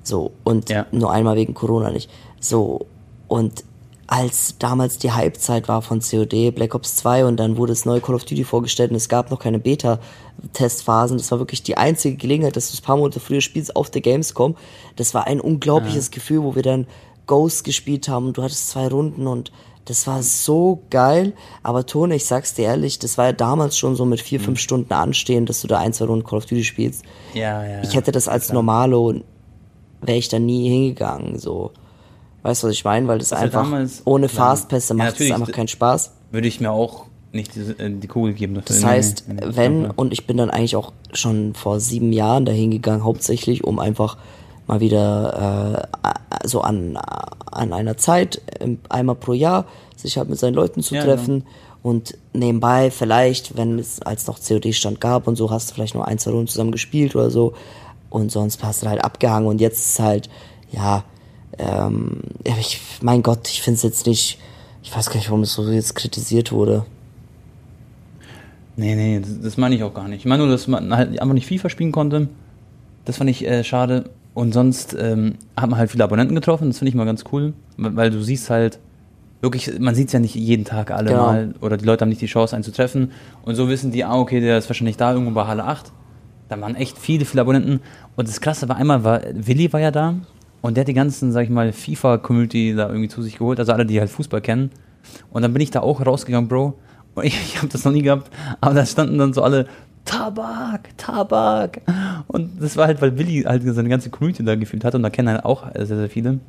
So, 0.03 0.31
und 0.43 0.69
Ja. 0.69 0.87
nur 0.91 1.11
einmal 1.11 1.35
wegen 1.35 1.53
Corona 1.53 1.91
nicht. 1.91 2.09
So, 2.39 2.85
und 3.27 3.63
als 4.07 4.55
damals 4.59 4.97
die 4.97 5.15
Hypezeit 5.15 5.69
war 5.69 5.81
von 5.81 6.01
COD, 6.01 6.51
Black 6.53 6.75
Ops 6.75 6.97
2 6.97 7.25
und 7.25 7.37
dann 7.37 7.55
wurde 7.55 7.71
das 7.71 7.85
neue 7.85 8.01
Call 8.01 8.15
of 8.15 8.25
Duty 8.25 8.43
vorgestellt 8.43 8.91
und 8.91 8.97
es 8.97 9.07
gab 9.07 9.31
noch 9.31 9.39
keine 9.39 9.57
Beta-Testphasen. 9.57 11.17
Das 11.17 11.31
war 11.31 11.39
wirklich 11.39 11.63
die 11.63 11.77
einzige 11.77 12.17
Gelegenheit, 12.17 12.55
dass 12.57 12.69
du 12.69 12.73
es 12.73 12.81
ein 12.81 12.85
paar 12.85 12.97
Monate 12.97 13.21
früher 13.21 13.39
spielst 13.39 13.75
auf 13.75 13.89
der 13.89 14.01
Gamescom. 14.01 14.55
Das 14.97 15.13
war 15.13 15.27
ein 15.27 15.39
unglaubliches 15.39 16.11
Gefühl, 16.11 16.43
wo 16.43 16.55
wir 16.55 16.63
dann 16.63 16.87
Ghost 17.25 17.63
gespielt 17.63 18.09
haben 18.09 18.27
und 18.27 18.37
du 18.37 18.43
hattest 18.43 18.69
zwei 18.69 18.87
Runden 18.89 19.27
und 19.27 19.51
Das 19.85 20.05
war 20.07 20.21
so 20.21 20.83
geil. 20.89 21.33
Aber 21.63 21.85
Tone, 21.85 22.15
ich 22.15 22.25
sag's 22.25 22.53
dir 22.53 22.65
ehrlich, 22.65 22.99
das 22.99 23.17
war 23.17 23.25
ja 23.27 23.31
damals 23.33 23.77
schon 23.77 23.95
so 23.95 24.05
mit 24.05 24.21
vier, 24.21 24.39
Mhm. 24.39 24.43
fünf 24.43 24.59
Stunden 24.59 24.93
anstehen, 24.93 25.45
dass 25.45 25.61
du 25.61 25.67
da 25.67 25.79
ein, 25.79 25.91
zwei 25.93 26.05
Runden 26.05 26.23
Call 26.25 26.37
of 26.37 26.45
Duty 26.45 26.63
spielst. 26.63 27.03
Ja, 27.33 27.65
ja. 27.65 27.81
Ich 27.83 27.95
hätte 27.95 28.11
das 28.11 28.27
als 28.27 28.51
Normalo, 28.53 29.15
wäre 30.01 30.17
ich 30.17 30.29
da 30.29 30.39
nie 30.39 30.69
hingegangen, 30.69 31.39
so. 31.39 31.71
Weißt 32.43 32.63
du, 32.63 32.67
was 32.67 32.73
ich 32.73 32.83
meine? 32.83 33.07
Weil 33.07 33.19
das 33.19 33.31
war 33.31 33.39
einfach, 33.39 33.63
damals- 33.63 34.01
ohne 34.05 34.27
klar. 34.27 34.49
Fastpässe 34.49 34.93
Ja, 34.93 34.97
macht 34.97 35.07
es 35.07 35.13
natürlich, 35.13 35.33
einfach 35.33 35.51
keinen 35.51 35.67
Spaß. 35.67 36.11
Würde 36.31 36.47
ich 36.47 36.59
mir 36.59 36.71
auch 36.71 37.05
nicht 37.31 37.55
die, 37.55 37.59
äh, 37.61 37.89
die 37.89 38.07
Kugel 38.07 38.33
geben. 38.33 38.61
Das 38.65 38.79
Nee, 38.81 38.85
heißt, 38.85 39.25
nee, 39.27 39.33
nee. 39.35 39.55
wenn, 39.55 39.83
Ja, 39.83 39.91
und 39.95 40.11
ich 40.11 40.25
bin 40.27 40.37
dann 40.37 40.49
eigentlich 40.49 40.75
auch 40.75 40.91
schon 41.13 41.53
vor 41.53 41.79
sieben 41.79 42.11
Jahren 42.13 42.45
dahin 42.45 42.71
gegangen, 42.71 43.03
hauptsächlich, 43.03 43.63
um 43.63 43.79
einfach 43.79 44.17
mal 44.67 44.79
wieder 44.79 45.87
äh, 46.03 46.47
so 46.47 46.61
an, 46.61 46.97
an 47.51 47.73
einer 47.73 47.97
Zeit, 47.97 48.41
einmal 48.89 49.15
pro 49.15 49.33
Jahr, 49.33 49.65
sich 49.95 50.17
halt 50.17 50.29
mit 50.29 50.39
seinen 50.39 50.53
Leuten 50.53 50.81
zu 50.81 50.95
Ja, 50.95 51.03
treffen. 51.03 51.43
Und 51.83 52.15
nebenbei 52.33 52.91
vielleicht, 52.91 53.57
wenn 53.57 53.79
es 53.79 54.01
als 54.01 54.27
noch 54.27 54.39
COD-Stand 54.39 55.01
gab 55.01 55.27
und 55.27 55.35
so, 55.35 55.49
hast 55.49 55.71
du 55.71 55.75
vielleicht 55.75 55.95
nur 55.95 56.07
ein, 56.07 56.19
zwei 56.19 56.31
Runden 56.31 56.47
zusammen 56.47 56.71
gespielt 56.71 57.15
oder 57.15 57.31
so. 57.31 57.53
Und 58.09 58.31
sonst 58.31 58.63
hast 58.63 58.83
du 58.83 58.87
halt 58.87 59.03
abgehangen. 59.03 59.47
Und 59.47 59.61
jetzt 59.61 59.79
ist 59.79 59.99
halt, 59.99 60.29
ja, 60.71 61.03
ähm, 61.57 62.21
ja, 62.45 62.53
ich, 62.59 62.81
mein 63.01 63.23
Gott, 63.23 63.47
ich 63.49 63.61
finde 63.61 63.77
es 63.77 63.83
jetzt 63.83 64.05
nicht, 64.05 64.37
ich 64.83 64.95
weiß 64.95 65.07
gar 65.07 65.15
nicht, 65.15 65.29
warum 65.29 65.41
es 65.41 65.53
so 65.53 65.67
jetzt 65.69 65.95
kritisiert 65.95 66.51
wurde. 66.51 66.85
Nee, 68.75 68.95
nee, 68.95 69.19
das, 69.19 69.41
das 69.41 69.57
meine 69.57 69.75
ich 69.75 69.83
auch 69.83 69.93
gar 69.93 70.07
nicht. 70.07 70.19
Ich 70.19 70.25
meine 70.25 70.43
nur, 70.43 70.51
dass 70.51 70.67
man 70.67 70.95
halt 70.95 71.19
einfach 71.19 71.33
nicht 71.33 71.47
FIFA 71.47 71.69
spielen 71.69 71.91
konnte. 71.91 72.29
Das 73.05 73.17
fand 73.17 73.29
ich 73.29 73.45
äh, 73.45 73.63
schade. 73.63 74.09
Und 74.33 74.53
sonst 74.53 74.95
ähm, 74.97 75.35
hat 75.57 75.69
man 75.69 75.77
halt 75.77 75.91
viele 75.91 76.03
Abonnenten 76.03 76.35
getroffen. 76.35 76.69
Das 76.69 76.79
finde 76.79 76.89
ich 76.89 76.95
mal 76.95 77.05
ganz 77.05 77.25
cool. 77.31 77.53
Weil, 77.77 78.11
du 78.11 78.21
siehst 78.21 78.49
halt, 78.49 78.79
wirklich, 79.41 79.77
man 79.79 79.93
sieht 79.95 80.07
es 80.07 80.13
ja 80.13 80.19
nicht 80.19 80.35
jeden 80.35 80.63
Tag 80.65 80.91
alle 80.91 81.09
Genau. 81.09 81.25
mal. 81.25 81.53
Oder 81.61 81.77
die 81.77 81.85
Leute 81.85 82.01
haben 82.03 82.09
nicht 82.09 82.21
die 82.21 82.27
Chance, 82.27 82.55
einen 82.55 82.63
zu 82.63 82.71
treffen. 82.71 83.11
Und 83.43 83.55
so 83.55 83.67
wissen 83.67 83.91
die, 83.91 84.05
ah, 84.05 84.15
okay, 84.17 84.39
der 84.39 84.57
ist 84.57 84.69
wahrscheinlich 84.69 84.97
da 84.97 85.11
irgendwo 85.11 85.31
bei 85.33 85.47
Halle 85.47 85.65
8. 85.65 85.91
Da 86.47 86.59
waren 86.61 86.75
echt 86.75 86.97
viele, 86.97 87.25
viele 87.25 87.41
Abonnenten. 87.41 87.81
Und 88.15 88.27
das 88.27 88.39
Krasse 88.41 88.69
war 88.69 88.77
einmal, 88.77 89.03
war, 89.03 89.21
Willi 89.33 89.71
war 89.73 89.79
ja 89.79 89.91
da. 89.91 90.15
Und 90.61 90.77
der 90.77 90.81
hat 90.81 90.87
die 90.87 90.93
ganzen, 90.93 91.31
sag 91.31 91.43
ich 91.43 91.49
mal, 91.49 91.73
FIFA-Community 91.73 92.75
da 92.75 92.87
irgendwie 92.87 93.09
zu 93.09 93.21
sich 93.21 93.37
geholt. 93.37 93.59
Also 93.59 93.73
alle, 93.73 93.85
die 93.85 93.99
halt 93.99 94.09
Fußball 94.11 94.41
kennen. 94.41 94.69
Und 95.31 95.41
dann 95.41 95.53
bin 95.53 95.61
ich 95.61 95.71
da 95.71 95.81
auch 95.81 96.05
rausgegangen, 96.05 96.47
Bro. 96.47 96.77
Und 97.15 97.23
ich, 97.25 97.33
ich 97.33 97.57
habe 97.57 97.67
das 97.67 97.83
noch 97.83 97.91
nie 97.91 98.03
gehabt. 98.03 98.31
Aber 98.61 98.75
da 98.75 98.85
standen 98.85 99.17
dann 99.17 99.33
so 99.33 99.41
alle, 99.43 99.65
Tabak, 100.05 100.97
Tabak. 100.97 101.81
Und 102.27 102.61
das 102.61 102.77
war 102.77 102.87
halt, 102.87 103.01
weil 103.01 103.17
Willi 103.17 103.43
halt 103.43 103.63
seine 103.63 103.89
ganze 103.89 104.09
Community 104.09 104.43
da 104.43 104.55
gefühlt 104.55 104.83
hat. 104.83 104.95
Und 104.95 105.03
da 105.03 105.09
kennen 105.09 105.29
halt 105.29 105.45
auch 105.45 105.67
sehr, 105.73 105.85
sehr 105.85 106.09
viele. 106.09 106.39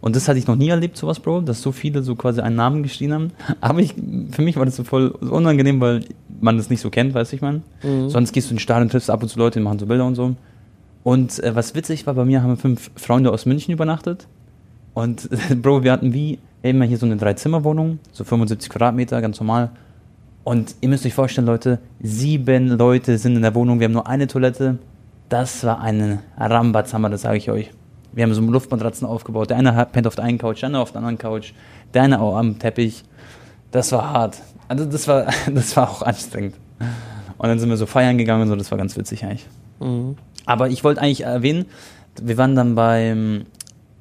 Und 0.00 0.16
das 0.16 0.26
hatte 0.26 0.38
ich 0.38 0.48
noch 0.48 0.56
nie 0.56 0.68
erlebt, 0.68 0.96
sowas, 0.96 1.20
Bro, 1.20 1.42
dass 1.42 1.62
so 1.62 1.70
viele 1.70 2.02
so 2.02 2.16
quasi 2.16 2.40
einen 2.40 2.56
Namen 2.56 2.82
geschrien 2.82 3.12
haben. 3.12 3.30
Aber 3.60 3.78
ich, 3.78 3.94
für 4.32 4.42
mich 4.42 4.56
war 4.56 4.64
das 4.64 4.74
so 4.74 4.82
voll 4.82 5.08
unangenehm, 5.08 5.80
weil 5.80 6.04
man 6.40 6.56
das 6.56 6.70
nicht 6.70 6.80
so 6.80 6.90
kennt, 6.90 7.14
weiß 7.14 7.32
ich 7.32 7.40
man. 7.40 7.62
Sonst 8.08 8.32
gehst 8.32 8.48
du 8.48 8.52
in 8.52 8.56
den 8.56 8.60
Stadion, 8.60 8.88
triffst 8.88 9.10
ab 9.10 9.22
und 9.22 9.28
zu 9.28 9.38
Leute, 9.38 9.60
die 9.60 9.64
machen 9.64 9.78
so 9.78 9.86
Bilder 9.86 10.04
und 10.04 10.16
so. 10.16 10.34
Und 11.04 11.42
äh, 11.42 11.54
was 11.54 11.76
witzig 11.76 12.04
war, 12.06 12.14
bei 12.14 12.24
mir 12.24 12.42
haben 12.42 12.56
fünf 12.56 12.90
Freunde 12.96 13.30
aus 13.30 13.46
München 13.46 13.72
übernachtet. 13.72 14.26
Und 14.92 15.28
Bro, 15.62 15.84
wir 15.84 15.92
hatten 15.92 16.12
wie 16.12 16.40
immer 16.62 16.84
hier 16.84 16.98
so 16.98 17.06
eine 17.06 17.16
Dreizimmerwohnung, 17.16 18.00
so 18.12 18.24
75 18.24 18.70
Quadratmeter, 18.70 19.20
ganz 19.20 19.38
normal. 19.38 19.70
Und 20.44 20.74
ihr 20.80 20.88
müsst 20.88 21.06
euch 21.06 21.14
vorstellen, 21.14 21.46
Leute, 21.46 21.78
sieben 22.00 22.68
Leute 22.68 23.18
sind 23.18 23.36
in 23.36 23.42
der 23.42 23.54
Wohnung, 23.54 23.78
wir 23.78 23.84
haben 23.84 23.92
nur 23.92 24.06
eine 24.06 24.26
Toilette. 24.26 24.78
Das 25.28 25.64
war 25.64 25.80
ein 25.80 26.18
Rambazammer, 26.36 27.10
das 27.10 27.22
sage 27.22 27.38
ich 27.38 27.50
euch. 27.50 27.70
Wir 28.12 28.24
haben 28.24 28.34
so 28.34 28.42
Luftmatratzen 28.42 29.06
aufgebaut. 29.06 29.50
Der 29.50 29.56
eine 29.56 29.86
pennt 29.90 30.06
auf 30.06 30.16
der 30.16 30.24
einen 30.24 30.38
Couch, 30.38 30.60
der 30.60 30.66
andere 30.66 30.82
auf 30.82 30.92
der 30.92 30.98
anderen 30.98 31.18
Couch, 31.18 31.52
der 31.94 32.02
eine 32.02 32.20
auch 32.20 32.36
am 32.36 32.58
Teppich. 32.58 33.04
Das 33.70 33.92
war 33.92 34.12
hart. 34.12 34.42
Also 34.68 34.84
das 34.84 35.08
war, 35.08 35.26
das 35.54 35.76
war 35.76 35.90
auch 35.90 36.02
anstrengend. 36.02 36.56
Und 37.38 37.48
dann 37.48 37.58
sind 37.58 37.70
wir 37.70 37.76
so 37.76 37.86
feiern 37.86 38.18
gegangen 38.18 38.42
und 38.42 38.48
so, 38.48 38.56
das 38.56 38.70
war 38.70 38.78
ganz 38.78 38.96
witzig 38.96 39.24
eigentlich. 39.24 39.46
Aber 40.44 40.68
ich 40.68 40.84
wollte 40.84 41.00
eigentlich 41.00 41.22
erwähnen, 41.22 41.66
wir 42.20 42.36
waren 42.36 42.54
dann 42.54 42.74
beim 42.74 43.46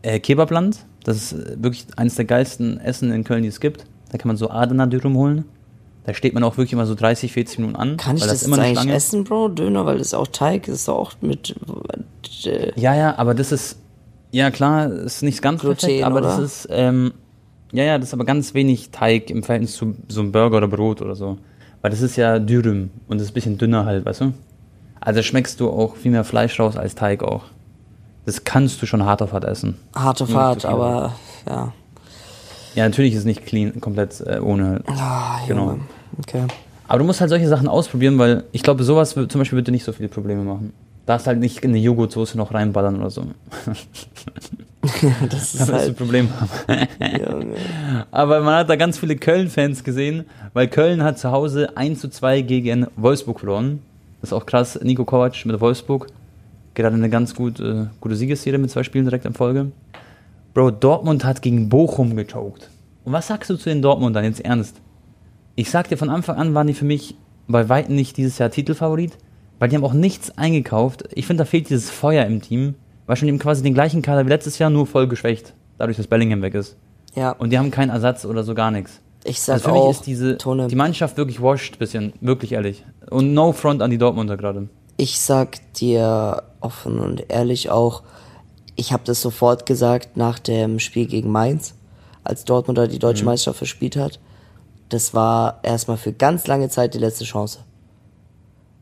äh, 0.02 0.20
Kebabland. 0.20 0.86
Das 1.04 1.18
ist 1.18 1.64
wirklich 1.64 1.86
eines 1.96 2.16
der 2.16 2.26
geilsten 2.26 2.80
Essen 2.80 3.12
in 3.12 3.24
Köln, 3.24 3.44
die 3.44 3.50
es 3.50 3.60
gibt. 3.60 3.86
Da 4.12 4.18
kann 4.18 4.28
man 4.28 4.38
so 4.38 4.50
Adana 4.50 4.86
Dürüm 4.86 5.16
holen. 5.16 5.46
Da 6.04 6.14
steht 6.16 6.34
man 6.34 6.44
auch 6.44 6.58
wirklich 6.58 6.74
immer 6.74 6.86
so 6.88 6.96
30, 6.96 7.32
40 7.32 7.60
Minuten 7.60 7.76
an. 7.76 7.98
Kann 7.98 8.16
ich 8.18 8.24
weil 8.24 8.30
das, 8.30 8.44
immer 8.44 8.58
eigentlich 8.58 8.80
Schlange- 8.80 8.94
essen, 8.96 9.24
Bro? 9.24 9.50
Döner, 9.50 9.86
weil 9.86 9.98
das 10.00 10.08
ist 10.08 10.14
auch 10.16 10.28
Teig, 10.28 10.66
das 10.66 10.76
ist 10.76 10.90
auch 10.90 11.12
mit. 11.22 11.56
Äh, 12.46 12.72
Ja, 12.80 12.96
ja, 12.96 13.18
aber 13.18 13.34
das 13.36 13.52
ist, 13.52 13.78
ja 14.32 14.50
klar, 14.50 14.92
ist 14.92 15.22
nicht 15.22 15.42
ganz 15.42 15.62
Gluten, 15.62 15.78
perfekt, 15.78 16.04
aber 16.04 16.22
das 16.22 16.36
oder? 16.38 16.46
ist, 16.46 16.68
ähm, 16.72 17.14
ja, 17.72 17.84
ja, 17.84 17.98
das 18.00 18.08
ist 18.10 18.14
aber 18.14 18.26
ganz 18.26 18.54
wenig 18.54 18.90
Teig 18.90 19.30
im 19.30 19.44
Verhältnis 19.44 19.74
zu 19.76 19.96
so 20.08 20.22
einem 20.22 20.32
Burger 20.32 20.58
oder 20.58 20.68
Brot 20.68 21.02
oder 21.02 21.16
so. 21.16 21.38
Weil 21.82 21.92
das 21.92 22.02
ist 22.02 22.16
ja 22.16 22.40
Dürüm 22.40 22.90
und 23.08 23.18
das 23.20 23.26
ist 23.28 23.32
ein 23.32 23.34
bisschen 23.36 23.58
dünner 23.58 23.86
halt, 23.86 24.06
weißt 24.06 24.22
du? 24.22 24.34
Also 25.00 25.22
schmeckst 25.24 25.60
du 25.60 25.70
auch 25.70 25.96
viel 25.96 26.12
mehr 26.12 26.24
Fleisch 26.24 26.60
raus 26.60 26.78
als 26.78 26.96
Teig 26.96 27.24
auch. 27.24 27.44
Das 28.26 28.44
kannst 28.44 28.82
du 28.82 28.86
schon 28.86 29.04
hart 29.06 29.22
auf 29.24 29.34
hart 29.34 29.46
essen. 29.46 29.78
harte 29.96 30.26
Nur 30.26 30.34
Fahrt, 30.34 30.56
nicht 30.58 30.62
zu 30.62 30.68
viel. 30.68 30.76
aber 30.76 31.14
ja. 31.50 31.74
Ja, 32.76 32.86
natürlich 32.86 33.14
ist 33.14 33.20
es 33.20 33.26
nicht 33.26 33.46
clean, 33.46 33.80
komplett 33.82 34.22
äh, 34.22 34.40
ohne. 34.40 34.82
Ah, 34.88 35.40
Genau. 35.48 35.78
Okay. 36.20 36.44
Aber 36.88 37.00
du 37.00 37.06
musst 37.06 37.22
halt 37.22 37.30
solche 37.30 37.48
Sachen 37.48 37.68
ausprobieren, 37.68 38.18
weil 38.18 38.44
ich 38.52 38.64
glaube, 38.64 38.84
sowas 38.84 39.12
zum 39.14 39.28
Beispiel 39.28 39.58
würde 39.58 39.72
nicht 39.72 39.86
so 39.86 39.94
viele 39.94 40.10
Probleme 40.10 40.44
machen. 40.44 40.74
Darfst 41.06 41.26
halt 41.26 41.40
nicht 41.40 41.60
in 41.64 41.72
eine 41.72 41.80
Joghurtsoße 41.80 42.38
noch 42.38 42.54
reinballern 42.54 42.98
oder 42.98 43.10
so. 43.10 43.24
Das 45.30 45.54
Da 45.54 45.60
ist 45.60 45.60
du 45.70 45.74
halt. 45.74 45.98
Probleme 45.98 46.28
haben. 46.40 46.88
Junge. 47.00 47.56
Aber 48.10 48.42
man 48.42 48.56
hat 48.56 48.70
da 48.70 48.76
ganz 48.76 48.98
viele 48.98 49.16
Köln-Fans 49.16 49.84
gesehen, 49.84 50.26
weil 50.54 50.68
Köln 50.68 51.04
hat 51.04 51.20
zu 51.20 51.32
Hause 51.32 51.78
1 51.78 52.00
zu 52.02 52.10
2 52.10 52.42
gegen 52.42 52.88
Wolfsburg 52.96 53.40
verloren. 53.40 53.80
Das 54.22 54.30
ist 54.32 54.34
auch 54.34 54.46
krass. 54.46 54.80
Nico 54.82 55.06
Kovac 55.06 55.46
mit 55.46 55.60
Wolfsburg. 55.62 56.08
Gerade 56.74 56.96
eine 56.96 57.10
ganz 57.10 57.36
gut, 57.36 57.60
äh, 57.60 57.86
gute 58.00 58.16
Siegesserie 58.16 58.58
mit 58.58 58.72
zwei 58.72 58.84
Spielen 58.84 59.06
direkt 59.06 59.26
in 59.26 59.34
Folge. 59.34 59.72
Bro, 60.54 60.72
Dortmund 60.72 61.24
hat 61.24 61.42
gegen 61.42 61.70
Bochum 61.70 62.16
gechoked. 62.16 62.70
Und 63.06 63.14
was 63.14 63.28
sagst 63.28 63.50
du 63.50 63.56
zu 63.56 63.70
den 63.70 63.82
Dortmundern 63.82 64.24
jetzt 64.26 64.42
ernst? 64.44 64.78
Ich 65.56 65.70
sag 65.72 65.88
dir, 65.90 65.98
von 65.98 66.10
Anfang 66.10 66.38
an 66.38 66.54
waren 66.54 66.68
die 66.68 66.74
für 66.74 66.86
mich 66.86 67.16
bei 67.48 67.70
Weitem 67.70 67.96
nicht 67.96 68.18
dieses 68.18 68.38
Jahr 68.38 68.52
Titelfavorit, 68.52 69.18
weil 69.60 69.70
die 69.70 69.76
haben 69.76 69.84
auch 69.84 69.94
nichts 69.94 70.38
eingekauft. 70.38 71.04
Ich 71.14 71.26
finde, 71.28 71.44
da 71.44 71.46
fehlt 71.46 71.70
dieses 71.70 71.90
Feuer 71.90 72.26
im 72.26 72.42
Team. 72.42 72.76
Weil 73.08 73.16
schon 73.18 73.28
eben 73.28 73.40
quasi 73.40 73.64
den 73.64 73.74
gleichen 73.74 74.02
Kader 74.02 74.26
wie 74.26 74.30
letztes 74.30 74.58
Jahr, 74.60 74.70
nur 74.70 74.86
voll 74.88 75.08
geschwächt. 75.08 75.54
Dadurch, 75.78 75.98
dass 75.98 76.08
Bellingham 76.08 76.42
weg 76.42 76.54
ist. 76.54 76.78
Ja, 77.16 77.32
Und 77.32 77.50
die 77.50 77.58
haben 77.58 77.72
keinen 77.72 77.90
Ersatz 77.90 78.24
oder 78.26 78.44
so 78.44 78.54
gar 78.54 78.72
nichts. 78.72 79.02
ich 79.26 79.42
sag 79.42 79.56
Also 79.56 79.70
für 79.70 79.76
auch, 79.76 79.88
mich 79.88 79.98
ist 79.98 80.06
diese 80.06 80.38
Tone, 80.38 80.68
die 80.68 80.76
Mannschaft 80.76 81.18
wirklich 81.18 81.42
washed 81.42 81.78
bisschen, 81.80 82.14
wirklich 82.22 82.54
ehrlich. 82.54 82.86
Und 83.10 83.34
no 83.34 83.52
front 83.52 83.82
an 83.82 83.90
die 83.92 83.98
Dortmunder 83.98 84.38
gerade. 84.38 84.70
ich 84.98 85.20
sag 85.20 85.58
dir 85.74 86.44
offen 86.62 87.00
und 87.00 87.30
ehrlich 87.30 87.70
auch, 87.70 88.04
ich 88.76 88.92
habe 88.94 89.04
das 89.06 89.22
sofort 89.22 89.66
gesagt 89.66 90.18
nach 90.18 90.40
dem 90.40 90.80
Spiel 90.80 91.06
gegen 91.08 91.32
Mainz, 91.32 91.76
als 92.24 92.46
Dortmund 92.46 92.78
da 92.78 92.88
die 92.88 92.96
Mhm. 92.96 93.00
deutsche 93.00 93.26
Meisterschaft 93.26 93.58
verspielt 93.58 93.96
hat. 93.96 94.20
Das 94.90 95.14
war 95.14 95.60
erstmal 95.64 95.98
für 95.98 96.14
ganz 96.14 96.48
lange 96.48 96.70
Zeit 96.70 96.94
die 96.94 97.00
letzte 97.00 97.24
Chance. 97.26 97.60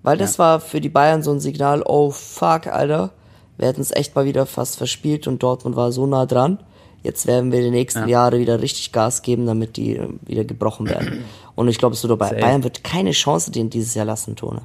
Weil 0.01 0.17
das 0.17 0.33
Ja. 0.37 0.39
war 0.45 0.59
für 0.59 0.81
die 0.81 0.89
Bayern 0.89 1.23
so 1.23 1.31
ein 1.31 1.39
Signal, 1.39 1.83
oh 1.85 2.09
fuck, 2.11 2.67
Alter, 2.67 3.11
wir 3.57 3.67
hätten 3.67 3.81
es 3.81 3.91
echt 3.91 4.15
mal 4.15 4.25
wieder 4.25 4.45
fast 4.45 4.77
verspielt 4.77 5.27
und 5.27 5.43
Dortmund 5.43 5.75
war 5.75 5.91
so 5.91 6.05
nah 6.05 6.25
dran. 6.25 6.59
Jetzt 7.03 7.27
werden 7.27 7.51
wir 7.51 7.61
die 7.61 7.69
nächsten 7.69 8.01
Ja. 8.01 8.07
Jahre 8.07 8.39
wieder 8.39 8.61
richtig 8.61 8.91
Gas 8.91 9.21
geben, 9.21 9.45
damit 9.45 9.77
die 9.77 9.95
äh, 9.97 10.07
wieder 10.25 10.43
gebrochen 10.43 10.87
werden. 10.89 11.23
Und 11.55 11.67
ich 11.69 11.77
glaube, 11.77 11.95
so 11.95 12.07
dabei, 12.09 12.29
Safe. 12.29 12.41
Bayern 12.41 12.63
wird 12.63 12.83
keine 12.83 13.11
Chance 13.11 13.51
denen 13.51 13.69
dieses 13.69 13.93
Jahr 13.93 14.05
lassen, 14.05 14.35
Tone. 14.35 14.61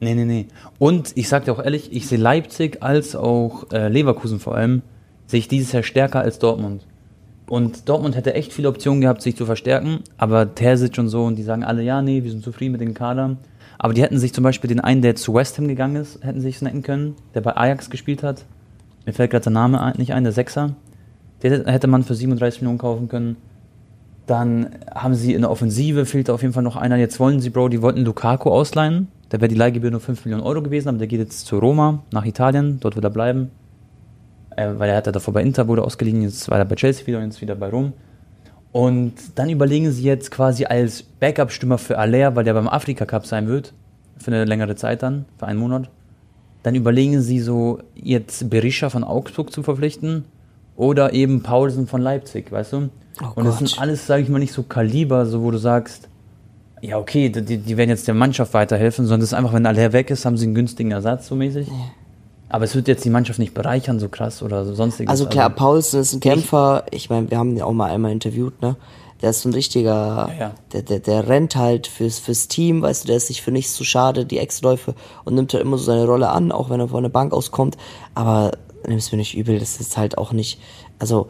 Nee, 0.00 0.14
nee, 0.14 0.24
nee. 0.24 0.46
Und 0.78 1.12
ich 1.14 1.28
sag 1.28 1.44
dir 1.44 1.52
auch 1.52 1.62
ehrlich, 1.62 1.92
ich 1.92 2.08
sehe 2.08 2.18
Leipzig 2.18 2.82
als 2.82 3.14
auch 3.14 3.70
äh, 3.70 3.88
Leverkusen 3.88 4.40
vor 4.40 4.54
allem, 4.54 4.80
sehe 5.26 5.38
ich 5.38 5.48
dieses 5.48 5.72
Jahr 5.72 5.82
stärker 5.82 6.20
als 6.20 6.38
Dortmund. 6.38 6.86
Und 7.46 7.88
Dortmund 7.88 8.16
hätte 8.16 8.32
echt 8.34 8.52
viele 8.52 8.68
Optionen 8.68 9.00
gehabt, 9.02 9.20
sich 9.22 9.36
zu 9.36 9.44
verstärken, 9.44 10.00
aber 10.16 10.54
Terzic 10.54 10.96
und 10.98 11.08
so, 11.08 11.24
und 11.24 11.36
die 11.36 11.42
sagen 11.42 11.64
alle, 11.64 11.82
ja, 11.82 12.00
nee, 12.00 12.22
wir 12.22 12.30
sind 12.30 12.42
zufrieden 12.42 12.72
mit 12.72 12.80
den 12.80 12.94
Kadern. 12.94 13.38
Aber 13.76 13.92
die 13.92 14.02
hätten 14.02 14.18
sich 14.18 14.32
zum 14.32 14.44
Beispiel 14.44 14.68
den 14.68 14.80
einen, 14.80 15.02
der 15.02 15.16
zu 15.16 15.34
West 15.34 15.58
Ham 15.58 15.68
gegangen 15.68 15.96
ist, 15.96 16.22
hätten 16.22 16.40
sich 16.40 16.58
snacken 16.58 16.82
können, 16.82 17.16
der 17.34 17.40
bei 17.40 17.56
Ajax 17.56 17.90
gespielt 17.90 18.22
hat. 18.22 18.44
Mir 19.04 19.12
fällt 19.12 19.30
gerade 19.30 19.44
der 19.44 19.52
Name 19.52 19.92
nicht 19.96 20.14
ein, 20.14 20.22
der 20.22 20.32
Sechser. 20.32 20.76
Den 21.42 21.66
hätte 21.66 21.86
man 21.88 22.04
für 22.04 22.14
37 22.14 22.60
Millionen 22.60 22.78
kaufen 22.78 23.08
können. 23.08 23.36
Dann 24.26 24.76
haben 24.94 25.14
sie 25.14 25.34
in 25.34 25.40
der 25.40 25.50
Offensive, 25.50 26.06
fehlt 26.06 26.30
auf 26.30 26.42
jeden 26.42 26.54
Fall 26.54 26.62
noch 26.62 26.76
einer. 26.76 26.96
Jetzt 26.96 27.18
wollen 27.18 27.40
sie, 27.40 27.50
Bro, 27.50 27.70
die 27.70 27.82
wollten 27.82 28.04
Lukaku 28.04 28.50
ausleihen. 28.50 29.08
Da 29.30 29.40
wäre 29.40 29.48
die 29.48 29.54
Leihgebühr 29.54 29.90
nur 29.90 30.00
5 30.00 30.24
Millionen 30.24 30.42
Euro 30.44 30.60
gewesen, 30.60 30.88
aber 30.88 30.98
der 30.98 31.06
geht 31.06 31.20
jetzt 31.20 31.46
zu 31.46 31.58
Roma, 31.58 32.02
nach 32.12 32.26
Italien. 32.26 32.78
Dort 32.80 32.96
wird 32.96 33.04
er 33.04 33.10
bleiben. 33.10 33.50
Äh, 34.56 34.72
weil 34.76 34.90
er 34.90 34.96
hat 34.96 35.06
ja 35.06 35.12
davor 35.12 35.32
bei 35.32 35.42
Inter, 35.42 35.68
wurde 35.68 35.82
ausgeliehen, 35.82 36.22
jetzt 36.22 36.50
war 36.50 36.58
er 36.58 36.64
bei 36.64 36.74
Chelsea 36.74 37.06
wieder 37.06 37.18
und 37.18 37.24
jetzt 37.24 37.40
wieder 37.40 37.54
bei 37.54 37.68
Rom. 37.68 37.92
Und 38.72 39.14
dann 39.36 39.48
überlegen 39.48 39.90
sie 39.92 40.02
jetzt 40.02 40.32
quasi 40.32 40.64
als 40.64 41.02
Backup-Stürmer 41.02 41.78
für 41.78 41.96
Aller, 41.96 42.34
weil 42.34 42.44
der 42.44 42.54
beim 42.54 42.68
Afrika 42.68 43.06
Cup 43.06 43.24
sein 43.24 43.46
wird, 43.46 43.72
für 44.18 44.32
eine 44.32 44.44
längere 44.44 44.74
Zeit 44.74 45.02
dann, 45.02 45.24
für 45.38 45.46
einen 45.46 45.60
Monat. 45.60 45.88
Dann 46.64 46.74
überlegen 46.74 47.22
sie 47.22 47.38
so, 47.38 47.78
jetzt 47.94 48.50
Berisha 48.50 48.90
von 48.90 49.02
Augsburg 49.02 49.52
zu 49.52 49.62
verpflichten 49.62 50.24
Oder 50.76 51.14
eben 51.14 51.42
Paulsen 51.42 51.86
von 51.86 52.02
Leipzig, 52.02 52.52
weißt 52.52 52.72
du? 52.74 52.90
Oh 53.22 53.26
und 53.36 53.44
das 53.44 53.58
Gott. 53.58 53.68
sind 53.68 53.80
alles, 53.80 54.06
sage 54.06 54.22
ich 54.22 54.28
mal, 54.28 54.38
nicht 54.40 54.52
so 54.52 54.62
Kaliber, 54.62 55.24
so 55.26 55.42
wo 55.42 55.50
du 55.50 55.58
sagst, 55.58 56.09
ja, 56.82 56.98
okay, 56.98 57.28
die, 57.28 57.58
die 57.58 57.76
werden 57.76 57.90
jetzt 57.90 58.06
der 58.08 58.14
Mannschaft 58.14 58.54
weiterhelfen, 58.54 59.04
sondern 59.04 59.20
das 59.20 59.30
ist 59.30 59.34
einfach, 59.34 59.52
wenn 59.52 59.66
alle 59.66 59.92
weg 59.92 60.10
ist, 60.10 60.24
haben 60.24 60.36
sie 60.36 60.46
einen 60.46 60.54
günstigen 60.54 60.92
Ersatz, 60.92 61.28
so 61.28 61.34
mäßig. 61.34 61.68
Aber 62.48 62.64
es 62.64 62.74
wird 62.74 62.88
jetzt 62.88 63.04
die 63.04 63.10
Mannschaft 63.10 63.38
nicht 63.38 63.54
bereichern, 63.54 64.00
so 64.00 64.08
krass 64.08 64.42
oder 64.42 64.64
so 64.64 64.74
sonstiges. 64.74 65.10
Also 65.10 65.26
klar, 65.26 65.50
Paulsen 65.50 66.00
ist 66.00 66.12
ein 66.12 66.20
Kämpfer. 66.20 66.84
Ich 66.90 67.08
meine, 67.08 67.30
wir 67.30 67.38
haben 67.38 67.54
ihn 67.56 67.62
auch 67.62 67.72
mal 67.72 67.90
einmal 67.90 68.12
interviewt, 68.12 68.60
ne? 68.60 68.76
Der 69.22 69.30
ist 69.30 69.42
so 69.42 69.50
ein 69.50 69.52
richtiger, 69.52 70.30
Ja, 70.30 70.34
ja. 70.38 70.54
Der, 70.72 70.82
der, 70.82 70.98
der 70.98 71.28
rennt 71.28 71.54
halt 71.54 71.86
fürs, 71.86 72.18
fürs 72.18 72.48
Team, 72.48 72.80
weißt 72.80 73.04
du, 73.04 73.08
der 73.08 73.18
ist 73.18 73.26
sich 73.26 73.42
für 73.42 73.52
nichts 73.52 73.74
zu 73.74 73.84
schade, 73.84 74.24
die 74.24 74.38
Exläufe 74.38 74.94
und 75.24 75.34
nimmt 75.34 75.52
halt 75.52 75.62
immer 75.62 75.76
so 75.76 75.84
seine 75.84 76.06
Rolle 76.06 76.30
an, 76.30 76.50
auch 76.50 76.70
wenn 76.70 76.80
er 76.80 76.88
von 76.88 77.02
der 77.02 77.10
Bank 77.10 77.34
auskommt. 77.34 77.76
Aber 78.14 78.52
nimm's 78.88 79.12
mir 79.12 79.18
nicht 79.18 79.36
übel, 79.36 79.58
das 79.58 79.78
ist 79.78 79.98
halt 79.98 80.16
auch 80.16 80.32
nicht. 80.32 80.58
Also, 80.98 81.28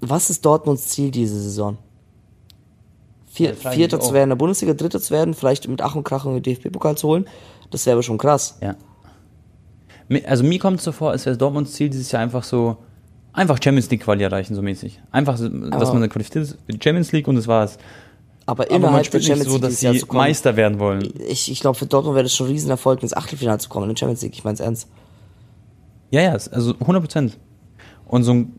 was 0.00 0.30
ist 0.30 0.46
Dortmunds 0.46 0.88
Ziel 0.88 1.10
diese 1.10 1.38
Saison? 1.40 1.76
Vier, 3.36 3.54
Vierter 3.54 4.00
zu 4.00 4.12
werden, 4.14 4.24
in 4.24 4.28
der 4.30 4.36
Bundesliga, 4.36 4.72
Dritter 4.74 4.98
zu 5.00 5.12
werden, 5.12 5.34
vielleicht 5.34 5.68
mit 5.68 5.82
Ach 5.82 5.94
und 5.94 6.04
Krach 6.04 6.24
den 6.24 6.42
DFB-Pokal 6.42 6.96
zu 6.96 7.08
holen. 7.08 7.26
Das 7.70 7.84
wäre 7.84 7.94
aber 7.94 8.02
schon 8.02 8.16
krass. 8.18 8.56
Ja. 8.62 8.76
Also 10.26 10.44
mir 10.44 10.58
kommt 10.58 10.78
es 10.78 10.84
so 10.84 10.92
vor, 10.92 11.10
als 11.10 11.26
wäre 11.26 11.36
Dortmunds 11.36 11.72
Ziel 11.72 11.90
dieses 11.90 12.12
Jahr 12.12 12.22
einfach 12.22 12.44
so, 12.44 12.76
einfach 13.32 13.58
Champions 13.62 13.90
League 13.90 14.02
Quali 14.04 14.22
erreichen, 14.22 14.54
so 14.54 14.62
mäßig. 14.62 15.00
Einfach, 15.10 15.36
so, 15.36 15.48
dass 15.48 15.88
man 15.88 15.96
eine 15.98 16.08
qualifiziert 16.08 16.44
ist 16.44 16.58
Champions 16.82 17.12
League 17.12 17.26
und 17.28 17.34
das 17.36 17.46
war's. 17.48 17.76
Aber 18.48 18.62
Aber 18.62 18.70
man 18.70 18.80
innerhalb 18.80 19.02
der 19.02 19.04
spielt 19.04 19.22
nicht 19.24 19.28
Champions 19.48 19.52
so, 19.52 19.58
dass 19.58 19.80
sie 19.80 20.06
kommen. 20.06 20.18
Meister 20.18 20.56
werden 20.56 20.78
wollen. 20.78 21.12
Ich, 21.28 21.50
ich 21.50 21.60
glaube, 21.60 21.76
für 21.76 21.86
Dortmund 21.86 22.14
wäre 22.14 22.22
das 22.22 22.34
schon 22.34 22.46
ein 22.46 22.52
Riesenerfolg, 22.52 23.02
ins 23.02 23.12
Achtelfinale 23.16 23.58
zu 23.58 23.68
kommen 23.68 23.88
in 23.90 23.94
der 23.94 23.98
Champions 23.98 24.22
League. 24.22 24.34
Ich 24.34 24.44
meine 24.44 24.54
es 24.54 24.60
ernst. 24.60 24.88
Ja, 26.10 26.20
ja, 26.22 26.34
es- 26.36 26.48
also 26.48 26.74
100 26.78 27.02
Prozent. 27.02 27.36
Und 28.06 28.22
so 28.22 28.32
ein- 28.32 28.52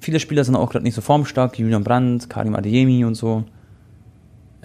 viele 0.00 0.20
Spieler 0.20 0.44
sind 0.44 0.54
auch 0.56 0.68
gerade 0.70 0.82
nicht 0.84 0.94
so 0.94 1.00
formstark, 1.00 1.58
Julian 1.58 1.82
Brandt, 1.82 2.28
Karim 2.28 2.54
Adeyemi 2.54 3.06
und 3.06 3.14
so. 3.14 3.44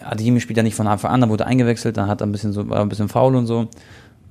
Adeyemi 0.04 0.40
spielt 0.42 0.58
ja 0.58 0.64
nicht 0.64 0.76
von 0.76 0.88
Anfang 0.88 1.12
an, 1.12 1.22
da 1.22 1.30
wurde 1.30 1.46
eingewechselt, 1.46 1.98
dann 1.98 2.08
hat 2.10 2.22
er 2.22 2.28
ein 2.28 2.32
bisschen 2.32 2.52
so, 2.54 2.68
war 2.70 2.82
ein 2.82 2.90
bisschen 2.90 3.10
faul 3.10 3.36
und 3.36 3.48
so. 3.48 3.68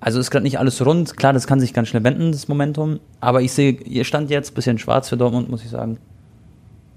Also 0.01 0.21
ist 0.21 0.31
gerade 0.31 0.43
nicht 0.45 0.59
alles 0.59 0.85
rund. 0.85 1.17
Klar, 1.17 1.33
das 1.33 1.47
kann 1.47 1.61
sich 1.61 1.73
ganz 1.73 1.89
schnell 1.89 2.05
wenden, 2.05 2.31
das 2.33 2.49
Momentum. 2.49 3.01
Aber 3.21 3.41
ich 3.41 3.53
sehe, 3.53 3.73
ihr 3.73 4.05
stand 4.05 4.29
jetzt 4.31 4.53
ein 4.53 4.55
bisschen 4.55 4.79
schwarz 4.79 5.09
für 5.09 5.17
Dortmund, 5.17 5.49
muss 5.51 5.65
ich 5.65 5.71
sagen. 5.71 5.97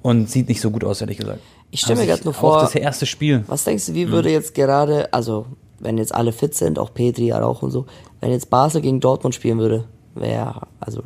Und 0.02 0.30
sieht 0.30 0.50
nicht 0.50 0.60
so 0.60 0.72
gut 0.72 0.84
aus, 0.84 1.00
ehrlich 1.02 1.18
gesagt. 1.18 1.40
Ich 1.72 1.80
stell 1.82 1.96
mir 1.96 2.02
Also 2.02 2.14
grad 2.14 2.26
nur 2.26 2.34
auch 2.34 2.38
vor- 2.40 2.62
das 2.62 2.76
erste 2.76 3.06
Spiel. 3.06 3.44
Was 3.48 3.64
denkst 3.64 3.86
du, 3.88 3.94
wie 3.94 4.10
würde 4.10 4.30
jetzt 4.32 4.54
gerade, 4.56 5.12
also 5.14 5.46
wenn 5.80 5.98
jetzt 5.98 6.14
alle 6.14 6.32
fit 6.34 6.54
sind, 6.56 6.78
auch 6.80 6.94
Petri, 6.94 7.32
auch 7.34 7.62
und 7.62 7.72
so, 7.72 7.86
wenn 8.20 8.32
jetzt 8.32 8.50
Basel 8.50 8.82
gegen 8.82 9.00
Dortmund 9.00 9.36
spielen 9.36 9.60
würde, 9.60 9.86
wäre, 10.16 10.62
also, 10.80 11.04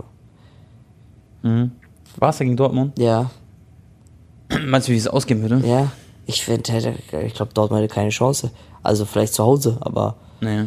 es 1.43 1.70
ja 2.20 2.32
gegen 2.45 2.57
Dortmund? 2.57 2.97
ja, 2.97 3.30
Meinst 4.66 4.88
du, 4.88 4.91
wie 4.91 4.97
es 4.97 5.07
ausgehen 5.07 5.41
würde? 5.41 5.62
ja. 5.68 5.91
Ich 6.26 6.43
finde, 6.45 6.72
hätte- 6.72 6.93
ich 7.26 7.34
glaube, 7.34 7.53
Dortmund 7.53 7.82
hätte 7.84 7.93
keine 7.93 8.09
Chance. 8.09 8.51
Also 8.84 9.05
vielleicht 9.05 9.34
zu 9.34 9.43
Hause, 9.43 9.78
aber 9.82 10.15
Nee, 10.39 10.65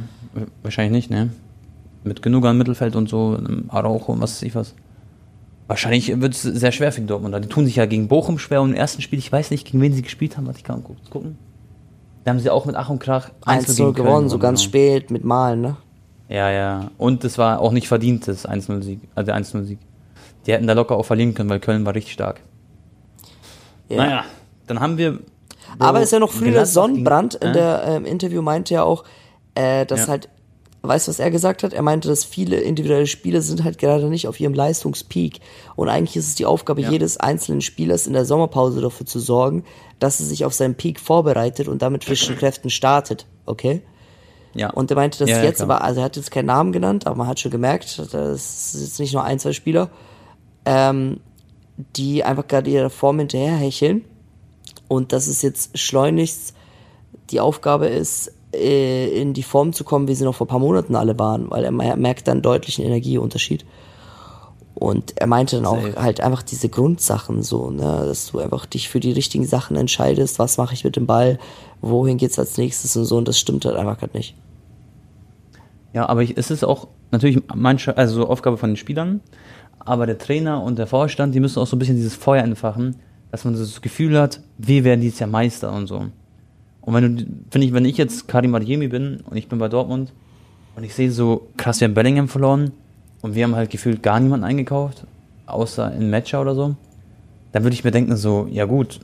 wahrscheinlich 0.62 0.92
nicht, 0.92 1.11
ne? 1.11 1.30
Mit 2.05 2.22
genug 2.22 2.44
am 2.44 2.59
Mittelfeld 2.59 2.96
und 2.96 3.09
so, 3.09 3.36
einem 3.36 3.64
Araujo 3.68 4.12
und 4.12 4.20
was 4.20 4.34
weiß 4.36 4.42
ich 4.42 4.55
was. 4.55 4.74
Wahrscheinlich 5.66 6.20
wird 6.20 6.34
es 6.34 6.42
sehr 6.42 6.70
schwer 6.72 6.92
für 6.92 7.00
die 7.00 7.07
Dortmunder. 7.07 7.40
Die 7.40 7.48
tun 7.48 7.64
sich 7.64 7.76
ja 7.76 7.86
gegen 7.86 8.07
Bochum 8.09 8.38
schwer 8.38 8.61
und 8.61 8.70
im 8.70 8.76
ersten 8.76 9.00
Spiel, 9.00 9.18
ich 9.18 9.32
weiß 9.32 9.50
nicht, 9.50 9.64
gegen 9.66 9.80
wen 9.80 9.94
sie 9.94 10.02
gespielt 10.02 10.36
haben, 10.36 10.46
warte, 10.46 10.59
ich 10.59 10.64
kann 10.64 10.84
gu- 10.84 10.94
gucken. 11.11 11.38
Da 12.24 12.30
haben 12.32 12.38
sie 12.40 12.50
auch 12.50 12.66
mit 12.66 12.76
Ach 12.76 12.90
und 12.90 12.98
Krach 13.00 13.30
1-0 13.44 13.66
gegen 13.66 13.94
Köln 13.94 13.94
gewonnen, 13.94 14.28
so 14.28 14.38
ganz 14.38 14.61
genau. 14.61 14.68
spät 14.70 15.11
mit 15.11 15.24
Malen, 15.24 15.61
ne? 15.62 15.76
Ja, 16.28 16.50
ja. 16.50 16.90
Und 16.98 17.24
es 17.24 17.38
war 17.38 17.61
auch 17.61 17.72
nicht 17.72 17.88
verdient, 17.88 18.28
das 18.28 18.46
1-0-Sieg, 18.48 19.00
also 19.14 19.26
der 19.26 19.36
1-0-Sieg. 19.40 19.78
Die 20.46 20.52
hätten 20.52 20.66
da 20.66 20.74
locker 20.74 20.96
auch 20.96 21.05
verlieren 21.07 21.32
können, 21.34 21.48
weil 21.50 21.61
Köln 21.61 21.84
war 21.86 21.94
richtig 21.94 22.12
stark. 22.12 22.40
Ja. 23.88 23.96
Naja, 23.96 24.24
dann 24.66 24.80
haben 24.80 24.98
wir. 24.98 25.18
Aber 25.79 26.01
ist 26.03 26.12
ja 26.12 26.18
noch 26.18 26.33
früher 26.33 26.66
Sonnenbrand 26.66 27.35
gegen- 27.41 27.47
in 27.47 27.53
der 27.53 27.85
ähm, 27.87 28.05
Interview 28.05 28.43
meinte 28.43 28.75
ja 28.75 28.83
auch, 28.85 29.05
äh, 29.55 29.85
dass 29.87 30.01
Ja. 30.03 30.09
halt, 30.09 30.29
weißt 30.83 31.07
du, 31.07 31.11
was 31.11 31.18
er 31.18 31.31
gesagt 31.31 31.62
hat? 31.62 31.72
Er 31.72 31.83
meinte, 31.83 32.09
dass 32.09 32.25
viele 32.25 32.57
individuelle 32.57 33.07
Spieler 33.07 33.41
sind 33.41 33.64
halt 33.64 33.79
gerade 33.79 34.07
nicht 34.09 34.29
auf 34.29 34.39
ihrem 34.41 34.55
Leistungspeak. 34.55 35.41
Und 35.77 35.89
eigentlich 35.89 36.16
ist 36.16 36.29
es 36.29 36.35
die 36.35 36.47
Aufgabe 36.47 36.83
Ja. 36.83 36.91
jedes 36.91 37.16
einzelnen 37.16 37.61
Spielers 37.61 38.07
in 38.07 38.12
der 38.12 38.25
Sommerpause 38.25 38.81
dafür 38.81 39.07
zu 39.07 39.18
sorgen, 39.20 39.64
dass 39.99 40.20
er 40.20 40.27
sich 40.27 40.45
auf 40.45 40.53
seinen 40.55 40.75
Peak 40.75 41.01
vorbereitet 41.01 41.68
und 41.68 41.83
damit 41.83 42.05
frischen 42.05 42.37
Kräften 42.39 42.70
startet. 42.70 43.27
Okay? 43.47 43.83
Ja. 44.55 44.70
Und 44.70 44.91
er 44.91 44.97
meinte, 44.97 45.18
dass 45.18 45.31
Ja, 45.31 45.43
jetzt 45.43 45.61
aber, 45.62 45.83
also 45.83 46.01
er 46.01 46.05
hat 46.05 46.16
jetzt 46.16 46.31
keinen 46.31 46.47
Namen 46.47 46.72
genannt, 46.72 47.07
aber 47.07 47.16
man 47.16 47.27
hat 47.27 47.41
schon 47.41 47.51
gemerkt, 47.51 47.99
das 48.12 48.75
ist 48.75 48.81
jetzt 48.83 49.01
nicht 49.01 49.12
nur 49.12 49.25
ein, 49.25 49.39
zwei 49.41 49.53
Spieler, 49.53 49.91
ähm, 50.64 51.20
die 51.97 52.22
einfach 52.22 52.47
gerade 52.47 52.70
ihrer 52.70 52.91
Form 52.91 53.18
hinterherhecheln. 53.18 54.05
Und 54.89 55.12
dass 55.12 55.26
es 55.26 55.43
jetzt 55.43 55.78
schleunigst 55.78 56.55
die 57.30 57.41
Aufgabe 57.41 57.87
ist, 57.87 58.32
äh, 58.53 59.20
in 59.20 59.32
die 59.32 59.43
Form 59.43 59.72
zu 59.72 59.85
kommen, 59.85 60.09
wie 60.09 60.14
sie 60.14 60.24
noch 60.24 60.35
vor 60.35 60.47
ein 60.47 60.51
paar 60.51 60.59
Monaten 60.59 60.95
alle 60.95 61.18
waren, 61.18 61.51
weil 61.51 61.64
er 61.64 61.72
mer- 61.72 61.97
merkt 61.97 62.28
dann 62.28 62.43
deutlichen 62.43 62.85
Energieunterschied. 62.85 63.64
Und 64.74 65.16
er 65.16 65.26
meinte 65.28 65.57
dann 65.57 65.66
auch 65.66 65.80
Safe. 65.80 66.03
halt 66.03 66.20
einfach 66.20 66.43
diese 66.43 66.68
Grundsachen 66.68 67.43
so, 67.43 67.70
ne, 67.70 68.05
dass 68.07 68.32
du 68.32 68.41
einfach 68.41 68.66
dich 68.66 68.89
für 68.89 69.01
die 69.01 69.12
richtigen 69.12 69.47
Sachen 69.47 69.76
entscheidest, 69.76 70.39
was 70.39 70.59
mache 70.59 70.74
ich 70.74 70.85
mit 70.85 70.97
dem 70.97 71.07
Ball, 71.07 71.39
wohin 71.80 72.18
geht's 72.18 72.39
als 72.39 72.59
nächstes 72.59 72.97
und 72.97 73.05
so, 73.05 73.16
und 73.16 73.28
das 73.28 73.39
stimmt 73.39 73.64
halt 73.64 73.76
einfach 73.76 73.99
gerade 73.99 74.16
nicht. 74.16 74.35
Ja, 75.93 76.09
aber 76.09 76.22
ich, 76.22 76.37
es 76.37 76.51
ist 76.51 76.64
auch 76.64 76.89
natürlich 77.12 77.41
manche, 77.55 77.97
also 77.97 78.16
so 78.16 78.28
Aufgabe 78.28 78.57
von 78.57 78.70
den 78.70 78.76
Spielern, 78.76 79.20
aber 79.78 80.07
der 80.07 80.18
Trainer 80.18 80.62
und 80.62 80.76
der 80.76 80.89
Vorstand, 80.89 81.37
die 81.37 81.41
müssen 81.41 81.61
auch 81.61 81.68
so 81.68 81.76
ein 81.76 81.78
bisschen 81.78 81.97
dieses 81.97 82.16
Feuer 82.16 82.43
entfachen, 82.43 82.97
dass 83.35 83.45
man 83.45 83.57
so 83.57 83.64
das 83.64 83.82
Gefühl 83.82 84.16
hat, 84.16 84.39
wir 84.59 84.85
werden 84.85 85.01
dieses 85.01 85.18
Jahr 85.18 85.28
Meister 85.28 85.72
und 85.72 85.89
so. 85.89 86.07
Und 86.82 86.95
wenn 86.95 87.16
du, 87.16 87.24
finde 87.51 87.66
ich, 87.66 87.72
wenn 87.72 87.85
ich 87.85 87.97
jetzt 87.97 88.28
Karim 88.28 88.55
Adeyemi 88.55 88.87
bin 88.87 89.24
und 89.28 89.37
ich 89.37 89.49
bin 89.49 89.59
bei 89.59 89.66
Dortmund 89.66 90.12
und 90.76 90.85
ich 90.85 90.95
sehe 90.95 91.11
so 91.11 91.49
krass, 91.57 91.80
wir 91.80 91.89
haben 91.89 91.95
Bellingham 91.95 92.28
verloren 92.28 92.70
und 93.22 93.35
wir 93.35 93.43
haben 93.43 93.57
halt 93.57 93.70
gefühlt 93.70 94.05
gar 94.05 94.20
niemanden 94.20 94.45
eingekauft, 94.45 95.05
außer 95.47 95.93
in 95.95 96.11
Matcher 96.11 96.43
oder 96.43 96.55
so, 96.55 96.76
dann 97.51 97.64
würde 97.64 97.74
ich 97.74 97.82
mir 97.82 97.91
denken 97.91 98.16
so, 98.16 98.47
ja 98.53 98.66
gut, 98.66 99.01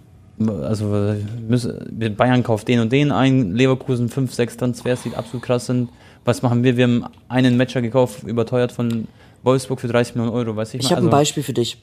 also 0.62 1.12
müssen, 1.48 2.16
Bayern 2.16 2.44
kauft 2.44 2.68
den 2.68 2.78
und 2.78 2.92
den 2.92 3.10
ein, 3.10 3.56
Leverkusen 3.56 4.10
fünf, 4.10 4.32
sechs 4.32 4.56
Transfers, 4.56 5.02
die 5.02 5.16
absolut 5.16 5.42
krass 5.42 5.66
sind. 5.66 5.88
Was 6.24 6.42
machen 6.42 6.62
wir? 6.62 6.76
Wir 6.76 6.84
haben 6.84 7.04
einen 7.28 7.56
Matcher 7.56 7.82
gekauft, 7.82 8.22
überteuert 8.22 8.70
von 8.70 9.08
Wolfsburg 9.42 9.80
für 9.80 9.88
30 9.88 10.14
Millionen 10.14 10.36
Euro, 10.36 10.54
weiß 10.54 10.74
ich 10.74 10.84
Ich 10.84 10.90
mal. 10.90 10.98
habe 10.98 11.08
ein 11.08 11.10
Beispiel 11.10 11.42
für 11.42 11.52
dich. 11.52 11.78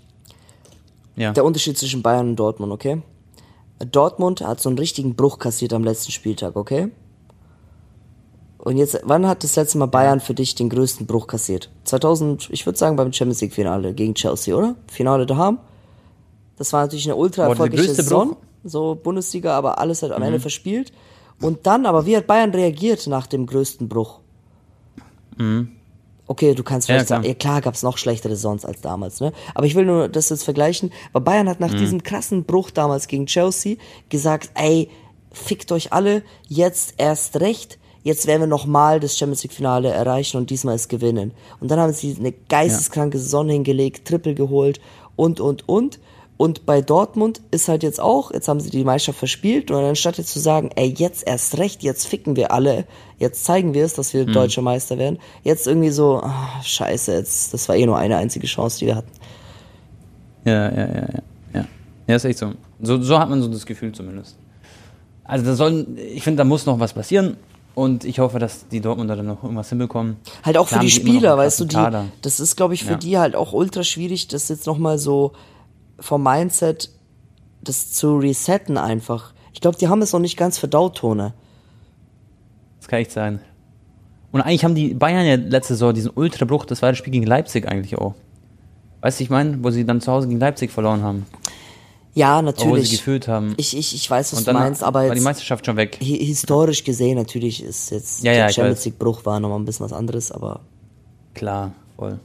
Ja. 1.17 1.33
Der 1.33 1.43
Unterschied 1.43 1.77
zwischen 1.77 2.01
Bayern 2.01 2.29
und 2.29 2.35
Dortmund, 2.37 2.71
okay? 2.71 3.01
Dortmund 3.91 4.41
hat 4.41 4.61
so 4.61 4.69
einen 4.69 4.77
richtigen 4.77 5.15
Bruch 5.15 5.39
kassiert 5.39 5.73
am 5.73 5.83
letzten 5.83 6.11
Spieltag, 6.11 6.55
okay? 6.55 6.89
Und 8.59 8.77
jetzt, 8.77 8.99
wann 9.03 9.27
hat 9.27 9.43
das 9.43 9.55
letzte 9.55 9.77
Mal 9.77 9.85
Bayern 9.87 10.19
für 10.19 10.33
dich 10.33 10.55
den 10.55 10.69
größten 10.69 11.05
Bruch 11.05 11.27
kassiert? 11.27 11.69
2000, 11.85 12.49
ich 12.51 12.65
würde 12.65 12.77
sagen 12.77 12.95
beim 12.95 13.13
Champions 13.13 13.41
League 13.41 13.53
Finale 13.53 13.93
gegen 13.93 14.13
Chelsea, 14.15 14.55
oder? 14.55 14.75
Finale 14.91 15.25
daheim. 15.25 15.59
Das 16.57 16.73
war 16.73 16.81
natürlich 16.81 17.05
eine 17.05 17.15
ultra 17.15 17.47
erfolgreiche 17.47 17.93
Saison, 17.93 18.29
Bruch? 18.29 18.37
so 18.63 18.95
Bundesliga, 18.95 19.55
aber 19.55 19.79
alles 19.79 20.01
halt 20.01 20.11
am 20.11 20.21
Mhm. 20.21 20.27
Ende 20.27 20.39
verspielt. 20.39 20.91
Und 21.41 21.67
dann, 21.67 21.85
aber 21.85 22.05
wie 22.07 22.17
hat 22.17 22.25
Bayern 22.27 22.51
reagiert 22.51 23.05
nach 23.07 23.27
dem 23.27 23.45
größten 23.45 23.87
Bruch? 23.87 24.19
Okay, 26.27 26.53
du 26.53 26.63
kannst 26.63 26.87
Mhm. 26.87 26.93
Ja, 26.93 26.95
vielleicht 26.97 27.07
klar. 27.07 27.17
sagen, 27.19 27.27
ja 27.29 27.33
klar 27.35 27.61
gab's 27.61 27.83
noch 27.83 27.97
schlechtere 27.97 28.35
Saisons 28.35 28.65
als 28.65 28.81
damals, 28.81 29.21
ne? 29.21 29.31
Aber 29.55 29.65
ich 29.65 29.75
will 29.75 29.85
nur 29.85 30.09
das 30.09 30.29
jetzt 30.29 30.43
vergleichen, 30.43 30.91
weil 31.13 31.21
Bayern 31.21 31.47
hat 31.49 31.59
nach 31.59 31.71
Mhm. 31.71 31.77
diesem 31.77 32.03
krassen 32.03 32.43
Bruch 32.43 32.69
damals 32.71 33.07
gegen 33.07 33.25
Chelsea 33.27 33.77
gesagt, 34.09 34.49
ey, 34.55 34.89
fickt 35.31 35.71
euch 35.71 35.93
alle, 35.93 36.23
jetzt 36.47 36.95
erst 36.97 37.39
recht, 37.39 37.77
jetzt 38.03 38.27
werden 38.27 38.41
wir 38.41 38.47
nochmal 38.47 38.99
das 38.99 39.17
Champions 39.17 39.43
League 39.43 39.53
Finale 39.53 39.89
erreichen 39.89 40.37
und 40.37 40.49
diesmal 40.49 40.75
es 40.75 40.87
gewinnen. 40.87 41.31
Und 41.59 41.69
dann 41.71 41.79
haben 41.79 41.93
sie 41.93 42.15
eine 42.19 42.33
geisteskranke 42.49 43.17
Saison 43.19 43.47
hingelegt, 43.49 44.07
Triple 44.07 44.33
geholt 44.33 44.79
und, 45.15 45.39
und, 45.39 45.67
und. 45.69 45.99
Und 46.37 46.67
bei 46.67 46.81
Dortmund 46.81 47.41
ist 47.49 47.67
halt 47.67 47.81
jetzt 47.81 47.99
auch, 47.99 48.31
jetzt 48.31 48.47
haben 48.47 48.59
sie 48.59 48.69
die 48.69 48.83
Meisterschaft 48.83 49.17
verspielt 49.17 49.71
und 49.71 49.83
anstatt 49.83 50.19
jetzt 50.19 50.31
zu 50.31 50.39
sagen, 50.39 50.69
ey, 50.75 50.93
jetzt 50.95 51.25
erst 51.27 51.57
recht, 51.57 51.81
jetzt 51.81 52.05
ficken 52.05 52.35
wir 52.35 52.51
alle, 52.51 52.85
jetzt 53.17 53.43
zeigen 53.43 53.73
wir 53.73 53.83
es, 53.83 53.95
dass 53.95 54.13
wir 54.13 54.25
deutscher 54.25 54.61
Meister 54.61 54.99
werden, 54.99 55.17
jetzt 55.43 55.65
irgendwie 55.65 55.89
so, 55.89 56.21
ah, 56.21 56.61
scheiße, 56.61 57.13
jetzt, 57.13 57.55
das 57.55 57.67
war 57.67 57.75
eh 57.75 57.87
nur 57.87 57.97
eine 57.97 58.17
einzige 58.17 58.45
Chance, 58.45 58.79
die 58.79 58.85
wir 58.85 58.95
hatten. 58.95 59.11
Ja, 60.45 60.69
ja, 60.69 60.77
ja, 60.77 60.95
ja. 60.95 61.21
Ja, 61.53 61.65
ja 62.07 62.15
ist 62.15 62.25
echt 62.25 62.37
so. 62.37 62.53
so. 62.81 63.01
So 63.01 63.19
hat 63.19 63.29
man 63.29 63.41
so 63.41 63.47
das 63.47 63.65
Gefühl 63.65 63.91
zumindest. 63.91 64.37
Also 65.23 65.43
da 65.43 65.55
sollen, 65.55 65.97
ich 65.97 66.23
finde, 66.23 66.37
da 66.37 66.43
muss 66.43 66.65
noch 66.67 66.79
was 66.79 66.93
passieren 66.93 67.35
und 67.73 68.05
ich 68.05 68.19
hoffe, 68.19 68.39
dass 68.39 68.67
die 68.69 68.79
Dortmunder 68.79 69.15
dann 69.15 69.25
noch 69.25 69.43
irgendwas 69.43 69.69
hinbekommen. 69.69 70.17
Halt 70.43 70.57
auch 70.57 70.67
für 70.67 70.75
Klar 70.75 70.81
die 70.83 70.91
haben 70.91 71.03
die 71.03 71.09
Spieler, 71.09 71.37
weißt 71.37 71.59
du, 71.61 71.65
die, 71.65 71.75
Kader. 71.75 72.05
das 72.21 72.39
ist, 72.39 72.55
glaube 72.55 72.75
ich, 72.75 72.83
für 72.85 72.91
Ja. 72.91 72.97
die 72.97 73.17
halt 73.17 73.35
auch 73.35 73.53
ultra 73.53 73.83
schwierig, 73.83 74.27
das 74.27 74.47
jetzt 74.49 74.67
nochmal 74.67 74.99
so 74.99 75.33
vom 75.99 76.23
Mindset, 76.23 76.89
das 77.61 77.91
zu 77.93 78.17
resetten 78.17 78.77
einfach. 78.77 79.33
Ich 79.53 79.61
glaube, 79.61 79.77
die 79.77 79.87
haben 79.87 80.01
es 80.01 80.13
noch 80.13 80.19
nicht 80.19 80.37
ganz 80.37 80.57
verdaut, 80.57 80.97
Tone. 80.97 81.33
Das 82.79 82.87
kann 82.87 82.99
echt 82.99 83.11
sein. 83.11 83.39
Und 84.31 84.41
eigentlich 84.41 84.63
haben 84.63 84.75
die 84.75 84.93
Bayern 84.93 85.25
ja 85.25 85.35
letzte 85.35 85.73
Saison 85.73 85.93
diesen 85.93 86.11
Ultrabruch, 86.13 86.65
das 86.65 86.81
war 86.81 86.89
das 86.89 86.97
Spiel 86.97 87.11
gegen 87.13 87.25
Leipzig 87.25 87.67
eigentlich 87.67 87.97
auch. 87.97 88.13
Weißt 89.01 89.19
du, 89.19 89.23
ich 89.23 89.29
meine, 89.29 89.63
wo 89.63 89.69
sie 89.71 89.85
dann 89.85 90.01
zu 90.01 90.11
Hause 90.11 90.27
gegen 90.27 90.39
Leipzig 90.39 90.71
verloren 90.71 91.01
haben. 91.01 91.25
Ja, 92.13 92.39
Obwohl 92.39 92.53
sie 92.55 92.61
natürlich. 92.65 92.91
gefühlt 92.91 93.27
haben. 93.27 93.53
Ich, 93.57 93.77
ich, 93.77 93.93
ich 93.93 94.09
weiß, 94.09 94.33
was 94.33 94.43
du 94.43 94.51
meinst, 94.53 94.83
aber 94.83 95.01
war 95.01 95.09
die 95.09 95.15
jetzt 95.15 95.23
Meisterschaft 95.23 95.65
schon 95.65 95.77
weg. 95.77 95.97
hi- 96.01 96.25
historisch 96.25 96.83
gesehen 96.83 97.15
natürlich 97.17 97.63
ist 97.63 97.91
jetzt 97.91 98.23
Ja, 98.23 98.31
der 98.33 98.41
ja, 98.47 98.49
Champions. 98.49 98.85
League 98.85 98.97
Bruch 98.99 99.23
war 99.25 99.39
nochmal 99.39 99.59
ein 99.59 99.65
bisschen 99.65 99.85
was 99.85 99.93
anderes, 99.93 100.31
aber 100.31 100.61
Klar, 101.35 101.71
voll. 101.95 102.19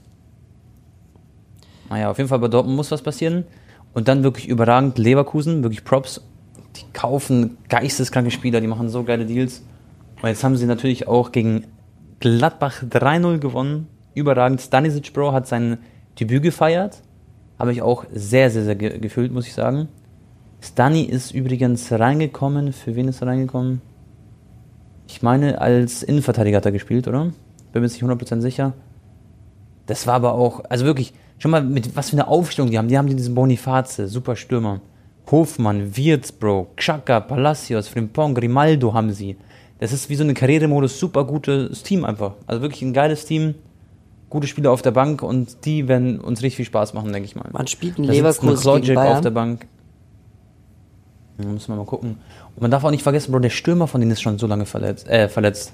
Naja, 1.90 2.10
auf 2.10 2.16
jeden 2.18 2.28
Fall 2.28 2.38
bei 2.38 2.48
Dortmund 2.48 2.76
muss 2.76 2.90
was 2.90 3.02
passieren. 3.02 3.44
Und 3.94 4.08
dann 4.08 4.22
wirklich 4.22 4.48
überragend 4.48 4.98
Leverkusen, 4.98 5.62
wirklich 5.62 5.84
Props. 5.84 6.22
Die 6.76 6.84
kaufen 6.92 7.58
geisteskranke 7.68 8.30
Spieler, 8.30 8.60
die 8.60 8.66
machen 8.66 8.88
so 8.88 9.04
geile 9.04 9.26
Deals. 9.26 9.62
Und 10.22 10.28
jetzt 10.28 10.42
haben 10.42 10.56
sie 10.56 10.66
natürlich 10.66 11.08
auch 11.08 11.32
gegen 11.32 11.66
Gladbach 12.20 12.82
3-0 12.82 13.38
gewonnen. 13.38 13.88
Überragend. 14.14 14.60
Stanisic 14.60 15.12
Bro 15.12 15.32
hat 15.32 15.46
sein 15.46 15.78
Debüt 16.18 16.42
gefeiert. 16.42 17.02
Habe 17.58 17.72
ich 17.72 17.82
auch 17.82 18.04
sehr, 18.12 18.50
sehr, 18.50 18.64
sehr 18.64 18.76
ge 18.76 18.98
gefühlt, 18.98 19.32
muss 19.32 19.46
ich 19.46 19.54
sagen. 19.54 19.88
Stani 20.60 21.02
ist 21.02 21.32
übrigens 21.32 21.90
reingekommen. 21.90 22.72
Für 22.72 22.94
wen 22.94 23.08
ist 23.08 23.20
er 23.20 23.26
reingekommen? 23.28 23.82
Ich 25.08 25.22
meine, 25.22 25.60
als 25.60 26.02
Innenverteidiger 26.02 26.58
hat 26.58 26.66
er 26.66 26.72
gespielt, 26.72 27.08
oder? 27.08 27.32
Bin 27.72 27.82
mir 27.82 27.88
nicht 27.88 28.02
100% 28.02 28.40
sicher. 28.40 28.72
Das 29.86 30.06
war 30.06 30.14
aber 30.14 30.34
auch, 30.34 30.62
also 30.68 30.84
wirklich, 30.84 31.12
schon 31.42 31.50
mal 31.50 31.62
mit 31.62 31.96
was 31.96 32.10
für 32.10 32.16
eine 32.16 32.28
Aufstellung 32.28 32.70
die 32.70 32.78
haben. 32.78 32.86
Die 32.86 32.96
haben 32.96 33.08
diesen 33.08 33.34
Boniface, 33.34 33.96
super 34.06 34.36
Stürmer. 34.36 34.80
Hofmann, 35.28 35.96
Wirtz, 35.96 36.30
Bro, 36.30 36.68
Xhaka, 36.76 37.20
Palacios, 37.20 37.88
Frimpong, 37.88 38.34
Grimaldo 38.34 38.94
haben 38.94 39.12
sie. 39.12 39.36
Das 39.80 39.92
ist 39.92 40.08
wie 40.08 40.14
so 40.14 40.22
eine 40.22 40.34
Karrieremodus, 40.34 40.98
super 41.00 41.24
gutes 41.24 41.82
Team 41.82 42.04
einfach. 42.04 42.34
Also 42.46 42.62
wirklich 42.62 42.82
ein 42.82 42.92
geiles 42.92 43.24
Team, 43.24 43.56
gute 44.30 44.46
Spieler 44.46 44.70
auf 44.70 44.82
der 44.82 44.92
Bank 44.92 45.22
und 45.22 45.64
die 45.64 45.88
werden 45.88 46.20
uns 46.20 46.42
richtig 46.42 46.56
viel 46.56 46.66
Spaß 46.66 46.94
machen, 46.94 47.12
denke 47.12 47.26
ich 47.26 47.34
mal. 47.34 47.48
man 47.50 47.66
spielt 47.66 47.98
in 47.98 48.06
Da 48.06 48.12
sitzt 48.12 48.42
ein 48.42 48.48
Leverkusen 48.48 48.82
gegen 48.82 48.94
Klojek 48.94 48.98
auf 48.98 49.20
der 49.20 49.30
Bayern. 49.30 49.58
Bank. 49.58 49.66
Ja, 51.38 51.46
müssen 51.46 51.72
wir 51.72 51.76
mal 51.76 51.86
gucken. 51.86 52.18
Und 52.54 52.62
man 52.62 52.70
darf 52.70 52.84
auch 52.84 52.90
nicht 52.90 53.02
vergessen, 53.02 53.32
Bro, 53.32 53.40
der 53.40 53.50
Stürmer 53.50 53.88
von 53.88 54.00
denen 54.00 54.12
ist 54.12 54.22
schon 54.22 54.38
so 54.38 54.46
lange 54.46 54.66
verletzt. 54.66 55.08
Äh, 55.08 55.28
verletzt. 55.28 55.72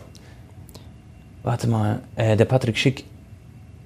Warte 1.42 1.66
mal, 1.66 2.00
äh, 2.16 2.38
der 2.38 2.46
Patrick 2.46 2.78
Schick. 2.78 3.04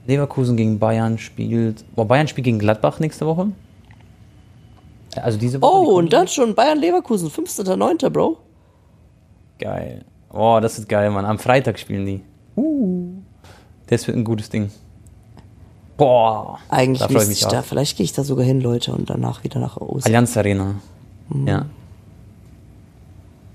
Leverkusen 0.07 0.57
gegen 0.57 0.78
Bayern 0.78 1.18
spielt. 1.18 1.84
Boah, 1.94 2.07
Bayern 2.07 2.28
spielt 2.28 2.44
gegen 2.44 2.59
Gladbach 2.59 2.98
nächste 3.00 3.26
Woche. 3.26 3.48
Also 5.16 5.38
diese 5.38 5.61
Woche. 5.61 5.70
die 5.70 5.88
Oh, 5.88 5.98
und 5.98 6.12
dann 6.12 6.28
schon 6.28 6.55
Bayern-Leverkusen, 6.55 7.30
15.09., 7.30 8.11
Bro. 8.11 8.38
Geil. 9.59 10.05
Boah, 10.30 10.61
das 10.61 10.78
ist 10.78 10.88
geil, 10.88 11.11
Mann. 11.11 11.24
Am 11.24 11.38
Freitag 11.38 11.78
spielen 11.78 12.07
die. 12.07 12.20
Uh. 12.57 13.11
Das 13.86 14.07
wird 14.07 14.16
ein 14.16 14.24
gutes 14.24 14.48
Ding. 14.48 14.70
Boah. 15.96 16.59
Eigentlich 16.70 17.07
da 17.07 17.22
ich 17.22 17.46
da, 17.46 17.62
vielleicht 17.62 17.96
gehe 17.96 18.05
ich 18.05 18.12
da 18.12 18.24
sogar 18.24 18.44
hin, 18.44 18.61
Leute, 18.61 18.92
und 18.92 19.11
danach 19.11 19.44
wieder 19.44 19.61
nach 19.61 19.76
Hause. 19.76 20.07
Allianz 20.07 20.36
Arena. 20.36 20.76
Mhm. 21.28 21.46
Ja. 21.46 21.66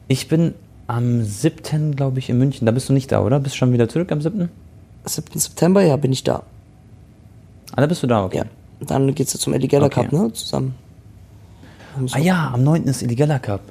Ich 0.08 0.28
bin 0.28 0.54
am 0.86 1.24
7. 1.24 1.96
glaube 1.96 2.20
ich 2.20 2.30
in 2.30 2.38
München. 2.38 2.66
Da 2.66 2.72
bist 2.72 2.88
du 2.88 2.94
nicht 2.94 3.12
da, 3.12 3.22
oder? 3.22 3.40
Bist 3.40 3.56
du 3.56 3.58
schon 3.58 3.74
wieder 3.74 3.90
zurück 3.90 4.12
am 4.12 4.22
7.? 4.22 4.50
7. 5.08 5.40
September, 5.40 5.82
ja, 5.82 5.96
bin 5.98 6.12
ich 6.12 6.24
da. 6.24 6.44
Ah, 7.74 7.82
da 7.82 7.88
bist 7.88 8.04
du 8.04 8.08
da, 8.08 8.24
okay. 8.26 8.38
Ja. 8.38 8.46
Dann 8.86 9.14
geht's 9.16 9.34
ja 9.34 9.40
zum 9.40 9.54
Eddie 9.54 9.68
Geller 9.68 9.88
Okay. 9.88 10.04
Cup, 10.04 10.12
ne? 10.14 10.34
Zusammen. 10.34 10.76
Ah 12.12 12.20
ja, 12.20 12.52
am 12.54 12.64
9. 12.64 12.84
ist 12.84 13.02
Illegala 13.02 13.40
Cup. 13.40 13.62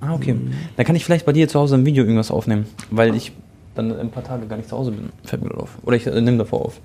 Ah, 0.00 0.12
okay. 0.14 0.34
Mhm. 0.34 0.52
Dann 0.76 0.84
kann 0.84 0.96
ich 0.96 1.04
vielleicht 1.04 1.24
bei 1.24 1.32
dir 1.32 1.48
zu 1.48 1.58
Hause 1.58 1.76
ein 1.76 1.86
Video 1.86 2.04
irgendwas 2.04 2.30
aufnehmen, 2.30 2.66
weil 2.90 3.14
ich 3.14 3.32
dann 3.74 3.90
in 3.90 3.98
ein 3.98 4.10
paar 4.10 4.22
Tage 4.22 4.46
gar 4.46 4.56
nicht 4.56 4.68
zu 4.68 4.76
Hause 4.76 4.90
bin. 4.92 5.10
Fällt 5.24 5.42
mir 5.42 5.54
auf. 5.54 5.78
Oder 5.82 5.96
ich 5.96 6.06
äh, 6.06 6.20
nehme 6.20 6.38
davor 6.38 6.66
auf. 6.66 6.80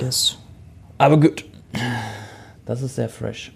Yes. 0.00 0.38
Aber 0.98 1.18
gut. 1.18 1.44
Das 2.64 2.80
ist 2.82 2.94
sehr 2.94 3.08
fresh. 3.08 3.52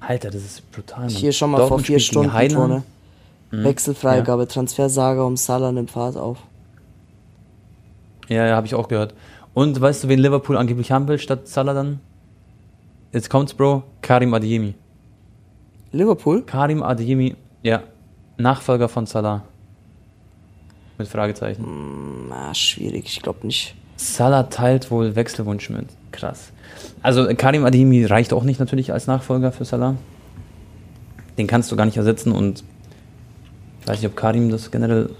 Alter, 0.00 0.30
das 0.30 0.42
ist 0.42 0.70
brutal. 0.70 1.00
Mann. 1.00 1.08
Hier 1.08 1.32
schon 1.32 1.50
mal 1.50 1.58
vor 1.58 1.68
Dortmund 1.68 1.86
vier 1.86 1.98
spielt 1.98 2.22
gegen 2.22 2.32
Stunden. 2.32 2.54
Tone. 2.54 2.82
Mhm. 3.52 3.64
Wechselfreigabe, 3.64 4.48
Transfersaga 4.48 5.22
um 5.22 5.36
Salah 5.36 5.72
nimmt 5.72 5.90
Fahrt 5.90 6.16
auf. 6.16 6.38
Ja, 8.28 8.46
ja, 8.46 8.56
habe 8.56 8.66
ich 8.66 8.74
auch 8.74 8.88
gehört. 8.88 9.14
Und 9.52 9.80
weißt 9.80 10.04
du, 10.04 10.08
wen 10.08 10.18
Liverpool 10.18 10.56
angeblich 10.56 10.90
haben 10.90 11.06
will 11.08 11.18
statt 11.18 11.46
Salah 11.48 11.74
dann? 11.74 12.00
Jetzt 13.12 13.30
kommt's, 13.30 13.54
Bro. 13.54 13.84
Karim 14.02 14.34
Adeyemi. 14.34 14.74
Liverpool? 15.92 16.42
Karim 16.42 16.82
Adeyemi, 16.82 17.36
ja. 17.62 17.82
Nachfolger 18.36 18.88
von 18.88 19.06
Salah. 19.06 19.42
Mit 20.98 21.06
Fragezeichen. 21.06 22.28
Na, 22.28 22.52
schwierig, 22.54 23.04
ich 23.06 23.22
glaube 23.22 23.46
nicht. 23.46 23.76
Salah 23.96 24.44
teilt 24.44 24.90
wohl 24.90 25.14
Wechselwunsch 25.14 25.70
mit. 25.70 25.86
Krass. 26.10 26.50
Also 27.02 27.28
Karim 27.36 27.64
Adeyemi 27.64 28.04
reicht 28.04 28.32
auch 28.32 28.42
nicht 28.42 28.58
natürlich 28.58 28.92
als 28.92 29.06
Nachfolger 29.06 29.52
für 29.52 29.64
Salah. 29.64 29.96
Den 31.38 31.46
kannst 31.46 31.70
du 31.70 31.76
gar 31.76 31.84
nicht 31.84 31.96
ersetzen 31.96 32.32
und 32.32 32.64
ich 33.80 33.88
weiß 33.88 33.98
nicht, 33.98 34.10
ob 34.10 34.16
Karim 34.16 34.50
das 34.50 34.70
generell 34.70 35.10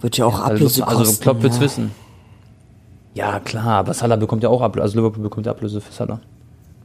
Wird 0.00 0.16
ja 0.16 0.26
auch 0.26 0.40
also, 0.40 0.52
Ablöse 0.52 0.86
also 0.86 1.04
kosten. 1.04 1.22
Klopp 1.22 1.42
wird's 1.42 1.56
ja. 1.56 1.62
wissen. 1.62 1.90
Ja, 3.14 3.40
klar, 3.40 3.78
aber 3.78 3.94
Salah 3.94 4.16
bekommt 4.16 4.42
ja 4.42 4.48
auch 4.48 4.60
Ablöse, 4.62 4.82
also 4.82 4.98
Liverpool 4.98 5.22
bekommt 5.22 5.46
ja 5.46 5.52
Ablöse 5.52 5.80
für 5.80 5.92
Salah. 5.92 6.20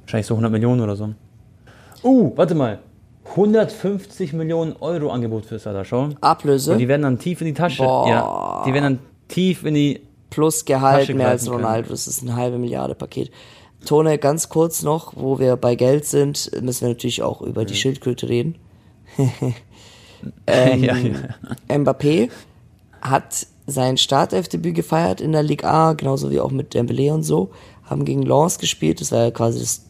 Wahrscheinlich 0.02 0.26
so 0.28 0.34
100 0.34 0.52
Millionen 0.52 0.82
oder 0.82 0.96
so. 0.96 1.10
Uh, 2.04 2.32
warte 2.36 2.56
mal. 2.56 2.80
150 3.30 4.34
Millionen 4.34 4.76
Euro 4.82 5.10
Angebot 5.12 5.46
für 5.46 5.60
Salah, 5.60 5.86
schau. 5.86 6.10
Ablöse 6.22 6.74
Und 6.74 6.80
die 6.80 6.88
werden 6.88 7.04
dann 7.04 7.20
tief 7.20 7.40
in 7.42 7.48
die 7.48 7.54
Tasche. 7.54 7.84
Boah. 7.84 8.10
Ja, 8.10 8.64
die 8.66 8.74
werden 8.74 8.84
dann 8.84 9.00
tief 9.28 9.64
in 9.64 9.76
die. 9.76 10.02
plus 10.30 10.66
Gehalt 10.66 11.02
Tasche 11.02 11.14
mehr 11.14 11.30
als 11.30 11.44
greifen 11.44 11.52
können. 11.54 11.66
Ronaldo. 11.66 11.90
Das 11.90 12.08
ist 12.08 12.24
eine 12.24 12.36
halbe 12.36 12.58
Milliarde 12.58 12.96
Paket. 12.96 13.32
Tone, 13.86 14.18
ganz 14.18 14.50
kurz 14.50 14.82
noch, 14.82 15.14
wo 15.16 15.40
wir 15.40 15.56
bei 15.58 15.76
Geld 15.76 16.06
sind, 16.06 16.52
müssen 16.62 16.82
wir 16.82 16.90
natürlich 16.90 17.22
auch 17.22 17.42
über 17.42 17.62
Mhm. 17.62 17.68
die 17.68 17.76
Schildkröte 17.76 18.28
reden. 18.28 18.56
ähm, 20.48 20.84
ja, 20.84 20.96
ja. 20.98 21.78
Mbappé 21.78 22.30
hat 23.04 23.46
sein 23.68 23.98
Startelfdebüt 23.98 24.76
gefeiert 24.76 25.22
in 25.22 25.32
der 25.32 25.44
Ligue 25.44 25.68
A, 25.70 25.94
genauso 25.94 26.32
wie 26.32 26.40
auch 26.40 26.52
mit 26.52 26.74
Dembélé 26.76 27.12
und 27.14 27.24
so. 27.24 27.52
Haben 27.84 28.06
gegen 28.06 28.24
Lens 28.24 28.58
gespielt, 28.60 29.02
das 29.02 29.12
war 29.12 29.24
ja 29.26 29.32
quasi 29.32 29.60
das 29.60 29.82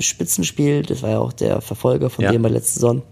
Spitzenspiel, 0.00 0.82
das 0.82 1.02
war 1.02 1.10
ja 1.10 1.18
auch 1.20 1.32
der 1.32 1.60
Verfolger 1.60 2.10
von 2.10 2.24
Ja. 2.24 2.32
dem 2.32 2.42
bei 2.42 2.48
letzter 2.50 2.74
Saison. 2.74 3.02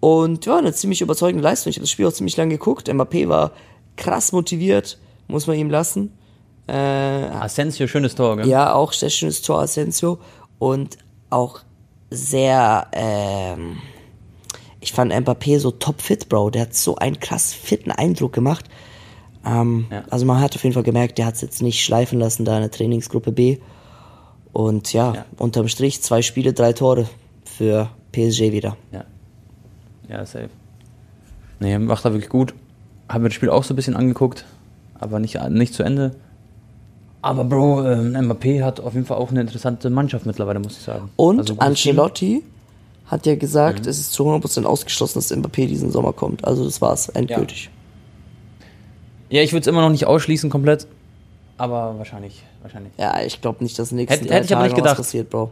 Und 0.00 0.46
ja, 0.46 0.56
eine 0.58 0.72
ziemlich 0.72 1.00
überzeugende 1.00 1.42
Leistung. 1.42 1.70
Ich 1.70 1.76
habe 1.76 1.82
das 1.84 1.90
Spiel 1.90 2.06
auch 2.06 2.12
ziemlich 2.12 2.36
lange 2.36 2.52
geguckt. 2.54 2.88
Mbappé 2.88 3.28
war 3.28 3.52
krass 3.96 4.32
motiviert, 4.32 4.98
muss 5.26 5.46
man 5.46 5.56
ihm 5.56 5.70
lassen. 5.70 6.12
Äh, 6.66 6.72
Asensio, 6.74 7.86
schönes 7.88 8.14
Tor, 8.14 8.36
gell? 8.36 8.46
ja, 8.46 8.72
auch 8.74 8.92
sehr 8.92 9.10
schönes 9.10 9.42
Tor 9.42 9.60
Asensio 9.62 10.18
und 10.58 10.98
auch 11.30 11.60
sehr, 12.10 12.86
ähm, 12.92 13.78
ich 14.80 14.92
fand 14.92 15.12
Mbappé 15.12 15.58
so 15.58 15.70
topfit, 15.70 16.28
Bro. 16.28 16.50
Der 16.50 16.62
hat 16.62 16.74
so 16.74 16.96
einen 16.96 17.18
krass 17.20 17.52
fitten 17.52 17.90
Eindruck 17.90 18.32
gemacht. 18.32 18.64
Ähm, 19.44 19.86
Ja. 19.90 20.04
Also 20.10 20.24
man 20.26 20.40
hat 20.40 20.54
auf 20.54 20.62
jeden 20.62 20.74
Fall 20.74 20.82
gemerkt, 20.82 21.18
der 21.18 21.26
hat 21.26 21.34
es 21.34 21.40
jetzt 21.40 21.62
nicht 21.62 21.84
schleifen 21.84 22.18
lassen 22.18 22.44
da 22.44 22.56
in 22.56 22.62
der 22.62 22.70
Trainingsgruppe 22.70 23.32
B. 23.32 23.58
Und 24.52 24.92
ja, 24.92 25.14
Ja. 25.14 25.24
unterm 25.38 25.68
Strich 25.68 26.02
zwei 26.02 26.22
Spiele, 26.22 26.52
drei 26.52 26.72
Tore 26.72 27.08
für 27.44 27.88
PSG 28.12 28.52
wieder. 28.52 28.76
Ja. 28.92 29.04
Ja, 30.08 30.24
safe. 30.24 30.48
Nee, 31.60 31.78
macht 31.78 32.04
er 32.04 32.12
wirklich 32.12 32.30
gut. 32.30 32.54
Haben 33.08 33.24
wir 33.24 33.28
das 33.28 33.34
Spiel 33.34 33.50
auch 33.50 33.64
so 33.64 33.72
ein 33.74 33.76
bisschen 33.76 33.96
angeguckt, 33.96 34.44
aber 34.98 35.18
nicht, 35.18 35.38
nicht 35.50 35.74
zu 35.74 35.82
Ende. 35.82 36.14
Aber 37.20 37.44
Bro, 37.44 37.84
ähm, 37.84 38.14
Mbappé 38.16 38.62
hat 38.62 38.80
auf 38.80 38.94
jeden 38.94 39.06
Fall 39.06 39.16
auch 39.18 39.30
eine 39.30 39.40
interessante 39.40 39.90
Mannschaft 39.90 40.24
mittlerweile, 40.24 40.60
muss 40.60 40.76
ich 40.78 40.82
sagen. 40.84 41.10
Und 41.16 41.40
Also, 41.40 41.56
Ancelotti 41.58 42.42
hat 43.08 43.26
ja 43.26 43.34
gesagt, 43.36 43.84
Mhm. 43.84 43.90
es 43.90 43.98
ist 43.98 44.12
zu 44.12 44.24
100% 44.24 44.64
ausgeschlossen, 44.66 45.18
dass 45.18 45.30
Mbappé 45.34 45.66
diesen 45.66 45.90
Sommer 45.90 46.12
kommt. 46.12 46.44
Also 46.44 46.64
das 46.64 46.80
war's, 46.80 47.08
endgültig. 47.08 47.64
Team. 47.64 47.72
Ja, 49.30 49.42
ich 49.42 49.52
würde 49.52 49.62
es 49.62 49.66
immer 49.66 49.82
noch 49.82 49.90
nicht 49.90 50.06
ausschließen 50.06 50.48
komplett, 50.50 50.86
aber 51.58 51.98
wahrscheinlich, 51.98 52.42
wahrscheinlich. 52.62 52.92
Ja, 52.96 53.20
ich 53.22 53.40
glaube 53.40 53.62
nicht, 53.64 53.78
dass 53.78 53.90
nächsten 53.92 54.20
Hätte- 54.20 54.32
hätte 54.34 54.46
ich 54.46 54.54
aber 54.56 54.66
was 54.66 54.74
gedacht. 54.74 54.96
passiert, 54.96 55.28
Bro. 55.30 55.50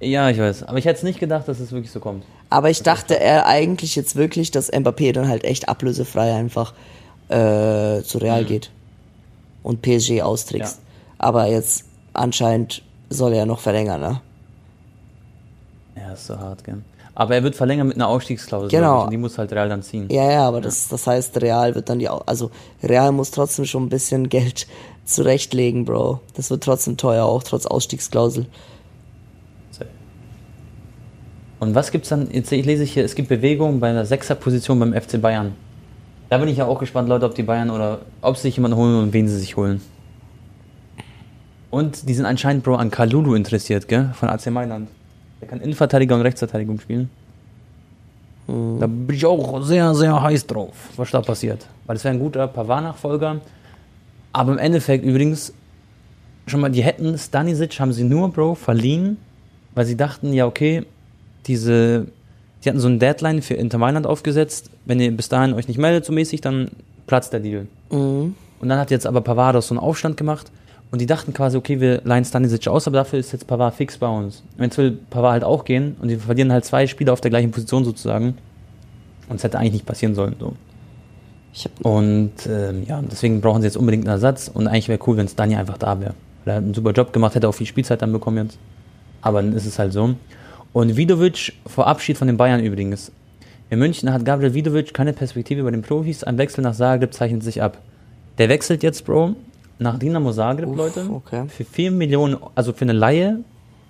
Ja, 0.00 0.30
ich 0.30 0.38
weiß. 0.38 0.62
Aber 0.64 0.78
ich 0.78 0.84
hätte 0.84 0.98
es 0.98 1.02
nicht 1.02 1.18
gedacht, 1.20 1.46
dass 1.48 1.60
es 1.60 1.72
wirklich 1.72 1.90
so 1.90 2.00
kommt. 2.00 2.24
Aber 2.48 2.70
ich 2.70 2.82
dachte 2.82 3.18
er 3.20 3.46
eigentlich 3.46 3.96
jetzt 3.96 4.16
wirklich, 4.16 4.50
dass 4.50 4.72
Mbappé 4.72 5.12
dann 5.12 5.28
halt 5.28 5.44
echt 5.44 5.68
ablösefrei 5.68 6.34
einfach 6.34 6.72
äh, 7.28 8.02
zu 8.02 8.18
Real 8.18 8.44
geht 8.44 8.70
und 9.62 9.82
PSG 9.82 10.22
austrickst. 10.22 10.80
Mhm. 10.80 10.84
Ja. 10.86 11.14
Aber 11.18 11.46
jetzt 11.46 11.84
anscheinend 12.12 12.82
soll 13.10 13.34
er 13.34 13.44
noch 13.46 13.60
verlängern, 13.60 14.00
ne? 14.00 14.20
Ja, 15.96 16.12
ist 16.12 16.26
so 16.26 16.38
hart, 16.38 16.64
gell. 16.64 16.78
Aber 17.14 17.34
er 17.34 17.42
wird 17.42 17.56
verlängern 17.56 17.88
mit 17.88 17.96
einer 17.96 18.08
Ausstiegsklausel. 18.08 18.70
Genau. 18.70 19.04
Und 19.04 19.10
die 19.10 19.16
muss 19.16 19.36
halt 19.36 19.52
Real 19.52 19.68
dann 19.68 19.82
ziehen. 19.82 20.06
Ja, 20.10 20.30
ja, 20.30 20.48
aber 20.48 20.60
Das, 20.60 20.88
das 20.88 21.06
heißt, 21.06 21.40
Real 21.42 21.74
wird 21.74 21.88
dann 21.88 21.98
die, 21.98 22.08
also 22.08 22.50
Real 22.82 23.12
muss 23.12 23.30
trotzdem 23.30 23.64
schon 23.64 23.84
ein 23.84 23.88
bisschen 23.88 24.28
Geld 24.30 24.66
zurechtlegen, 25.04 25.84
Bro. 25.84 26.20
Das 26.34 26.50
wird 26.50 26.62
trotzdem 26.62 26.96
teuer, 26.96 27.24
auch 27.24 27.42
trotz 27.42 27.66
Ausstiegsklausel. 27.66 28.46
Und 31.60 31.74
was 31.74 31.90
gibt's 31.92 32.08
dann? 32.08 32.28
Jetzt 32.32 32.50
ich 32.50 32.64
lese 32.64 32.82
ich 32.84 32.94
hier, 32.94 33.04
es 33.04 33.14
gibt 33.14 33.28
Bewegung 33.28 33.80
bei 33.80 33.92
der 33.92 34.06
Sechserposition 34.06 34.80
beim 34.80 34.94
FC 34.94 35.20
Bayern. 35.20 35.52
Da 36.30 36.38
bin 36.38 36.48
ich 36.48 36.56
ja 36.56 36.66
auch 36.66 36.78
gespannt, 36.78 37.08
Leute, 37.08 37.26
ob 37.26 37.34
die 37.34 37.42
Bayern 37.42 37.70
oder 37.70 37.98
ob 38.22 38.36
sie 38.36 38.42
sich 38.42 38.56
jemanden 38.56 38.78
holen 38.78 38.96
und 38.96 39.12
wen 39.12 39.28
sie 39.28 39.38
sich 39.38 39.56
holen. 39.56 39.82
Und 41.70 42.08
die 42.08 42.14
sind 42.14 42.24
anscheinend, 42.24 42.64
Bro, 42.64 42.76
an 42.76 42.90
Kalulu 42.90 43.34
interessiert, 43.34 43.88
gell? 43.88 44.10
Von 44.14 44.30
AC 44.30 44.46
Mailand. 44.46 44.88
Der 45.40 45.48
kann 45.48 45.60
Innenverteidiger 45.60 46.14
und 46.14 46.22
Rechtsverteidigung 46.22 46.80
spielen. 46.80 47.10
Da 48.46 48.86
bin 48.86 49.14
ich 49.14 49.24
auch 49.24 49.62
sehr, 49.62 49.94
sehr 49.94 50.20
heiß 50.20 50.46
drauf, 50.46 50.74
was 50.96 51.10
da 51.10 51.20
passiert. 51.20 51.66
Weil 51.86 51.94
das 51.94 52.04
wäre 52.04 52.14
ein 52.14 52.20
guter 52.20 52.48
Pavard-Nachfolger. 52.48 53.40
Aber 54.32 54.52
im 54.52 54.58
Endeffekt 54.58 55.04
übrigens, 55.04 55.52
schon 56.46 56.60
mal, 56.60 56.70
die 56.70 56.82
hätten 56.82 57.16
Stanisic, 57.16 57.78
haben 57.78 57.92
sie 57.92 58.02
nur, 58.02 58.28
Bro, 58.30 58.56
verliehen, 58.56 59.18
weil 59.74 59.86
sie 59.86 59.96
dachten, 59.96 60.32
ja, 60.32 60.46
okay, 60.46 60.84
diese, 61.46 62.06
die 62.64 62.68
hatten 62.68 62.80
so 62.80 62.88
ein 62.88 62.98
Deadline 62.98 63.40
für 63.40 63.54
Inter 63.54 63.78
Mailand 63.78 64.06
aufgesetzt. 64.06 64.70
Wenn 64.84 64.98
ihr 64.98 65.16
bis 65.16 65.28
dahin 65.28 65.54
euch 65.54 65.68
nicht 65.68 65.78
meldet, 65.78 66.04
so 66.04 66.12
mäßig, 66.12 66.40
dann 66.40 66.70
platzt 67.06 67.32
der 67.32 67.40
Deal. 67.40 67.66
Mhm. 67.90 68.34
Und 68.60 68.68
dann 68.68 68.78
hat 68.78 68.90
jetzt 68.90 69.06
aber 69.06 69.20
Pavard 69.20 69.62
so 69.62 69.74
einen 69.74 69.80
Aufstand 69.80 70.16
gemacht. 70.16 70.50
Und 70.90 71.00
die 71.00 71.06
dachten 71.06 71.32
quasi, 71.32 71.56
okay, 71.56 71.80
wir 71.80 72.00
leihen 72.04 72.24
Stanisic 72.24 72.66
aus, 72.66 72.86
aber 72.88 72.96
dafür 72.96 73.18
ist 73.18 73.32
jetzt 73.32 73.46
Pavard 73.46 73.74
fix 73.74 73.96
bei 73.96 74.08
uns. 74.08 74.42
Und 74.56 74.64
jetzt 74.64 74.76
will 74.76 74.98
Pavard 75.10 75.32
halt 75.32 75.44
auch 75.44 75.64
gehen 75.64 75.96
und 76.00 76.08
die 76.08 76.16
verlieren 76.16 76.52
halt 76.52 76.64
zwei 76.64 76.86
Spieler 76.86 77.12
auf 77.12 77.20
der 77.20 77.30
gleichen 77.30 77.52
Position 77.52 77.84
sozusagen. 77.84 78.34
Und 79.28 79.36
es 79.36 79.44
hätte 79.44 79.58
eigentlich 79.58 79.74
nicht 79.74 79.86
passieren 79.86 80.16
sollen. 80.16 80.34
So. 80.40 80.54
Und 81.82 82.32
ähm, 82.48 82.84
ja, 82.86 83.00
deswegen 83.02 83.40
brauchen 83.40 83.62
sie 83.62 83.68
jetzt 83.68 83.76
unbedingt 83.76 84.04
einen 84.04 84.14
Ersatz. 84.14 84.50
Und 84.52 84.66
eigentlich 84.66 84.88
wäre 84.88 84.98
cool, 85.06 85.16
wenn 85.16 85.28
Stani 85.28 85.54
einfach 85.54 85.78
da 85.78 86.00
wäre. 86.00 86.14
Weil 86.44 86.54
er 86.54 86.56
hat 86.56 86.64
einen 86.64 86.74
super 86.74 86.90
Job 86.90 87.12
gemacht, 87.12 87.36
hätte 87.36 87.48
auch 87.48 87.54
viel 87.54 87.66
Spielzeit 87.66 88.02
dann 88.02 88.12
bekommen 88.12 88.44
jetzt. 88.44 88.58
Aber 89.22 89.42
dann 89.42 89.52
ist 89.52 89.66
es 89.66 89.78
halt 89.78 89.92
so. 89.92 90.14
Und 90.72 90.96
Vidovic 90.96 91.52
vor 91.66 91.86
Abschied 91.86 92.18
von 92.18 92.26
den 92.26 92.36
Bayern 92.36 92.60
übrigens. 92.60 93.12
In 93.70 93.78
München 93.78 94.12
hat 94.12 94.24
Gabriel 94.24 94.54
Vidovic 94.54 94.92
keine 94.92 95.12
Perspektive 95.12 95.62
bei 95.62 95.70
den 95.70 95.82
Profis. 95.82 96.24
Ein 96.24 96.38
Wechsel 96.38 96.62
nach 96.62 96.74
Zagreb 96.74 97.14
zeichnet 97.14 97.44
sich 97.44 97.62
ab. 97.62 97.78
Der 98.38 98.48
wechselt 98.48 98.82
jetzt, 98.82 99.04
Bro, 99.04 99.36
nach 99.80 99.98
Dinamo 99.98 100.32
Zagreb, 100.32 100.68
Uff, 100.68 100.76
Leute. 100.76 101.08
okay. 101.10 101.44
Für 101.48 101.64
4 101.64 101.90
Millionen, 101.90 102.36
also 102.54 102.72
für 102.72 102.82
eine 102.82 102.92
Laie, 102.92 103.38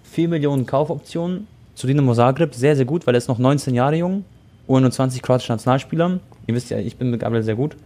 4 0.05 0.29
Millionen 0.29 0.65
Kaufoptionen 0.67 1.47
zu 1.75 1.87
Dinamo 1.87 2.15
Zagreb. 2.15 2.55
Sehr, 2.55 2.77
sehr 2.77 2.85
gut, 2.85 3.07
weil 3.07 3.15
er 3.15 3.19
ist 3.19 3.29
noch 3.29 3.39
19 3.39 3.75
Jahre 3.75 3.97
jung. 3.97 4.25
U21 4.69 5.21
kroatischer 5.21 5.55
Nationalspieler. 5.55 6.21
Ihr 6.47 6.55
wisst 6.55 6.71
ja, 6.71 6.79
ich 6.79 6.97
bin 6.97 7.11
mit 7.11 7.21
Gabriel 7.21 7.43
sehr 7.43 7.57
gut. 7.57 7.77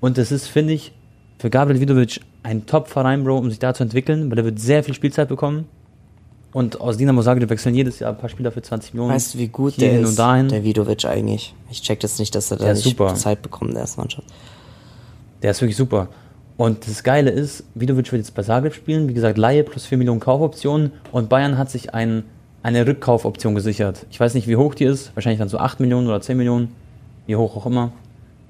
Und 0.00 0.16
das 0.16 0.30
ist, 0.30 0.46
finde 0.46 0.72
ich, 0.74 0.92
für 1.38 1.50
Gabriel 1.50 1.80
Vidovic 1.80 2.20
ein 2.42 2.66
Top-Verein, 2.66 3.24
Bro, 3.24 3.38
um 3.38 3.50
sich 3.50 3.58
da 3.58 3.74
zu 3.74 3.82
entwickeln, 3.82 4.30
weil 4.30 4.38
er 4.38 4.44
wird 4.44 4.60
sehr 4.60 4.84
viel 4.84 4.94
Spielzeit 4.94 5.28
bekommen. 5.28 5.66
Und 6.52 6.80
aus 6.80 6.96
Dinamo 6.96 7.22
Zagreb 7.22 7.50
wechseln 7.50 7.74
jedes 7.74 7.98
Jahr 7.98 8.10
ein 8.12 8.18
paar 8.18 8.28
Spieler 8.28 8.50
für 8.52 8.62
20 8.62 8.94
Millionen. 8.94 9.14
weißt 9.14 9.34
du, 9.34 9.38
wie 9.38 9.48
gut 9.48 9.80
der 9.80 9.98
und 9.98 10.04
ist, 10.04 10.18
dahin. 10.18 10.48
der 10.48 10.64
Vidovic 10.64 11.04
eigentlich? 11.04 11.54
Ich 11.70 11.82
check 11.82 12.00
das 12.00 12.18
nicht, 12.18 12.34
dass 12.34 12.50
er 12.50 12.56
da 12.56 12.72
nicht 12.72 12.82
super. 12.82 13.14
Zeit 13.14 13.42
bekommt 13.42 13.70
in 13.70 13.74
der 13.74 13.82
ersten 13.82 14.00
Mannschaft. 14.00 14.26
Der 15.42 15.52
ist 15.52 15.60
wirklich 15.60 15.76
super. 15.76 16.08
Und 16.60 16.86
das 16.86 17.02
Geile 17.02 17.30
ist, 17.30 17.64
Vidovic 17.74 18.12
wird 18.12 18.20
jetzt 18.20 18.34
bei 18.34 18.42
Zagreb 18.42 18.74
spielen. 18.74 19.08
Wie 19.08 19.14
gesagt, 19.14 19.38
Laie 19.38 19.64
plus 19.64 19.86
4 19.86 19.96
Millionen 19.96 20.20
Kaufoptionen. 20.20 20.92
Und 21.10 21.30
Bayern 21.30 21.56
hat 21.56 21.70
sich 21.70 21.94
ein, 21.94 22.22
eine 22.62 22.86
Rückkaufoption 22.86 23.54
gesichert. 23.54 24.04
Ich 24.10 24.20
weiß 24.20 24.34
nicht, 24.34 24.46
wie 24.46 24.56
hoch 24.56 24.74
die 24.74 24.84
ist. 24.84 25.10
Wahrscheinlich 25.16 25.38
dann 25.38 25.48
so 25.48 25.56
8 25.56 25.80
Millionen 25.80 26.06
oder 26.06 26.20
10 26.20 26.36
Millionen. 26.36 26.76
Wie 27.26 27.34
hoch 27.34 27.56
auch 27.56 27.64
immer. 27.64 27.92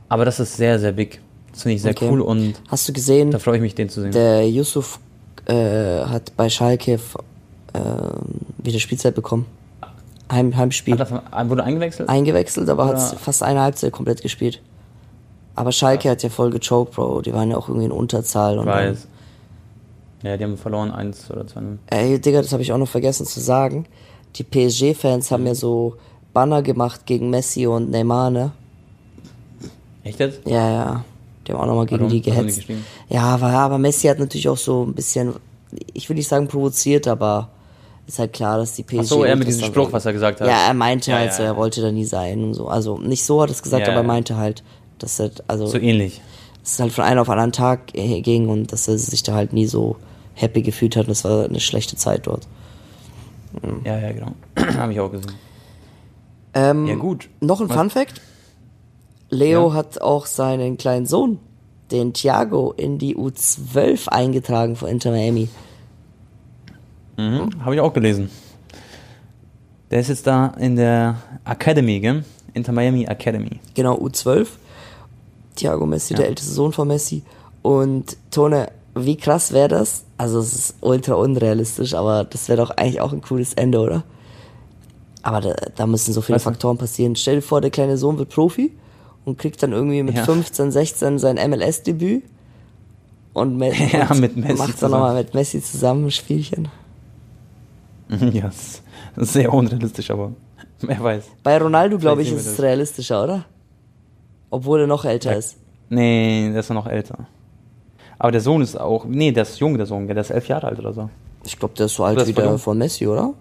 Aber 0.09 0.25
das 0.25 0.41
ist 0.41 0.57
sehr, 0.57 0.81
sehr 0.81 0.91
big. 0.91 1.21
Das 1.53 1.63
finde 1.63 1.77
ich 1.77 1.83
sehr 1.83 1.93
Okay. 1.93 2.09
cool 2.11 2.21
und 2.21 2.55
Hast 2.69 2.89
du 2.89 2.93
gesehen, 2.93 3.31
da 3.31 3.39
freue 3.39 3.59
ich 3.59 3.63
mich, 3.63 3.77
den 3.77 3.89
zu 3.89 4.01
sehen. 4.01 4.11
der 4.11 4.49
Yusuf 4.49 4.99
äh, 5.47 5.55
hat 6.05 6.33
bei 6.37 6.49
Schalke 6.49 6.99
ähm, 7.75 7.81
wieder 8.59 8.81
Spielzeit 8.81 9.15
bekommen. 9.15 9.47
Heim, 10.33 10.57
Heimspiel. 10.57 10.99
Hat 10.99 11.13
er, 11.13 11.49
wurde 11.49 11.63
eingewechselt? 11.63 12.09
Eingewechselt, 12.09 12.69
aber 12.69 12.87
hat 12.87 13.01
fast 13.21 13.45
eine 13.45 13.61
Halbzeit 13.61 13.93
komplett 13.93 14.21
gespielt. 14.21 14.61
Aber 15.61 15.73
Schalke 15.73 16.09
hat 16.11 16.23
ja 16.23 16.31
voll 16.31 16.51
gechoked, 16.51 16.95
Bro. 16.95 17.21
Die 17.23 17.33
waren 17.35 17.51
ja 17.51 17.57
auch 17.59 17.69
irgendwie 17.69 17.85
in 17.87 17.93
Unterzahl. 17.93 18.55
ich 18.55 18.61
Und 18.61 18.67
weiß. 18.67 19.07
Ja, 20.23 20.37
die 20.37 20.45
haben 20.45 20.57
verloren 20.57 20.91
1 20.91 21.31
oder 21.31 21.47
2. 21.47 21.55
Dann, 21.61 21.79
ey, 21.89 22.19
Digga, 22.21 22.43
das 22.43 22.53
habe 22.53 22.63
ich 22.63 22.73
auch 22.73 22.79
noch 22.79 22.89
vergessen 22.89 23.27
zu 23.27 23.41
sagen. 23.41 23.87
Die 24.37 24.43
PSG-Fans 24.45 25.31
haben 25.31 25.47
ja 25.47 25.55
so 25.55 25.97
Banner 26.33 26.63
gemacht 26.63 27.05
gegen 27.07 27.31
Messi 27.31 27.67
und 27.67 27.91
Neymar, 27.91 28.31
ne? 28.31 28.53
Echt 30.05 30.21
jetzt? 30.21 30.41
Ja, 30.47 30.71
ja. 30.71 31.05
Die 31.47 31.53
haben 31.53 31.61
auch 31.61 31.67
nochmal 31.67 31.87
gegen 31.87 32.01
Warum? 32.01 32.13
die 32.13 32.21
gehetzt. 32.23 32.63
Ja, 33.09 33.23
aber, 33.23 33.49
aber 33.49 33.79
Messi 33.79 34.09
hat 34.09 34.19
natürlich 34.19 34.49
auch 34.49 34.57
so 34.57 34.85
ein 34.85 34.95
bisschen, 34.95 35.35
ich 35.93 36.09
will 36.09 36.17
nicht 36.17 36.29
sagen 36.29 36.49
provoziert, 36.49 37.09
aber 37.09 37.49
ist 38.07 38.19
halt 38.19 38.33
klar, 38.33 38.59
dass 38.59 38.75
die 38.75 38.83
PSG. 38.83 38.99
Ach 39.01 39.05
so, 39.05 39.25
er 39.25 39.37
mit 39.37 39.49
diesem 39.49 39.65
Spruch, 39.65 39.93
was 39.93 40.05
er 40.07 40.13
gesagt 40.13 40.41
hat. 40.41 40.49
Ja, 40.49 40.67
er 40.69 40.75
meinte 40.75 41.11
Ja, 41.13 41.19
halt 41.19 41.31
ja, 41.31 41.37
so, 41.37 41.43
er 41.43 41.51
ja. 41.53 41.57
wollte 41.57 41.81
da 41.81 41.91
nie 41.93 42.05
sein 42.05 42.43
und 42.45 42.55
so. 42.55 42.69
Also 42.69 42.99
nicht 42.99 43.25
so 43.25 43.41
hat 43.43 43.51
er 43.51 43.53
es 43.53 43.63
gesagt, 43.63 43.83
Ja, 43.87 43.93
aber 43.93 44.01
er 44.01 44.03
ja. 44.03 44.07
meinte 44.09 44.37
halt, 44.37 44.63
dass 45.03 45.19
er, 45.21 45.31
also 45.49 45.67
So 45.67 45.79
ähnlich. 45.79 46.21
dass 46.63 46.73
es 46.75 46.81
halt 46.81 46.93
von 46.93 47.05
einem 47.05 47.21
auf 47.21 47.29
anderen 47.29 47.53
Tag 47.53 47.89
ging 47.93 48.49
und 48.49 48.73
dass 48.73 48.87
er 48.89 48.97
sich 48.99 49.23
da 49.23 49.35
halt 49.35 49.53
nie 49.53 49.67
so 49.67 49.97
happy 50.35 50.63
gefühlt 50.63 50.97
hat 50.97 51.07
und 51.07 51.13
es 51.13 51.25
war 51.25 51.45
eine 51.45 51.61
schlechte 51.61 51.97
Zeit 51.97 52.27
dort. 52.27 52.47
Ja, 53.85 53.99
ja, 53.99 54.13
genau. 54.13 54.33
habe 54.79 54.93
ich 54.93 55.01
auch 55.01 55.11
gesehen. 55.11 55.33
Ähm, 56.55 56.87
Ja, 56.87 56.95
gut. 56.95 57.29
Noch 57.41 57.61
ein 57.61 57.69
Was- 57.69 57.77
Fun 57.77 57.91
Fact. 57.91 58.21
Leo 59.31 59.69
Ja. 59.69 59.75
hat 59.75 60.01
auch 60.01 60.27
seinen 60.27 60.77
kleinen 60.79 61.07
Sohn, 61.07 61.39
den 61.91 62.13
Thiago, 62.13 62.73
in 62.77 62.99
die 62.99 63.17
U12 63.17 64.09
eingetragen 64.09 64.77
von 64.77 64.89
Inter 64.89 65.11
Miami. 65.13 65.49
Mhm, 67.17 67.51
habe 67.65 67.75
ich 67.75 67.81
auch 67.81 67.93
gelesen. 67.93 68.31
Der 69.91 70.01
ist 70.01 70.09
jetzt 70.09 70.27
da 70.27 70.49
in 70.59 70.77
der 70.77 71.17
Academy, 71.45 72.01
gell? 72.01 72.25
Inter 72.55 72.73
Miami 72.73 73.05
Academy. 73.05 73.61
Genau, 73.75 73.97
U12. 73.99 74.47
Thiago 75.61 75.87
Messi, 75.87 76.15
Ja. 76.15 76.19
der 76.21 76.29
älteste 76.29 76.53
Sohn 76.53 76.73
von 76.73 76.89
Messi. 76.89 77.23
Und 77.63 78.17
Tone, 78.31 78.69
wie 78.95 79.17
krass 79.17 79.53
wäre 79.53 79.69
das? 79.69 80.05
Also 80.19 80.41
es 80.41 80.53
ist 80.55 80.75
ultra 80.81 81.15
unrealistisch, 81.15 81.95
aber 81.95 82.25
das 82.25 82.49
wäre 82.49 82.59
doch 82.63 82.71
eigentlich 82.71 83.01
auch 83.01 83.13
ein 83.13 83.21
cooles 83.23 83.55
Ende, 83.55 83.79
oder? 83.81 84.03
Aber 85.23 85.41
da, 85.41 85.55
da 85.77 85.87
müssen 85.87 86.13
so 86.15 86.23
viele 86.23 86.39
denn? 86.39 86.45
Faktoren 86.45 86.79
passieren. 86.79 87.15
Stell 87.17 87.37
dir 87.37 87.43
vor, 87.43 87.61
der 87.61 87.71
kleine 87.71 87.97
Sohn 87.99 88.19
wird 88.19 88.31
Profi 88.31 88.73
und 89.27 89.39
kriegt 89.39 89.63
dann 89.63 89.73
irgendwie 89.73 90.03
mit 90.03 90.15
Ja. 90.17 90.25
15, 90.25 90.71
16 90.73 91.19
sein 91.19 91.37
MLS-Debüt 91.51 92.25
und, 93.35 93.57
Me 93.59 93.71
Ja, 93.93 94.09
macht 94.57 94.83
dann 94.83 94.91
nochmal 94.91 95.15
mit 95.15 95.35
Messi 95.35 95.63
zusammen 95.63 96.07
ein 96.07 96.11
Spielchen. 96.11 96.69
ja, 98.33 98.45
das 98.45 98.83
ist 99.17 99.33
sehr 99.35 99.53
unrealistisch, 99.53 100.11
aber 100.11 100.33
wer 100.81 101.01
weiß. 101.03 101.25
Bei 101.43 101.59
Ronaldo, 101.59 101.99
glaube 101.99 102.23
ich, 102.23 102.33
ist 102.33 102.47
es 102.47 102.61
realistischer, 102.61 103.23
oder? 103.23 103.45
Obwohl 104.51 104.81
er 104.81 104.87
noch 104.87 105.05
älter 105.05 105.33
Ja. 105.33 105.39
ist. 105.39 105.57
Nee, 105.89 106.51
der 106.51 106.61
ist 106.61 106.71
noch 106.71 106.87
älter. 106.87 107.27
Aber 108.19 108.33
der 108.33 108.41
Sohn 108.41 108.61
ist 108.63 108.79
auch. 108.79 109.05
Nee, 109.07 109.33
der 109.33 109.45
ist 109.45 109.59
jung, 109.59 109.77
der 109.77 109.87
Sohn, 109.87 110.07
der 110.07 110.17
ist 110.19 110.31
elf 110.31 110.47
Jahre 110.49 110.67
alt 110.69 110.79
oder 110.79 110.93
so. 110.93 111.09
Ich 111.45 111.59
glaube, 111.59 111.75
der 111.77 111.87
ist 111.87 111.95
so 111.95 112.05
alt 112.05 112.19
ist 112.21 112.29
wie 112.29 112.33
der 112.33 112.59
von 112.59 112.77
Messi, 112.77 113.07
oder? 113.07 113.33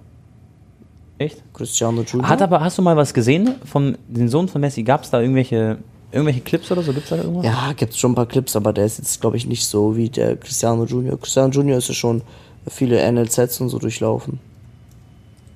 Echt? 1.18 1.44
Cristiano 1.54 2.02
Junior. 2.04 2.30
Hat 2.30 2.42
aber, 2.42 2.62
hast 2.62 2.78
du 2.78 2.82
mal 2.82 2.96
was 2.96 3.14
gesehen 3.14 3.56
vom 3.66 3.96
den 4.08 4.30
Sohn 4.30 4.48
von 4.48 4.62
Messi? 4.62 4.84
Gab 4.84 5.04
es 5.04 5.10
da 5.10 5.20
irgendwelche, 5.20 5.78
irgendwelche 6.14 6.40
Clips 6.40 6.72
oder 6.72 6.82
so? 6.82 6.94
Gibt's 6.94 7.10
da 7.10 7.18
irgendwas? 7.18 7.44
Ja, 7.46 7.74
gibt's 7.76 7.98
schon 7.98 8.14
ein 8.14 8.16
paar 8.16 8.26
Clips, 8.26 8.56
aber 8.56 8.72
der 8.72 8.86
ist 8.86 9.00
jetzt, 9.00 9.20
glaube 9.20 9.36
ich, 9.36 9.46
nicht 9.46 9.66
so 9.68 9.98
wie 9.98 10.10
der 10.10 10.38
Cristiano 10.38 10.86
Junior. 10.86 11.20
Cristiano 11.20 11.50
Junior 11.50 11.78
ist 11.78 11.90
ja 11.90 11.94
schon 11.94 12.22
viele 12.68 13.12
NLZs 13.12 13.60
und 13.60 13.68
so 13.68 13.80
durchlaufen. 13.80 14.40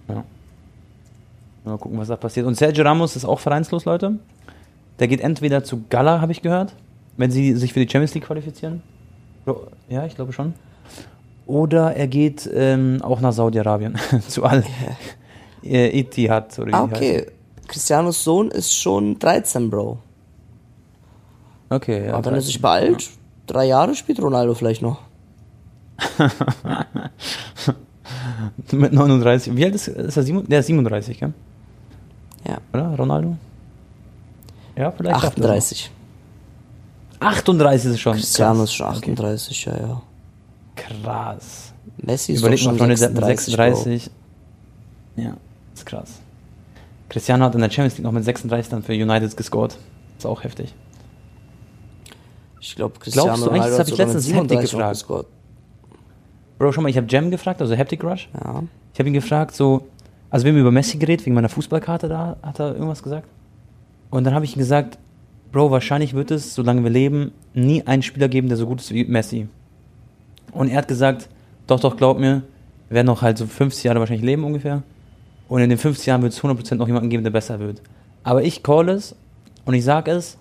Ja. 0.10 0.26
Mal 1.64 1.78
gucken, 1.78 1.98
was 1.98 2.10
da 2.10 2.18
passiert. 2.18 2.46
Und 2.46 2.56
Sergio 2.56 2.84
Ramos 2.84 3.16
ist 3.16 3.24
auch 3.24 3.40
vereinslos, 3.40 3.86
Leute. 3.86 4.20
Der 5.00 5.08
geht 5.08 5.22
entweder 5.22 5.64
zu 5.64 5.84
Gala, 5.90 6.22
habe 6.22 6.32
ich 6.32 6.42
gehört, 6.42 6.74
wenn 7.18 7.32
sie 7.32 7.54
sich 7.56 7.74
für 7.74 7.80
die 7.80 7.92
Champions 7.92 8.14
League 8.14 8.26
qualifizieren. 8.26 8.82
Ja, 9.90 10.06
ich 10.06 10.16
glaube 10.16 10.34
schon. 10.34 10.54
Oder 11.46 11.96
er 11.96 12.08
geht 12.08 12.50
ähm, 12.54 13.00
auch 13.02 13.20
nach 13.20 13.34
Saudi-Arabien, 13.34 13.98
zu 14.28 14.44
Al 14.44 14.64
äh, 15.64 16.00
Etihad. 16.00 16.58
Oder 16.60 16.74
Ah, 16.74 16.84
okay. 16.84 17.26
Cristianos 17.68 18.24
Sohn 18.24 18.50
ist 18.52 18.76
schon 18.76 19.20
13, 19.20 19.70
Bro. 19.70 19.98
Okay, 21.70 22.08
ja. 22.08 22.14
aber 22.14 22.26
wenn 22.28 22.36
er 22.36 22.42
sich 22.42 22.62
beeilt, 22.62 23.10
drei 23.48 23.66
Jahre 23.66 23.96
spielt 23.96 24.22
Ronaldo 24.22 24.54
vielleicht 24.54 24.82
noch. 24.82 25.02
Mit 28.72 28.94
39. 28.94 29.56
Wie 29.56 29.66
alt 29.66 29.76
ist, 29.76 29.88
ist 29.88 30.18
er? 30.18 30.24
Der 30.24 30.60
ist 30.60 30.68
37, 30.68 31.20
gell? 31.20 31.34
Ja. 32.48 32.58
Oder? 32.74 32.96
Ronaldo? 32.96 33.38
Ja, 34.76 34.92
vielleicht. 34.92 35.22
schafft 35.22 35.40
er 35.40 35.54
es 35.56 35.72
38. 35.72 35.92
noch. 37.20 37.28
38 37.28 37.86
ist 37.86 37.92
es 37.94 38.00
schon. 38.00 38.14
Cristiano 38.14 38.64
ist 38.64 38.74
schon 38.74 38.88
38, 38.88 39.66
ja, 39.66 39.78
ja. 39.78 40.02
Krass. 40.76 41.74
Messi 41.98 42.34
ist 42.34 42.40
Überleg 42.40 42.60
schon 42.60 42.78
Freunde, 42.78 42.96
der 42.96 43.08
hat 43.08 43.16
mit 43.16 43.26
36. 43.26 44.04
36. 44.04 44.12
Ja, 45.16 45.38
ist 45.74 45.86
krass. 45.86 46.20
Cristiano 47.10 47.46
hat 47.46 47.56
in 47.56 47.62
der 47.62 47.70
Champions 47.70 47.98
League 47.98 48.04
noch 48.04 48.12
mit 48.12 48.24
36 48.24 48.70
dann 48.70 48.84
für 48.84 48.94
United 48.94 49.38
gescored. 49.38 49.78
Ist 50.18 50.26
auch 50.26 50.44
heftig. 50.44 50.74
Ich 52.60 52.76
glaube, 52.76 52.98
Cristiano 52.98 53.28
Glaubst 53.28 53.46
du 53.46 53.50
eigentlich, 53.52 53.64
das 53.66 53.74
hat 53.74 53.80
hab 53.80 53.88
ich 53.90 53.98
letztens 53.98 54.26
Haptic 54.26 54.34
37 54.34 54.72
noch 54.74 54.80
gefragt. 54.80 54.92
gescored. 54.94 55.28
Bro, 56.58 56.72
schon 56.72 56.84
mal, 56.84 56.90
ich 56.90 56.98
habe 56.98 57.08
Jam 57.10 57.30
gefragt, 57.30 57.62
also 57.62 57.78
Haptic 57.78 58.04
Rush. 58.04 58.30
Ja. 58.34 58.64
Ich 58.94 59.00
habe 59.00 59.10
ihn 59.10 59.14
gefragt, 59.14 59.54
so, 59.56 59.88
also 60.30 60.46
wir 60.46 60.54
haben 60.54 60.60
über 60.60 60.72
Messi 60.72 60.98
geredet, 60.98 61.26
wegen 61.26 61.36
meiner 61.36 61.50
Fußballkarte 61.50 62.08
da, 62.08 62.38
hat 62.42 62.60
er 62.60 62.74
irgendwas 62.74 63.04
gesagt. 63.04 63.28
Und 64.14 64.26
dann 64.26 64.36
habe 64.36 64.46
ich 64.46 64.56
ihm 64.56 64.60
gesagt, 64.60 65.00
Bro, 65.52 65.72
wahrscheinlich 65.72 66.14
wird 66.14 66.30
es, 66.30 66.54
solange 66.54 66.84
wir 66.84 66.92
leben, 66.92 67.32
nie 67.56 67.82
einen 67.88 68.04
Spieler 68.04 68.28
geben, 68.28 68.48
der 68.48 68.58
so 68.58 68.68
gut 68.68 68.80
ist 68.80 68.92
wie 68.94 69.06
Messi. 69.06 69.48
Und 70.52 70.70
er 70.70 70.78
hat 70.78 70.88
gesagt, 70.88 71.30
Doch, 71.66 71.80
doch, 71.80 71.98
glaub 71.98 72.20
mir, 72.20 72.44
wir 72.90 72.96
werden 72.96 73.08
noch 73.08 73.24
halt 73.24 73.38
so 73.40 73.48
50 73.48 73.84
Jahre 73.86 74.00
wahrscheinlich 74.00 74.24
leben 74.26 74.44
ungefähr. 74.44 74.84
Und 75.50 75.62
in 75.62 75.70
den 75.70 75.80
50 75.80 76.06
Jahren 76.06 76.22
wird 76.22 76.34
es 76.34 76.42
100% 76.42 76.76
noch 76.76 76.88
jemanden 76.88 77.10
geben, 77.10 77.24
der 77.24 77.32
besser 77.32 77.60
wird. 77.60 77.82
Aber 78.24 78.44
ich 78.44 78.62
call 78.62 78.90
es 78.90 79.16
und 79.66 79.74
ich 79.74 79.84
sag 79.84 80.08
es, 80.08 80.38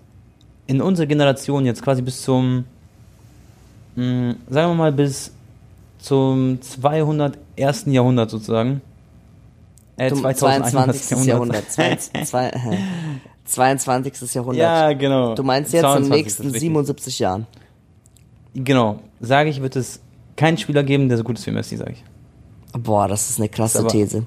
in 0.66 0.82
unserer 0.82 1.06
Generation 1.06 1.64
jetzt 1.64 1.82
quasi 1.82 2.02
bis 2.02 2.20
zum, 2.22 2.64
mh, 3.96 4.34
sagen 4.50 4.70
wir 4.70 4.74
mal 4.74 4.92
bis 4.92 5.32
zum 5.98 6.60
201. 6.60 7.84
Jahrhundert 7.86 8.30
sozusagen. 8.30 8.80
Äh, 9.96 10.10
Du- 10.10 10.16
22. 10.22 11.26
Jahrhundert. 11.26 11.64
22, 13.52 14.12
zwei- 14.14 14.24
äh, 14.24 14.28
22. 14.28 14.34
Jahrhundert. 14.34 14.62
Ja, 14.62 14.92
genau. 14.92 15.34
Du 15.34 15.42
meinst 15.42 15.72
jetzt 15.72 15.82
in 15.82 15.88
den 15.88 15.92
22 16.04 16.10
ist 16.10 16.24
nächsten 16.24 16.42
richtig. 16.44 16.60
77 16.60 17.18
Jahren. 17.18 17.46
Genau. 18.54 19.00
Sage 19.20 19.50
ich, 19.50 19.62
wird 19.62 19.76
es 19.76 20.00
keinen 20.36 20.58
Spieler 20.58 20.82
geben, 20.82 21.08
der 21.08 21.18
so 21.18 21.24
gut 21.24 21.38
ist 21.38 21.46
wie 21.46 21.50
Messi, 21.52 21.76
sage 21.76 21.92
ich. 21.92 22.04
Boah, 22.82 23.06
das 23.08 23.30
ist 23.30 23.38
eine 23.38 23.48
krasse 23.48 23.80
Aber- 23.80 23.88
These. 23.88 24.24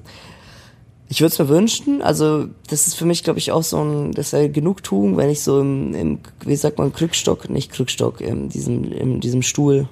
Ich 1.08 1.20
würde 1.20 1.32
es 1.32 1.38
mir 1.38 1.48
wünschen, 1.48 2.02
also 2.02 2.46
das 2.68 2.88
ist 2.88 2.94
für 2.94 3.04
mich, 3.04 3.22
glaube 3.22 3.38
ich, 3.38 3.52
auch 3.52 3.62
so 3.62 3.80
ein, 3.80 4.10
das 4.10 4.32
wäre 4.32 4.48
Genugtuung, 4.50 5.16
wenn 5.16 5.30
ich 5.30 5.40
so 5.40 5.60
im, 5.60 5.94
im, 5.94 6.18
wie 6.44 6.56
sagt 6.56 6.78
man, 6.78 6.92
Krückstock, 6.92 7.48
nicht 7.48 7.70
Krückstock, 7.70 8.20
in 8.20 8.48
diesem, 8.48 8.90
in 8.90 9.20
diesem 9.20 9.42
Stuhl, 9.42 9.88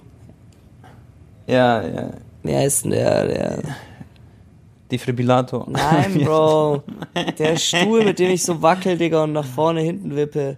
Ja, 1.47 1.83
ja. 1.87 2.11
wie 2.43 2.55
heißt 2.57 2.85
denn 2.85 2.91
der, 2.91 3.27
der, 3.29 3.63
Defibrillator. 4.95 5.67
nein, 5.71 6.21
Bro, 6.25 6.83
der 7.39 7.57
Stuhl, 7.57 8.05
mit 8.05 8.19
dem 8.19 8.31
ich 8.31 8.43
so 8.43 8.61
wackel, 8.63 8.97
Digga, 8.97 9.25
und 9.25 9.33
nach 9.33 9.45
vorne, 9.45 9.81
hinten 9.81 10.15
wippe. 10.17 10.57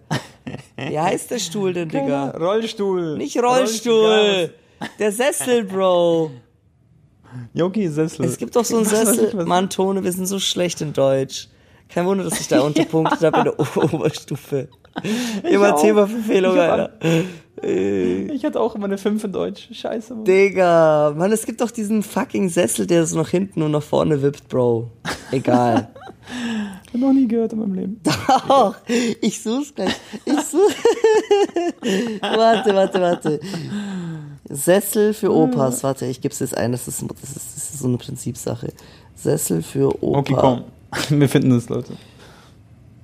Wie 0.76 0.98
heißt 0.98 1.30
der 1.30 1.38
Stuhl 1.38 1.72
denn, 1.72 1.88
Digga? 1.88 2.30
Rollstuhl. 2.30 3.16
Nicht 3.16 3.36
Rollstuhl, 3.42 4.52
der 4.98 5.12
Sessel, 5.12 5.64
Bro. 5.64 6.30
Yogi 7.54 7.88
Sessel. 7.88 8.24
Es 8.24 8.38
gibt 8.38 8.54
doch 8.56 8.64
so 8.64 8.76
einen 8.76 8.86
Sessel. 8.86 9.44
Mann, 9.44 9.68
Tone, 9.68 10.02
wir 10.04 10.12
sind 10.12 10.26
so 10.26 10.38
schlecht 10.38 10.80
in 10.80 10.92
Deutsch. 10.92 11.48
Kein 11.88 12.06
Wunder, 12.06 12.24
dass 12.24 12.40
ich 12.40 12.48
da 12.48 12.60
unterpunktet 12.62 13.20
habe 13.22 13.38
in 13.38 13.44
der 13.44 13.58
O- 13.60 13.96
Oberstufe. 13.96 14.68
Immer 15.42 15.74
Ich 15.76 15.84
hab 16.56 16.70
Alter. 16.70 16.90
Ich 17.62 18.44
hatte 18.44 18.60
auch 18.60 18.74
immer 18.74 18.84
eine 18.84 18.98
5 18.98 19.24
in 19.24 19.32
Deutsch. 19.32 19.68
Scheiße, 19.72 20.14
Mann. 20.14 20.24
Digga, 20.24 21.14
Mann, 21.16 21.32
es 21.32 21.46
gibt 21.46 21.62
doch 21.62 21.70
diesen 21.70 22.02
fucking 22.02 22.50
Sessel, 22.50 22.86
der 22.86 23.06
so 23.06 23.16
nach 23.16 23.30
hinten 23.30 23.62
und 23.62 23.70
nach 23.70 23.82
vorne 23.82 24.20
wippt, 24.20 24.48
Bro. 24.48 24.90
Egal. 25.30 25.88
Ich 26.86 26.92
hab 26.92 27.00
noch 27.00 27.12
nie 27.14 27.26
gehört 27.26 27.54
in 27.54 27.60
meinem 27.60 27.74
Leben. 27.74 28.00
Doch, 28.02 28.74
ich 29.20 29.42
such's 29.42 29.74
gleich. 29.74 29.94
Ich 30.26 30.40
such. 30.42 30.70
warte, 32.20 32.74
warte, 32.74 33.00
warte. 33.00 33.40
Sessel 34.48 35.14
für 35.14 35.32
Opas. 35.32 35.82
Warte, 35.82 36.06
ich 36.06 36.20
geb's 36.20 36.40
jetzt 36.40 36.56
ein. 36.56 36.72
Das 36.72 36.86
ist, 36.86 37.02
das 37.02 37.30
ist, 37.30 37.36
das 37.36 37.74
ist 37.74 37.78
so 37.78 37.88
eine 37.88 37.96
Prinzipsache. 37.96 38.68
Sessel 39.14 39.62
für 39.62 40.02
Opa. 40.02 40.18
Okay, 40.18 40.36
komm. 40.38 40.64
Wir 41.08 41.28
finden 41.28 41.52
es, 41.52 41.68
Leute. 41.68 41.94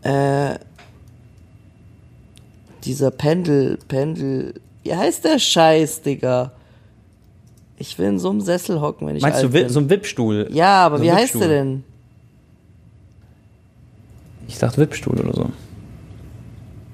Äh, 0.03 0.59
dieser 2.85 3.11
Pendel, 3.11 3.79
Pendel, 3.89 4.61
wie 4.83 4.95
heißt 4.95 5.25
der 5.25 5.39
Scheiß, 5.39 6.03
Digga? 6.03 6.53
Ich 7.77 7.99
will 7.99 8.07
in 8.09 8.19
so 8.19 8.31
einem 8.31 8.41
Sessel 8.41 8.81
hocken, 8.81 9.07
wenn 9.09 9.17
ich 9.17 9.23
Meinst 9.23 9.37
alt 9.39 9.45
du 9.45 9.51
bin. 9.51 9.69
so 9.69 9.81
ein 9.81 9.91
Wippstuhl? 9.91 10.49
ja, 10.53 10.85
aber 10.87 10.99
so 10.99 11.05
wie 11.05 11.13
heißt 11.13 11.35
der 11.37 11.49
denn? 11.49 11.85
Ich 14.49 14.59
dachte 14.59 14.79
Wippstuhl 14.79 15.19
oder 15.21 15.33
so. 15.35 15.51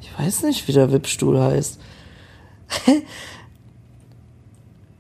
Ich 0.01 0.19
weiß 0.19 0.43
nicht, 0.45 0.67
wie 0.69 0.73
der 0.73 0.93
Wippstuhl 0.93 1.41
heißt. 1.41 1.81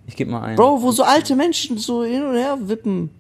Ich 0.06 0.16
geb 0.16 0.28
mal 0.28 0.42
ein. 0.42 0.56
Bro, 0.56 0.82
wo 0.82 0.90
so 0.90 1.02
alte 1.02 1.36
Menschen 1.36 1.78
so 1.78 2.02
hin 2.02 2.24
und 2.24 2.34
her 2.34 2.58
wippen. 2.62 3.10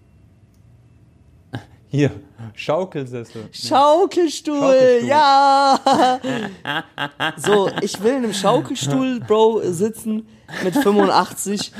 Hier. 1.88 2.10
Schaukelsessel. 2.54 3.48
Schaukelstuhl, 3.52 4.60
Schaukelstuhl. 4.60 5.08
ja. 5.08 6.20
so, 7.36 7.70
ich 7.82 8.02
will 8.02 8.12
in 8.12 8.24
einem 8.24 8.32
Schaukelstuhl, 8.32 9.20
Bro, 9.20 9.62
sitzen 9.64 10.26
mit 10.64 10.74
85. 10.74 11.72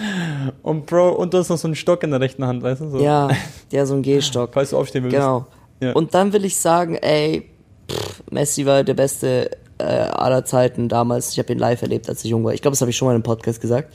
Und 0.63 0.87
Bro, 0.87 1.13
und 1.13 1.33
du 1.33 1.39
hast 1.39 1.49
noch 1.49 1.59
so 1.59 1.69
einen 1.69 1.75
Stock 1.75 2.03
in 2.03 2.11
der 2.11 2.21
rechten 2.21 2.45
Hand, 2.45 2.63
weißt 2.63 2.81
du? 2.81 2.91
So. 2.91 3.01
Ja, 3.01 3.29
ja, 3.73 3.87
so 3.87 3.95
ein 3.95 4.03
Gehstock. 4.03 4.51
Falls 4.53 4.71
du 4.71 4.79
aufstehen 4.79 5.05
willst. 5.05 5.17
Genau. 5.17 5.47
Ja. 5.81 5.93
Und 5.93 6.15
dann 6.15 6.33
will 6.33 6.45
ich 6.45 6.57
sagen, 6.57 6.97
ey, 6.97 7.49
pff, 7.89 8.23
Messi 8.31 8.67
war 8.67 8.83
der 8.83 8.95
beste 8.95 9.51
äh, 9.79 9.85
aller 9.85 10.45
Zeiten 10.45 10.89
damals. 10.89 11.33
Ich 11.33 11.39
habe 11.39 11.53
ihn 11.53 11.59
live 11.59 11.83
erlebt, 11.83 12.09
als 12.09 12.25
ich 12.25 12.31
jung 12.31 12.45
war. 12.45 12.53
Ich 12.53 12.63
glaube, 12.63 12.73
das 12.73 12.81
habe 12.81 12.91
ich 12.91 12.97
schon 12.97 13.07
mal 13.07 13.15
im 13.15 13.23
Podcast 13.23 13.61
gesagt. 13.61 13.95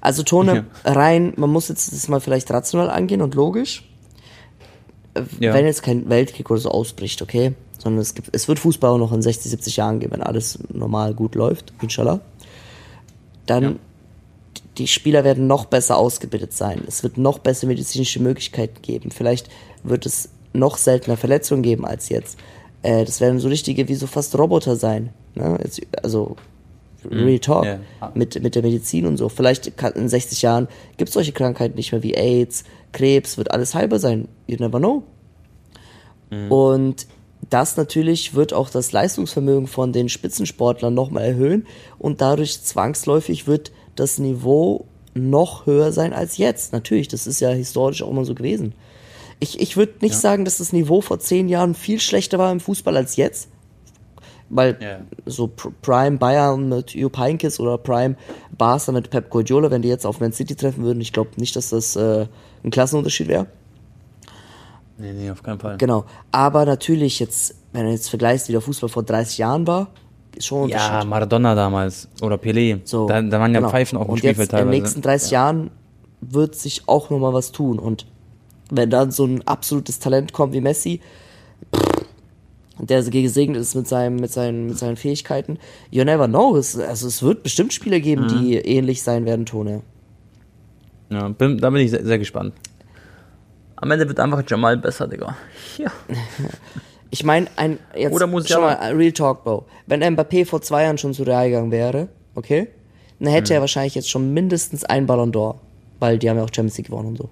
Also 0.00 0.22
Tone 0.22 0.64
rein, 0.84 1.34
man 1.36 1.50
muss 1.50 1.68
jetzt 1.68 1.92
das 1.92 2.08
mal 2.08 2.20
vielleicht 2.20 2.50
rational 2.50 2.88
angehen 2.88 3.20
und 3.20 3.34
logisch. 3.34 3.89
Ja. 5.40 5.52
Wenn 5.54 5.66
jetzt 5.66 5.82
kein 5.82 6.08
Weltkrieg 6.08 6.50
oder 6.50 6.60
so 6.60 6.70
ausbricht, 6.70 7.20
okay? 7.22 7.52
Sondern 7.78 8.00
es 8.00 8.14
gibt, 8.14 8.28
es 8.32 8.46
wird 8.46 8.58
Fußball 8.58 8.90
auch 8.90 8.98
noch 8.98 9.12
in 9.12 9.22
60, 9.22 9.50
70 9.50 9.76
Jahren 9.76 9.98
geben, 10.00 10.12
wenn 10.12 10.22
alles 10.22 10.58
normal 10.72 11.14
gut 11.14 11.34
läuft, 11.34 11.72
inshallah. 11.82 12.20
Dann 13.46 13.62
Ja. 13.62 13.72
die 14.78 14.86
Spieler 14.86 15.24
werden 15.24 15.46
noch 15.46 15.64
besser 15.64 15.96
ausgebildet 15.96 16.52
sein. 16.52 16.82
Es 16.86 17.02
wird 17.02 17.18
noch 17.18 17.38
bessere 17.38 17.66
medizinische 17.68 18.20
Möglichkeiten 18.22 18.80
geben. 18.82 19.10
Vielleicht 19.10 19.48
wird 19.82 20.06
es 20.06 20.28
noch 20.52 20.76
seltener 20.76 21.16
Verletzungen 21.16 21.62
geben 21.62 21.84
als 21.84 22.08
jetzt. 22.08 22.38
Äh, 22.82 23.04
das 23.04 23.20
werden 23.20 23.40
so 23.40 23.48
richtige, 23.48 23.88
wie 23.88 23.94
so 23.94 24.06
fast 24.06 24.36
Roboter 24.38 24.76
sein. 24.76 25.10
Ne? 25.34 25.58
Jetzt, 25.62 25.80
also, 26.02 26.36
Real 27.08 27.38
Talk. 27.38 27.64
ja. 28.00 28.12
Mit, 28.14 28.42
mit 28.42 28.54
der 28.54 28.62
Medizin 28.62 29.06
und 29.06 29.16
so. 29.16 29.28
Vielleicht 29.28 29.76
kann, 29.76 29.92
in 29.92 30.08
60 30.08 30.42
Jahren 30.42 30.68
gibt 30.96 31.08
es 31.08 31.14
solche 31.14 31.32
Krankheiten 31.32 31.76
nicht 31.76 31.92
mehr 31.92 32.02
wie 32.02 32.14
AIDS, 32.14 32.64
Krebs, 32.92 33.38
wird 33.38 33.50
alles 33.52 33.74
heilbar 33.74 33.98
sein. 33.98 34.28
You 34.46 34.56
never 34.58 34.78
know. 34.78 35.04
Und 36.48 37.06
das 37.48 37.76
natürlich 37.76 38.34
wird 38.34 38.52
auch 38.52 38.70
das 38.70 38.92
Leistungsvermögen 38.92 39.66
von 39.66 39.92
den 39.92 40.08
Spitzensportlern 40.08 40.94
nochmal 40.94 41.24
erhöhen 41.24 41.66
und 41.98 42.20
dadurch 42.20 42.62
zwangsläufig 42.62 43.46
wird 43.46 43.72
das 43.96 44.18
Niveau 44.18 44.86
noch 45.14 45.66
höher 45.66 45.92
sein 45.92 46.12
als 46.12 46.36
jetzt. 46.36 46.72
Natürlich, 46.72 47.08
das 47.08 47.26
ist 47.26 47.40
ja 47.40 47.50
historisch 47.50 48.02
auch 48.02 48.10
immer 48.10 48.24
so 48.24 48.34
gewesen. 48.34 48.74
Ich, 49.40 49.58
ich 49.58 49.76
würde 49.76 49.94
nicht 50.02 50.14
sagen, 50.14 50.44
dass 50.44 50.58
das 50.58 50.72
Niveau 50.72 51.00
vor 51.00 51.18
zehn 51.18 51.48
Jahren 51.48 51.74
viel 51.74 51.98
schlechter 51.98 52.38
war 52.38 52.52
im 52.52 52.60
Fußball 52.60 52.96
als 52.96 53.16
jetzt. 53.16 53.48
Weil 54.52 54.76
Ja. 54.80 54.98
so 55.26 55.44
Pr- 55.44 55.72
Prime 55.80 56.18
Bayern 56.18 56.68
mit 56.68 56.90
Jupp 56.94 57.16
Heynckes 57.18 57.60
oder 57.60 57.78
Prime 57.78 58.16
Barca 58.58 58.90
mit 58.92 59.08
Pep 59.10 59.30
Guardiola, 59.30 59.70
wenn 59.70 59.82
die 59.82 59.88
jetzt 59.88 60.04
auf 60.04 60.18
Man 60.20 60.32
City 60.32 60.56
treffen 60.56 60.82
würden, 60.82 61.00
ich 61.00 61.12
glaube 61.12 61.30
nicht, 61.36 61.54
dass 61.54 61.70
das 61.70 61.94
äh, 61.96 62.26
ein 62.64 62.70
Klassenunterschied 62.70 63.28
wäre. 63.28 63.46
Nee, 64.98 65.12
nee, 65.12 65.30
auf 65.30 65.42
keinen 65.42 65.58
Fall. 65.58 65.78
Genau. 65.78 66.04
Aber 66.30 66.64
natürlich 66.66 67.20
jetzt, 67.20 67.54
wenn 67.72 67.86
du 67.86 67.92
jetzt 67.92 68.10
vergleichst, 68.10 68.48
wie 68.48 68.52
der 68.52 68.60
Fußball 68.60 68.88
vor 68.90 69.02
30 69.02 69.38
Jahren 69.38 69.66
war, 69.66 69.88
ist 70.36 70.46
schon 70.46 70.64
ein 70.64 70.68
Ja, 70.70 70.86
Unterschied. 70.88 71.10
Maradona 71.10 71.54
damals. 71.54 72.08
Oder 72.20 72.36
Pelé. 72.36 72.80
So, 72.84 73.06
da, 73.08 73.22
da 73.22 73.40
waren 73.40 73.52
ja 73.54 73.60
genau. 73.60 73.70
Pfeifen 73.70 73.96
auf 73.98 74.06
dem 74.06 74.10
Und 74.12 74.18
Spielfeld 74.18 74.38
jetzt 74.38 74.52
in 74.52 74.58
teilweise. 74.58 74.70
den 74.76 74.82
nächsten 74.82 75.02
30 75.02 75.30
Jahren 75.30 75.70
wird 76.20 76.54
sich 76.54 76.82
auch 76.86 77.08
nochmal 77.08 77.32
was 77.32 77.50
tun. 77.52 77.78
Und 77.78 78.06
wenn 78.70 78.90
dann 78.90 79.10
so 79.10 79.24
ein 79.24 79.46
absolutes 79.46 80.00
Talent 80.00 80.32
kommt 80.34 80.52
wie 80.52 80.60
Messi, 80.60 81.00
der 82.80 83.02
gesegnet 83.02 83.60
ist 83.60 83.74
mit, 83.74 83.86
seinem, 83.88 84.16
mit, 84.16 84.32
seinen, 84.32 84.66
mit 84.68 84.78
seinen 84.78 84.96
Fähigkeiten, 84.96 85.58
you 85.90 86.04
never 86.04 86.26
know. 86.28 86.56
Es, 86.56 86.78
also 86.78 87.06
es 87.08 87.22
wird 87.22 87.42
bestimmt 87.42 87.72
Spieler 87.72 88.00
geben, 88.00 88.26
die 88.28 88.56
Mhm. 88.56 88.62
ähnlich 88.64 89.02
sein 89.02 89.24
werden, 89.24 89.46
Tone. 89.46 89.82
Ja, 91.10 91.28
bin, 91.28 91.58
da 91.58 91.70
bin 91.70 91.82
ich 91.82 91.90
sehr, 91.90 92.04
sehr 92.04 92.18
gespannt. 92.18 92.54
Am 93.76 93.90
Ende 93.90 94.06
wird 94.06 94.20
einfach 94.20 94.42
Jamal 94.48 94.76
besser, 94.76 95.06
Digga. 95.08 95.36
Ja. 95.78 95.90
Ich 97.12 97.24
meine, 97.24 97.48
ein 97.56 97.80
jetzt 97.96 98.12
Oder 98.14 98.28
muss 98.28 98.48
schon 98.48 98.60
mal 98.60 98.76
Real 98.94 99.10
Talk, 99.10 99.42
Bro. 99.42 99.66
Wenn 99.88 100.00
Mbappé 100.00 100.46
vor 100.46 100.62
zwei 100.62 100.84
Jahren 100.84 100.96
schon 100.96 101.12
zu 101.12 101.24
Real 101.24 101.48
gegangen 101.50 101.72
wäre, 101.72 102.06
okay, 102.36 102.68
dann 103.18 103.32
hätte 103.32 103.52
Mhm. 103.52 103.56
er 103.56 103.60
wahrscheinlich 103.62 103.96
jetzt 103.96 104.08
schon 104.08 104.32
mindestens 104.32 104.84
ein 104.84 105.06
Ballon 105.06 105.32
d'Or, 105.32 105.56
weil 105.98 106.20
die 106.20 106.30
haben 106.30 106.36
ja 106.36 106.44
auch 106.44 106.54
Champions 106.54 106.78
League 106.78 106.86
gewonnen 106.86 107.08
und 107.08 107.18
so. 107.18 107.28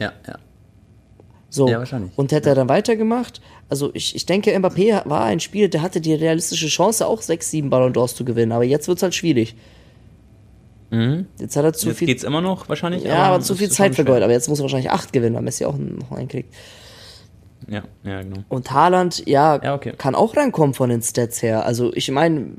Ja, 0.00 0.12
ja. 0.26 0.34
So. 1.52 1.68
Ja, 1.68 1.78
wahrscheinlich. 1.80 2.12
Und 2.16 2.30
hätte 2.32 2.48
er 2.50 2.54
dann 2.54 2.68
weitergemacht. 2.68 3.40
Also 3.68 3.90
ich, 3.92 4.14
ich 4.14 4.24
denke, 4.24 4.54
Mbappé 4.56 5.02
war 5.08 5.24
ein 5.24 5.40
Spieler, 5.40 5.66
der 5.68 5.82
hatte 5.82 6.00
die 6.00 6.14
realistische 6.14 6.68
Chance, 6.68 7.06
auch 7.06 7.20
sechs, 7.22 7.50
sieben 7.50 7.70
Ballon 7.70 7.92
d'Ors 7.92 8.14
zu 8.14 8.24
gewinnen. 8.24 8.52
Aber 8.52 8.64
jetzt 8.64 8.86
wird's 8.88 9.02
halt 9.02 9.14
schwierig. 9.14 9.56
Jetzt 11.38 11.54
hat 11.56 11.64
er 11.64 11.72
zu 11.72 11.86
Mhm. 11.86 11.90
Jetzt 11.90 11.98
viel. 11.98 12.06
geht's 12.08 12.24
immer 12.24 12.40
noch 12.40 12.68
wahrscheinlich. 12.68 13.04
ja, 13.04 13.18
aber 13.22 13.40
zu 13.40 13.52
es 13.52 13.58
viel 13.60 13.70
Zeit 13.70 13.94
vergeudet. 13.94 14.24
Aber 14.24 14.32
jetzt 14.32 14.48
muss 14.48 14.58
er 14.58 14.62
wahrscheinlich 14.62 14.90
acht 14.90 15.12
gewinnen, 15.12 15.36
weil 15.36 15.42
Messi 15.42 15.64
auch 15.64 15.76
noch 15.76 16.10
einen 16.10 16.26
kriegt. 16.28 16.52
Ja, 17.68 17.82
ja, 18.02 18.22
genau. 18.22 18.38
Und 18.48 18.70
Haaland, 18.72 19.24
ja, 19.28 19.60
Ja, 19.62 19.74
okay. 19.74 19.92
kann 19.96 20.16
auch 20.16 20.36
reinkommen 20.36 20.74
von 20.74 20.88
den 20.90 21.00
Stats 21.02 21.42
her. 21.42 21.64
Also 21.64 21.92
ich 21.94 22.10
meine, 22.10 22.54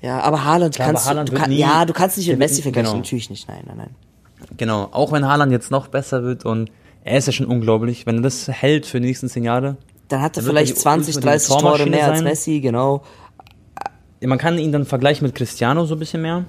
ja, 0.00 0.20
aber 0.20 0.44
Haaland 0.44 0.74
Klar, 0.76 0.88
kannst 0.88 1.02
aber 1.04 1.10
Haaland 1.10 1.28
du, 1.28 1.32
wird 1.32 1.42
kann, 1.42 1.50
nie- 1.50 1.58
ja, 1.58 1.84
du 1.84 1.92
kannst 1.92 2.16
nicht 2.16 2.28
mit 2.28 2.38
wird 2.38 2.50
Messi 2.50 2.62
vergleichen. 2.62 2.86
genau. 2.92 2.96
Natürlich 2.98 3.28
nicht, 3.28 3.46
nein, 3.48 3.62
nein, 3.66 3.76
nein. 3.76 3.90
Genau. 4.56 4.88
Auch 4.92 5.12
wenn 5.12 5.26
Haaland 5.26 5.52
jetzt 5.52 5.70
noch 5.70 5.88
besser 5.88 6.22
wird 6.22 6.44
und 6.46 6.70
er 7.06 7.18
ist 7.18 7.26
ja 7.26 7.32
schon 7.32 7.46
unglaublich. 7.46 8.04
Wenn 8.04 8.16
er 8.16 8.22
das 8.22 8.48
hält 8.48 8.84
für 8.84 9.00
die 9.00 9.06
nächsten 9.06 9.28
zehn 9.28 9.44
Jahre, 9.44 9.76
Dann 10.08 10.20
hat 10.20 10.36
er 10.36 10.42
Dann 10.42 10.50
vielleicht 10.50 10.72
er 10.72 10.74
die 10.74 10.80
20, 10.80 11.14
ultimative 11.16 11.48
30 11.48 11.56
Tore 11.62 11.86
mehr 11.86 12.06
als 12.06 12.18
sein. 12.18 12.24
Messi, 12.24 12.60
genau. 12.60 13.02
man 14.22 14.38
kann 14.38 14.58
ihn 14.58 14.72
dann 14.72 14.84
vergleichen 14.84 15.26
mit 15.26 15.34
Cristiano 15.34 15.84
so 15.86 15.94
ein 15.94 15.98
bisschen 16.00 16.22
mehr. 16.22 16.44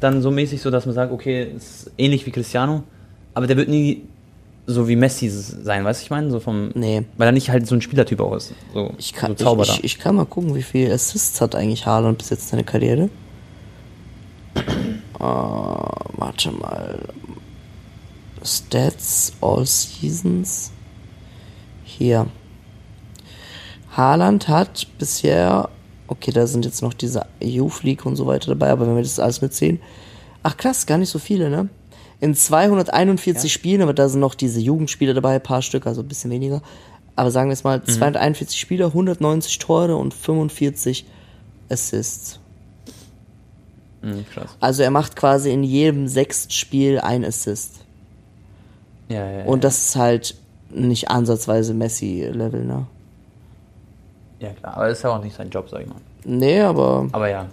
dann 0.00 0.22
so 0.22 0.30
mäßig 0.30 0.62
so, 0.62 0.70
dass 0.70 0.86
man 0.86 0.94
sagt, 0.94 1.12
okay, 1.12 1.52
ist 1.54 1.90
ähnlich 1.98 2.24
wie 2.24 2.30
Cristiano, 2.30 2.82
aber 3.34 3.46
der 3.46 3.56
wird 3.58 3.68
nie 3.68 4.04
so 4.66 4.88
wie 4.88 4.96
Messi 4.96 5.28
sein, 5.28 5.84
weißt 5.84 6.00
du, 6.00 6.04
ich 6.04 6.10
meine? 6.10 6.30
So 6.30 6.40
vom, 6.40 6.70
Nee. 6.74 7.02
Weil 7.18 7.28
er 7.28 7.32
nicht 7.32 7.50
halt 7.50 7.66
so 7.66 7.74
ein 7.74 7.82
Spielertyp 7.82 8.20
auch 8.20 8.34
ist. 8.36 8.54
So, 8.72 8.92
Ich 8.98 9.12
kann, 9.12 9.36
so 9.36 9.44
Zauberer. 9.44 9.68
ich, 9.72 9.78
ich, 9.78 9.84
ich 9.84 9.98
kann 9.98 10.14
mal 10.16 10.24
gucken, 10.24 10.54
wie 10.54 10.62
viel 10.62 10.90
Assists 10.90 11.40
hat 11.40 11.54
eigentlich 11.54 11.84
Haaland 11.84 12.16
bis 12.18 12.30
jetzt 12.30 12.44
in 12.44 12.48
seiner 12.48 12.62
Karriere. 12.62 13.10
Äh, 14.54 14.60
warte 15.18 16.52
mal. 16.52 17.00
Stats, 18.44 19.32
All 19.40 19.66
Seasons. 19.66 20.72
Hier. 21.84 22.26
Haaland 23.96 24.48
hat 24.48 24.86
bisher, 24.98 25.68
okay, 26.06 26.30
da 26.30 26.46
sind 26.46 26.64
jetzt 26.64 26.82
noch 26.82 26.94
diese 26.94 27.26
Youth 27.40 27.82
League 27.82 28.06
und 28.06 28.16
so 28.16 28.26
weiter 28.26 28.48
dabei, 28.48 28.70
aber 28.70 28.86
wenn 28.86 28.96
wir 28.96 29.02
das 29.02 29.18
alles 29.18 29.42
mitziehen, 29.42 29.80
ach 30.42 30.56
krass, 30.56 30.86
gar 30.86 30.98
nicht 30.98 31.10
so 31.10 31.18
viele, 31.18 31.50
ne? 31.50 31.68
In 32.20 32.34
241 32.34 33.52
Spielen, 33.52 33.82
aber 33.82 33.94
da 33.94 34.08
sind 34.08 34.20
noch 34.20 34.34
diese 34.34 34.60
Jugendspiele 34.60 35.14
dabei, 35.14 35.36
ein 35.36 35.42
paar 35.42 35.62
Stück, 35.62 35.86
also 35.86 36.02
ein 36.02 36.08
bisschen 36.08 36.30
weniger. 36.30 36.62
Aber 37.16 37.30
sagen 37.30 37.48
wir 37.48 37.54
es 37.54 37.64
mal, 37.64 37.82
241 37.82 38.58
Spiele, 38.58 38.86
190 38.86 39.58
Tore 39.58 39.96
und 39.96 40.14
45 40.14 41.06
Assists. 41.70 42.40
Mhm, 44.02 44.24
krass. 44.32 44.56
Also 44.60 44.82
er 44.82 44.90
macht 44.90 45.16
quasi 45.16 45.50
in 45.50 45.62
jedem 45.62 46.08
sechsten 46.08 46.52
Spiel 46.52 47.00
ein 47.00 47.24
Assist. 47.24 47.79
Ja, 49.10 49.24
ja, 49.30 49.38
ja. 49.40 49.44
Und 49.44 49.64
das 49.64 49.78
ist 49.78 49.96
halt 49.96 50.34
nicht 50.70 51.10
ansatzweise 51.10 51.74
Messi-Level, 51.74 52.64
ne? 52.64 52.86
ja, 54.38 54.50
klar. 54.52 54.76
Aber 54.76 54.88
das 54.88 54.98
ist 54.98 55.04
ja 55.04 55.10
auch 55.10 55.22
nicht 55.22 55.36
sein 55.36 55.50
Job, 55.50 55.68
sag 55.68 55.82
ich 55.82 55.88
mal. 55.88 55.96
Nee, 56.24 56.60
aber 56.60 57.06
Aber 57.12 57.28
ja. 57.28 57.46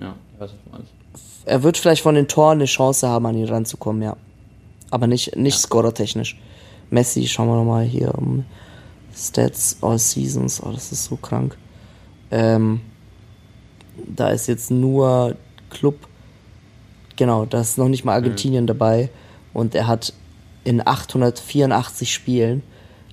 Ja, 0.00 0.14
ich 0.34 0.40
weiß, 0.40 0.50
was 0.50 0.64
du 0.64 0.70
meinst. 0.70 0.92
er 1.46 1.62
wird 1.62 1.78
vielleicht 1.78 2.02
von 2.02 2.14
den 2.14 2.28
Toren 2.28 2.58
eine 2.58 2.64
Chance 2.66 3.08
haben, 3.08 3.24
an 3.26 3.36
ihn 3.36 3.48
ranzukommen, 3.48 4.02
ja. 4.02 4.16
Aber 4.90 5.06
nicht, 5.06 5.36
nicht 5.36 5.58
scorertechnisch. 5.58 6.38
Messi, 6.90 7.26
schauen 7.26 7.48
wir 7.48 7.56
nochmal 7.56 7.84
hier 7.84 8.14
um 8.16 8.44
Stats 9.16 9.78
All 9.80 9.98
Seasons. 9.98 10.62
Oh, 10.62 10.70
das 10.72 10.92
ist 10.92 11.04
so 11.04 11.16
krank. 11.16 11.56
Ähm, 12.30 12.80
da 14.06 14.28
ist 14.30 14.48
jetzt 14.48 14.70
nur 14.70 15.36
Club. 15.70 15.96
Genau, 17.16 17.44
da 17.46 17.60
ist 17.60 17.78
noch 17.78 17.88
nicht 17.88 18.04
mal 18.04 18.14
Argentinien 18.14 18.66
dabei. 18.66 19.08
Und 19.52 19.74
er 19.74 19.86
hat 19.86 20.12
in 20.64 20.86
884 20.86 22.12
Spielen 22.12 22.62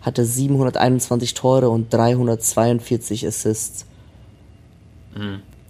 hatte 0.01 0.25
721 0.25 1.33
Tore 1.33 1.69
und 1.69 1.93
342 1.93 3.27
Assists. 3.27 3.85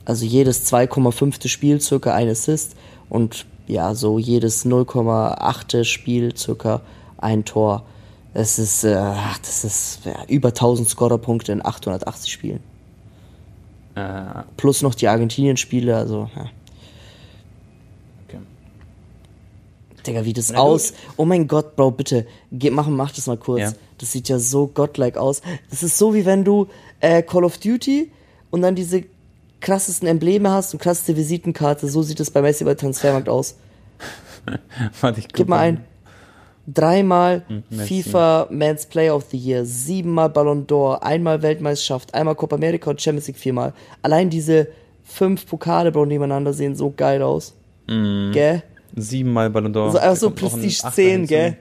Also 0.06 0.26
jedes 0.26 0.72
2,5. 0.72 1.48
Spiel 1.48 1.82
circa 1.82 2.14
ein 2.14 2.30
Assist 2.30 2.76
und 3.10 3.46
ja, 3.68 3.94
so 3.94 4.20
jedes 4.20 4.66
0,8. 4.66 5.84
Spiel 5.84 6.36
circa 6.36 6.82
ein 7.18 7.46
Tor. 7.46 7.86
Das 8.34 8.60
ist, 8.60 8.84
äh, 8.84 9.14
das 9.42 9.64
ist 9.64 10.06
ja, 10.06 10.26
über 10.28 10.50
1000 10.50 10.88
Scorerpunkte 10.88 11.52
in 11.52 11.66
880 11.66 12.32
Spielen. 12.32 12.62
Äh, 13.96 14.44
Plus 14.56 14.82
noch 14.82 14.96
die 14.96 15.10
Argentinien-Spiele, 15.10 15.96
also, 15.96 16.30
ja. 16.36 16.46
okay. 18.26 18.40
Digga, 20.06 20.26
wie 20.26 20.34
das 20.34 20.52
Na 20.52 20.60
gut. 20.60 20.68
aus. 20.68 20.94
Oh 21.18 21.26
mein 21.26 21.48
Gott, 21.48 21.76
Bro, 21.76 21.92
bitte, 21.92 22.26
geh, 22.52 22.70
mach, 22.70 22.88
mach 22.88 23.12
das 23.12 23.28
mal 23.28 23.38
kurz. 23.38 23.62
Ja. 23.62 23.74
Das 23.98 24.12
sieht 24.12 24.30
ja 24.30 24.40
so 24.40 24.68
godlike 24.68 25.20
aus. 25.20 25.42
Das 25.70 25.84
ist 25.84 25.98
so 25.98 26.14
wie 26.14 26.26
wenn 26.26 26.44
du 26.44 26.68
äh, 27.00 27.22
Call 27.22 27.44
of 27.44 27.58
Duty 27.58 28.12
und 28.50 28.62
dann 28.62 28.76
diese 28.76 29.04
krassesten 29.60 30.08
Embleme 30.08 30.50
hast 30.50 30.74
und 30.74 30.80
krasseste 30.82 31.16
Visitenkarte. 31.16 31.88
So 31.88 32.02
sieht 32.02 32.20
es 32.20 32.32
bei 32.32 32.42
Messi 32.42 32.64
bei 32.64 32.74
Transfermarkt 32.74 33.30
aus. 33.30 33.56
Warte, 35.02 35.20
ich 35.20 35.28
Gib 35.28 35.48
mal 35.48 35.60
ein. 35.60 35.84
Dreimal 36.68 37.44
Messi. 37.70 38.04
FIFA 38.04 38.48
Man's 38.52 38.86
Player 38.86 39.16
of 39.16 39.26
the 39.32 39.38
Year, 39.38 39.66
siebenmal 39.66 40.30
Ballon 40.30 40.68
d'Or, 40.68 41.02
einmal 41.02 41.42
Weltmeisterschaft, 41.42 42.14
einmal 42.14 42.36
Copa 42.36 42.56
America 42.56 42.90
und 42.92 43.02
Champions 43.02 43.28
League 43.28 43.38
viermal. 43.38 43.74
Allein 44.04 44.30
diese 44.30 44.68
fünf 45.04 45.48
Pokale, 45.48 45.92
Bro, 45.92 46.06
nebeneinander 46.06 46.54
sehen 46.54 46.76
so 46.76 46.94
geil 46.96 47.22
aus. 47.24 47.56
Gell? 47.88 48.64
Siebenmal 48.96 49.50
Ballon 49.50 49.74
d'Or. 49.74 49.92
So 49.92 49.98
einfach 49.98 50.10
Da 50.10 50.16
so 50.16 50.28
kommt 50.30 50.42
noch 50.42 50.54
ein 50.54 50.60
Prestige 50.62 50.84
Achter 50.86 50.96
10, 50.96 51.10
hinzu. 51.12 51.28
gell? 51.28 51.58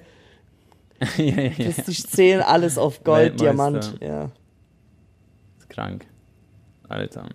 ja, 1.17 1.25
ja, 1.25 1.43
ja. 1.43 1.71
Prestige 1.71 2.09
10, 2.09 2.41
alles 2.41 2.79
auf 2.79 3.05
Gold. 3.05 3.41
Diamant. 3.41 3.99
Ja. 4.01 4.31
Ist 5.59 5.69
krank. 5.71 6.07
Alter. 6.89 7.29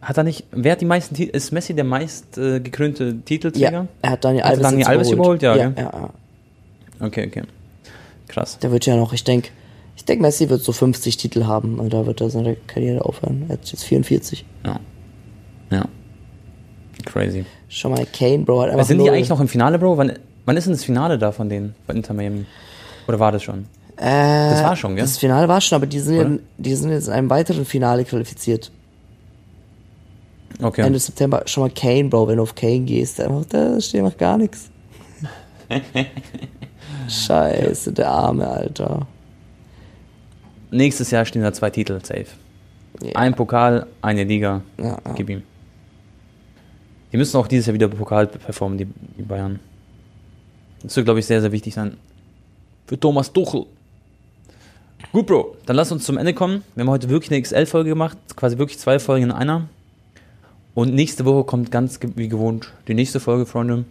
Hat 0.00 0.16
er 0.16 0.22
nicht. 0.24 0.44
Wer 0.52 0.72
hat 0.72 0.80
die 0.80 0.84
meisten 0.84 1.14
Titel? 1.14 1.36
Ist 1.36 1.50
Messi 1.50 1.74
der 1.74 1.84
meist 1.84 2.38
äh, 2.38 2.60
gekrönte 2.60 3.18
Titelträger? 3.24 3.70
ja, 3.70 3.86
er 4.02 4.10
hat 4.10 4.24
Daniel 4.24 4.44
Hat 4.44 4.50
Alves, 4.50 4.62
Daniel 4.62 4.78
jetzt 4.80 4.88
Alves 4.88 5.10
überholt? 5.10 5.42
Ja, 5.42 5.56
ja, 5.56 5.72
ja. 5.76 6.10
Okay, 7.00 7.26
okay. 7.26 7.42
Krass. 8.28 8.58
Der 8.58 8.70
wird 8.70 8.86
ja 8.86 8.96
noch, 8.96 9.12
ich 9.12 9.24
denke, 9.24 9.48
ich 9.96 10.04
denke, 10.04 10.22
Messi 10.22 10.48
wird 10.48 10.62
so 10.62 10.72
50 10.72 11.16
Titel 11.16 11.44
haben 11.46 11.80
und 11.80 11.92
da 11.92 12.06
wird 12.06 12.20
er 12.20 12.30
seine 12.30 12.54
Karriere 12.54 13.04
aufhören. 13.04 13.46
Er 13.48 13.54
hat 13.54 13.68
jetzt 13.70 13.82
44. 13.84 14.44
Ja. 14.64 14.78
Ja. 15.70 15.88
Crazy. 17.12 17.44
Schau 17.68 17.88
mal, 17.90 18.06
Kane, 18.06 18.38
Bro, 18.44 18.62
hat 18.62 18.70
einfach 18.70 18.84
sind 18.84 18.98
die 19.02 19.08
eigentlich 19.10 19.28
noch 19.28 19.40
im 19.40 19.48
Finale, 19.48 19.78
Bro? 19.78 19.96
Wann, 19.96 20.12
wann 20.44 20.56
ist 20.56 20.64
denn 20.64 20.74
das 20.74 20.84
Finale 20.84 21.18
da 21.18 21.32
von 21.32 21.48
denen? 21.48 21.74
Von 21.86 21.96
Inter 21.96 22.14
Miami? 22.14 22.44
Oder 23.06 23.18
war 23.18 23.32
das 23.32 23.42
schon? 23.42 23.66
Äh, 23.96 24.50
Das 24.50 24.62
war 24.62 24.76
schon, 24.76 24.94
gell? 24.94 25.04
Das 25.04 25.16
Finale 25.18 25.48
war 25.48 25.60
schon, 25.60 25.76
aber 25.76 25.86
die 25.86 25.98
sind, 26.00 26.16
ja, 26.34 26.38
die 26.58 26.74
sind 26.74 26.90
jetzt 26.90 27.08
in 27.08 27.14
einem 27.14 27.30
weiteren 27.30 27.64
Finale 27.64 28.04
qualifiziert. 28.04 28.70
Okay. 30.60 30.82
Ende 30.82 30.98
September. 30.98 31.42
Schon 31.46 31.62
mal 31.64 31.70
Kane, 31.70 32.04
Bro, 32.04 32.28
wenn 32.28 32.36
du 32.36 32.42
auf 32.42 32.54
Kane 32.54 32.80
gehst, 32.80 33.20
einfach, 33.20 33.44
da 33.48 33.80
steht 33.80 34.02
noch 34.02 34.16
gar 34.16 34.36
nichts. 34.38 34.70
Scheiße, 37.08 37.92
der 37.92 38.10
arme 38.10 38.46
Alter. 38.46 39.06
Nächstes 40.70 41.10
Jahr 41.10 41.24
stehen 41.24 41.42
da 41.42 41.52
zwei 41.52 41.70
Titel, 41.70 41.98
safe. 42.02 42.26
Ja. 43.02 43.12
Ein 43.14 43.34
Pokal, 43.34 43.86
eine 44.02 44.24
Liga. 44.24 44.62
Ja, 44.78 44.84
ja. 44.84 44.98
Gib 45.14 45.30
ihm. 45.30 45.42
Die 47.12 47.16
müssen 47.16 47.36
auch 47.36 47.46
dieses 47.46 47.66
Jahr 47.66 47.74
wieder 47.74 47.88
Pokal 47.88 48.26
performen, 48.26 48.78
die, 48.78 48.86
die 49.16 49.22
Bayern. 49.22 49.58
Das 50.82 50.94
wird, 50.96 51.06
glaube 51.06 51.20
ich, 51.20 51.26
sehr, 51.26 51.40
sehr 51.40 51.52
wichtig 51.52 51.74
sein. 51.74 51.96
Für 52.86 52.98
Thomas 52.98 53.32
Tuchel. 53.32 53.66
Gut, 55.12 55.26
Bro. 55.26 55.56
Dann 55.66 55.76
lass 55.76 55.90
uns 55.90 56.04
zum 56.04 56.18
Ende 56.18 56.34
kommen. 56.34 56.62
Wir 56.74 56.82
haben 56.82 56.90
heute 56.90 57.08
wirklich 57.08 57.30
eine 57.30 57.40
XL-Folge 57.40 57.90
gemacht. 57.90 58.18
Quasi 58.36 58.58
wirklich 58.58 58.78
zwei 58.78 58.98
Folgen 58.98 59.24
in 59.24 59.32
einer. 59.32 59.68
Und 60.74 60.94
nächste 60.94 61.24
Woche 61.24 61.44
kommt 61.44 61.70
ganz 61.70 61.98
wie 62.14 62.28
gewohnt 62.28 62.72
die 62.86 62.94
nächste 62.94 63.20
Folge, 63.20 63.46
Freunde. 63.46 63.84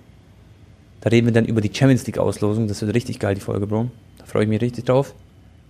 Da 1.01 1.09
reden 1.09 1.27
wir 1.27 1.33
dann 1.33 1.45
über 1.45 1.61
die 1.61 1.73
Champions 1.73 2.05
League-Auslosung. 2.05 2.67
Das 2.67 2.81
wird 2.81 2.93
richtig 2.95 3.19
geil, 3.19 3.35
die 3.35 3.41
Folge, 3.41 3.67
Bro. 3.67 3.89
Da 4.19 4.25
freue 4.25 4.43
ich 4.43 4.49
mich 4.49 4.61
richtig 4.61 4.85
drauf. 4.85 5.13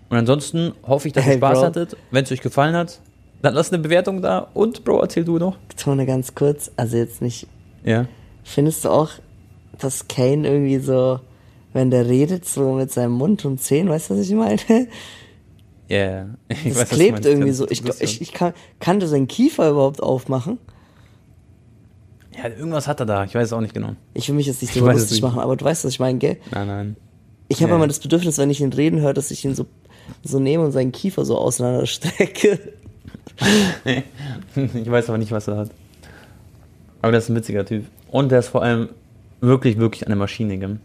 Und 0.09 0.17
ansonsten 0.17 0.73
hoffe 0.83 1.07
ich, 1.07 1.13
dass 1.13 1.25
ihr 1.25 1.31
Hey, 1.31 1.37
Spaß 1.37 1.59
Bro. 1.59 1.65
hattet. 1.65 1.97
Wenn 2.11 2.23
es 2.23 2.31
euch 2.31 2.41
gefallen 2.41 2.75
hat, 2.75 2.99
dann 3.41 3.53
lasst 3.53 3.73
eine 3.73 3.81
Bewertung 3.81 4.21
da. 4.21 4.47
Und, 4.53 4.83
Bro, 4.83 5.01
erzähl 5.01 5.23
du 5.23 5.37
noch. 5.37 5.57
Tone 5.81 6.05
ganz 6.05 6.35
kurz, 6.35 6.71
also 6.75 6.97
jetzt 6.97 7.21
nicht. 7.21 7.47
Ja. 7.83 8.05
Findest 8.43 8.85
du 8.85 8.89
auch, 8.89 9.11
dass 9.79 10.07
Kane 10.07 10.47
irgendwie 10.47 10.79
so, 10.79 11.19
wenn 11.73 11.91
der 11.91 12.07
redet, 12.07 12.45
so 12.45 12.73
mit 12.73 12.91
seinem 12.91 13.11
Mund 13.13 13.45
und 13.45 13.59
Zähnen, 13.61 13.89
weißt 13.89 14.09
du, 14.09 14.15
was 14.17 14.27
ich 14.27 14.33
meine? 14.35 14.59
Ja, 15.89 15.97
yeah. 15.97 16.25
ich 16.49 16.63
Das 16.73 16.79
weiß, 16.79 16.89
klebt 16.89 17.25
irgendwie 17.25 17.53
so. 17.53 17.65
Ich, 17.69 17.81
ich, 18.01 18.19
ich 18.21 18.33
kann, 18.33 18.51
kann 18.81 18.99
der 18.99 19.07
seinen 19.07 19.29
Kiefer 19.29 19.69
überhaupt 19.69 20.03
aufmachen? 20.03 20.57
Ja, 22.37 22.49
irgendwas 22.49 22.87
hat 22.89 22.99
er 22.99 23.05
da. 23.05 23.23
Ich 23.23 23.33
weiß 23.33 23.47
es 23.47 23.53
auch 23.53 23.61
nicht 23.61 23.73
genau. 23.73 23.95
Ich 24.13 24.27
will 24.27 24.35
mich 24.35 24.47
jetzt 24.47 24.61
nicht 24.61 24.75
Ich 24.75 24.81
so 24.81 24.85
lustig 24.85 25.11
nicht. 25.11 25.21
machen, 25.21 25.39
aber 25.39 25.55
du 25.55 25.63
weißt, 25.63 25.85
was 25.85 25.91
ich 25.93 26.01
meine, 26.01 26.17
gell? 26.19 26.37
Nein, 26.51 26.67
nein. 26.67 26.95
Ich 27.47 27.61
habe 27.61 27.69
Ja. 27.69 27.77
immer 27.77 27.87
das 27.87 27.99
Bedürfnis, 27.99 28.37
wenn 28.37 28.49
ich 28.49 28.59
ihn 28.59 28.73
reden 28.73 28.99
höre, 28.99 29.13
dass 29.13 29.31
ich 29.31 29.45
ihn 29.45 29.55
so, 29.55 29.65
so 30.23 30.39
nehme 30.39 30.65
und 30.65 30.73
seinen 30.73 30.91
Kiefer 30.91 31.23
so 31.23 31.37
auseinanderstrecke. 31.37 32.59
ich 34.55 34.89
weiß 34.89 35.09
aber 35.09 35.17
nicht, 35.17 35.31
was 35.31 35.47
er 35.47 35.57
hat. 35.57 35.71
Aber 37.01 37.11
der 37.11 37.19
ist 37.19 37.29
ein 37.29 37.35
witziger 37.35 37.65
Typ. 37.65 37.85
Und 38.11 38.31
der 38.31 38.39
ist 38.39 38.49
vor 38.49 38.63
allem 38.63 38.89
wirklich, 39.41 39.77
wirklich 39.77 40.05
eine 40.05 40.15
Maschine. 40.15 40.57
Gell? 40.57 40.77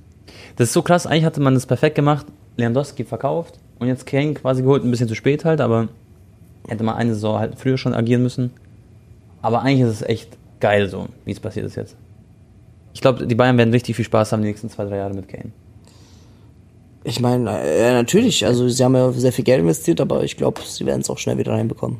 Das 0.56 0.68
ist 0.68 0.74
so 0.74 0.82
krass. 0.82 1.06
Eigentlich 1.06 1.24
hatte 1.24 1.40
man 1.40 1.54
das 1.54 1.66
perfekt 1.66 1.96
gemacht. 1.96 2.26
Lewandowski 2.56 3.04
verkauft 3.04 3.58
und 3.78 3.88
jetzt 3.88 4.06
Kane 4.06 4.34
quasi 4.34 4.62
geholt. 4.62 4.84
Ein 4.84 4.90
bisschen 4.90 5.08
zu 5.08 5.14
spät 5.14 5.44
halt, 5.44 5.60
aber 5.60 5.88
hätte 6.68 6.84
man 6.84 6.96
eine 6.96 7.14
Saison 7.14 7.38
halt 7.38 7.58
früher 7.58 7.78
schon 7.78 7.94
agieren 7.94 8.22
müssen. 8.22 8.50
Aber 9.40 9.62
eigentlich 9.62 9.80
ist 9.80 10.00
es 10.00 10.02
echt 10.02 10.36
geil 10.60 10.88
so, 10.88 11.08
wie 11.24 11.32
es 11.32 11.40
passiert 11.40 11.66
ist 11.66 11.76
jetzt. 11.76 11.96
Ich 12.94 13.00
glaube, 13.00 13.26
die 13.26 13.34
Bayern 13.34 13.56
werden 13.58 13.72
richtig 13.72 13.96
viel 13.96 14.04
Spaß 14.04 14.32
haben 14.32 14.42
die 14.42 14.48
nächsten 14.48 14.68
zwei, 14.68 14.84
drei 14.84 14.98
Jahre 14.98 15.14
mit 15.14 15.28
Kane. 15.28 15.50
Ich 17.04 17.18
meine, 17.18 17.50
äh, 17.60 17.82
ja, 17.82 17.92
natürlich, 17.94 18.46
also 18.46 18.68
sie 18.68 18.84
haben 18.84 18.94
ja 18.94 19.10
sehr 19.12 19.32
viel 19.32 19.44
Geld 19.44 19.60
investiert, 19.60 20.00
aber 20.00 20.22
ich 20.22 20.36
glaube, 20.36 20.60
sie 20.64 20.86
werden 20.86 21.00
es 21.00 21.10
auch 21.10 21.18
schnell 21.18 21.38
wieder 21.38 21.52
reinbekommen. 21.52 21.98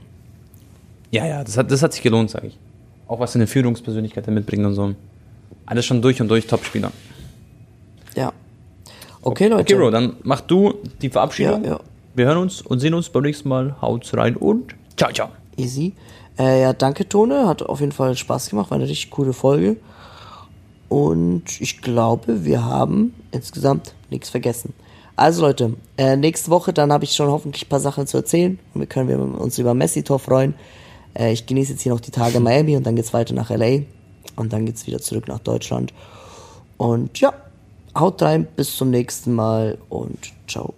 Ja, 1.13 1.27
ja, 1.27 1.45
das 1.45 1.57
hat, 1.57 1.71
das 1.71 1.83
hat 1.83 1.93
sich 1.93 2.03
gelohnt, 2.03 2.31
sage 2.31 2.49
ich. 2.49 2.59
Auch 3.07 3.21
was 3.21 3.37
eine 3.37 3.47
Führungspersönlichkeit 3.47 4.27
der 4.27 4.33
mitbringt 4.33 4.65
und 4.65 4.75
so. 4.75 4.95
Alles 5.67 5.85
schon 5.85 6.03
durch 6.03 6.21
und 6.21 6.29
durch 6.29 6.47
Top-Spieler. 6.47 6.91
Ja. 8.17 8.33
Okay, 9.21 9.49
Leute. 9.49 9.63
Okay, 9.63 9.75
Bro, 9.75 9.91
dann 9.91 10.17
mach 10.23 10.41
du 10.41 10.75
die 11.01 11.11
Verabschiedung. 11.11 11.65
Ja, 11.65 11.71
ja. 11.73 11.81
Wir 12.15 12.27
hören 12.27 12.39
uns 12.39 12.63
und 12.63 12.81
sehen 12.81 12.95
uns 12.95 13.11
beim 13.11 13.23
nächsten 13.23 13.49
Mal. 13.49 13.77
Haut's 13.81 14.17
rein 14.17 14.37
und 14.37 14.75
ciao, 14.97 15.13
ciao. 15.13 15.29
Easy. 15.57 15.93
Äh, 16.39 16.63
ja, 16.63 16.73
danke 16.73 17.07
Tone, 17.09 17.47
hat 17.47 17.63
auf 17.63 17.81
jeden 17.81 17.93
Fall 17.93 18.17
Spaß 18.17 18.49
gemacht, 18.49 18.71
war 18.71 18.77
eine 18.77 18.89
richtig 18.89 19.11
coole 19.11 19.35
Folge. 19.35 19.77
Und 20.89 21.61
ich 21.61 21.83
glaube, 21.83 22.45
wir 22.45 22.65
haben 22.65 23.15
insgesamt 23.31 23.95
nichts 24.11 24.31
vergessen. 24.31 24.73
Also 25.17 25.43
Leute, 25.43 25.75
äh, 25.99 26.17
nächste 26.17 26.51
Woche, 26.51 26.73
dann 26.73 26.93
habe 26.93 27.05
ich 27.05 27.13
schon 27.13 27.29
hoffentlich 27.29 27.67
ein 27.67 27.69
paar 27.69 27.81
Sachen 27.81 28.07
zu 28.07 28.17
erzählen. 28.17 28.59
Und 28.73 28.81
wir 28.81 28.87
können 28.87 29.09
wir 29.09 29.19
uns 29.19 29.59
über 29.59 29.75
Messi-Tor 29.75 30.19
freuen. 30.19 30.55
Äh, 31.15 31.33
ich 31.33 31.47
genieße 31.47 31.73
jetzt 31.73 31.83
hier 31.83 31.93
noch 31.93 32.01
die 32.01 32.11
Tage 32.11 32.39
in 32.39 32.43
Miami 32.43 32.77
und 32.77 32.87
dann 32.87 32.97
geht's 32.97 33.13
weiter 33.13 33.35
nach 33.35 33.51
LA. 33.51 33.81
Und 34.37 34.53
dann 34.53 34.67
geht's 34.67 34.87
wieder 34.87 35.01
zurück 35.01 35.29
nach 35.29 35.41
Deutschland. 35.41 35.93
Und 36.77 37.21
ja, 37.21 37.33
haut 37.97 38.23
rein, 38.23 38.47
bis 38.57 38.77
zum 38.77 38.91
nächsten 38.91 39.35
Mal 39.35 39.79
und 39.89 40.19
ciao. 40.49 40.75